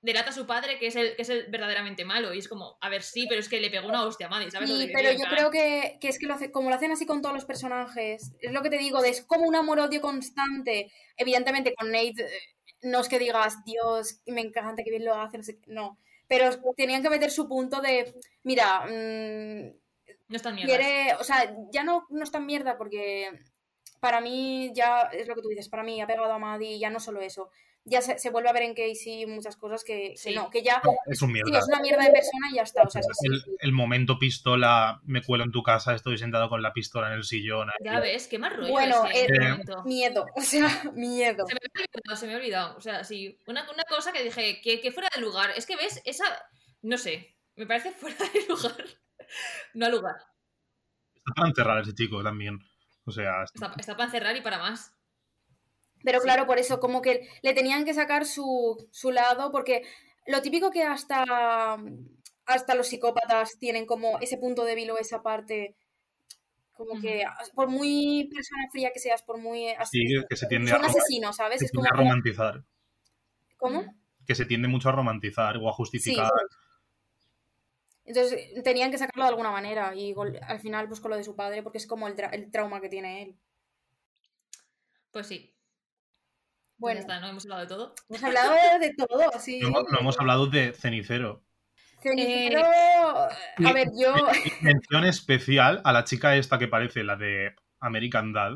delata 0.00 0.30
a 0.30 0.32
su 0.32 0.46
padre 0.46 0.78
que 0.78 0.86
es 0.86 0.96
el 0.96 1.16
que 1.16 1.22
es 1.22 1.28
el 1.28 1.46
verdaderamente 1.46 2.04
malo, 2.04 2.32
y 2.32 2.38
es 2.38 2.48
como, 2.48 2.78
a 2.80 2.88
ver, 2.88 3.02
sí, 3.02 3.26
pero 3.28 3.40
es 3.40 3.48
que 3.48 3.60
le 3.60 3.70
pegó 3.70 3.88
una 3.88 4.04
hostia 4.04 4.26
a 4.26 4.30
Maddie, 4.30 4.50
¿sabes? 4.50 4.70
Sí, 4.70 4.90
pero 4.92 5.10
yo 5.12 5.24
creo 5.28 5.50
que, 5.50 5.98
que 6.00 6.08
es 6.08 6.18
que 6.18 6.26
lo 6.26 6.34
hace, 6.34 6.50
como 6.52 6.70
lo 6.70 6.76
hacen 6.76 6.92
así 6.92 7.06
con 7.06 7.20
todos 7.20 7.34
los 7.34 7.44
personajes, 7.44 8.32
es 8.40 8.52
lo 8.52 8.62
que 8.62 8.70
te 8.70 8.78
digo, 8.78 9.02
de, 9.02 9.10
es 9.10 9.22
como 9.22 9.46
un 9.46 9.56
amor-odio 9.56 10.00
constante. 10.00 10.92
Evidentemente 11.16 11.74
con 11.74 11.90
Nate 11.90 12.22
eh, 12.22 12.30
no 12.82 13.00
es 13.00 13.08
que 13.08 13.18
digas, 13.18 13.64
Dios, 13.64 14.20
me 14.26 14.40
encanta, 14.40 14.84
que 14.84 14.90
bien 14.90 15.04
lo 15.04 15.14
hace, 15.14 15.38
no 15.38 15.42
sé 15.44 15.58
qué", 15.58 15.72
no. 15.72 15.98
Pero 16.28 16.50
tenían 16.76 17.02
que 17.02 17.10
meter 17.10 17.30
su 17.30 17.48
punto 17.48 17.80
de, 17.80 18.14
mira, 18.44 18.84
mm, 18.86 19.72
No 20.28 20.36
es 20.36 20.42
tan 20.42 20.54
mierda. 20.54 20.76
quiere, 20.76 21.14
o 21.14 21.24
sea, 21.24 21.56
ya 21.72 21.82
no, 21.82 22.06
no 22.10 22.22
es 22.22 22.30
tan 22.30 22.46
mierda 22.46 22.76
porque 22.76 23.30
para 24.00 24.20
mí 24.20 24.70
ya 24.74 25.02
es 25.12 25.26
lo 25.26 25.34
que 25.34 25.42
tú 25.42 25.48
dices, 25.48 25.68
para 25.68 25.82
mí 25.82 26.00
ha 26.00 26.06
pegado 26.06 26.32
a 26.32 26.38
Maddie, 26.38 26.78
ya 26.78 26.90
no 26.90 27.00
solo 27.00 27.20
eso, 27.20 27.50
ya 27.88 28.00
se, 28.02 28.18
se 28.18 28.30
vuelve 28.30 28.48
a 28.48 28.52
ver 28.52 28.62
en 28.62 28.74
Casey 28.74 29.26
muchas 29.26 29.56
cosas 29.56 29.84
que, 29.84 30.14
que 30.22 30.34
no, 30.34 30.50
que 30.50 30.62
ya 30.62 30.80
Es 31.06 31.22
un 31.22 31.28
sí, 31.28 31.32
mierda. 31.34 31.58
es 31.58 31.66
una 31.68 31.80
mierda 31.80 32.04
de 32.04 32.10
persona 32.10 32.48
y 32.50 32.56
ya 32.56 32.62
está, 32.62 32.82
o 32.82 32.90
sea, 32.90 33.00
el, 33.22 33.40
sí. 33.40 33.50
el 33.60 33.72
momento 33.72 34.18
pistola, 34.18 35.00
me 35.04 35.22
cuelo 35.22 35.44
en 35.44 35.52
tu 35.52 35.62
casa, 35.62 35.94
estoy 35.94 36.18
sentado 36.18 36.48
con 36.48 36.62
la 36.62 36.72
pistola 36.72 37.08
en 37.08 37.14
el 37.14 37.24
sillón. 37.24 37.70
ahí. 37.70 37.76
Ya 37.84 38.00
ves, 38.00 38.28
qué 38.28 38.38
más 38.38 38.54
rollo 38.56 38.70
Bueno, 38.70 39.04
eh, 39.14 39.26
miedo, 39.84 40.26
o 40.36 40.40
sea, 40.40 40.68
miedo. 40.94 41.46
Se 41.46 41.54
me 41.54 41.60
había 41.62 41.84
olvidado, 41.84 42.16
se 42.16 42.26
me 42.26 42.32
había 42.34 42.44
olvidado. 42.44 42.76
O 42.76 42.80
sea, 42.80 43.04
sí. 43.04 43.38
Una, 43.46 43.70
una 43.72 43.84
cosa 43.84 44.12
que 44.12 44.22
dije, 44.22 44.60
que, 44.62 44.80
que 44.80 44.92
fuera 44.92 45.08
de 45.14 45.20
lugar. 45.20 45.50
Es 45.56 45.66
que 45.66 45.76
ves, 45.76 46.02
esa. 46.04 46.24
No 46.82 46.98
sé. 46.98 47.34
Me 47.56 47.66
parece 47.66 47.90
fuera 47.98 48.16
de 48.32 48.46
lugar. 48.48 48.84
No 49.74 49.86
a 49.86 49.88
lugar. 49.88 50.16
Está 51.14 51.32
para 51.34 51.48
encerrar 51.48 51.82
ese 51.82 51.94
chico 51.94 52.22
también. 52.22 52.58
O 53.04 53.10
sea, 53.10 53.42
Está, 53.44 53.72
está 53.78 53.96
para 53.96 54.06
encerrar 54.06 54.36
y 54.36 54.40
para 54.40 54.58
más. 54.58 54.94
Pero 56.04 56.20
claro, 56.20 56.46
por 56.46 56.58
eso, 56.58 56.80
como 56.80 57.02
que 57.02 57.28
le 57.42 57.54
tenían 57.54 57.84
que 57.84 57.94
sacar 57.94 58.24
su, 58.26 58.88
su 58.90 59.10
lado, 59.10 59.50
porque 59.50 59.82
lo 60.26 60.42
típico 60.42 60.70
que 60.70 60.82
hasta, 60.82 61.76
hasta 62.46 62.74
los 62.74 62.86
psicópatas 62.88 63.58
tienen 63.58 63.86
como 63.86 64.18
ese 64.20 64.38
punto 64.38 64.64
débil 64.64 64.90
o 64.90 64.98
esa 64.98 65.22
parte, 65.22 65.74
como 66.72 67.00
que 67.00 67.24
por 67.54 67.68
muy 67.68 68.30
persona 68.32 68.68
fría 68.70 68.92
que 68.92 69.00
seas, 69.00 69.22
por 69.22 69.38
muy... 69.38 69.66
sí, 69.90 70.04
que 70.28 70.36
se 70.36 70.46
tiende 70.46 70.70
a, 70.70 70.76
asesinos, 70.76 71.36
¿sabes? 71.36 71.58
se 71.60 71.66
Es 71.66 71.72
como... 71.72 71.88
a 71.88 71.90
romantizar. 71.90 72.62
¿Cómo? 73.56 73.84
Que 74.24 74.34
se 74.36 74.44
tiende 74.44 74.68
mucho 74.68 74.88
a 74.88 74.92
romantizar 74.92 75.56
o 75.56 75.68
a 75.68 75.72
justificar. 75.72 76.30
Entonces 78.04 78.62
tenían 78.62 78.90
que 78.90 78.98
sacarlo 78.98 79.24
de 79.24 79.30
alguna 79.30 79.50
manera 79.50 79.94
y 79.94 80.14
al 80.42 80.60
final 80.60 80.86
pues 80.88 81.00
con 81.00 81.10
lo 81.10 81.16
de 81.16 81.24
su 81.24 81.34
padre, 81.34 81.62
porque 81.62 81.78
es 81.78 81.86
como 81.86 82.06
el, 82.08 82.14
tra- 82.16 82.32
el 82.32 82.50
trauma 82.50 82.80
que 82.80 82.88
tiene 82.88 83.22
él. 83.22 83.36
Pues 85.10 85.26
sí. 85.26 85.52
Bueno, 86.78 86.96
Ya 86.96 87.00
está, 87.00 87.20
¿no? 87.20 87.28
Hemos 87.28 87.44
hablado 87.44 87.60
de 87.62 87.66
todo. 87.68 87.94
hemos 88.08 88.22
hablado 88.24 88.78
de 88.80 88.94
todo, 88.94 89.30
sí. 89.40 89.60
No, 89.60 89.68
hemos- 89.68 89.84
no 89.90 89.98
hemos 90.00 90.18
hablado 90.20 90.46
de 90.46 90.72
Cenicero. 90.72 91.42
Cenicero, 92.00 92.60
Eh, 92.60 93.66
a 93.66 93.72
ver, 93.72 93.88
yo... 93.98 94.14
Mención 94.62 95.04
especial 95.04 95.80
a 95.84 95.92
la 95.92 96.04
chica 96.04 96.36
esta 96.36 96.58
que 96.58 96.68
parece 96.68 97.02
la 97.02 97.16
de 97.16 97.54
American 97.80 98.32
Dad. 98.32 98.52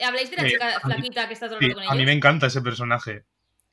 ¿Habláis 0.00 0.30
de 0.30 0.36
la 0.36 0.42
Eh, 0.46 0.50
chica 0.50 0.66
mí- 0.84 0.92
flaquita 0.92 1.26
que 1.26 1.34
está 1.34 1.46
todo 1.48 1.56
el 1.58 1.62
Sí, 1.64 1.68
rato 1.70 1.80
con 1.80 1.84
a 1.88 1.90
mí 1.92 1.96
ellos? 2.02 2.06
me 2.06 2.12
encanta 2.12 2.46
ese 2.46 2.60
personaje. 2.60 3.24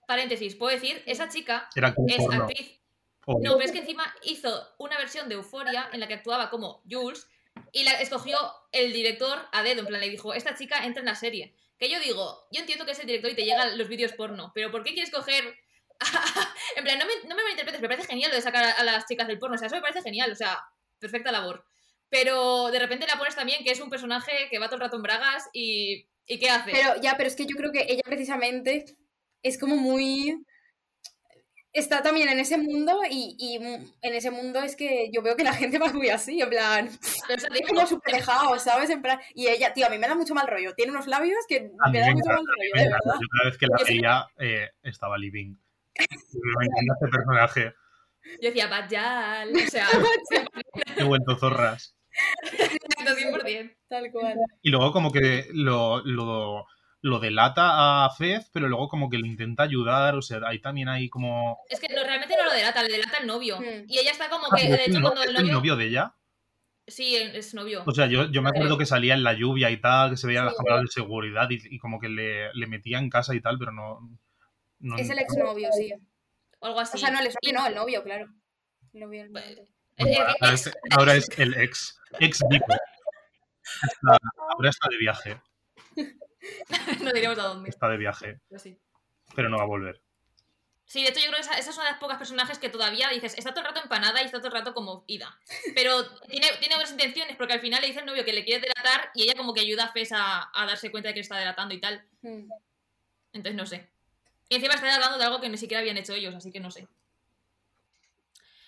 paréntesis, 0.08 0.56
puedo 0.56 0.72
decir, 0.72 1.02
esa 1.08 1.28
chica 1.30 1.68
Era 1.76 1.88
es 2.08 2.18
porno. 2.18 2.44
actriz. 2.44 2.80
No, 3.28 3.54
pero 3.54 3.62
es 3.62 3.72
que 3.72 3.80
encima 3.80 4.04
hizo 4.24 4.68
una 4.78 5.00
versión 5.00 5.28
de 5.28 5.34
Euforia 5.36 5.90
en 5.92 6.00
la 6.00 6.08
que 6.08 6.14
actuaba 6.14 6.52
como 6.52 6.84
Jules 6.88 7.28
y 7.72 7.84
la 7.84 7.94
escogió 7.94 8.38
el 8.72 8.94
director 8.94 9.40
a 9.52 9.64
dedo. 9.64 9.80
En 9.82 9.88
plan, 9.88 10.00
le 10.00 10.10
dijo, 10.12 10.36
esta 10.36 10.54
chica 10.56 10.86
entra 10.86 11.00
en 11.00 11.08
la 11.08 11.16
serie. 11.16 11.56
Que 11.78 11.90
yo 11.90 12.00
digo, 12.00 12.48
yo 12.52 12.62
entiendo 12.62 12.86
que 12.86 12.92
es 12.92 13.00
el 13.00 13.08
director 13.08 13.32
y 13.32 13.36
te 13.36 13.44
llegan 13.44 13.78
los 13.78 13.88
vídeos 13.88 14.14
porno, 14.14 14.52
pero 14.56 14.72
¿por 14.72 14.84
qué 14.84 14.94
quieres 14.94 15.12
coger 15.12 15.56
en 16.76 16.84
plan, 16.84 17.00
no 17.00 17.06
me, 17.06 17.28
no 17.28 17.36
me 17.36 17.44
malinterpretes, 17.44 17.82
me 17.82 17.88
parece 17.88 18.08
genial 18.08 18.30
lo 18.32 18.36
de 18.36 18.42
sacar 18.42 18.76
a, 18.78 18.84
las 18.84 19.06
chicas 19.06 19.28
del 19.28 19.40
porno, 19.40 19.56
o 19.56 19.58
sea, 19.58 19.68
eso 19.68 19.76
me 19.76 19.82
parece 19.82 20.02
genial, 20.02 20.32
o 20.32 20.36
sea, 20.36 20.60
perfecta 21.00 21.32
labor. 21.32 21.66
Pero 22.10 22.70
de 22.72 22.80
repente 22.80 23.08
la 23.08 23.18
pones 23.18 23.36
también 23.36 23.64
que 23.64 23.72
es 23.72 23.80
un 23.80 23.90
personaje 23.90 24.48
que 24.50 24.60
va 24.60 24.68
todo 24.68 24.76
el 24.76 24.82
rato 24.82 24.98
en 24.98 25.04
bragas 25.04 25.50
y, 25.54 26.08
y 26.28 26.40
¿qué 26.40 26.50
hace? 26.50 26.72
Pero 26.72 27.02
ya, 27.02 27.18
pero 27.18 27.28
es 27.28 27.36
que 27.36 27.46
yo 27.46 27.56
creo 27.56 27.72
que 27.72 27.86
ella 27.88 28.04
precisamente 28.06 28.86
es 29.42 29.58
como 29.58 29.76
muy... 29.76 30.46
Está 31.76 32.02
también 32.02 32.30
en 32.30 32.40
ese 32.40 32.58
mundo 32.58 33.02
y, 33.10 33.36
y 33.38 33.58
en 33.58 34.14
ese 34.14 34.32
mundo 34.32 34.62
es 34.62 34.78
que 34.78 35.12
yo 35.12 35.22
veo 35.22 35.36
que 35.36 35.44
la 35.44 35.52
gente 35.52 35.78
va 35.80 35.92
muy 35.92 36.08
así, 36.08 36.42
en 36.42 36.50
plan, 36.50 36.88
es 36.88 37.68
como 37.68 37.86
súper 37.86 38.16
dejado, 38.16 38.58
¿sabes? 38.60 38.90
En 38.90 39.02
plan, 39.02 39.20
y 39.34 39.48
ella, 39.48 39.74
tío, 39.74 39.86
a 39.86 39.90
mí 39.90 39.98
me 39.98 40.08
da 40.08 40.16
mucho 40.16 40.34
mal 40.34 40.48
rollo. 40.48 40.74
Tiene 40.74 40.94
unos 40.94 41.06
labios 41.08 41.46
que 41.50 41.72
A 41.86 41.90
me 41.90 42.00
da 42.00 42.12
mucho 42.12 42.30
mal 42.30 42.46
rollo, 42.48 42.72
de 42.74 42.84
verdad. 42.84 43.20
Yo 43.20 43.28
cada 43.30 43.50
vez 43.50 43.58
que 43.58 43.68
la 43.68 43.84
veía 43.86 44.28
eh, 44.40 44.70
estaba 44.84 45.18
living. 45.18 45.56
Me 45.98 46.66
encanta 46.66 46.94
este 46.94 47.08
personaje. 47.18 47.74
yo 48.42 48.50
decía, 48.50 48.68
Bajal, 48.68 49.54
o 49.54 49.70
sea, 49.70 49.88
He 50.98 51.04
vuelto 51.04 51.36
zorras. 51.36 51.94
100%. 53.04 53.76
Tal 53.90 54.12
cual. 54.12 54.38
Y 54.62 54.70
luego 54.70 54.94
como 54.94 55.12
que 55.12 55.48
lo, 55.52 56.02
lo, 56.06 56.66
lo 57.06 57.20
delata 57.20 58.06
a 58.06 58.10
Fez, 58.10 58.50
pero 58.52 58.68
luego 58.68 58.90
como 58.90 59.10
que 59.12 59.18
le 59.20 59.28
intenta 59.28 59.62
ayudar. 59.64 60.16
O 60.16 60.22
sea, 60.24 60.40
ahí 60.46 60.60
también 60.60 60.90
hay 60.90 61.08
como... 61.08 61.60
Es 61.70 61.80
que 61.80 61.88
no, 61.94 62.04
realmente 62.04 62.36
no 62.36 62.46
lo 62.46 62.52
delata, 62.54 62.82
le 62.84 62.94
delata 62.94 63.18
el 63.20 63.28
novio. 63.28 63.60
Hmm. 63.60 63.86
Y 63.88 64.00
ella 64.00 64.12
está 64.12 64.28
como 64.30 64.48
Ah, 64.52 64.56
que, 64.58 64.68
de 64.70 64.84
hecho, 64.86 64.98
el 64.98 65.02
cuando 65.04 65.24
no- 65.24 65.24
el 65.24 65.30
es 65.30 65.36
el 65.40 65.46
novio... 65.46 65.54
novio 65.54 65.76
de 65.76 65.86
ella. 65.86 66.16
Sí, 66.88 67.16
es 67.16 67.54
novio. 67.54 67.84
O 67.86 67.92
sea, 67.92 68.08
yo, 68.08 68.26
yo 68.32 68.42
me 68.42 68.50
acuerdo 68.50 68.78
que 68.78 68.86
salía 68.86 69.14
en 69.14 69.24
la 69.24 69.34
lluvia 69.34 69.70
y 69.72 69.78
tal, 69.78 70.10
que 70.12 70.18
se 70.18 70.28
veían 70.28 70.46
las 70.46 70.56
cámaras 70.56 70.82
de 70.82 70.88
seguridad 70.88 71.48
y, 71.50 71.60
y 71.76 71.78
como 71.80 72.00
que 72.00 72.10
le, 72.10 72.54
le 72.54 72.68
metía 72.68 72.98
en 73.00 73.10
casa 73.10 73.34
y 73.36 73.42
tal, 73.42 73.58
pero 73.60 73.72
no... 73.72 74.00
no 74.80 74.98
Es 74.98 75.10
el 75.10 75.20
exnovio, 75.20 75.70
sí. 75.74 75.94
o 76.60 76.66
algo 76.66 76.80
así. 76.80 76.98
O 76.98 77.00
sea, 77.00 77.12
no 77.12 77.20
el 77.20 77.26
Y- 77.26 77.28
exnovio, 77.30 77.60
no, 77.60 77.68
el 77.68 77.76
novio, 77.76 78.04
claro. 78.04 78.28
El 78.94 79.00
novio 79.02 79.26
Pues, 79.32 79.46
eh, 79.52 79.68
eh, 79.98 80.18
Ahora 80.42 80.54
es, 80.54 80.72
ahora 80.98 81.16
es 81.16 81.30
el 81.38 81.54
ex. 81.56 82.00
Ex 82.20 82.40
Vico. 82.50 82.66
Ahora 84.58 84.70
está 84.70 84.90
de 84.90 84.98
viaje. 84.98 85.42
no 87.04 87.12
diremos 87.12 87.38
a 87.40 87.44
dónde. 87.44 87.70
Está 87.70 87.90
de 87.90 87.98
viaje. 87.98 88.40
pero 88.50 88.60
sí. 88.60 88.78
Pero 89.36 89.50
no 89.50 89.58
va 89.58 89.64
a 89.64 89.68
volver. 89.68 90.02
Sí, 90.86 91.02
de 91.02 91.10
hecho 91.10 91.20
yo 91.20 91.28
creo 91.28 91.38
que 91.38 91.42
esa, 91.42 91.58
esa 91.58 91.72
es 91.72 91.76
una 91.78 91.86
de 91.86 91.92
las 91.92 92.00
pocas 92.00 92.18
personajes 92.18 92.60
que 92.60 92.70
todavía 92.70 93.10
dices, 93.10 93.36
está 93.38 93.52
todo 93.52 93.62
el 93.62 93.68
rato 93.68 93.82
empanada 93.82 94.22
y 94.22 94.26
está 94.26 94.38
todo 94.38 94.50
el 94.50 94.54
rato 94.54 94.74
como 94.76 95.04
ida. 95.08 95.40
Pero 95.74 96.06
tiene, 96.28 96.48
tiene 96.60 96.76
buenas 96.76 96.92
intenciones 96.92 97.36
porque 97.38 97.54
al 97.54 97.60
final 97.60 97.82
le 97.82 97.88
dice 97.88 98.02
el 98.02 98.06
novio 98.06 98.24
que 98.24 98.34
le 98.34 98.46
quiere 98.46 98.62
delatar 98.62 99.10
y 99.16 99.24
ella 99.24 99.34
como 99.36 99.54
que 99.54 99.62
ayuda 99.62 99.86
a 99.86 99.92
Fes 99.92 100.12
a, 100.12 100.52
a 100.54 100.66
darse 100.68 100.92
cuenta 100.92 101.10
de 101.10 101.14
que 101.14 101.20
le 101.20 101.24
está 101.24 101.38
delatando 101.38 101.74
y 101.74 101.82
tal. 101.82 102.06
Hmm. 102.22 102.48
Entonces 103.34 103.56
no 103.56 103.66
sé. 103.66 103.90
Y 104.48 104.56
encima 104.56 104.76
está 104.76 104.94
hablando 104.94 105.18
de 105.18 105.26
algo 105.26 105.42
que 105.42 105.50
ni 105.50 105.58
siquiera 105.58 105.82
habían 105.82 105.98
hecho 105.98 106.14
ellos, 106.14 106.36
así 106.36 106.52
que 106.52 106.60
no 106.60 106.70
sé. 106.70 106.88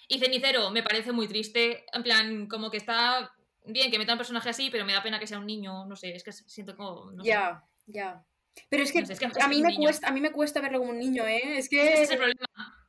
Y 0.08 0.20
Cenicero 0.20 0.72
me 0.72 0.84
parece 0.84 1.12
muy 1.12 1.28
triste. 1.28 1.86
En 1.94 2.02
plan, 2.02 2.48
como 2.48 2.72
que 2.72 2.78
está 2.78 3.32
bien 3.68 3.92
que 3.92 4.00
meta 4.00 4.14
un 4.14 4.18
personaje 4.18 4.50
así, 4.50 4.70
pero 4.70 4.86
me 4.86 4.94
da 4.94 5.04
pena 5.04 5.20
que 5.20 5.28
sea 5.28 5.40
un 5.40 5.46
niño. 5.46 5.86
No 5.86 5.96
sé, 5.96 6.16
es 6.16 6.24
que 6.24 6.32
siento 6.32 6.76
como. 6.76 7.12
no 7.12 7.24
sé. 7.24 7.30
Ya, 7.30 7.64
ya. 7.86 8.24
Pero 8.70 8.84
es 8.84 8.92
que, 8.92 9.02
No 9.02 9.06
sé, 9.08 9.14
es 9.14 9.20
que 9.20 9.26
es 9.26 9.38
a 9.40 9.48
mí 9.48 9.62
me 9.62 9.70
niño. 9.70 9.82
cuesta, 9.82 10.08
a 10.08 10.12
mí 10.12 10.20
me 10.22 10.32
cuesta 10.32 10.62
verlo 10.62 10.80
como 10.80 10.92
un 10.92 11.00
niño, 11.00 11.26
¿eh? 11.28 11.58
Es 11.60 11.66
Ese 11.72 11.94
es 11.94 12.10
el 12.10 12.10
que 12.10 12.18
problema. 12.18 12.88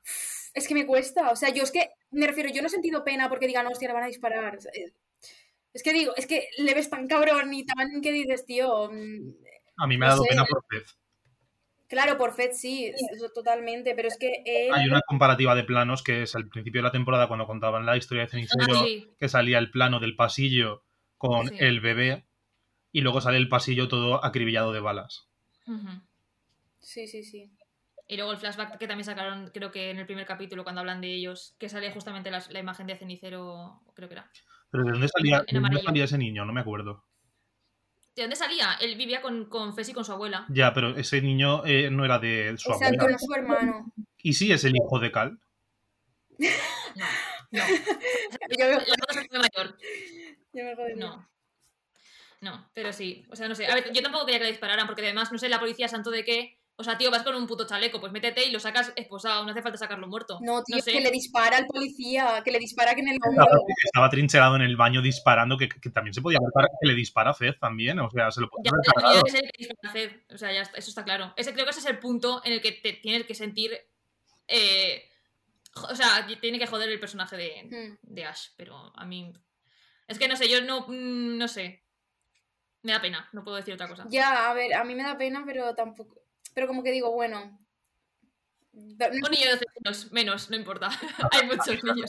es 0.54 0.66
que 0.68 0.74
me 0.74 0.86
cuesta. 0.86 1.30
O 1.30 1.36
sea, 1.36 1.50
yo 1.50 1.62
es 1.62 1.70
que 1.70 1.90
me 2.10 2.26
refiero, 2.26 2.48
yo 2.50 2.62
no 2.62 2.68
he 2.68 2.70
sentido 2.70 3.04
pena 3.04 3.28
porque 3.28 3.46
digan, 3.46 3.66
hostia, 3.66 3.88
le 3.88 3.94
van 3.94 4.04
a 4.04 4.08
disparar. 4.08 4.56
Es- 4.56 4.94
Es 5.74 5.82
que 5.82 5.92
digo, 5.92 6.16
es 6.16 6.26
que 6.26 6.48
le 6.56 6.72
ves 6.74 6.88
tan 6.88 7.06
cabrón 7.06 7.52
y 7.52 7.64
tan 7.66 8.00
que 8.00 8.10
dices, 8.10 8.46
tío. 8.46 8.90
mm, 8.90 9.34
A 9.76 9.86
mí 9.86 9.98
me 9.98 10.06
ha 10.06 10.08
No 10.08 10.14
dado 10.14 10.22
sé. 10.24 10.28
pena 10.30 10.44
por 10.46 10.64
Fez. 10.68 10.96
Claro, 11.88 12.18
por 12.18 12.34
Fed 12.34 12.50
sí, 12.52 12.92
eso 13.12 13.30
totalmente, 13.30 13.94
pero 13.94 14.08
es 14.08 14.18
que 14.18 14.42
él. 14.44 14.72
Hay 14.74 14.86
una 14.86 15.00
comparativa 15.00 15.54
de 15.54 15.64
planos 15.64 16.02
que 16.02 16.22
es 16.22 16.36
al 16.36 16.48
principio 16.48 16.80
de 16.80 16.84
la 16.84 16.92
temporada 16.92 17.28
cuando 17.28 17.46
contaban 17.46 17.86
la 17.86 17.96
historia 17.96 18.24
de 18.24 18.28
Cenicero, 18.28 18.78
Ah, 18.78 18.84
sí. 18.84 19.10
que 19.18 19.28
salía 19.28 19.58
el 19.58 19.70
plano 19.70 19.98
del 19.98 20.14
pasillo 20.14 20.84
con 21.16 21.48
Sí. 21.48 21.56
el 21.60 21.80
bebé 21.80 22.26
y 22.92 23.00
luego 23.00 23.22
sale 23.22 23.38
el 23.38 23.48
pasillo 23.48 23.88
todo 23.88 24.22
acribillado 24.22 24.72
de 24.72 24.80
balas. 24.80 25.28
Sí, 26.80 27.06
sí, 27.06 27.22
sí. 27.22 27.50
Y 28.06 28.16
luego 28.16 28.32
el 28.32 28.38
flashback 28.38 28.78
que 28.78 28.86
también 28.86 29.04
sacaron, 29.04 29.50
creo 29.52 29.70
que 29.70 29.90
en 29.90 29.98
el 29.98 30.06
primer 30.06 30.26
capítulo, 30.26 30.64
cuando 30.64 30.80
hablan 30.80 31.00
de 31.00 31.12
ellos, 31.14 31.54
que 31.58 31.68
sale 31.68 31.90
justamente 31.90 32.30
la, 32.30 32.42
imagen 32.58 32.86
de 32.86 32.96
Cenicero, 32.96 33.82
creo 33.94 34.08
que 34.08 34.14
era. 34.14 34.30
Pero 34.70 34.84
¿de 34.84 34.92
dónde 34.92 35.08
salía, 35.08 35.42
de 35.50 35.60
dónde 35.60 35.82
salía 35.82 36.04
ese 36.04 36.18
niño? 36.18 36.44
No 36.44 36.52
me 36.52 36.60
acuerdo. 36.60 37.04
¿De 38.18 38.24
dónde 38.24 38.34
salía? 38.34 38.76
Él 38.80 38.96
vivía 38.96 39.22
con, 39.22 39.44
con 39.44 39.76
Fes 39.76 39.90
y 39.90 39.92
con 39.92 40.04
su 40.04 40.10
abuela. 40.10 40.44
Ya, 40.48 40.74
pero 40.74 40.96
ese 40.96 41.22
niño 41.22 41.64
eh, 41.64 41.88
no 41.88 42.04
era 42.04 42.18
de 42.18 42.56
su 42.58 42.72
Exacto, 42.72 42.86
abuela. 43.04 43.10
no 43.10 43.14
es 43.16 43.22
su 43.24 43.32
hermano. 43.32 43.92
¿Y 44.16 44.32
sí 44.32 44.50
es 44.50 44.64
el 44.64 44.74
hijo 44.74 44.98
de 44.98 45.12
Cal? 45.12 45.38
No, 46.36 46.48
no. 47.52 47.60
Yo 48.58 48.64
me, 48.66 48.72
La 48.72 48.80
otra 48.80 49.22
es 49.22 49.30
mayor. 49.30 49.78
yo 50.52 50.64
me 50.64 50.74
jodí. 50.74 50.94
No. 50.96 51.30
No, 52.40 52.68
pero 52.74 52.92
sí. 52.92 53.24
O 53.30 53.36
sea, 53.36 53.46
no 53.48 53.54
sé. 53.54 53.68
A 53.68 53.74
ver, 53.76 53.92
yo 53.92 54.02
tampoco 54.02 54.26
quería 54.26 54.40
que 54.40 54.46
le 54.46 54.50
dispararan, 54.50 54.86
porque 54.88 55.02
además, 55.02 55.30
no 55.30 55.38
sé, 55.38 55.48
la 55.48 55.60
policía 55.60 55.86
santo 55.86 56.10
de 56.10 56.24
qué. 56.24 56.58
O 56.80 56.84
sea, 56.84 56.96
tío, 56.96 57.10
vas 57.10 57.24
con 57.24 57.34
un 57.34 57.48
puto 57.48 57.66
chaleco, 57.66 57.98
pues 57.98 58.12
métete 58.12 58.44
y 58.46 58.52
lo 58.52 58.60
sacas 58.60 58.92
esposado, 58.94 59.44
no 59.44 59.50
hace 59.50 59.62
falta 59.62 59.76
sacarlo 59.76 60.06
muerto. 60.06 60.38
No, 60.42 60.62
tío, 60.62 60.76
No 60.76 60.82
sé. 60.82 60.92
que 60.92 61.00
le 61.00 61.10
dispara 61.10 61.56
al 61.56 61.66
policía, 61.66 62.40
que 62.44 62.52
le 62.52 62.60
dispara 62.60 62.94
que 62.94 63.00
en 63.00 63.08
el 63.08 63.14
Estaba, 63.16 63.46
hombro. 63.50 63.64
estaba 63.84 64.08
trincherado 64.10 64.54
en 64.54 64.62
el 64.62 64.76
baño 64.76 65.02
disparando, 65.02 65.58
que, 65.58 65.68
que 65.68 65.90
también 65.90 66.14
se 66.14 66.22
podía 66.22 66.38
ver 66.40 66.68
que 66.80 66.86
le 66.86 66.94
dispara 66.94 67.30
a 67.30 67.34
Fez 67.34 67.58
también. 67.58 67.98
O 67.98 68.08
sea, 68.10 68.30
se 68.30 68.40
lo 68.42 68.48
Ya, 68.62 68.70
podía 68.94 69.22
que 69.24 69.30
ser 69.32 69.44
el 69.44 69.50
que 69.50 69.58
dispara 69.66 69.88
a 69.90 69.92
Fed. 69.92 70.12
O 70.32 70.38
sea, 70.38 70.52
ya 70.52 70.62
está, 70.62 70.78
eso 70.78 70.90
está 70.90 71.02
claro. 71.04 71.34
Ese, 71.36 71.52
creo 71.52 71.64
que 71.64 71.72
ese 71.72 71.80
es 71.80 71.86
el 71.86 71.98
punto 71.98 72.42
en 72.44 72.52
el 72.52 72.60
que 72.60 72.70
te 72.70 72.92
tienes 72.92 73.26
que 73.26 73.34
sentir. 73.34 73.72
eh, 74.46 75.04
o 75.90 75.94
sea, 75.94 76.26
tiene 76.40 76.58
que 76.60 76.66
joder 76.66 76.88
el 76.88 76.98
personaje 77.00 77.36
de, 77.36 77.62
Hmm. 77.64 77.98
de 78.14 78.24
Ash, 78.24 78.48
pero 78.56 78.92
a 78.96 79.04
mí. 79.04 79.32
Es 80.06 80.18
que 80.18 80.28
no 80.28 80.36
sé, 80.36 80.48
yo 80.48 80.62
no. 80.62 80.86
mm, 80.88 81.38
No 81.38 81.48
sé. 81.48 81.82
Me 82.82 82.92
da 82.92 83.00
pena, 83.00 83.28
no 83.32 83.42
puedo 83.42 83.56
decir 83.56 83.74
otra 83.74 83.88
cosa. 83.88 84.06
Ya, 84.08 84.48
a 84.50 84.54
ver, 84.54 84.72
a 84.74 84.84
mí 84.84 84.94
me 84.94 85.02
da 85.02 85.18
pena, 85.18 85.42
pero 85.44 85.74
tampoco. 85.74 86.17
Pero 86.54 86.66
como 86.66 86.82
que 86.82 86.90
digo, 86.92 87.12
bueno. 87.12 87.58
da- 88.72 89.08
no- 89.10 89.26
Un 89.26 89.30
niño 89.32 89.46
de 89.46 89.50
12 89.52 89.64
años, 89.84 90.12
menos, 90.12 90.50
no 90.50 90.56
importa. 90.56 90.88
Hay 91.32 91.46
muchos 91.46 91.82
niños. 91.84 92.08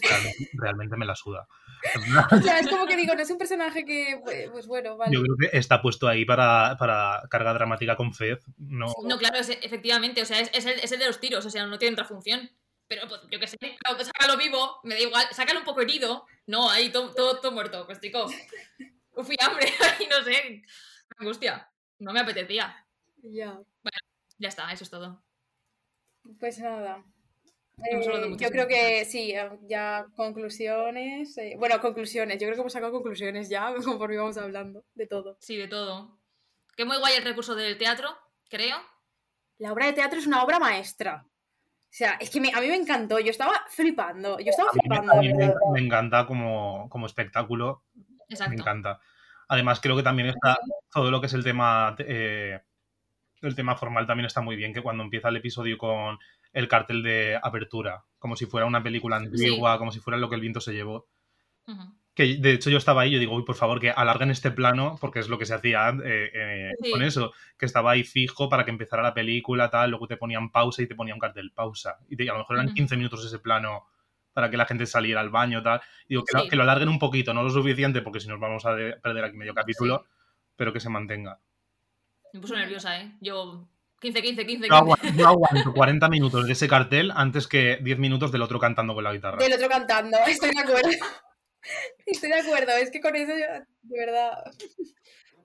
Realmente, 0.54 0.96
me 0.98 1.06
la 1.06 1.16
suda. 1.16 1.48
O 2.32 2.42
sea, 2.42 2.60
es 2.60 2.68
como 2.68 2.86
que 2.86 2.98
digo, 2.98 3.16
no 3.16 3.22
es 3.22 3.32
un 3.32 3.38
personaje 3.38 3.86
que. 3.86 4.20
Pues, 4.24 4.50
pues 4.52 4.68
bueno, 4.68 4.98
vale. 4.98 5.14
Yo 5.16 5.22
creo 5.22 5.36
que 5.52 5.58
está 5.58 5.82
puesto 5.82 6.08
ahí 6.08 6.26
para, 6.26 6.76
para 6.78 7.24
carga 7.30 7.54
dramática 7.54 7.96
con 7.96 8.14
Fez. 8.14 8.40
No, 8.58 8.88
No, 9.06 9.18
claro, 9.18 9.38
es- 9.38 9.50
efectivamente, 9.62 10.22
o 10.22 10.26
sea, 10.26 10.40
es, 10.42 10.50
es 10.54 10.66
el, 10.66 10.80
es 10.80 10.92
el 10.92 11.00
de 11.00 11.08
los 11.08 11.20
tiros, 11.20 11.46
o 11.46 11.50
sea, 11.50 11.66
no 11.66 11.78
tiene 11.80 11.94
otra 11.94 12.06
función. 12.06 12.50
Pero 12.88 13.08
pues, 13.08 13.22
yo 13.32 13.40
qué 13.40 13.46
sé, 13.48 13.58
claro, 13.60 13.96
pues, 13.98 14.08
sácalo 14.08 14.36
vivo, 14.38 14.80
me 14.84 14.96
da 14.96 15.02
igual, 15.02 15.26
sácalo 15.32 15.60
un 15.60 15.66
poco 15.66 15.82
herido. 15.82 16.26
No, 16.48 16.70
ahí 16.72 16.90
todo, 16.92 17.14
todo, 17.14 17.40
todo 17.40 17.52
muerto, 17.52 17.86
pues 17.86 18.02
chico. 18.02 18.26
Uf, 19.16 19.30
y 19.30 19.36
hambre, 19.44 19.68
y 20.04 20.08
no 20.08 20.24
sé. 20.24 20.64
Angustia. 21.18 21.70
No 22.00 22.12
me 22.14 22.20
apetecía. 22.22 22.86
Ya. 23.24 23.60
Ya 24.40 24.50
está, 24.50 24.72
eso 24.72 24.84
es 24.84 24.90
todo. 24.90 25.22
Pues 26.40 26.60
nada. 26.60 27.04
Eh, 27.92 28.36
yo 28.38 28.50
creo 28.50 28.68
que 28.68 29.06
sí, 29.06 29.32
eh, 29.32 29.50
ya 29.68 30.06
conclusiones. 30.16 31.38
eh, 31.38 31.56
bueno, 31.58 31.80
conclusiones. 31.80 32.36
Yo 32.40 32.48
creo 32.48 32.56
que 32.56 32.62
hemos 32.62 32.74
sacado 32.74 32.92
conclusiones 32.92 33.50
ya 33.50 33.74
conforme 34.02 34.16
íbamos 34.16 34.38
hablando 34.38 34.84
de 34.96 35.08
todo. 35.08 35.38
Sí, 35.40 35.56
de 35.58 35.68
todo. 35.68 36.18
Que 36.76 36.86
muy 36.86 36.98
guay 36.98 37.16
el 37.16 37.24
recurso 37.24 37.56
del 37.56 37.78
teatro, 37.78 38.10
creo. 38.50 38.78
La 39.58 39.74
obra 39.74 39.88
de 39.88 39.94
teatro 39.94 40.20
es 40.20 40.28
una 40.28 40.44
obra 40.44 40.60
maestra. 40.60 41.26
O 41.26 41.92
sea, 41.92 42.14
es 42.20 42.30
que 42.30 42.40
me- 42.40 42.54
a 42.54 42.62
mí 42.62 42.68
me 42.68 42.76
encantó. 42.76 43.20
Yo 43.20 43.32
estaba 43.32 43.66
flipando. 43.70 44.40
Yo 44.40 44.52
estaba 44.52 44.72
me- 44.74 44.80
flipando, 44.80 45.14
a 45.14 45.16
mí 45.22 45.34
me, 45.34 45.54
me 45.74 45.80
encanta 45.80 46.26
como, 46.26 46.88
como 46.90 47.06
espectáculo. 47.08 47.84
Me 47.96 48.04
Exacto. 48.30 48.54
encanta. 48.54 49.00
Además, 49.48 49.80
creo 49.82 49.96
que 49.98 50.04
también 50.04 50.30
está 50.30 50.60
todo 50.94 51.10
lo 51.12 51.20
que 51.20 51.28
es 51.28 51.34
el 51.34 51.44
tema. 51.44 51.96
eh, 52.00 52.60
el 53.42 53.56
tema 53.56 53.76
formal 53.76 54.06
también 54.06 54.26
está 54.26 54.42
muy 54.42 54.56
bien, 54.56 54.74
que 54.74 54.82
cuando 54.82 55.04
empieza 55.04 55.30
el 55.30 55.38
episodio 55.38 55.78
con 55.78 56.18
el 56.54 56.68
cartel 56.68 57.04
de 57.04 57.40
apertura, 57.42 58.04
como 58.18 58.36
si 58.36 58.46
fuera 58.46 58.66
una 58.66 58.82
película 58.84 59.18
antigua, 59.18 59.78
como 59.78 59.92
si 59.92 60.00
fuera 60.00 60.18
lo 60.18 60.30
que 60.30 60.36
el 60.36 60.42
viento 60.42 60.60
se 60.62 60.74
llevó. 60.74 61.08
Que 62.16 62.36
de 62.38 62.52
hecho 62.54 62.70
yo 62.70 62.78
estaba 62.80 63.04
ahí, 63.04 63.12
yo 63.12 63.20
digo, 63.20 63.36
uy, 63.36 63.44
por 63.46 63.56
favor, 63.56 63.80
que 63.80 63.92
alarguen 63.92 64.32
este 64.32 64.52
plano, 64.52 64.98
porque 65.00 65.20
es 65.20 65.30
lo 65.30 65.38
que 65.38 65.46
se 65.46 65.54
hacía 65.54 65.90
eh, 66.04 66.32
eh, 66.34 66.72
Sí. 66.84 66.92
con 66.92 67.02
eso, 67.04 67.32
que 67.58 67.66
estaba 67.66 67.92
ahí 67.92 68.04
fijo 68.04 68.50
para 68.50 68.66
que 68.66 68.72
empezara 68.72 69.02
la 69.04 69.14
película, 69.14 69.70
tal, 69.70 69.92
luego 69.92 70.08
te 70.08 70.18
ponían 70.18 70.52
pausa 70.52 70.82
y 70.82 70.88
te 70.88 70.96
ponían 70.96 71.16
un 71.16 71.20
cartel, 71.22 71.52
pausa. 71.54 71.98
Y 72.10 72.18
te- 72.18 72.30
a 72.30 72.34
lo 72.34 72.40
mejor 72.40 72.58
eran 72.58 72.66
Ujú. 72.68 72.76
15 72.76 72.98
minutos 72.98 73.24
ese 73.24 73.40
plano 73.40 73.86
para 74.34 74.50
que 74.50 74.58
la 74.58 74.66
gente 74.66 74.86
saliera 74.86 75.22
al 75.22 75.30
baño, 75.30 75.62
tal. 75.64 75.80
Y 76.08 76.16
digo, 76.16 76.24
que, 76.26 76.36
lo, 76.38 76.44
Sí. 76.44 76.50
que 76.50 76.56
lo 76.58 76.64
alarguen 76.64 76.90
un 76.90 77.00
poquito, 77.00 77.34
no 77.34 77.44
lo 77.44 77.50
suficiente, 77.52 78.02
porque 78.02 78.20
si 78.20 78.28
nos 78.28 78.40
vamos 78.40 78.66
a 78.66 78.74
de- 78.74 78.94
perder 78.98 79.24
aquí 79.24 79.38
medio 79.38 79.54
capítulo, 79.54 80.06
pero 80.58 80.74
que 80.74 80.80
se 80.82 80.90
mantenga. 80.90 81.40
Me 82.34 82.40
puso 82.40 82.56
nerviosa, 82.56 83.02
¿eh? 83.02 83.18
Yo 83.22 83.68
15, 84.02 84.22
15, 84.22 84.46
15, 84.46 84.68
Yo 84.68 84.74
15. 84.74 84.76
aguanto, 84.76 85.08
yo 85.18 85.28
aguanto 85.28 85.74
40 85.74 86.10
minutos 86.10 86.46
de 86.46 86.54
ese 86.54 86.68
cartel 86.68 87.12
antes 87.16 87.48
que 87.48 87.80
10 87.82 88.00
minutos 88.00 88.32
del 88.32 88.42
otro 88.42 88.60
cantando 88.60 88.94
con 88.94 89.04
la 89.04 89.14
guitarra. 89.14 89.38
Del 89.38 89.54
otro 89.54 89.68
cantando, 89.68 90.18
estoy 90.28 90.52
de 90.52 90.62
acuerdo. 90.62 90.90
Estoy 92.06 92.30
de 92.30 92.40
acuerdo, 92.40 92.72
es 92.72 92.90
que 92.90 93.02
con 93.02 93.16
eso 93.16 93.34
yo, 93.34 93.46
de 93.82 94.00
verdad. 94.00 94.32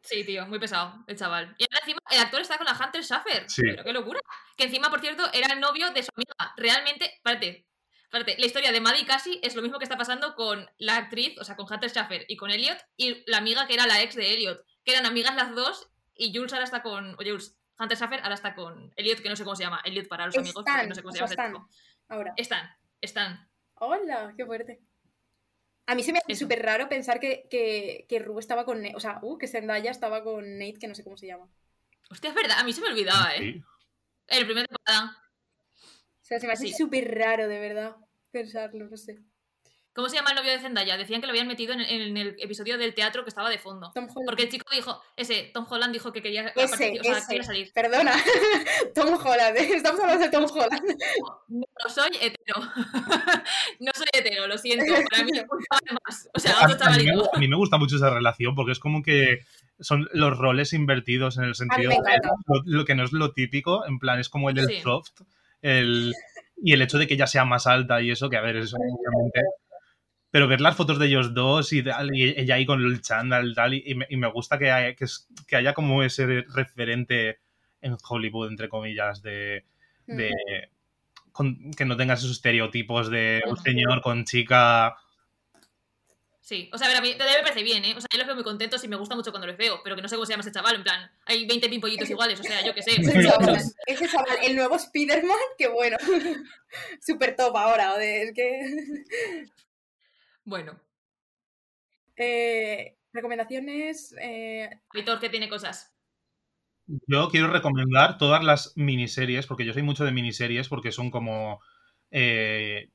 Sí, 0.01 0.23
tío, 0.24 0.47
muy 0.47 0.59
pesado 0.59 1.02
el 1.09 1.16
chaval. 1.19 1.55
Y 1.59 1.65
ahora 1.65 1.81
encima 1.81 1.98
el 2.11 2.20
actor 2.20 2.40
está 2.40 2.56
con 2.56 2.66
la 2.66 2.78
Hunter 2.78 3.02
Schaffer. 3.02 3.51
Sí. 3.51 3.62
Pero 3.65 3.85
qué 3.85 3.93
locura. 3.93 4.20
Que 4.56 4.65
encima, 4.65 4.90
por 4.90 5.01
cierto, 5.01 5.24
era 5.32 5.52
el 5.52 5.61
novio 5.61 5.90
de 5.90 6.02
su 6.02 6.11
amiga. 6.15 6.55
Realmente, 6.56 7.06
espérate, 7.16 7.66
espérate, 8.05 8.36
la 8.39 8.47
historia 8.47 8.70
de 8.70 8.81
Maddie 8.81 9.06
Cassie 9.06 9.40
es 9.43 9.56
lo 9.56 9.62
mismo 9.62 9.78
que 9.78 9.85
está 9.85 9.97
pasando 9.97 10.35
con 10.35 10.70
la 10.78 10.97
actriz, 10.97 11.36
o 11.40 11.44
sea, 11.44 11.56
con 11.56 11.66
Hunter 11.70 11.90
Schaffer 11.90 12.24
y 12.28 12.36
con 12.36 12.51
Elliot, 12.51 12.78
y 12.97 13.28
la 13.28 13.39
amiga 13.39 13.66
que 13.66 13.74
era 13.74 13.86
la 13.86 14.02
ex 14.02 14.15
de 14.15 14.32
Elliot, 14.32 14.65
que 14.85 14.93
eran 14.93 15.06
amigas 15.06 15.35
las 15.35 15.55
dos, 15.55 15.90
y 16.15 16.35
Jules 16.35 16.53
ahora 16.53 16.65
está 16.65 16.82
con. 16.82 17.15
O 17.15 17.19
Jules, 17.19 17.57
Hunter 17.78 17.97
Schaffer 17.99 18.20
ahora 18.23 18.35
está 18.35 18.55
con 18.55 18.93
Elliot, 18.97 19.20
que 19.20 19.28
no 19.28 19.36
sé 19.36 19.45
cómo 19.45 19.57
se 19.57 19.65
llama. 19.65 19.81
Elliot 19.85 20.07
para 20.09 20.27
los 20.27 20.36
amigos, 20.36 20.55
porque 20.55 20.70
Están, 20.70 20.89
no 20.89 20.95
sé 20.95 21.03
cómo 21.03 21.12
se 21.12 21.19
llama 21.19 21.27
ese 21.27 21.35
están. 21.35 21.53
tipo. 21.53 21.69
Ahora. 22.09 22.35
Están, 22.36 22.70
están. 23.01 23.49
Hola, 23.74 24.32
qué 24.36 24.47
fuerte. 24.47 24.81
A 25.86 25.95
mí 25.95 26.03
se 26.03 26.12
me 26.12 26.19
hace 26.19 26.35
súper 26.35 26.62
raro 26.62 26.89
pensar 26.89 27.20
que, 27.20 27.47
que, 27.51 28.07
que 28.09 28.19
Ru 28.20 28.39
estaba 28.39 28.65
con 28.65 28.81
Nate, 28.81 28.97
o 28.97 29.01
sea, 29.01 29.19
uh, 29.23 29.36
que 29.36 29.49
Zendaya 29.49 29.91
estaba 29.91 30.23
con 30.24 30.59
Nate, 30.59 30.78
que 30.78 30.89
no 30.89 30.95
sé 30.95 31.05
cómo 31.05 31.16
se 31.16 31.27
llama. 31.27 31.49
Hostia, 32.11 32.31
es 32.31 32.36
verdad, 32.36 32.59
a 32.59 32.65
mí 32.65 32.73
se 32.73 32.81
me 32.81 32.89
olvidaba, 32.89 33.35
¿eh? 33.35 33.39
Sí. 33.39 33.62
En 34.28 34.39
el 34.39 34.47
primer 34.47 34.66
temporada. 34.69 35.19
O 35.77 36.24
sea, 36.27 36.41
se 36.41 36.47
me 36.47 36.55
hace 36.55 36.69
Sí. 36.69 36.73
súper 36.73 37.15
raro, 37.19 37.49
de 37.49 37.59
verdad, 37.59 37.97
pensarlo, 38.31 38.89
no 38.89 38.97
sé. 38.97 39.19
¿Cómo 39.95 40.09
se 40.09 40.16
llama 40.16 40.31
el 40.31 40.37
novio 40.37 40.51
de 40.51 40.59
Zendaya? 40.59 40.97
Decían 40.97 41.21
que 41.21 41.27
lo 41.29 41.31
habían 41.31 41.47
metido 41.47 41.73
en, 41.73 41.81
en 41.83 42.16
el 42.16 42.35
episodio 42.41 42.77
del 42.77 42.95
teatro 42.95 43.23
que 43.23 43.29
estaba 43.29 43.49
de 43.49 43.59
fondo. 43.59 43.93
Tom 43.95 44.05
Holland. 44.05 44.27
Porque 44.27 44.43
el 44.43 44.49
chico 44.49 44.66
dijo, 44.75 45.01
ese, 45.16 45.51
Tom 45.55 45.66
Holland 45.71 45.93
dijo 45.93 46.12
que 46.12 46.21
quería, 46.21 46.49
Ese, 46.49 46.65
o 46.65 46.69
sea, 46.69 46.79
que 46.91 46.99
ese. 47.09 47.27
quería 47.29 47.43
salir. 47.45 47.73
Perdona, 47.73 48.12
Tom 48.95 49.15
Holland, 49.15 49.57
¿eh? 49.57 49.69
estamos 49.77 50.01
hablando 50.01 50.25
de 50.25 50.31
Tom 50.31 50.45
Holland. 50.51 50.83
No 51.85 51.91
soy 51.91 52.11
hetero. 52.21 52.55
no 53.81 53.91
soy 53.95 54.07
hetero, 54.12 54.47
lo 54.49 54.59
siento. 54.59 54.93
Para 55.11 55.25
mí 55.25 55.31
me 55.33 55.43
gustaba 55.45 55.99
más. 56.05 56.29
O 56.35 56.41
sea, 56.41 56.59
A, 56.59 56.73
otro 56.73 56.87
a 56.87 56.91
mí 56.91 57.07
a 57.33 57.39
mí 57.39 57.49
me 57.49 57.57
gusta 57.57 57.77
mucho 57.77 57.97
esa 57.97 58.11
relación 58.11 58.55
porque 58.55 58.73
es 58.73 58.79
como 58.79 59.03
que 59.03 59.41
son 59.79 60.09
los 60.12 60.37
roles 60.37 60.73
invertidos 60.73 61.37
en 61.39 61.45
el 61.45 61.55
sentido 61.55 61.91
de 61.91 61.97
lo 62.65 62.85
que 62.85 62.95
no 62.95 63.05
es 63.05 63.12
lo 63.12 63.33
típico, 63.33 63.87
en 63.87 63.99
plan 63.99 64.19
es 64.19 64.29
como 64.29 64.49
el 64.49 64.57
del 64.57 64.66
Sí. 64.69 64.81
soft, 64.83 65.21
el, 65.62 66.15
y 66.62 66.73
el 66.73 66.83
hecho 66.83 66.99
de 66.99 67.07
que 67.07 67.15
ella 67.15 67.27
sea 67.27 67.45
más 67.45 67.66
alta 67.66 68.01
y 68.01 68.11
eso, 68.11 68.31
que 68.31 68.37
a 68.37 68.41
ver, 68.41 68.57
eso 68.57 68.77
obviamente... 68.77 69.41
Pero 70.35 70.48
ver 70.48 70.61
las 70.61 70.74
fotos 70.74 70.98
de 70.98 71.06
ellos 71.06 71.32
dos 71.32 71.73
y, 71.73 71.78
ella 71.86 72.56
ahí 72.56 72.66
con 72.66 72.82
el 72.85 73.01
chándal 73.02 73.52
y 73.52 73.55
tal, 73.55 73.73
y, 73.73 73.85
y 73.86 73.94
me, 73.94 74.05
y 74.11 74.16
me 74.16 74.27
gusta 74.27 74.59
que, 74.59 74.69
haya, 74.69 74.97
que, 74.97 75.05
es- 75.05 75.28
que 75.47 75.55
haya 75.55 75.74
como 75.74 76.02
ese 76.02 76.27
referente 76.48 77.39
en 77.81 77.97
Hollywood, 78.09 78.48
entre 78.51 78.69
comillas, 78.69 79.23
de, 79.23 79.65
de 80.09 80.32
con- 81.31 81.70
que 81.74 81.85
no 81.85 81.97
tengas 81.97 82.19
esos 82.19 82.32
estereotipos 82.32 83.11
de 83.11 83.43
un 83.48 83.56
señor 83.59 84.02
con 84.02 84.24
chica 84.24 84.97
Sí, 86.40 86.69
o 86.73 86.78
sea, 86.78 86.89
a 86.89 86.90
ver, 86.90 86.98
a 86.98 87.01
mí 87.01 87.15
me 87.16 87.43
parece 87.43 87.62
bien, 87.62 87.85
¿eh? 87.85 87.94
O 87.97 88.01
sea, 88.01 88.09
yo 88.11 88.19
los 88.19 88.27
veo 88.27 88.35
muy 88.35 88.44
contentos 88.44 88.82
y 88.82 88.89
me 88.89 88.97
gusta 88.97 89.15
mucho 89.15 89.31
cuando 89.31 89.47
los 89.47 89.56
veo, 89.56 89.82
pero 89.85 89.94
que 89.94 90.02
no 90.02 90.09
sé 90.09 90.16
cómo 90.16 90.27
se 90.27 90.32
llama 90.32 90.40
ese 90.40 90.51
chaval, 90.51 90.74
en 90.74 90.82
plan, 90.82 91.11
hay 91.27 91.47
20 91.47 91.69
pimpollitos 91.69 92.11
iguales, 92.11 92.40
o 92.40 92.43
sea, 92.43 92.61
yo 92.66 92.74
qué 92.74 92.82
sé. 92.82 92.90
Ese 93.01 93.23
chaval, 93.23 93.62
ese 93.86 94.09
chaval, 94.09 94.39
el 94.43 94.56
nuevo 94.56 94.74
Spider-Man, 94.74 95.39
que 95.56 95.69
bueno. 95.69 95.97
Súper 97.01 97.36
top 97.36 97.56
ahora, 97.56 97.93
joder, 97.93 98.27
es 98.27 98.35
que... 98.35 99.44
Bueno, 100.45 100.81
Eh, 102.16 102.97
recomendaciones... 103.12 104.15
eh, 104.21 104.71
Vitor, 104.93 105.21
que 105.21 105.29
tiene 105.31 105.49
cosas. 105.49 105.93
Yo 107.07 107.29
quiero 107.31 107.49
recomendar 107.49 108.19
todas 108.19 108.45
las 108.45 108.73
miniseries, 108.77 109.47
porque 109.47 109.65
yo 109.65 109.73
soy 109.73 109.83
mucho 109.83 110.05
de 110.05 110.12
miniseries, 110.12 110.69
porque 110.69 110.93
son 110.93 111.11
como 111.11 111.61
eh, 112.11 112.91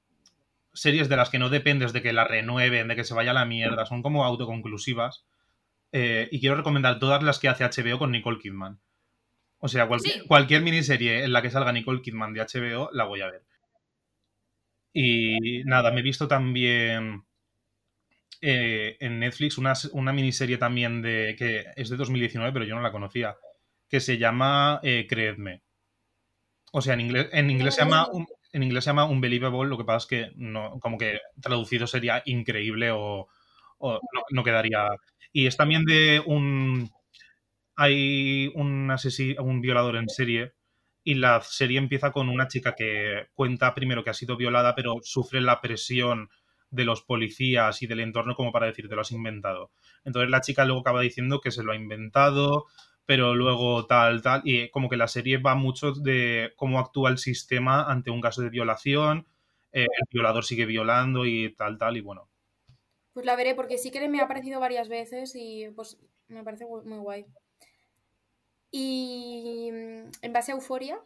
series 0.74 1.10
de 1.10 1.16
las 1.18 1.30
que 1.30 1.40
no 1.40 1.50
dependes 1.50 1.94
de 1.94 2.02
que 2.02 2.14
la 2.14 2.24
renueven, 2.26 2.88
de 2.88 2.96
que 2.96 3.04
se 3.04 3.14
vaya 3.16 3.32
a 3.32 3.34
la 3.34 3.46
mierda, 3.46 3.86
son 3.86 4.04
como 4.04 4.26
autoconclusivas. 4.26 5.26
Eh, 5.92 6.30
y 6.32 6.40
quiero 6.40 6.56
recomendar 6.56 7.00
todas 7.00 7.24
las 7.24 7.40
que 7.40 7.50
hace 7.50 7.66
HBO 7.66 8.00
con 8.00 8.12
Nicole 8.12 8.40
Kidman. 8.40 8.80
O 9.60 9.68
sea, 9.70 9.88
cualquier, 9.88 10.22
Sí. 10.22 10.28
cualquier 10.28 10.62
miniserie 10.64 11.24
en 11.24 11.34
la 11.34 11.42
que 11.42 11.52
salga 11.52 11.72
Nicole 11.74 12.02
Kidman 12.02 12.34
de 12.34 12.42
HBO 12.42 12.90
la 12.94 13.06
voy 13.06 13.22
a 13.22 13.32
ver. 13.32 13.44
Y 14.94 15.64
nada, 15.66 15.92
me 15.92 16.00
he 16.02 16.04
visto 16.04 16.28
también 16.28 17.24
eh, 18.41 18.98
en 18.99 19.20
Netflix 19.20 19.57
una, 19.57 19.74
una 19.94 20.14
miniserie 20.14 20.57
también 20.57 21.02
de 21.02 21.36
que 21.38 21.66
es 21.76 21.90
de 21.90 21.98
2019, 21.98 22.53
pero 22.53 22.66
yo 22.66 22.76
no 22.76 22.82
la 22.82 22.91
conocía, 22.91 23.36
que 23.90 23.99
se 23.99 24.18
llama 24.18 24.80
eh, 24.84 25.06
Creedme. 25.10 25.64
O 26.72 26.82
sea, 26.82 26.94
en 26.94 27.02
inglés, 27.02 27.30
en 27.32 27.49
inglés 27.49 27.76
se 27.76 27.82
llama 27.84 28.07
un- 28.11 28.28
en 28.52 28.64
inglés 28.64 28.84
se 28.84 28.90
llama 28.90 29.06
Unbelievable, 29.06 29.70
lo 29.70 29.78
que 29.78 29.84
pasa 29.86 29.98
es 30.03 30.07
que 30.07 30.32
no, 30.36 30.80
como 30.80 30.98
que 30.98 31.20
traducido 31.41 31.88
sería 31.88 32.22
increíble 32.26 32.91
o, 32.91 33.28
o 33.78 33.94
no, 33.94 34.22
no 34.32 34.44
quedaría. 34.44 34.88
Y 35.32 35.48
es 35.48 35.57
también 35.57 35.86
de 35.86 36.22
un 36.26 36.90
hay 37.78 38.52
un 38.56 38.91
asesino, 38.91 39.44
un 39.44 39.61
violador 39.61 39.98
en 39.98 40.10
serie 40.10 40.53
y 41.03 41.16
la 41.16 41.41
serie 41.41 41.80
empieza 41.80 42.11
con 42.11 42.30
una 42.30 42.48
chica 42.48 42.76
que 42.76 43.28
cuenta 43.36 43.74
primero 43.76 44.03
que 44.03 44.11
ha 44.11 44.14
sido 44.16 44.38
violada, 44.38 44.76
pero 44.76 44.98
sufre 45.03 45.41
la 45.41 45.61
presión 45.61 46.30
de 46.72 46.86
los 46.86 47.02
policías 47.02 47.82
y 47.82 47.88
del 47.88 48.00
entorno 48.02 48.36
como 48.36 48.52
para 48.52 48.68
decir 48.68 48.88
te 48.90 48.96
lo 48.96 49.02
has 49.02 49.12
inventado. 49.12 49.72
Entonces 50.06 50.30
la 50.30 50.41
chica 50.41 50.66
luego 50.66 50.82
acaba 50.82 51.02
diciendo 51.02 51.41
que 51.41 51.52
se 51.52 51.64
lo 51.64 51.72
ha 51.72 51.76
inventado, 51.76 52.66
pero 53.06 53.36
luego 53.36 53.86
tal, 53.88 54.22
tal, 54.22 54.41
y 54.44 54.70
como 54.70 54.90
que 54.90 54.98
la 54.98 55.08
serie 55.08 55.38
va 55.38 55.56
mucho 55.56 55.94
de 55.94 56.54
cómo 56.56 56.80
actúa 56.80 57.10
el 57.10 57.18
sistema 57.18 57.84
ante 57.91 58.12
un 58.12 58.22
caso 58.22 58.41
de 58.41 58.50
violación, 58.50 59.28
eh, 59.72 59.84
el 59.84 60.08
violador 60.12 60.46
sigue 60.46 60.66
violando 60.66 61.26
y 61.26 61.54
tal, 61.56 61.78
tal, 61.78 61.98
y 61.98 62.02
bueno. 62.02 62.30
Pues 63.14 63.26
la 63.26 63.36
veré 63.36 63.56
porque 63.56 63.78
sí 63.78 63.91
que 63.91 64.08
me 64.08 64.20
ha 64.20 64.24
aparecido 64.26 64.60
varias 64.60 64.90
veces 64.90 65.36
y 65.36 65.70
pues 65.76 65.98
me 66.28 66.44
parece 66.44 66.66
muy 66.66 67.00
guay. 67.00 67.26
Y 68.72 69.70
mm, 69.72 70.10
en 70.22 70.34
base 70.34 70.52
a 70.52 70.56
Euforia, 70.56 71.00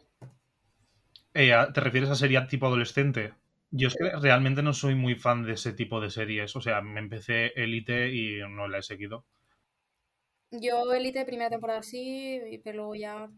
Eh, 1.34 1.52
¿Te 1.74 1.80
refieres 1.80 2.10
a 2.10 2.14
serie 2.14 2.40
tipo 2.48 2.66
adolescente? 2.66 3.34
Yo 3.76 3.88
es 3.88 3.96
que 3.96 4.08
realmente 4.20 4.62
no 4.62 4.72
soy 4.72 4.94
muy 4.94 5.16
fan 5.16 5.42
de 5.42 5.54
ese 5.54 5.72
tipo 5.72 6.00
de 6.00 6.08
series. 6.08 6.54
O 6.54 6.60
sea, 6.60 6.80
me 6.80 7.00
empecé 7.00 7.52
Elite 7.56 8.08
y 8.14 8.38
no 8.48 8.68
la 8.68 8.78
he 8.78 8.82
seguido. 8.82 9.24
yo 10.52 10.92
Elite 10.94 11.24
primera 11.24 11.50
temporada 11.50 11.82
sí, 11.82 12.40
pero 12.62 12.76
luego 12.76 12.94
ya... 12.94 13.28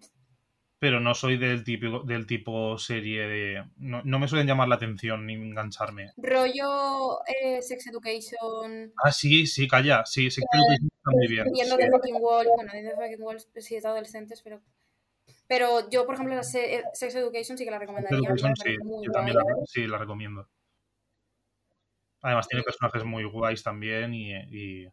Pero 0.78 1.00
no 1.00 1.14
soy 1.14 1.38
del 1.38 1.64
tipo, 1.64 2.00
del 2.00 2.26
tipo 2.26 2.76
serie 2.76 3.26
de... 3.26 3.64
No, 3.78 4.02
no 4.04 4.18
me 4.18 4.28
suelen 4.28 4.46
llamar 4.46 4.68
la 4.68 4.74
atención 4.74 5.24
ni 5.24 5.32
engancharme. 5.32 6.12
Rollo 6.18 7.20
eh, 7.26 7.62
Sex 7.62 7.86
Education, 7.86 8.92
Ah, 9.02 9.10
sí, 9.10 9.46
sí, 9.46 9.66
calla. 9.66 10.04
Sí, 10.04 10.30
Sex 10.30 10.46
Education 10.52 10.90
está 10.98 11.10
muy 11.12 11.28
bien. 11.28 11.46
viendo. 11.50 11.78
The 11.78 11.90
Fucking 11.90 12.16
Wall, 12.20 12.46
bueno, 12.54 12.72
The 12.72 12.94
Fucking 12.94 13.22
Wall 13.22 13.40
sí 13.40 13.76
es 13.76 13.84
de 13.84 13.88
adolescentes, 13.88 14.42
pero... 14.42 14.60
Pero 15.48 15.88
yo, 15.90 16.06
por 16.06 16.14
ejemplo, 16.14 16.34
la 16.34 16.42
se- 16.42 16.76
eh, 16.76 16.84
Sex 16.92 17.14
Education 17.14 17.56
sí 17.56 17.64
que 17.64 17.70
la 17.70 17.78
recomendaría. 17.78 18.18
me 18.18 18.26
Education 18.26 18.56
sí, 18.56 18.76
yo 19.04 19.12
también 19.12 19.36
la, 19.36 19.42
sí, 19.66 19.86
la 19.86 19.98
recomiendo. 19.98 20.48
Además 22.22 22.48
tiene 22.48 22.64
personajes 22.64 23.04
muy 23.04 23.24
guays 23.24 23.62
también 23.62 24.12
y... 24.14 24.34
y, 24.34 24.88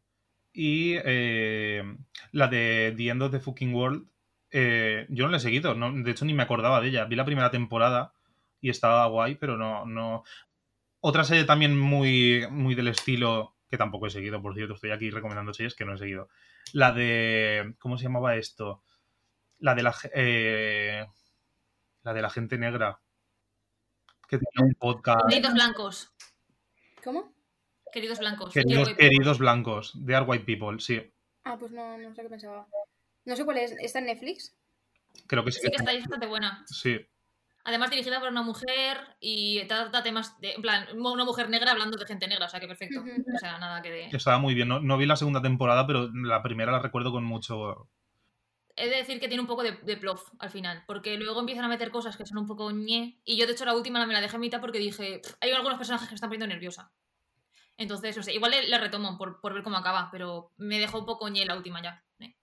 y, 0.54 0.96
eh, 1.04 1.84
la 2.32 2.48
de 2.48 2.94
The 2.96 3.10
End 3.10 3.24
of 3.24 3.32
the 3.32 3.40
Fucking 3.40 3.74
World, 3.74 4.08
eh, 4.52 5.08
yo 5.10 5.26
no 5.26 5.32
la 5.32 5.38
he 5.38 5.40
seguido, 5.40 5.74
no, 5.74 5.92
de 5.92 6.12
hecho 6.12 6.26
ni 6.26 6.34
me 6.36 6.44
acordaba 6.44 6.80
de 6.80 6.90
ella. 6.90 7.06
Vi 7.06 7.16
la 7.16 7.26
primera 7.26 7.50
temporada 7.50 8.14
y 8.62 8.70
estaba 8.70 9.06
guay, 9.08 9.36
pero 9.36 9.58
no... 9.58 9.86
no... 9.86 10.24
Otra 11.06 11.24
serie 11.26 11.44
también 11.44 11.78
muy, 11.78 12.46
muy 12.50 12.76
del 12.76 12.88
estilo, 12.88 13.56
que 13.70 13.78
tampoco 13.78 14.08
he 14.08 14.12
seguido, 14.12 14.42
por 14.42 14.54
cierto, 14.54 14.76
estoy 14.76 14.92
aquí 14.92 15.10
recomendando 15.10 15.54
series 15.54 15.76
que 15.76 15.84
no 15.86 15.96
he 15.96 15.98
seguido. 15.98 16.30
La 16.72 16.92
de... 16.92 17.74
¿Cómo 17.80 17.98
se 17.98 18.04
llamaba 18.04 18.36
esto? 18.36 18.84
La 19.64 19.74
de 19.76 19.82
la... 19.82 19.96
eh, 20.14 21.08
la 22.04 22.14
de 22.14 22.22
la 22.22 22.30
gente 22.30 22.58
negra. 22.58 23.00
Que 24.28 24.38
tenía 24.38 24.68
un 24.68 24.76
podcast. 24.76 25.30
Queridos 25.30 25.54
blancos. 25.54 26.14
¿Cómo? 27.02 27.34
Queridos 27.94 28.20
blancos. 28.20 28.54
Queridos, 28.54 29.40
blancos. 29.40 29.94
De 29.96 30.16
Are 30.16 30.26
White 30.26 30.44
People, 30.44 30.82
sí. 30.82 31.02
Ah, 31.46 31.56
pues 31.58 31.72
no, 31.72 31.98
no 31.98 32.14
sé 32.14 32.24
qué 32.24 32.30
pensaba. 32.30 32.68
No 33.24 33.36
sé 33.38 33.46
cuál 33.46 33.60
es. 33.60 33.72
¿Está 33.80 34.00
en 34.00 34.08
Netflix? 34.08 34.54
Creo 35.28 35.46
que 35.46 35.54
sí. 35.54 35.62
Sí 35.62 35.70
que 35.70 35.78
está 35.78 35.92
ahí, 35.92 36.00
bastante 36.02 36.28
buena. 36.28 36.66
Sí. 36.68 37.00
Además 37.64 37.90
dirigida 37.90 38.20
por 38.20 38.28
una 38.30 38.42
mujer 38.42 38.98
y 39.22 39.66
trata 39.68 40.04
temas 40.04 40.38
de, 40.42 40.56
en 40.56 40.62
plan, 40.62 40.88
una 41.00 41.24
mujer 41.24 41.50
negra 41.50 41.72
hablando 41.72 41.98
de 41.98 42.06
gente 42.06 42.28
negra, 42.28 42.48
o 42.48 42.50
sea 42.50 42.60
que 42.60 42.68
perfecto. 42.68 43.00
O 43.00 43.40
sea, 43.40 43.60
nada 43.60 43.82
que 43.82 43.92
de... 43.92 44.06
Estaba 44.08 44.40
muy 44.40 44.56
bien. 44.56 44.68
No, 44.68 44.82
no 44.82 44.98
vi 44.98 45.06
la 45.06 45.16
segunda 45.16 45.42
temporada, 45.42 45.88
pero 45.88 46.10
la 46.14 46.44
primera 46.44 46.74
la 46.74 46.80
recuerdo 46.80 47.14
con 47.14 47.24
mucho. 47.24 47.88
He 48.76 48.90
de 48.90 48.96
decir 48.98 49.20
que 49.20 49.28
tiene 49.28 49.42
un 49.42 49.48
poco 49.48 49.62
de, 49.64 49.74
de 49.74 49.98
plof 49.98 50.30
al 50.40 50.50
final, 50.50 50.84
porque 50.88 51.16
luego 51.18 51.40
empiezan 51.40 51.66
a 51.66 51.68
meter 51.68 51.92
cosas 51.92 52.18
que 52.18 52.26
son 52.26 52.40
un 52.40 52.48
poco 52.48 52.72
ñe, 52.72 53.20
y 53.24 53.38
yo 53.38 53.46
de 53.46 53.54
hecho 53.54 53.66
la 53.66 53.76
última 53.76 54.04
me 54.06 54.14
la 54.14 54.22
dejé 54.22 54.36
a 54.36 54.40
mitad 54.40 54.62
porque 54.62 54.80
dije, 54.80 55.20
"Pff, 55.24 55.36
hay 55.42 55.52
algunos 55.52 55.78
personajes 55.78 56.08
que 56.08 56.14
me 56.14 56.16
están 56.16 56.30
poniendo 56.30 56.48
nerviosa. 56.48 56.92
Entonces, 57.78 58.16
no 58.18 58.24
sé, 58.24 58.34
igual 58.34 58.52
le, 58.52 58.68
le 58.68 58.78
retomo 58.78 59.18
por, 59.18 59.42
por 59.42 59.54
ver 59.54 59.64
cómo 59.64 59.78
acaba, 59.78 60.10
pero 60.12 60.52
me 60.58 60.80
dejó 60.80 61.00
un 61.00 61.06
poco 61.06 61.30
ñe 61.30 61.46
la 61.46 61.56
última 61.56 61.82
ya. 61.84 62.04
¿eh? 62.20 62.36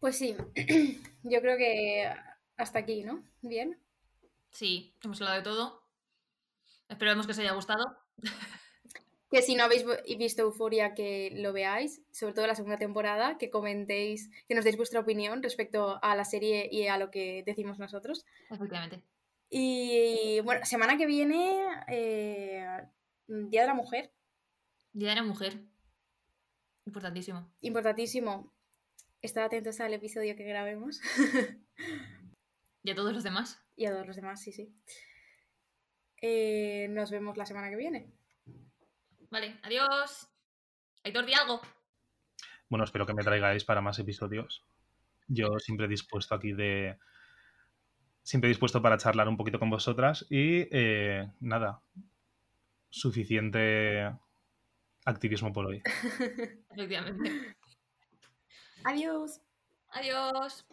Pues 0.00 0.16
sí, 0.18 0.36
yo 1.22 1.40
creo 1.40 1.56
que 1.56 2.12
hasta 2.56 2.80
aquí, 2.80 3.02
¿no? 3.04 3.22
Bien. 3.40 3.80
Sí, 4.50 4.94
hemos 5.02 5.20
hablado 5.20 5.38
de 5.38 5.44
todo. 5.44 5.82
Esperemos 6.88 7.26
que 7.26 7.32
os 7.32 7.38
haya 7.38 7.52
gustado. 7.52 7.98
Que 9.32 9.40
si 9.40 9.54
no 9.54 9.64
habéis 9.64 9.86
visto 10.18 10.42
Euforia, 10.42 10.92
que 10.92 11.32
lo 11.34 11.54
veáis, 11.54 12.02
sobre 12.10 12.34
todo 12.34 12.46
la 12.46 12.54
segunda 12.54 12.76
temporada, 12.76 13.38
que 13.38 13.48
comentéis, 13.48 14.30
que 14.46 14.54
nos 14.54 14.62
deis 14.62 14.76
vuestra 14.76 15.00
opinión 15.00 15.42
respecto 15.42 15.98
a 16.04 16.14
la 16.14 16.26
serie 16.26 16.68
y 16.70 16.86
a 16.86 16.98
lo 16.98 17.10
que 17.10 17.42
decimos 17.46 17.78
nosotros. 17.78 18.26
Efectivamente. 18.50 19.02
Y 19.48 20.40
bueno, 20.40 20.66
semana 20.66 20.98
que 20.98 21.06
viene, 21.06 21.64
eh, 21.88 22.66
Día 23.26 23.62
de 23.62 23.66
la 23.66 23.74
Mujer. 23.74 24.12
Día 24.92 25.08
de 25.08 25.16
la 25.16 25.22
Mujer. 25.22 25.60
Importantísimo. 26.84 27.50
Importantísimo. 27.62 28.52
Estad 29.22 29.44
atentos 29.44 29.80
al 29.80 29.94
episodio 29.94 30.36
que 30.36 30.44
grabemos. 30.44 31.00
¿Y 32.82 32.90
a 32.90 32.94
todos 32.94 33.14
los 33.14 33.22
demás? 33.22 33.62
Y 33.76 33.86
a 33.86 33.92
todos 33.92 34.06
los 34.06 34.16
demás, 34.16 34.42
sí, 34.42 34.52
sí. 34.52 34.74
Eh, 36.20 36.88
nos 36.90 37.10
vemos 37.10 37.38
la 37.38 37.46
semana 37.46 37.70
que 37.70 37.76
viene. 37.76 38.12
Vale, 39.32 39.56
adiós. 39.62 40.28
Aitor, 41.04 41.24
di 41.24 41.32
algo. 41.32 41.62
Bueno, 42.68 42.84
espero 42.84 43.06
que 43.06 43.14
me 43.14 43.24
traigáis 43.24 43.64
para 43.64 43.80
más 43.80 43.98
episodios. 43.98 44.62
Yo 45.26 45.58
siempre 45.58 45.88
dispuesto 45.88 46.34
aquí 46.34 46.52
de. 46.52 46.98
Siempre 48.22 48.48
dispuesto 48.48 48.82
para 48.82 48.98
charlar 48.98 49.28
un 49.28 49.38
poquito 49.38 49.58
con 49.58 49.70
vosotras. 49.70 50.26
Y 50.28 50.68
eh, 50.70 51.32
nada. 51.40 51.80
Suficiente 52.90 54.14
activismo 55.06 55.50
por 55.50 55.64
hoy. 55.64 55.82
Efectivamente. 56.70 57.56
Adiós. 58.84 59.40
Adiós. 59.88 60.66